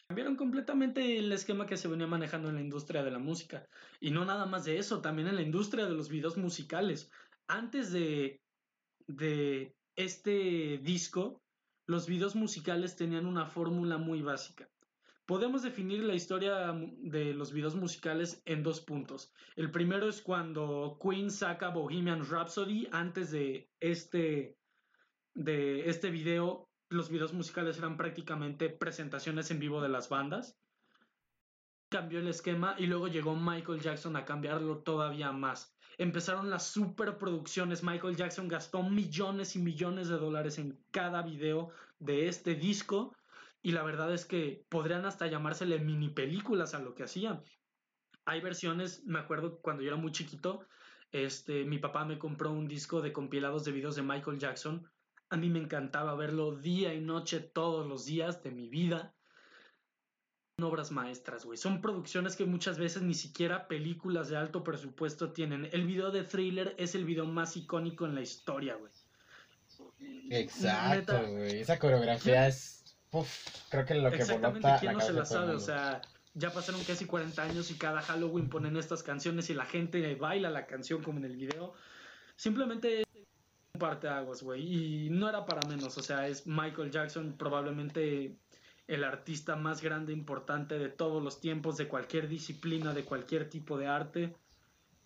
Cambiaron 0.08 0.36
completamente 0.36 1.18
el 1.18 1.32
esquema 1.32 1.66
que 1.66 1.78
se 1.78 1.88
venía 1.88 2.08
manejando 2.08 2.50
en 2.50 2.56
la 2.56 2.62
industria 2.62 3.04
de 3.04 3.12
la 3.12 3.20
música. 3.20 3.66
Y 4.00 4.12
no 4.12 4.26
nada 4.26 4.46
más 4.46 4.66
de 4.66 4.78
eso, 4.78 5.02
también 5.02 5.28
en 5.28 5.36
la 5.36 5.42
industria 5.42 5.86
de 5.86 5.96
los 5.96 6.10
videos 6.10 6.38
musicales. 6.38 7.10
Antes 7.48 7.92
de, 7.92 8.42
de 9.08 9.74
este 9.96 10.80
disco, 10.80 11.42
los 11.92 12.08
videos 12.08 12.36
musicales 12.36 12.96
tenían 12.96 13.26
una 13.26 13.46
fórmula 13.46 13.98
muy 13.98 14.22
básica. 14.22 14.70
Podemos 15.26 15.62
definir 15.62 16.02
la 16.06 16.14
historia 16.14 16.74
de 17.00 17.34
los 17.34 17.52
videos 17.52 17.76
musicales 17.76 18.42
en 18.46 18.64
dos 18.64 18.80
puntos. 18.80 19.34
El 19.58 19.72
primero 19.72 20.08
es 20.08 20.22
cuando 20.22 20.98
Queen 21.02 21.30
saca 21.30 21.68
Bohemian 21.68 22.26
Rhapsody 22.26 22.88
antes 22.94 23.32
de 23.32 23.70
este, 23.82 24.58
de 25.34 25.90
este 25.90 26.12
video. 26.12 26.70
Los 26.88 27.10
videos 27.10 27.34
musicales 27.34 27.78
eran 27.78 27.98
prácticamente 27.98 28.70
presentaciones 28.70 29.52
en 29.52 29.60
vivo 29.60 29.82
de 29.82 29.90
las 29.90 30.08
bandas. 30.08 30.58
Cambió 31.90 32.20
el 32.20 32.30
esquema 32.30 32.76
y 32.78 32.86
luego 32.86 33.10
llegó 33.10 33.36
Michael 33.36 33.82
Jackson 33.82 34.16
a 34.16 34.24
cambiarlo 34.24 34.78
todavía 34.80 35.34
más. 35.34 35.78
Empezaron 36.02 36.50
las 36.50 36.66
superproducciones. 36.66 37.84
Michael 37.84 38.16
Jackson 38.16 38.48
gastó 38.48 38.82
millones 38.82 39.56
y 39.56 39.60
millones 39.60 40.08
de 40.08 40.18
dólares 40.18 40.58
en 40.58 40.84
cada 40.90 41.22
video 41.22 41.70
de 42.00 42.28
este 42.28 42.56
disco 42.56 43.16
y 43.62 43.72
la 43.72 43.84
verdad 43.84 44.12
es 44.12 44.26
que 44.26 44.66
podrían 44.68 45.06
hasta 45.06 45.28
llamársele 45.28 45.78
mini 45.78 46.10
películas 46.10 46.74
a 46.74 46.80
lo 46.80 46.96
que 46.96 47.04
hacían. 47.04 47.44
Hay 48.26 48.42
versiones, 48.42 49.04
me 49.06 49.20
acuerdo 49.20 49.62
cuando 49.62 49.84
yo 49.84 49.90
era 49.90 49.96
muy 49.96 50.12
chiquito, 50.12 50.66
este, 51.12 51.66
mi 51.66 51.78
papá 51.78 52.04
me 52.04 52.18
compró 52.18 52.52
un 52.52 52.68
disco 52.68 53.00
de 53.02 53.14
compilados 53.14 53.64
de 53.64 53.72
videos 53.72 53.96
de 53.96 54.02
Michael 54.02 54.40
Jackson. 54.40 54.90
A 55.30 55.38
mí 55.38 55.52
me 55.52 55.60
encantaba 55.60 56.16
verlo 56.16 56.56
día 56.56 56.96
y 56.96 57.00
noche 57.00 57.42
todos 57.42 57.86
los 57.86 58.06
días 58.06 58.42
de 58.42 58.50
mi 58.50 58.70
vida. 58.70 59.14
Obras 60.64 60.92
maestras, 60.92 61.46
güey. 61.46 61.58
Son 61.58 61.82
producciones 61.82 62.36
que 62.36 62.46
muchas 62.46 62.78
veces 62.78 63.02
ni 63.02 63.14
siquiera 63.14 63.68
películas 63.68 64.30
de 64.30 64.38
alto 64.38 64.64
presupuesto 64.64 65.32
tienen. 65.32 65.70
El 65.72 65.86
video 65.86 66.12
de 66.12 66.24
Thriller 66.24 66.76
es 66.78 66.96
el 66.96 67.06
video 67.06 67.26
más 67.26 67.58
icónico 67.58 68.06
en 68.06 68.16
la 68.16 68.22
historia, 68.22 68.76
güey. 68.76 68.92
Exacto, 70.30 71.20
güey. 71.30 71.62
Esa 71.62 71.80
coreografía 71.80 72.48
es 72.48 72.82
Uf, 73.12 73.46
creo 73.70 73.86
que 73.86 73.96
lo 73.96 74.10
que 74.10 74.18
Exactamente, 74.18 74.70
¿quién 74.80 74.94
no 74.94 75.02
se 75.02 75.12
la 75.12 75.26
sabe? 75.26 75.54
O 75.54 75.60
sea, 75.60 76.02
ya 76.34 76.52
pasaron 76.52 76.82
casi 76.86 77.06
40 77.06 77.44
años 77.44 77.70
y 77.70 77.76
cada 77.76 78.02
Halloween 78.02 78.50
ponen 78.50 78.78
estas 78.78 79.04
canciones 79.04 79.50
y 79.50 79.54
la 79.54 79.66
gente 79.66 80.16
baila 80.16 80.50
la 80.50 80.66
canción 80.66 81.04
como 81.04 81.20
en 81.20 81.26
el 81.26 81.36
video. 81.36 81.74
Simplemente 82.38 83.04
un 83.74 83.80
parte 83.80 84.08
aguas, 84.08 84.42
güey. 84.42 85.06
Y 85.06 85.10
no 85.10 85.28
era 85.28 85.46
para 85.46 85.68
menos. 85.68 85.98
O 85.98 86.02
sea, 86.02 86.28
es 86.28 86.48
Michael 86.48 86.90
Jackson, 86.90 87.36
probablemente 87.38 88.38
el 88.92 89.06
artista 89.06 89.56
más 89.56 89.82
grande, 89.82 90.12
importante 90.12 90.78
de 90.78 90.90
todos 90.90 91.24
los 91.24 91.40
tiempos, 91.40 91.78
de 91.78 91.88
cualquier 91.88 92.28
disciplina, 92.28 92.94
de 92.94 93.06
cualquier 93.06 93.50
tipo 93.50 93.78
de 93.78 93.88
arte. 93.88 94.36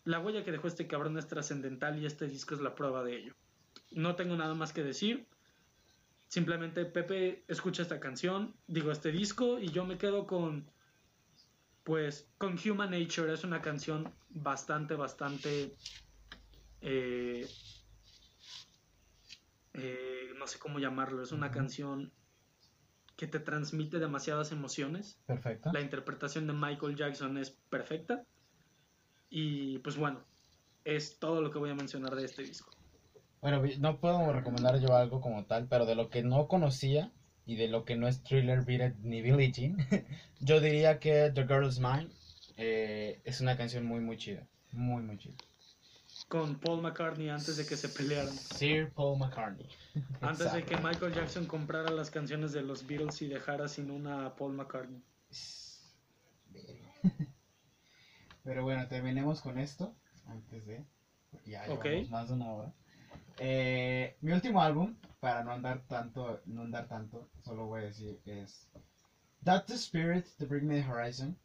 La 0.06 0.20
huella 0.20 0.44
que 0.44 0.52
dejó 0.52 0.68
este 0.68 0.88
cabrón 0.88 1.20
es 1.20 1.28
trascendental 1.28 2.00
y 2.02 2.08
este 2.08 2.28
disco 2.28 2.56
es 2.56 2.62
la 2.62 2.74
prueba 2.74 3.04
de 3.04 3.16
ello. 3.16 3.36
No 3.92 4.16
tengo 4.16 4.36
nada 4.36 4.56
más 4.56 4.74
que 4.74 4.82
decir. 4.82 5.28
Simplemente 6.28 6.84
Pepe 6.86 7.44
escucha 7.48 7.84
esta 7.84 8.00
canción, 8.00 8.56
digo 8.66 8.92
este 8.92 9.12
disco 9.12 9.60
y 9.60 9.70
yo 9.70 9.86
me 9.86 10.00
quedo 10.00 10.26
con 10.26 10.66
pues 11.84 12.28
con 12.40 12.58
Human 12.58 12.90
Nature 12.90 13.32
es 13.32 13.44
una 13.44 13.62
canción 13.62 14.12
bastante 14.30 14.96
bastante 14.96 15.76
eh, 16.82 17.48
eh, 19.74 20.34
no 20.36 20.48
sé 20.48 20.58
cómo 20.58 20.80
llamarlo 20.80 21.22
es 21.22 21.32
una 21.32 21.52
canción 21.52 22.12
que 23.16 23.28
te 23.28 23.40
transmite 23.40 24.00
demasiadas 24.00 24.52
emociones 24.52 25.20
perfecto 25.26 25.72
la 25.72 25.82
interpretación 25.82 26.48
de 26.48 26.54
Michael 26.54 26.96
Jackson 26.96 27.38
es 27.38 27.52
perfecta 27.70 28.24
y 29.30 29.80
pues 29.80 29.98
bueno 29.98 30.24
es 30.84 31.18
todo 31.20 31.42
lo 31.42 31.52
que 31.52 31.60
voy 31.60 31.70
a 31.70 31.76
mencionar 31.76 32.16
de 32.16 32.26
este 32.26 32.44
disco 32.44 32.76
bueno, 33.46 33.62
no 33.78 34.00
puedo 34.00 34.34
recomendar 34.34 34.80
yo 34.80 34.96
algo 34.96 35.22
como 35.22 35.46
tal, 35.46 35.68
pero 35.68 35.86
de 35.86 35.94
lo 35.94 36.10
que 36.10 36.24
no 36.24 36.48
conocía 36.48 37.12
y 37.46 37.58
de 37.58 37.68
lo 37.68 37.86
que 37.86 37.96
no 37.96 38.08
es 38.08 38.24
Thriller, 38.24 38.66
Beat 38.66 38.96
ni 39.04 39.22
Billie 39.22 39.52
Jean, 39.52 39.78
yo 40.40 40.60
diría 40.60 41.00
que 41.00 41.32
The 41.32 41.46
Girl 41.46 41.68
Is 41.68 41.80
Mine 41.80 42.10
eh, 42.58 43.22
es 43.24 43.42
una 43.42 43.56
canción 43.56 43.86
muy, 43.86 44.00
muy 44.00 44.18
chida. 44.18 44.48
Muy, 44.72 45.04
muy 45.04 45.20
chida. 45.20 45.36
Con 46.28 46.60
Paul 46.60 46.82
McCartney 46.82 47.30
antes 47.30 47.58
de 47.58 47.66
que 47.66 47.78
se 47.78 47.88
pelearan. 47.88 48.34
Sir 48.34 48.92
Paul 48.94 49.20
McCartney. 49.20 49.70
Antes 50.22 50.52
de 50.54 50.64
que 50.64 50.76
Michael 50.78 51.14
Jackson 51.14 51.46
comprara 51.46 51.92
las 51.92 52.10
canciones 52.10 52.52
de 52.52 52.64
los 52.64 52.88
Beatles 52.88 53.22
y 53.22 53.28
dejara 53.28 53.68
sin 53.68 53.92
una 53.92 54.26
a 54.26 54.36
Paul 54.36 54.54
McCartney. 54.54 55.04
Pero 58.44 58.64
bueno, 58.64 58.88
terminemos 58.88 59.42
con 59.42 59.60
esto 59.60 59.96
antes 60.28 60.66
de. 60.66 60.86
Ya 61.46 61.66
llevamos 61.68 62.10
más 62.10 62.28
de 62.30 62.34
una 62.34 62.52
hora. 62.52 62.74
Eh, 63.38 64.18
mi 64.22 64.32
último 64.32 64.62
álbum, 64.62 64.96
para 65.20 65.44
no 65.44 65.52
andar 65.52 65.86
tanto, 65.88 66.42
no 66.46 66.62
andar 66.62 66.88
tanto, 66.88 67.30
solo 67.44 67.66
voy 67.66 67.82
a 67.82 67.86
decir 67.86 68.20
es 68.26 68.70
That's 69.44 69.68
the 69.68 69.76
Spirit 69.76 70.26
de 70.38 70.46
Bring 70.46 70.66
Me 70.66 70.82
the 70.82 70.90
Horizon. 70.90 71.38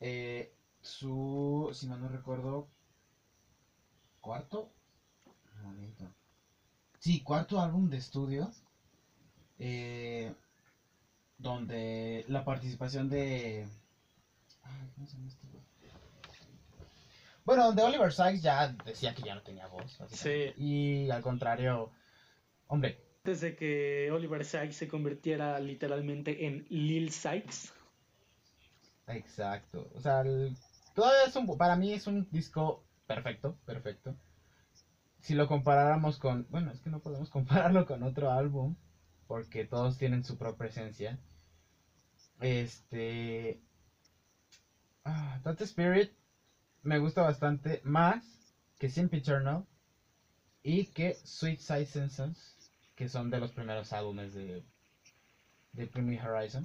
Eh, 0.00 0.52
su, 0.80 1.70
si 1.72 1.86
mal 1.86 2.00
no 2.00 2.08
recuerdo, 2.08 2.68
cuarto, 4.26 4.68
un 5.56 5.62
momento. 5.62 6.04
Sí, 6.98 7.20
cuarto 7.20 7.60
álbum 7.60 7.88
de 7.88 7.96
estudio. 7.98 8.50
eh, 9.58 10.34
donde 11.38 12.24
la 12.28 12.44
participación 12.44 13.08
de. 13.08 13.68
Ay, 14.62 14.90
¿cómo 14.94 15.06
se 15.06 15.16
llama 15.16 15.28
este 15.28 15.46
güey? 15.46 15.62
Bueno, 17.44 17.66
donde 17.66 17.82
Oliver 17.82 18.12
Sykes 18.12 18.42
ya 18.42 18.66
decía 18.84 19.14
que 19.14 19.22
ya 19.22 19.34
no 19.34 19.42
tenía 19.42 19.66
voz. 19.68 19.96
básicamente. 19.98 20.54
Y 20.60 21.08
al 21.10 21.22
contrario, 21.22 21.92
hombre, 22.66 22.98
Antes 23.18 23.40
de 23.40 23.54
que 23.56 24.10
Oliver 24.12 24.44
Sykes 24.44 24.72
se 24.74 24.88
convirtiera 24.88 25.58
literalmente 25.60 26.46
en 26.46 26.64
Lil 26.68 27.10
Sykes. 27.12 27.72
exacto. 29.06 29.88
O 29.94 30.00
sea, 30.00 30.20
el- 30.22 30.56
todavía 30.94 31.24
es 31.26 31.36
un, 31.36 31.46
para 31.56 31.76
mí 31.76 31.92
es 31.92 32.06
un 32.08 32.26
disco 32.30 32.82
perfecto, 33.06 33.56
perfecto. 33.64 34.14
Si 35.20 35.34
lo 35.34 35.46
comparáramos 35.46 36.16
con, 36.16 36.46
bueno, 36.48 36.70
es 36.70 36.80
que 36.80 36.88
no 36.90 37.00
podemos 37.00 37.28
compararlo 37.36 37.84
con 37.84 38.02
otro 38.02 38.30
álbum, 38.30 38.74
porque 39.26 39.64
todos 39.64 39.96
tienen 39.96 40.22
su 40.22 40.36
propia 40.36 40.68
esencia. 40.68 41.18
Este, 42.40 43.58
ah, 45.04 45.38
Spirit 45.60 46.08
me 46.82 46.98
gusta 46.98 47.22
bastante 47.22 47.80
más 47.84 48.54
que 48.78 48.88
Simple 48.88 49.18
Eternal 49.18 49.64
y 50.62 50.84
que 50.84 51.14
Sweet 51.24 51.58
Side 51.58 51.84
Senses, 51.86 52.70
que 52.94 53.08
son 53.08 53.30
de 53.30 53.38
los 53.38 53.52
primeros 53.52 53.92
álbumes 53.92 54.32
de, 54.34 54.62
de 55.72 55.88
Horizon. 56.22 56.64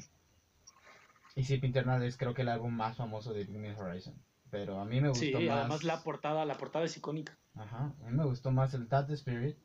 Y 1.36 1.44
Simple 1.44 1.68
Eternal 1.68 2.02
es 2.04 2.16
creo 2.16 2.34
que 2.34 2.42
el 2.42 2.48
álbum 2.48 2.72
más 2.72 2.96
famoso 2.96 3.34
de 3.34 3.44
Me 3.46 3.74
Horizon. 3.74 4.16
Pero 4.52 4.80
a 4.80 4.86
mí 4.86 5.00
me 5.00 5.10
gustó 5.10 5.24
Sí, 5.24 5.34
más. 5.48 5.60
además 5.60 5.84
la 5.84 6.04
portada, 6.04 6.46
la 6.46 6.58
portada 6.58 6.86
es 6.86 6.96
icónica. 6.98 7.36
Ajá, 7.56 7.94
a 8.00 8.10
mí 8.10 8.16
me 8.16 8.26
gustó 8.26 8.52
más 8.52 8.74
el 8.74 8.88
That 8.88 9.10
Spirit 9.12 9.58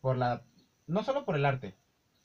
por 0.00 0.16
la 0.16 0.42
no 0.86 1.02
solo 1.02 1.24
por 1.24 1.36
el 1.36 1.44
arte, 1.44 1.74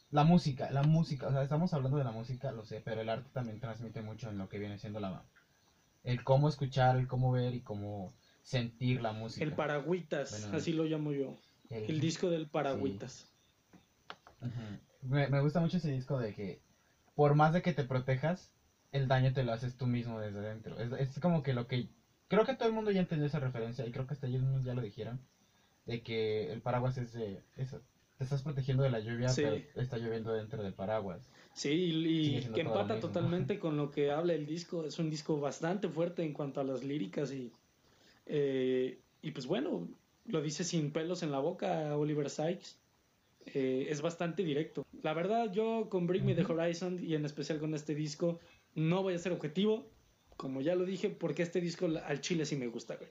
la 0.09 0.23
música, 0.23 0.69
la 0.71 0.83
música, 0.83 1.27
o 1.27 1.31
sea, 1.31 1.43
estamos 1.43 1.73
hablando 1.73 1.97
de 1.97 2.03
la 2.03 2.11
música, 2.11 2.51
lo 2.51 2.63
sé, 2.63 2.81
pero 2.83 3.01
el 3.01 3.09
arte 3.09 3.29
también 3.33 3.59
transmite 3.59 4.01
mucho 4.01 4.29
en 4.29 4.37
lo 4.37 4.47
que 4.49 4.57
viene 4.59 4.77
siendo 4.77 4.99
la 4.99 5.23
el 6.03 6.23
cómo 6.23 6.47
escuchar, 6.47 6.95
el 6.95 7.07
cómo 7.07 7.31
ver 7.31 7.53
y 7.53 7.59
cómo 7.59 8.13
sentir 8.43 9.01
la 9.01 9.11
música. 9.11 9.43
El 9.43 9.51
Paragüitas, 9.53 10.31
Bueno, 10.31 10.57
así 10.57 10.71
lo 10.73 10.85
llamo 10.85 11.11
yo. 11.11 11.35
El- 11.69 11.91
El 11.91 11.99
disco 11.99 12.29
del 12.29 12.47
Paragüitas. 12.47 13.27
Ujú. 14.41 14.79
me, 15.01 15.27
me 15.27 15.39
gusta 15.39 15.59
mucho 15.59 15.77
ese 15.77 15.91
disco 15.91 16.17
de 16.17 16.33
que 16.33 16.59
por 17.15 17.33
más 17.33 17.51
de 17.53 17.61
que 17.61 17.73
te 17.73 17.83
protejas, 17.83 18.51
el 18.91 19.07
daño 19.07 19.33
te 19.33 19.43
lo 19.43 19.53
haces 19.53 19.75
tú 19.77 19.85
mismo 19.87 20.19
desde 20.19 20.41
dentro. 20.41 20.77
Es, 20.79 20.91
es 20.93 21.19
como 21.19 21.43
que 21.43 21.53
lo 21.53 21.67
que 21.67 21.87
creo 22.27 22.45
que 22.45 22.53
todo 22.55 22.67
el 22.67 22.73
mundo 22.75 22.91
ya 22.91 22.99
entendió 23.01 23.27
esa 23.27 23.39
referencia 23.39 23.85
y 23.85 23.91
creo 23.91 24.07
que 24.07 24.13
hasta 24.13 24.27
ellos 24.27 24.41
mismos 24.41 24.63
ya 24.63 24.73
lo 24.73 24.81
dijeron 24.81 25.19
de 25.85 26.01
que 26.01 26.51
el 26.51 26.61
paraguas 26.61 26.97
es 26.97 27.13
de 27.13 27.41
eso. 27.55 27.81
Te 28.17 28.23
estás 28.23 28.41
protegiendo 28.41 28.83
de 28.83 28.89
la 28.89 28.99
lluvia, 28.99 29.29
Sí. 29.29 29.43
pero 29.43 29.63
está 29.75 29.97
lloviendo 29.97 30.33
dentro 30.33 30.63
del 30.63 30.73
paraguas. 30.73 31.29
Sí, 31.53 31.69
y, 31.69 32.41
que 32.53 32.61
empata 32.61 32.99
totalmente 32.99 33.59
con 33.59 33.77
lo 33.77 33.91
que 33.91 34.11
habla 34.11 34.33
el 34.33 34.45
disco. 34.47 34.85
Es 34.85 34.97
un 34.99 35.09
disco 35.09 35.39
bastante 35.39 35.87
fuerte 35.87 36.23
en 36.23 36.33
cuanto 36.33 36.59
a 36.59 36.63
las 36.63 36.83
líricas 36.83 37.31
y, 37.31 37.51
eh, 38.25 38.99
y 39.21 39.31
pues 39.31 39.45
bueno, 39.45 39.87
lo 40.25 40.41
dice 40.41 40.63
sin 40.63 40.91
pelos 40.91 41.23
en 41.23 41.31
la 41.31 41.39
boca 41.39 41.95
Oliver 41.95 42.29
Sykes. 42.29 42.77
Eh, 43.53 43.87
es 43.89 44.01
bastante 44.01 44.43
directo. 44.43 44.85
La 45.03 45.13
verdad, 45.13 45.51
yo 45.53 45.87
con 45.89 46.05
Bring 46.05 46.25
Me 46.25 46.35
the. 46.35 46.43
Horizon 46.43 46.99
y 47.01 47.13
en 47.13 47.23
especial 47.23 47.59
con 47.59 47.73
este 47.73 47.95
disco, 47.95 48.39
no 48.77 49.01
voy 49.01 49.15
a 49.15 49.19
ser 49.19 49.31
objetivo, 49.31 49.89
como 50.37 50.61
ya 50.61 50.75
lo 50.75 50.85
dije, 50.85 51.09
porque 51.09 51.41
este 51.41 51.59
disco 51.59 51.87
al 52.05 52.21
chile 52.21 52.45
sí 52.45 52.55
me 52.55 52.67
gusta, 52.67 52.95
güey. 52.95 53.09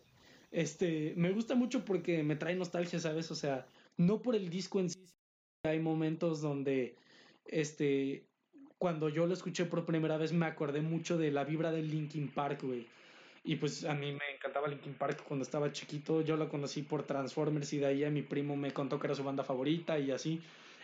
Este, 0.53 1.13
me 1.17 1.33
gusta 1.33 1.57
mucho 1.57 1.85
porque 1.85 2.23
me 2.23 2.37
trae 2.37 2.55
nostalgia, 2.55 3.01
¿sabes? 3.01 3.33
O 3.33 3.35
sea, 3.35 3.67
no 3.97 4.23
por 4.23 4.37
el 4.37 4.49
disco 4.49 4.79
en 4.79 4.91
sí, 4.91 5.05
hay 5.65 5.81
momentos 5.81 6.41
donde, 6.41 6.95
este, 7.47 8.25
cuando 8.79 9.09
yo 9.09 9.27
lo 9.27 9.35
escuché 9.35 9.65
por 9.65 9.85
primera 9.85 10.17
vez 10.17 10.33
me 10.33 10.47
acordé 10.47 10.83
mucho 10.83 11.19
de 11.19 11.33
la 11.33 11.43
vibra 11.43 11.73
del 11.73 11.91
Linkin 11.91 12.29
Park, 12.29 12.63
güey. 12.63 12.87
Y 13.43 13.57
pues 13.57 13.85
a 13.85 13.95
mí 13.95 14.13
me 14.13 14.35
encantaba 14.37 14.69
Linkin 14.69 14.95
Park 14.95 15.25
cuando 15.27 15.43
estaba 15.43 15.73
chiquito. 15.73 16.23
Yo 16.23 16.37
lo 16.37 16.49
conocí 16.49 16.83
por 16.83 17.03
Transformers 17.03 17.73
y 17.73 17.79
de 17.79 17.87
ahí 17.87 18.05
a 18.05 18.11
mi 18.11 18.23
primo 18.23 18.57
me 18.57 18.73
contó 18.73 19.01
que 19.01 19.09
era 19.09 19.17
su 19.17 19.25
banda 19.25 19.43
favorita 19.43 19.99
y 19.99 20.13
así. 20.13 20.41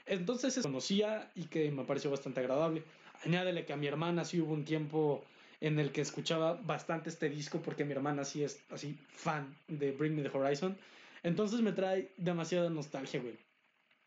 Entonces 0.06 0.58
conocía 0.60 1.30
y 1.36 1.44
que 1.44 1.70
me 1.70 1.84
pareció 1.84 2.10
bastante 2.10 2.40
agradable. 2.40 2.82
Añádele 3.24 3.64
que 3.64 3.72
a 3.72 3.76
mi 3.76 3.86
hermana 3.86 4.24
sí 4.24 4.40
hubo 4.40 4.52
un 4.52 4.64
tiempo 4.64 5.24
en 5.60 5.78
el 5.78 5.92
que 5.92 6.00
escuchaba 6.00 6.54
bastante 6.54 7.08
este 7.08 7.28
disco 7.28 7.62
porque 7.62 7.84
mi 7.84 7.92
hermana 7.92 8.24
sí 8.24 8.42
es 8.42 8.60
así 8.70 8.98
fan 9.08 9.54
de 9.68 9.92
Bring 9.92 10.16
Me 10.16 10.22
the 10.22 10.36
Horizon. 10.36 10.76
Entonces 11.22 11.60
me 11.60 11.72
trae 11.72 12.12
demasiada 12.16 12.68
nostalgia, 12.68 13.20
güey. 13.20 13.38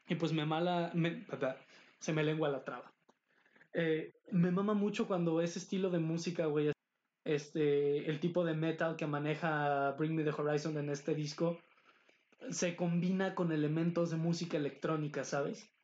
Y 0.07 0.15
pues 0.15 0.33
me 0.33 0.45
mala, 0.45 0.91
me- 0.93 1.25
se 1.99 2.13
me 2.13 2.23
lengua 2.23 2.49
la 2.49 2.63
traba. 2.63 2.91
Eh, 3.73 4.11
me 4.31 4.51
mama 4.51 4.73
mucho 4.73 5.07
cuando 5.07 5.41
ese 5.41 5.59
estilo 5.59 5.89
de 5.89 5.99
música, 5.99 6.45
güey, 6.45 6.71
este, 7.23 8.09
el 8.09 8.19
tipo 8.19 8.43
de 8.45 8.53
metal 8.53 8.95
que 8.97 9.07
maneja 9.07 9.91
Bring 9.91 10.13
Me 10.15 10.23
the 10.23 10.31
Horizon 10.31 10.77
en 10.77 10.89
este 10.89 11.15
disco, 11.15 11.57
se 12.51 12.75
combina 12.75 13.33
con 13.33 13.51
elementos 13.51 14.11
de 14.11 14.17
música 14.17 14.57
electrónica, 14.57 15.23
¿sabes? 15.23 15.74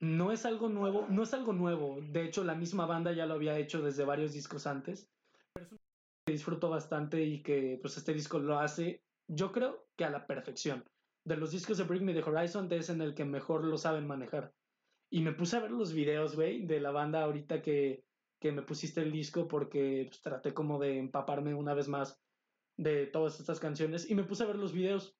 No 0.00 0.30
es 0.30 0.44
algo 0.44 0.68
nuevo, 0.68 1.06
no 1.08 1.22
es 1.22 1.32
algo 1.32 1.52
nuevo. 1.52 1.98
De 2.02 2.24
hecho, 2.24 2.44
la 2.44 2.54
misma 2.54 2.86
banda 2.86 3.12
ya 3.12 3.26
lo 3.26 3.34
había 3.34 3.58
hecho 3.58 3.80
desde 3.82 4.04
varios 4.04 4.32
discos 4.32 4.66
antes. 4.66 5.10
Pero 5.54 5.66
es 5.66 5.72
un 5.72 5.78
que 6.26 6.32
disfruto 6.32 6.68
bastante 6.68 7.22
y 7.24 7.42
que 7.42 7.78
pues 7.80 7.96
este 7.96 8.12
disco 8.12 8.38
lo 8.38 8.58
hace, 8.58 9.04
yo 9.28 9.52
creo 9.52 9.88
que 9.96 10.04
a 10.04 10.10
la 10.10 10.26
perfección. 10.26 10.84
De 11.24 11.36
los 11.36 11.52
discos 11.52 11.78
de 11.78 11.84
Bring 11.84 12.04
Me 12.04 12.14
the 12.14 12.22
Horizon 12.22 12.70
es 12.72 12.90
en 12.90 13.00
el 13.00 13.14
que 13.14 13.24
mejor 13.24 13.64
lo 13.64 13.78
saben 13.78 14.06
manejar. 14.06 14.54
Y 15.10 15.22
me 15.22 15.32
puse 15.32 15.56
a 15.56 15.60
ver 15.60 15.70
los 15.70 15.92
videos, 15.92 16.34
güey, 16.34 16.66
de 16.66 16.80
la 16.80 16.90
banda 16.90 17.22
ahorita 17.22 17.62
que, 17.62 18.04
que 18.40 18.52
me 18.52 18.62
pusiste 18.62 19.00
el 19.00 19.12
disco 19.12 19.48
porque 19.48 20.06
pues, 20.08 20.20
traté 20.20 20.52
como 20.52 20.78
de 20.78 20.98
empaparme 20.98 21.54
una 21.54 21.74
vez 21.74 21.88
más 21.88 22.20
de 22.76 23.06
todas 23.06 23.40
estas 23.40 23.60
canciones 23.60 24.10
y 24.10 24.14
me 24.14 24.24
puse 24.24 24.42
a 24.42 24.46
ver 24.46 24.56
los 24.56 24.72
videos 24.72 25.16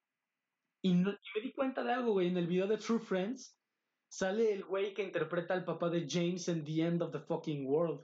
y, 0.82 0.92
no- 0.94 1.12
y 1.12 1.38
me 1.38 1.40
di 1.42 1.52
cuenta 1.52 1.82
de 1.82 1.92
algo, 1.92 2.12
güey, 2.12 2.28
en 2.28 2.36
el 2.36 2.46
video 2.46 2.66
de 2.66 2.78
True 2.78 2.98
Friends 2.98 3.58
sale 4.16 4.51
el 4.51 4.64
güey 4.64 4.94
que 4.94 5.02
interpreta 5.02 5.52
al 5.52 5.64
papá 5.64 5.90
de 5.90 6.06
James 6.09 6.48
en 6.48 6.64
The 6.64 6.80
End 6.86 7.02
of 7.02 7.12
the 7.12 7.18
Fucking 7.18 7.66
World. 7.66 8.01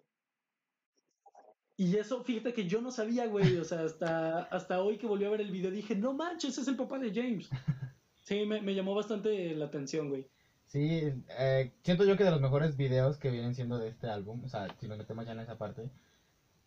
Y 1.79 1.97
eso, 1.97 2.23
fíjate 2.23 2.53
que 2.53 2.69
yo 2.69 2.83
no 2.83 2.91
sabía, 2.91 3.27
güey, 3.27 3.57
o 3.57 3.65
sea, 3.65 3.81
hasta, 3.85 4.43
hasta 4.57 4.83
hoy 4.83 4.99
que 4.99 5.07
volví 5.07 5.25
a 5.25 5.31
ver 5.31 5.41
el 5.41 5.51
video 5.51 5.71
dije, 5.71 5.97
no 5.97 6.13
manches, 6.13 6.51
ese 6.51 6.61
es 6.61 6.69
el 6.69 6.77
papá 6.77 6.99
de 6.99 7.13
James. 7.13 7.49
Sí, 8.25 8.47
me, 8.47 8.63
me 8.63 8.73
llamó 8.73 8.95
bastante 8.95 9.53
la 9.53 9.65
atención, 9.65 10.09
güey. 10.09 10.29
Sí, 10.67 11.13
eh, 11.41 11.73
siento 11.83 12.05
yo 12.05 12.17
que 12.17 12.23
de 12.23 12.31
los 12.31 12.41
mejores 12.41 12.77
videos 12.77 13.19
que 13.19 13.33
vienen 13.33 13.53
siendo 13.53 13.81
de 13.81 13.89
este 13.89 14.07
álbum, 14.07 14.45
o 14.45 14.49
sea, 14.49 14.69
si 14.79 14.87
nos 14.87 14.97
metemos 14.97 15.27
ya 15.27 15.33
en 15.33 15.41
esa 15.41 15.59
parte, 15.59 15.91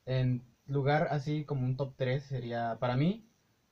en 0.06 0.44
lugar 0.68 1.08
así 1.12 1.46
como 1.46 1.66
un 1.66 1.78
top 1.78 1.94
3 1.96 2.22
sería 2.24 2.78
para 2.78 2.98
mí 2.98 3.24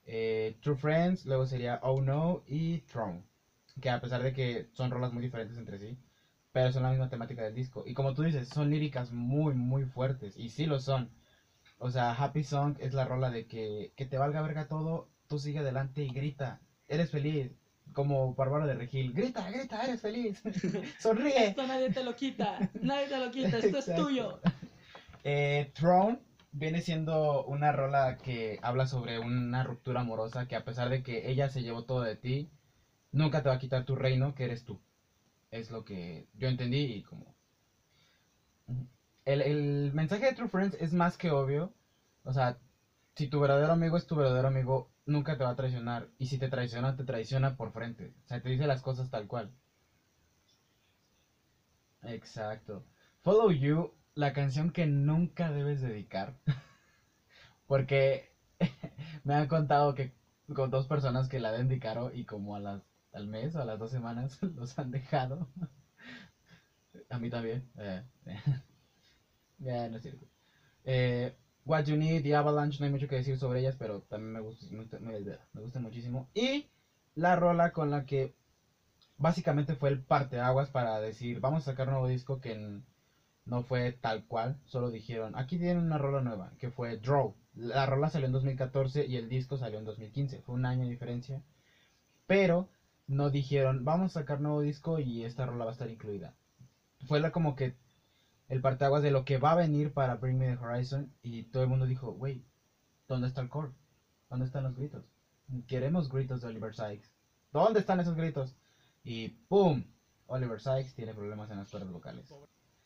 eh, 0.05 0.55
True 0.61 0.77
Friends, 0.77 1.25
luego 1.25 1.45
sería 1.45 1.79
Oh 1.83 2.01
No 2.01 2.41
y 2.47 2.79
Throne, 2.79 3.21
que 3.81 3.89
a 3.89 4.01
pesar 4.01 4.23
de 4.23 4.33
que 4.33 4.67
son 4.73 4.91
rolas 4.91 5.11
muy 5.11 5.21
diferentes 5.21 5.57
entre 5.57 5.77
sí, 5.77 5.97
pero 6.51 6.71
son 6.71 6.83
la 6.83 6.89
misma 6.89 7.09
temática 7.09 7.43
del 7.43 7.55
disco. 7.55 7.83
Y 7.85 7.93
como 7.93 8.13
tú 8.13 8.21
dices, 8.23 8.47
son 8.47 8.69
líricas 8.69 9.11
muy, 9.11 9.53
muy 9.53 9.85
fuertes, 9.85 10.37
y 10.37 10.49
sí 10.49 10.65
lo 10.65 10.79
son. 10.79 11.09
O 11.79 11.89
sea, 11.89 12.11
Happy 12.11 12.43
Song 12.43 12.75
es 12.79 12.93
la 12.93 13.05
rola 13.05 13.29
de 13.29 13.47
que, 13.47 13.91
que 13.95 14.05
te 14.05 14.17
valga 14.17 14.41
verga 14.41 14.67
todo, 14.67 15.09
tú 15.27 15.39
sigue 15.39 15.59
adelante 15.59 16.03
y 16.03 16.09
grita, 16.09 16.59
eres 16.87 17.09
feliz. 17.09 17.51
Como 17.91 18.33
Bárbaro 18.33 18.65
de 18.65 18.73
Regil, 18.75 19.11
grita, 19.11 19.49
grita, 19.51 19.83
eres 19.83 19.99
feliz, 19.99 20.41
sonríe. 20.99 21.47
Esto 21.47 21.67
nadie 21.67 21.89
te 21.89 22.01
lo 22.01 22.15
quita, 22.15 22.57
nadie 22.81 23.07
te 23.07 23.19
lo 23.19 23.29
quita, 23.29 23.57
esto 23.57 23.77
es 23.77 23.85
Exacto. 23.87 24.03
tuyo. 24.03 24.39
Eh, 25.25 25.71
Throne 25.73 26.19
viene 26.53 26.81
siendo 26.81 27.43
una 27.43 27.71
rola 27.71 28.17
que 28.17 28.57
habla 28.61 28.85
sobre 28.85 29.19
una 29.19 29.63
ruptura 29.63 29.99
amorosa 30.01 30.47
que 30.47 30.55
a 30.55 30.63
pesar 30.63 30.89
de 30.89 31.03
que 31.03 31.29
ella 31.29 31.49
se 31.49 31.61
llevó 31.61 31.83
todo 31.83 32.01
de 32.01 32.15
ti, 32.15 32.47
nunca 33.13 33.41
te 33.41 33.49
va 33.49 33.55
a 33.55 33.59
quitar 33.59 33.85
tu 33.85 33.95
reino, 33.95 34.35
que 34.35 34.43
eres 34.45 34.65
tú. 34.65 34.81
Es 35.51 35.71
lo 35.71 35.85
que 35.85 36.27
yo 36.33 36.47
entendí 36.49 36.97
y 36.97 37.03
como... 37.03 37.35
El, 39.25 39.41
el 39.41 39.91
mensaje 39.93 40.25
de 40.25 40.33
True 40.33 40.47
Friends 40.47 40.75
es 40.79 40.93
más 40.93 41.17
que 41.17 41.29
obvio. 41.29 41.73
O 42.23 42.31
sea, 42.33 42.57
si 43.15 43.27
tu 43.27 43.39
verdadero 43.39 43.73
amigo 43.73 43.97
es 43.97 44.05
tu 44.05 44.15
verdadero 44.15 44.47
amigo, 44.47 44.89
nunca 45.05 45.37
te 45.37 45.43
va 45.43 45.51
a 45.51 45.55
traicionar. 45.55 46.09
Y 46.17 46.25
si 46.27 46.37
te 46.37 46.47
traiciona, 46.49 46.95
te 46.95 47.03
traiciona 47.03 47.55
por 47.57 47.71
frente. 47.71 48.13
O 48.23 48.27
sea, 48.27 48.39
te 48.41 48.49
dice 48.49 48.67
las 48.67 48.81
cosas 48.81 49.09
tal 49.09 49.27
cual. 49.27 49.51
Exacto. 52.03 52.83
Follow 53.21 53.49
You, 53.51 53.89
la 54.15 54.31
canción 54.31 54.69
que 54.69 54.85
nunca 54.85 55.51
debes 55.51 55.81
dedicar. 55.81 56.33
Porque 57.67 58.31
me 59.23 59.35
han 59.35 59.47
contado 59.47 59.93
que 59.93 60.13
con 60.53 60.69
dos 60.69 60.85
personas 60.85 61.27
que 61.27 61.39
la 61.39 61.51
dedicaron 61.51 62.15
y 62.15 62.23
como 62.25 62.55
a 62.55 62.59
las 62.59 62.92
al 63.13 63.27
mes 63.27 63.55
o 63.55 63.61
a 63.61 63.65
las 63.65 63.79
dos 63.79 63.91
semanas 63.91 64.37
los 64.55 64.77
han 64.77 64.91
dejado. 64.91 65.47
a 67.09 67.17
mí 67.17 67.29
también. 67.29 67.63
Eh, 67.77 68.01
ya, 69.59 69.87
no 69.87 69.95
es 69.97 70.01
cierto. 70.01 70.25
Eh, 70.83 71.31
What 71.65 71.85
You 71.85 71.95
Need 71.95 72.25
y 72.25 72.33
Avalanche, 72.33 72.79
no 72.79 72.85
hay 72.85 72.91
mucho 72.91 73.07
que 73.07 73.15
decir 73.15 73.37
sobre 73.37 73.59
ellas, 73.59 73.75
pero 73.77 74.01
también 74.01 74.33
me 74.33 74.39
gusta, 74.39 74.65
me, 74.99 75.19
me 75.19 75.61
gusta 75.61 75.79
muchísimo. 75.79 76.27
Y 76.33 76.65
la 77.15 77.35
rola 77.35 77.71
con 77.71 77.89
la 77.89 78.05
que 78.05 78.33
básicamente 79.17 79.75
fue 79.75 79.89
el 79.89 79.99
parteaguas 79.99 80.69
para 80.69 80.99
decir, 80.99 81.39
vamos 81.39 81.63
a 81.63 81.71
sacar 81.71 81.87
un 81.87 81.93
nuevo 81.93 82.07
disco 82.07 82.39
que 82.39 82.81
no 83.45 83.61
fue 83.61 83.91
tal 83.91 84.25
cual, 84.25 84.57
solo 84.65 84.89
dijeron, 84.89 85.33
aquí 85.35 85.57
tienen 85.57 85.83
una 85.83 85.97
rola 85.97 86.21
nueva, 86.21 86.51
que 86.57 86.69
fue 86.69 86.95
Draw. 86.95 87.33
La 87.55 87.85
rola 87.85 88.09
salió 88.09 88.25
en 88.25 88.31
2014 88.31 89.05
y 89.05 89.15
el 89.15 89.29
disco 89.29 89.57
salió 89.57 89.77
en 89.77 89.85
2015, 89.85 90.41
fue 90.41 90.55
un 90.55 90.65
año 90.65 90.83
de 90.83 90.89
diferencia. 90.89 91.41
Pero 92.27 92.67
no 93.07 93.29
dijeron, 93.29 93.83
vamos 93.83 94.11
a 94.11 94.21
sacar 94.21 94.39
nuevo 94.39 94.61
disco 94.61 94.99
y 94.99 95.23
esta 95.23 95.45
rola 95.45 95.65
va 95.65 95.71
a 95.71 95.73
estar 95.73 95.89
incluida. 95.89 96.33
Fue 97.05 97.19
la 97.19 97.31
como 97.31 97.55
que 97.55 97.73
el 98.47 98.61
parteaguas 98.61 99.01
de 99.01 99.11
lo 99.11 99.25
que 99.25 99.37
va 99.37 99.51
a 99.51 99.55
venir 99.55 99.93
para 99.93 100.15
Bring 100.15 100.37
Me 100.37 100.55
the 100.55 100.63
Horizon 100.63 101.11
y 101.21 101.43
todo 101.43 101.63
el 101.63 101.69
mundo 101.69 101.85
dijo, 101.85 102.11
wey, 102.11 102.43
¿dónde 103.07 103.27
está 103.27 103.41
el 103.41 103.49
core? 103.49 103.71
¿Dónde 104.29 104.45
están 104.45 104.63
los 104.63 104.75
gritos? 104.75 105.03
Queremos 105.67 106.09
gritos 106.09 106.41
de 106.41 106.47
Oliver 106.47 106.73
Sykes. 106.73 107.09
¿Dónde 107.51 107.79
están 107.79 107.99
esos 107.99 108.15
gritos? 108.15 108.55
Y 109.03 109.29
¡pum! 109.29 109.83
Oliver 110.27 110.59
Sykes 110.59 110.93
tiene 110.95 111.13
problemas 111.13 111.49
en 111.51 111.57
las 111.57 111.69
cuerdas 111.69 111.91
vocales. 111.91 112.31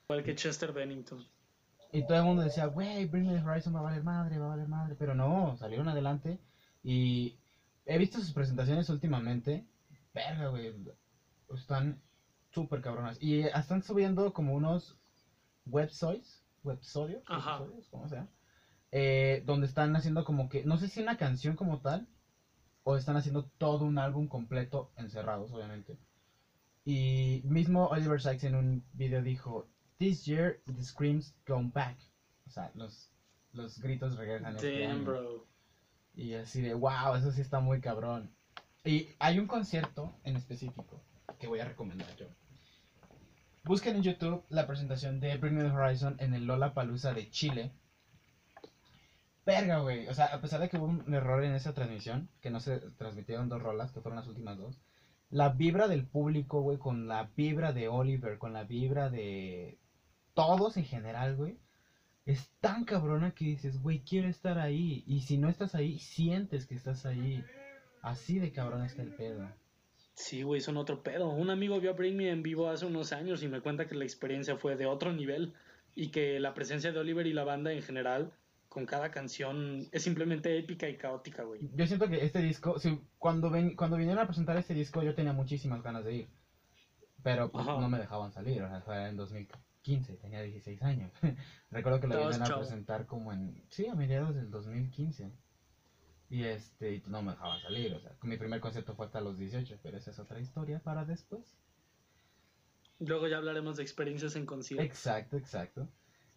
Igual 0.09 0.23
que 0.23 0.35
Chester 0.35 0.71
Bennington. 0.71 1.25
Y 1.91 2.01
todo 2.01 2.17
el 2.17 2.23
mundo 2.23 2.41
decía, 2.41 2.67
wey, 2.67 3.05
Bring 3.05 3.27
Me 3.27 3.33
the 3.33 3.45
Horizon 3.45 3.73
va 3.73 3.79
a 3.79 3.83
valer 3.83 4.03
madre, 4.03 4.37
va 4.37 4.45
a 4.45 4.49
valer 4.49 4.67
madre. 4.67 4.95
Pero 4.95 5.13
no, 5.13 5.55
salieron 5.57 5.87
adelante. 5.87 6.39
Y 6.83 7.37
he 7.85 7.97
visto 7.97 8.19
sus 8.19 8.33
presentaciones 8.33 8.89
últimamente. 8.89 9.65
Verga, 10.17 10.47
güey. 10.47 10.73
Están 11.53 12.01
súper 12.51 12.81
cabronas. 12.81 13.17
Y 13.21 13.41
están 13.43 13.83
subiendo 13.83 14.33
como 14.33 14.55
unos 14.55 14.97
websites, 15.67 16.43
websodios, 16.63 17.23
websodios 17.29 17.87
como 17.89 18.07
sea. 18.07 18.27
Eh, 18.91 19.43
donde 19.45 19.67
están 19.67 19.95
haciendo 19.95 20.23
como 20.23 20.49
que, 20.49 20.63
no 20.63 20.77
sé 20.77 20.87
si 20.87 21.01
una 21.01 21.17
canción 21.17 21.55
como 21.55 21.81
tal, 21.81 22.07
o 22.83 22.95
están 22.95 23.15
haciendo 23.15 23.43
todo 23.57 23.85
un 23.85 23.99
álbum 23.99 24.27
completo 24.27 24.91
encerrados, 24.95 25.51
obviamente. 25.51 25.97
Y 26.83 27.41
mismo 27.43 27.87
Oliver 27.87 28.19
Sykes 28.19 28.47
en 28.47 28.55
un 28.55 28.83
video 28.93 29.21
dijo, 29.21 29.67
This 29.99 30.25
year 30.25 30.59
the 30.65 30.81
screams 30.81 31.35
come 31.45 31.69
back. 31.73 31.97
O 32.47 32.49
sea, 32.49 32.71
los, 32.73 33.11
los 33.51 33.77
gritos 33.79 34.15
regresan. 34.15 34.55
Este 34.55 34.93
bro. 34.95 35.45
Y 36.15 36.33
así 36.33 36.61
de, 36.61 36.73
wow, 36.73 37.13
eso 37.15 37.31
sí 37.31 37.41
está 37.41 37.59
muy 37.59 37.79
cabrón. 37.81 38.31
Y 38.87 39.09
hay 39.19 39.37
un 39.37 39.47
concierto 39.47 40.15
en 40.23 40.37
específico 40.37 41.03
que 41.39 41.47
voy 41.47 41.59
a 41.59 41.65
recomendar 41.65 42.07
yo. 42.15 42.27
Busquen 43.65 43.97
en 43.97 44.03
YouTube 44.03 44.45
la 44.47 44.65
presentación 44.65 45.19
de 45.19 45.35
Bring 45.35 45.59
the 45.59 45.65
Horizon 45.65 46.15
en 46.19 46.33
el 46.33 46.45
Lola 46.45 46.73
Palusa 46.73 47.13
de 47.13 47.29
Chile. 47.29 47.73
Verga, 49.45 49.79
güey. 49.79 50.07
O 50.07 50.13
sea, 50.13 50.27
a 50.27 50.39
pesar 50.39 50.61
de 50.61 50.69
que 50.69 50.77
hubo 50.77 50.85
un 50.85 51.13
error 51.13 51.43
en 51.43 51.53
esa 51.53 51.73
transmisión, 51.73 52.29
que 52.39 52.49
no 52.49 52.61
se 52.61 52.79
transmitieron 52.97 53.49
dos 53.49 53.61
rolas, 53.61 53.91
que 53.91 53.99
fueron 53.99 54.19
las 54.19 54.27
últimas 54.29 54.57
dos, 54.57 54.79
la 55.29 55.49
vibra 55.49 55.89
del 55.89 56.05
público, 56.05 56.61
güey, 56.61 56.77
con 56.77 57.09
la 57.09 57.29
vibra 57.35 57.73
de 57.73 57.89
Oliver, 57.89 58.37
con 58.37 58.53
la 58.53 58.63
vibra 58.63 59.09
de 59.09 59.77
todos 60.33 60.77
en 60.77 60.85
general, 60.85 61.35
güey, 61.35 61.57
es 62.25 62.49
tan 62.61 62.85
cabrona 62.85 63.31
que 63.31 63.43
dices, 63.43 63.81
güey, 63.81 63.99
quiero 63.99 64.29
estar 64.29 64.59
ahí. 64.59 65.03
Y 65.07 65.23
si 65.23 65.37
no 65.37 65.49
estás 65.49 65.75
ahí, 65.75 65.99
sientes 65.99 66.65
que 66.65 66.75
estás 66.75 67.05
ahí. 67.05 67.43
Así 68.01 68.39
de 68.39 68.51
cabrón 68.51 68.83
está 68.85 69.01
el 69.01 69.13
pedo. 69.13 69.49
Sí, 70.13 70.41
güey, 70.41 70.61
son 70.61 70.77
otro 70.77 71.03
pedo. 71.03 71.29
Un 71.29 71.51
amigo 71.51 71.79
vio 71.79 71.91
a 71.91 71.93
Bring 71.93 72.17
Me 72.17 72.31
en 72.31 72.41
vivo 72.41 72.69
hace 72.69 72.85
unos 72.85 73.13
años 73.13 73.43
y 73.43 73.47
me 73.47 73.61
cuenta 73.61 73.85
que 73.85 73.95
la 73.95 74.03
experiencia 74.03 74.57
fue 74.57 74.75
de 74.75 74.87
otro 74.87 75.13
nivel 75.13 75.53
y 75.93 76.09
que 76.09 76.39
la 76.39 76.53
presencia 76.53 76.91
de 76.91 76.99
Oliver 76.99 77.27
y 77.27 77.33
la 77.33 77.43
banda 77.43 77.71
en 77.71 77.83
general 77.83 78.33
con 78.67 78.85
cada 78.85 79.11
canción 79.11 79.87
es 79.91 80.03
simplemente 80.03 80.57
épica 80.57 80.89
y 80.89 80.97
caótica, 80.97 81.43
güey. 81.43 81.69
Yo 81.73 81.85
siento 81.85 82.07
que 82.07 82.23
este 82.25 82.41
disco, 82.41 82.79
si, 82.79 82.99
cuando, 83.17 83.49
ven, 83.49 83.75
cuando 83.75 83.97
vinieron 83.97 84.23
a 84.23 84.27
presentar 84.27 84.57
este 84.57 84.73
disco 84.73 85.03
yo 85.03 85.15
tenía 85.15 85.33
muchísimas 85.33 85.81
ganas 85.81 86.03
de 86.03 86.15
ir, 86.15 86.29
pero 87.23 87.51
pues, 87.51 87.65
no 87.65 87.89
me 87.89 87.97
dejaban 87.97 88.31
salir, 88.31 88.61
o 88.61 88.69
sea, 88.69 88.81
fue 88.81 89.09
en 89.09 89.17
2015, 89.17 90.17
tenía 90.17 90.41
16 90.41 90.81
años. 90.83 91.11
Recuerdo 91.71 91.99
que 91.99 92.07
lo 92.07 92.17
vinieron 92.17 92.43
a 92.43 92.57
presentar 92.57 93.05
como 93.05 93.33
en, 93.33 93.63
sí, 93.69 93.87
a 93.87 93.95
mediados 93.95 94.35
del 94.35 94.49
2015. 94.49 95.31
Y 96.29 96.43
este, 96.43 97.01
no 97.07 97.21
me 97.21 97.31
dejaban 97.31 97.59
salir, 97.61 97.93
o 97.93 97.99
sea, 97.99 98.11
mi 98.23 98.35
primer 98.35 98.59
concierto 98.59 98.93
fue 98.93 99.05
hasta 99.05 99.21
los 99.21 99.37
18, 99.37 99.77
pero 99.81 99.97
esa 99.97 100.09
es 100.09 100.19
otra 100.19 100.39
historia 100.39 100.79
para 100.79 101.05
después. 101.05 101.57
Luego 102.99 103.27
ya 103.27 103.37
hablaremos 103.37 103.75
de 103.77 103.83
experiencias 103.83 104.35
en 104.35 104.45
concierto. 104.45 104.83
Exacto, 104.83 105.37
exacto. 105.37 105.87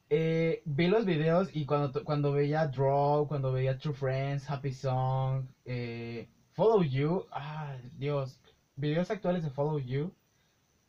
Eh, 0.09 0.61
vi 0.65 0.89
los 0.89 1.05
videos 1.05 1.49
y 1.53 1.65
cuando, 1.65 2.05
cuando 2.05 2.33
veía 2.33 2.67
Draw, 2.67 3.27
cuando 3.27 3.53
veía 3.53 3.77
True 3.77 3.95
Friends, 3.95 4.49
Happy 4.51 4.73
Song, 4.73 5.47
eh, 5.65 6.27
Follow 6.53 6.83
You, 6.83 7.25
ah, 7.31 7.77
Dios, 7.97 8.41
videos 8.77 9.11
actuales 9.11 9.43
de 9.43 9.51
Follow 9.51 9.79
You 9.79 10.13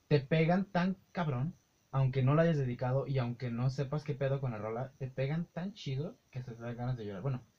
te 0.08 0.20
pegan 0.20 0.66
tan 0.66 0.98
cabrón, 1.12 1.56
aunque 1.92 2.22
no 2.22 2.36
lo 2.36 2.42
hayas 2.42 2.58
dedicado 2.58 3.06
y 3.08 3.18
aunque 3.18 3.50
no 3.50 3.70
sepas 3.70 4.04
qué 4.04 4.14
pedo 4.14 4.40
con 4.40 4.52
la 4.52 4.58
rola, 4.58 4.92
te 4.98 5.08
pegan 5.08 5.46
tan 5.46 5.74
chido 5.74 6.18
que 6.32 6.42
se 6.42 6.54
te 6.54 6.62
da 6.62 6.74
ganas 6.74 6.98
de 6.98 7.06
llorar. 7.06 7.22
Bueno. 7.22 7.51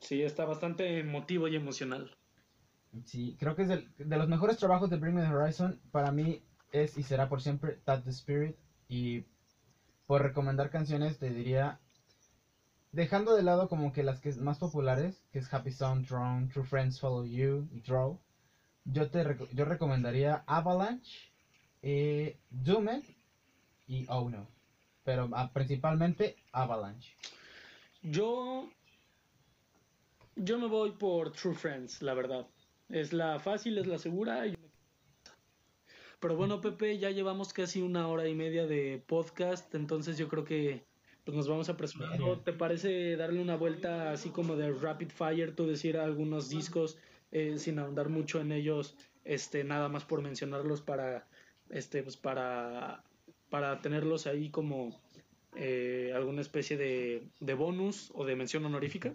Sí, 0.00 0.22
está 0.22 0.44
bastante 0.44 0.98
emotivo 0.98 1.48
y 1.48 1.56
emocional. 1.56 2.10
Sí, 3.04 3.36
creo 3.38 3.54
que 3.54 3.62
es 3.62 3.68
de 3.68 4.16
los 4.16 4.28
mejores 4.28 4.56
trabajos 4.56 4.88
de 4.88 4.96
Bring 4.96 5.14
Me 5.14 5.22
the 5.22 5.28
Horizon. 5.28 5.78
Para 5.90 6.10
mí 6.10 6.40
es 6.72 6.96
y 6.96 7.02
será 7.02 7.28
por 7.28 7.40
siempre 7.40 7.76
That 7.84 8.02
the 8.02 8.10
Spirit 8.10 8.54
y 8.88 9.22
por 10.06 10.22
recomendar 10.22 10.70
canciones, 10.70 11.18
te 11.18 11.30
diría, 11.30 11.78
dejando 12.92 13.34
de 13.34 13.42
lado 13.42 13.68
como 13.68 13.92
que 13.92 14.02
las 14.02 14.20
que 14.20 14.32
más 14.34 14.58
populares, 14.58 15.22
que 15.30 15.38
es 15.38 15.52
Happy 15.52 15.70
Song, 15.70 16.04
Drone, 16.06 16.48
True 16.48 16.64
Friends 16.64 16.98
Follow 16.98 17.24
You 17.24 17.68
y 17.70 17.80
Draw, 17.80 18.18
yo 18.84 19.08
te 19.10 19.22
yo 19.52 19.64
recomendaría 19.66 20.42
Avalanche, 20.46 21.30
eh, 21.82 22.38
Doom 22.48 23.02
y 23.86 24.06
Oh 24.08 24.28
No. 24.30 24.46
Pero 25.04 25.28
ah, 25.32 25.50
principalmente 25.52 26.36
Avalanche. 26.52 27.14
Yo 28.02 28.68
yo 30.38 30.58
me 30.58 30.66
voy 30.66 30.92
por 30.92 31.32
True 31.32 31.54
Friends, 31.54 32.02
la 32.02 32.14
verdad. 32.14 32.46
Es 32.88 33.12
la 33.12 33.38
fácil, 33.38 33.78
es 33.78 33.86
la 33.86 33.98
segura. 33.98 34.44
Pero 36.20 36.36
bueno, 36.36 36.60
Pepe, 36.60 36.98
ya 36.98 37.10
llevamos 37.10 37.52
casi 37.52 37.82
una 37.82 38.08
hora 38.08 38.28
y 38.28 38.34
media 38.34 38.66
de 38.66 39.02
podcast, 39.06 39.74
entonces 39.74 40.18
yo 40.18 40.28
creo 40.28 40.44
que 40.44 40.84
pues 41.24 41.36
nos 41.36 41.48
vamos 41.48 41.68
apresurando. 41.68 42.40
¿Te 42.40 42.52
parece 42.52 43.16
darle 43.16 43.40
una 43.40 43.56
vuelta 43.56 44.12
así 44.12 44.30
como 44.30 44.56
de 44.56 44.72
rapid 44.72 45.10
fire, 45.10 45.54
tú 45.54 45.66
decir 45.66 45.98
algunos 45.98 46.48
discos 46.48 46.98
eh, 47.30 47.58
sin 47.58 47.78
ahondar 47.78 48.08
mucho 48.08 48.40
en 48.40 48.52
ellos, 48.52 48.96
este, 49.24 49.62
nada 49.62 49.88
más 49.88 50.04
por 50.04 50.22
mencionarlos 50.22 50.80
para, 50.80 51.28
este, 51.68 52.02
pues 52.02 52.16
para, 52.16 53.04
para 53.50 53.80
tenerlos 53.82 54.26
ahí 54.26 54.48
como 54.48 54.98
eh, 55.54 56.12
alguna 56.14 56.40
especie 56.40 56.76
de, 56.76 57.28
de 57.40 57.54
bonus 57.54 58.10
o 58.14 58.24
de 58.24 58.34
mención 58.34 58.64
honorífica? 58.64 59.12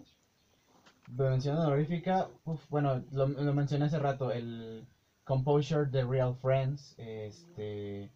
De 1.06 1.28
mención 1.28 1.58
honorífica, 1.58 2.28
bueno, 2.70 3.04
lo, 3.10 3.26
lo 3.26 3.52
mencioné 3.52 3.84
hace 3.84 3.98
rato, 3.98 4.30
el 4.30 4.86
Composure 5.24 5.86
de 5.86 6.04
Real 6.04 6.34
Friends. 6.34 6.94
Este, 6.98 8.10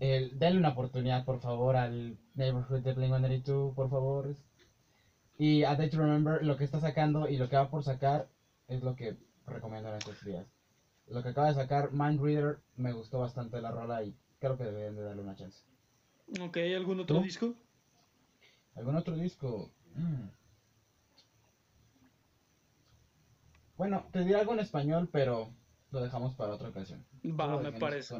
el, 0.00 0.38
denle 0.38 0.58
una 0.58 0.70
oportunidad, 0.70 1.24
por 1.24 1.40
favor, 1.40 1.76
al 1.76 2.16
Neighborhood 2.34 2.80
de 2.80 2.94
Blink-182, 2.94 3.74
por 3.74 3.88
favor. 3.88 4.34
Y 5.38 5.62
a 5.62 5.74
Day 5.74 5.88
to 5.88 5.98
Remember, 5.98 6.42
lo 6.44 6.56
que 6.56 6.64
está 6.64 6.78
sacando 6.78 7.28
y 7.28 7.36
lo 7.36 7.48
que 7.48 7.56
va 7.56 7.68
por 7.68 7.82
sacar 7.82 8.28
es 8.68 8.82
lo 8.82 8.94
que 8.94 9.16
recomiendo 9.46 9.88
en 9.88 9.96
estos 9.96 10.24
días. 10.24 10.46
Lo 11.06 11.22
que 11.22 11.28
acaba 11.30 11.48
de 11.48 11.54
sacar, 11.54 11.90
Mind 11.92 12.20
Reader, 12.20 12.58
me 12.76 12.92
gustó 12.92 13.18
bastante 13.18 13.60
la 13.60 13.70
rola 13.70 14.02
y 14.02 14.14
creo 14.38 14.56
que 14.56 14.64
deben 14.64 14.96
de 14.96 15.02
darle 15.02 15.22
una 15.22 15.34
chance. 15.34 15.64
Ok, 16.40 16.56
¿algún 16.74 17.00
otro 17.00 17.20
disco? 17.20 17.54
¿Algún 18.74 18.94
otro 18.96 19.14
disco? 19.14 19.70
Mm. 19.94 20.28
Bueno, 23.76 24.08
te 24.12 24.20
diré 24.20 24.36
algo 24.36 24.52
en 24.52 24.60
español, 24.60 25.08
pero 25.10 25.52
lo 25.90 26.00
dejamos 26.00 26.34
para 26.34 26.54
otra 26.54 26.68
ocasión. 26.68 27.04
Va, 27.24 27.58
me 27.60 27.72
parece. 27.72 28.14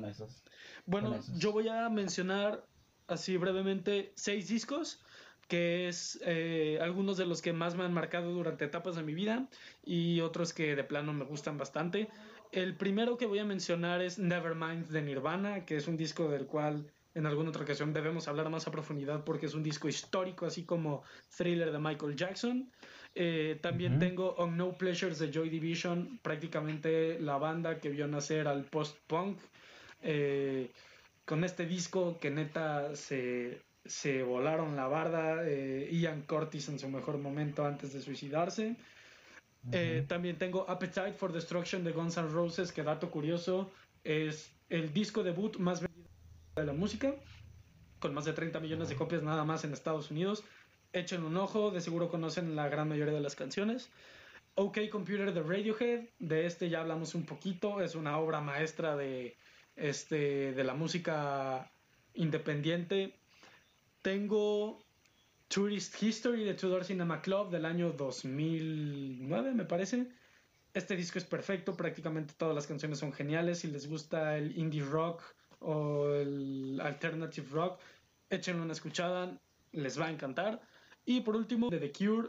bueno, 0.87 1.19
yo 1.37 1.53
voy 1.53 1.69
a 1.69 1.89
mencionar 1.89 2.67
así 3.07 3.37
brevemente 3.37 4.13
seis 4.17 4.49
discos 4.49 5.05
que 5.49 5.89
es 5.89 6.19
eh, 6.25 6.79
algunos 6.81 7.17
de 7.17 7.27
los 7.27 7.43
que 7.43 7.53
más 7.53 7.75
me 7.75 7.85
han 7.85 7.93
marcado 7.93 8.33
durante 8.33 8.65
etapas 8.65 8.97
de 8.97 9.03
mi 9.03 9.15
vida 9.15 9.49
y 9.85 10.21
otros 10.21 10.53
que 10.53 10.75
de 10.75 10.85
plano 10.85 11.13
me 11.13 11.25
gustan 11.25 11.59
bastante. 11.59 12.09
El 12.53 12.77
primero 12.77 13.17
que 13.17 13.27
voy 13.27 13.41
a 13.41 13.45
mencionar 13.45 14.01
es 14.01 14.19
Nevermind 14.19 14.89
de 14.89 15.03
Nirvana, 15.03 15.65
que 15.65 15.77
es 15.77 15.89
un 15.89 15.97
disco 15.97 16.29
del 16.29 16.47
cual 16.47 16.91
en 17.15 17.27
alguna 17.27 17.51
otra 17.51 17.63
ocasión 17.63 17.93
debemos 17.93 18.27
hablar 18.27 18.49
más 18.51 18.67
a 18.67 18.71
profundidad 18.71 19.25
porque 19.25 19.47
es 19.47 19.55
un 19.55 19.63
disco 19.63 19.89
histórico, 19.89 20.47
así 20.47 20.65
como 20.65 21.03
Thriller 21.37 21.73
de 21.73 21.79
Michael 21.79 22.17
Jackson. 22.17 22.71
Eh, 23.17 23.59
también 23.61 24.01
tengo 24.01 24.35
On 24.39 24.57
No 24.57 24.73
Pleasures 24.73 25.21
de 25.21 25.31
Joy 25.33 25.49
Division, 25.49 26.19
prácticamente 26.21 27.21
la 27.21 27.39
banda 27.39 27.79
que 27.79 27.89
vio 27.89 28.09
nacer 28.09 28.49
al 28.49 28.65
post-punk. 28.65 29.39
Eh, 30.03 30.71
con 31.25 31.45
este 31.45 31.65
disco 31.65 32.19
que 32.21 32.31
neta 32.31 32.97
se, 32.97 33.61
se 33.85 34.23
volaron 34.25 34.75
la 34.75 34.89
barda, 34.89 35.49
eh, 35.49 35.89
Ian 35.93 36.23
Curtis 36.23 36.69
en 36.69 36.79
su 36.79 36.89
mejor 36.89 37.19
momento 37.19 37.65
antes 37.65 37.93
de 37.93 38.01
suicidarse. 38.01 38.77
también 40.09 40.37
tengo 40.37 40.69
Appetite 40.69 41.13
for 41.13 41.33
Destruction 41.33 41.85
de 41.85 41.93
Guns 41.93 42.19
N' 42.19 42.29
Roses, 42.29 42.73
que 42.73 42.83
dato 42.83 43.11
curioso, 43.11 43.71
es 44.03 44.53
el 44.69 44.93
disco 44.93 45.23
debut 45.23 45.57
más 45.57 45.81
vendido 45.81 46.11
de 46.57 46.67
la 46.67 46.75
música, 46.75 47.15
con 48.01 48.13
más 48.13 48.27
de 48.27 48.35
30 48.35 48.61
millones 48.61 48.89
de 48.91 48.97
copias 48.97 49.23
nada 49.23 49.45
más 49.45 49.65
en 49.65 49.73
Estados 49.73 50.11
Unidos 50.11 50.45
echen 50.95 51.25
un 51.25 51.37
ojo, 51.37 51.71
de 51.71 51.81
seguro 51.81 52.09
conocen 52.09 52.57
la 52.57 52.69
gran 52.69 52.89
mayoría 52.89 53.13
de 53.13 53.21
las 53.21 53.35
canciones. 53.35 53.91
OK 54.55 54.79
Computer 54.91 55.35
de 55.35 55.43
Radiohead, 55.43 56.09
de 56.21 56.47
este 56.47 56.71
ya 56.71 56.81
hablamos 56.81 57.15
un 57.15 57.27
poquito, 57.27 57.83
es 57.83 57.97
una 57.97 58.19
obra 58.19 58.41
maestra 58.41 58.97
de, 58.97 59.37
este, 59.75 60.53
de 60.53 60.65
la 60.65 60.75
música 60.75 61.71
independiente. 62.15 63.15
Tengo 64.01 64.79
Tourist 65.49 66.01
History 66.01 66.45
de 66.45 66.55
Tudor 66.55 66.85
Cinema 66.85 67.21
Club 67.21 67.51
del 67.51 67.65
año 67.65 67.93
2009, 67.93 69.53
me 69.53 69.65
parece. 69.65 70.07
Este 70.73 70.97
disco 70.97 71.19
es 71.19 71.25
perfecto, 71.25 71.77
prácticamente 71.77 72.35
todas 72.37 72.55
las 72.55 72.69
canciones 72.69 73.01
son 73.01 73.13
geniales. 73.13 73.61
Si 73.61 73.69
les 73.69 73.89
gusta 73.89 74.39
el 74.39 74.57
indie 74.57 74.85
rock 74.85 75.23
o 75.59 76.09
el 76.15 76.81
alternative 76.81 77.49
rock, 77.51 77.81
échenlo 78.31 78.63
una 78.63 78.73
escuchada, 78.73 79.37
les 79.73 80.01
va 80.01 80.07
a 80.07 80.11
encantar. 80.11 80.61
Y 81.05 81.21
por 81.21 81.37
último, 81.37 81.71
de 81.71 81.79
The 81.79 81.93
Cure, 81.93 82.29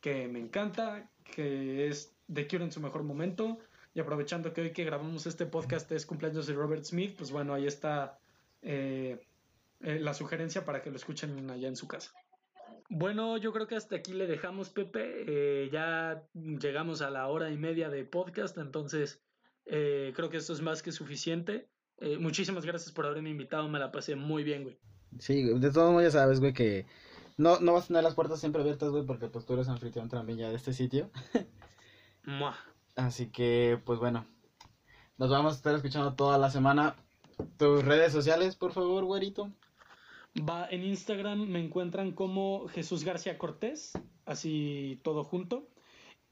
que 0.00 0.28
me 0.28 0.38
encanta, 0.38 1.10
que 1.24 1.88
es 1.88 2.14
The 2.32 2.46
Cure 2.46 2.64
en 2.64 2.72
su 2.72 2.80
mejor 2.80 3.02
momento. 3.02 3.58
Y 3.94 4.00
aprovechando 4.00 4.52
que 4.52 4.60
hoy 4.60 4.72
que 4.72 4.84
grabamos 4.84 5.26
este 5.26 5.46
podcast 5.46 5.90
es 5.92 6.04
cumpleaños 6.04 6.46
de 6.46 6.54
Robert 6.54 6.84
Smith, 6.84 7.14
pues 7.16 7.30
bueno, 7.30 7.54
ahí 7.54 7.66
está 7.66 8.18
eh, 8.60 9.20
eh, 9.80 10.00
la 10.00 10.14
sugerencia 10.14 10.64
para 10.64 10.82
que 10.82 10.90
lo 10.90 10.96
escuchen 10.96 11.48
allá 11.48 11.68
en 11.68 11.76
su 11.76 11.86
casa. 11.86 12.12
Bueno, 12.88 13.36
yo 13.36 13.52
creo 13.52 13.68
que 13.68 13.76
hasta 13.76 13.96
aquí 13.96 14.12
le 14.12 14.26
dejamos, 14.26 14.70
Pepe. 14.70 15.24
Eh, 15.28 15.70
ya 15.70 16.24
llegamos 16.34 17.02
a 17.02 17.10
la 17.10 17.28
hora 17.28 17.50
y 17.50 17.56
media 17.56 17.88
de 17.88 18.04
podcast, 18.04 18.58
entonces 18.58 19.20
creo 19.64 20.28
que 20.28 20.36
esto 20.36 20.52
es 20.52 20.60
más 20.60 20.82
que 20.82 20.92
suficiente. 20.92 21.68
muchísimas 22.18 22.66
gracias 22.66 22.92
por 22.92 23.06
haberme 23.06 23.30
invitado, 23.30 23.68
me 23.68 23.78
la 23.78 23.92
pasé 23.92 24.16
muy 24.16 24.42
bien, 24.42 24.64
güey. 24.64 24.78
Sí, 25.20 25.44
de 25.44 25.70
todos 25.70 25.90
modos 25.92 26.02
ya 26.02 26.10
sabes, 26.10 26.40
güey, 26.40 26.52
que 26.52 26.84
no, 27.36 27.60
no 27.60 27.72
vas 27.72 27.84
a 27.84 27.88
tener 27.88 28.02
las 28.02 28.14
puertas 28.14 28.40
siempre 28.40 28.62
abiertas, 28.62 28.90
güey, 28.90 29.04
porque 29.04 29.28
pues 29.28 29.44
tú 29.44 29.54
eres 29.54 29.68
anfitrión 29.68 30.08
también 30.08 30.38
ya 30.38 30.50
de 30.50 30.56
este 30.56 30.72
sitio. 30.72 31.10
Así 32.96 33.26
que, 33.26 33.80
pues 33.84 33.98
bueno, 33.98 34.26
nos 35.18 35.30
vamos 35.30 35.54
a 35.54 35.56
estar 35.56 35.74
escuchando 35.74 36.14
toda 36.14 36.38
la 36.38 36.50
semana. 36.50 36.96
Tus 37.58 37.84
redes 37.84 38.12
sociales, 38.12 38.56
por 38.56 38.72
favor, 38.72 39.04
güerito. 39.04 39.50
Va, 40.36 40.66
en 40.68 40.84
Instagram 40.84 41.46
me 41.46 41.64
encuentran 41.64 42.12
como 42.12 42.66
Jesús 42.68 43.04
García 43.04 43.38
Cortés, 43.38 43.92
así 44.26 45.00
todo 45.02 45.24
junto. 45.24 45.68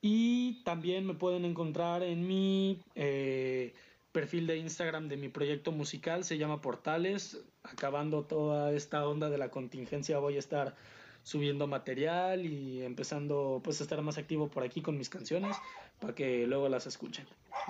Y 0.01 0.65
también 0.65 1.07
me 1.07 1.15
pueden 1.15 1.45
encontrar 1.45 2.03
en 2.03 2.27
mi 2.27 2.81
eh, 2.97 3.75
perfil 4.13 4.47
de 4.47 4.59
Instagram 4.59 5.09
de 5.09 5.17
mi 5.17 5.29
proyecto 5.29 5.73
musical, 5.73 6.25
se 6.25 6.39
llama 6.39 6.61
Portales. 6.61 7.39
Acabando 7.63 8.25
toda 8.25 8.73
esta 8.73 9.07
onda 9.07 9.31
de 9.31 9.39
la 9.39 9.51
contingencia 9.51 10.19
voy 10.19 10.37
a 10.37 10.39
estar 10.39 10.75
subiendo 11.23 11.67
material 11.67 12.45
y 12.45 12.83
empezando 12.83 13.61
pues 13.63 13.81
a 13.81 13.85
estar 13.85 14.01
más 14.03 14.19
activo 14.19 14.49
por 14.49 14.65
aquí 14.65 14.83
con 14.83 14.99
mis 14.99 15.09
canciones 15.09 15.57
para 16.01 16.15
que 16.15 16.47
luego 16.47 16.69
las 16.69 16.87
escuchen. 16.87 17.27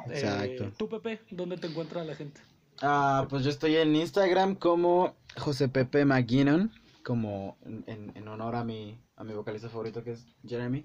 Exacto. 0.09 0.64
Eh, 0.64 0.73
¿Tú, 0.77 0.89
Pepe, 0.89 1.20
dónde 1.31 1.59
te 1.59 1.66
encuentra 1.66 2.05
la 2.05 2.14
gente? 2.14 2.40
Ah, 2.81 3.27
pues 3.28 3.44
yo 3.44 3.51
estoy 3.51 3.77
en 3.77 3.94
Instagram 3.94 4.56
como 4.56 5.14
José 5.36 5.69
Pepe 5.69 6.05
McGinnon, 6.05 6.73
como 7.05 7.59
en, 7.64 8.12
en, 8.14 8.28
honor 8.28 8.56
a 8.56 8.64
mi, 8.64 8.98
a 9.16 9.24
mi 9.24 9.35
vocalista 9.35 9.69
favorito 9.69 10.02
que 10.02 10.12
es 10.12 10.27
Jeremy. 10.47 10.85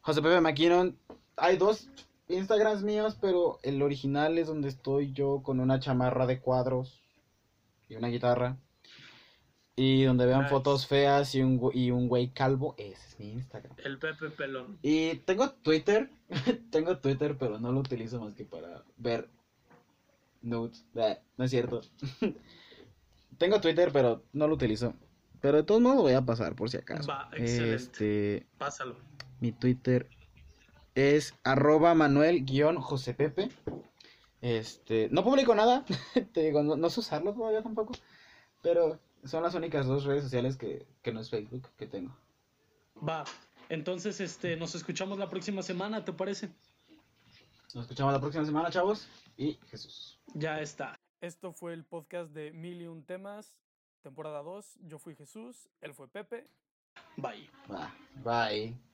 José 0.00 0.22
Pepe 0.22 0.40
McGinnon, 0.40 0.96
hay 1.36 1.56
dos 1.56 1.88
Instagrams 2.28 2.82
míos, 2.82 3.16
pero 3.20 3.58
el 3.62 3.82
original 3.82 4.38
es 4.38 4.46
donde 4.46 4.68
estoy 4.68 5.12
yo 5.12 5.42
con 5.42 5.60
una 5.60 5.80
chamarra 5.80 6.26
de 6.26 6.40
cuadros 6.40 7.02
y 7.88 7.96
una 7.96 8.08
guitarra. 8.08 8.58
Y 9.76 10.02
donde 10.02 10.26
vean 10.26 10.48
fotos 10.48 10.88
feas 10.88 11.36
y 11.36 11.42
un, 11.42 11.70
y 11.72 11.92
un 11.92 12.08
güey 12.08 12.30
calvo, 12.30 12.74
ese 12.78 13.06
es 13.06 13.18
mi 13.20 13.30
Instagram. 13.30 13.76
El 13.84 13.98
Pepe 13.98 14.28
Pelón. 14.30 14.76
Y 14.82 15.14
tengo 15.18 15.50
Twitter, 15.50 16.10
tengo 16.72 16.98
Twitter, 16.98 17.36
pero 17.38 17.60
no 17.60 17.70
lo 17.70 17.80
utilizo 17.80 18.20
más 18.20 18.34
que 18.34 18.44
para 18.44 18.82
ver 18.96 19.30
nudes. 20.42 20.84
no 21.36 21.44
es 21.44 21.50
cierto. 21.50 21.80
tengo 23.38 23.60
Twitter, 23.60 23.90
pero 23.92 24.24
no 24.32 24.48
lo 24.48 24.54
utilizo. 24.54 24.94
Pero 25.40 25.58
de 25.58 25.62
todos 25.62 25.80
modos 25.80 26.02
voy 26.02 26.14
a 26.14 26.22
pasar 26.22 26.56
por 26.56 26.68
si 26.70 26.78
acaso. 26.78 27.08
Va, 27.08 27.30
excelente. 27.32 27.74
Este, 27.74 28.46
Pásalo. 28.58 28.96
Mi 29.38 29.52
Twitter 29.52 30.08
es 30.98 31.34
arroba 31.44 31.94
manuel 31.94 32.44
Pepe. 33.16 33.50
Este, 34.40 35.08
no 35.10 35.22
publico 35.22 35.54
nada, 35.54 35.84
te 36.32 36.42
digo, 36.42 36.62
no, 36.62 36.90
sé 36.90 37.00
usarlo 37.00 37.34
todavía 37.34 37.62
tampoco, 37.62 37.92
pero 38.62 38.98
son 39.24 39.42
las 39.42 39.54
únicas 39.54 39.86
dos 39.86 40.04
redes 40.04 40.24
sociales 40.24 40.56
que, 40.56 40.86
que 41.02 41.12
no 41.12 41.20
es 41.20 41.30
Facebook 41.30 41.68
que 41.76 41.86
tengo. 41.86 42.16
Va, 42.96 43.24
entonces 43.68 44.20
este, 44.20 44.56
nos 44.56 44.74
escuchamos 44.74 45.18
la 45.18 45.28
próxima 45.28 45.62
semana, 45.62 46.04
¿te 46.04 46.12
parece? 46.12 46.50
Nos 47.74 47.84
escuchamos 47.84 48.12
la 48.12 48.20
próxima 48.20 48.44
semana, 48.44 48.70
chavos, 48.70 49.08
y 49.36 49.58
Jesús. 49.70 50.18
Ya 50.34 50.60
está. 50.60 50.98
Esto 51.20 51.52
fue 51.52 51.74
el 51.74 51.84
podcast 51.84 52.30
de 52.32 52.52
Mil 52.52 52.80
y 52.80 52.86
un 52.86 53.04
temas, 53.04 53.58
temporada 54.02 54.42
2. 54.42 54.78
Yo 54.82 54.98
fui 54.98 55.14
Jesús, 55.16 55.68
él 55.80 55.94
fue 55.94 56.08
Pepe. 56.08 56.48
Bye. 57.16 57.50
Bye. 57.68 58.24
Bye. 58.24 58.87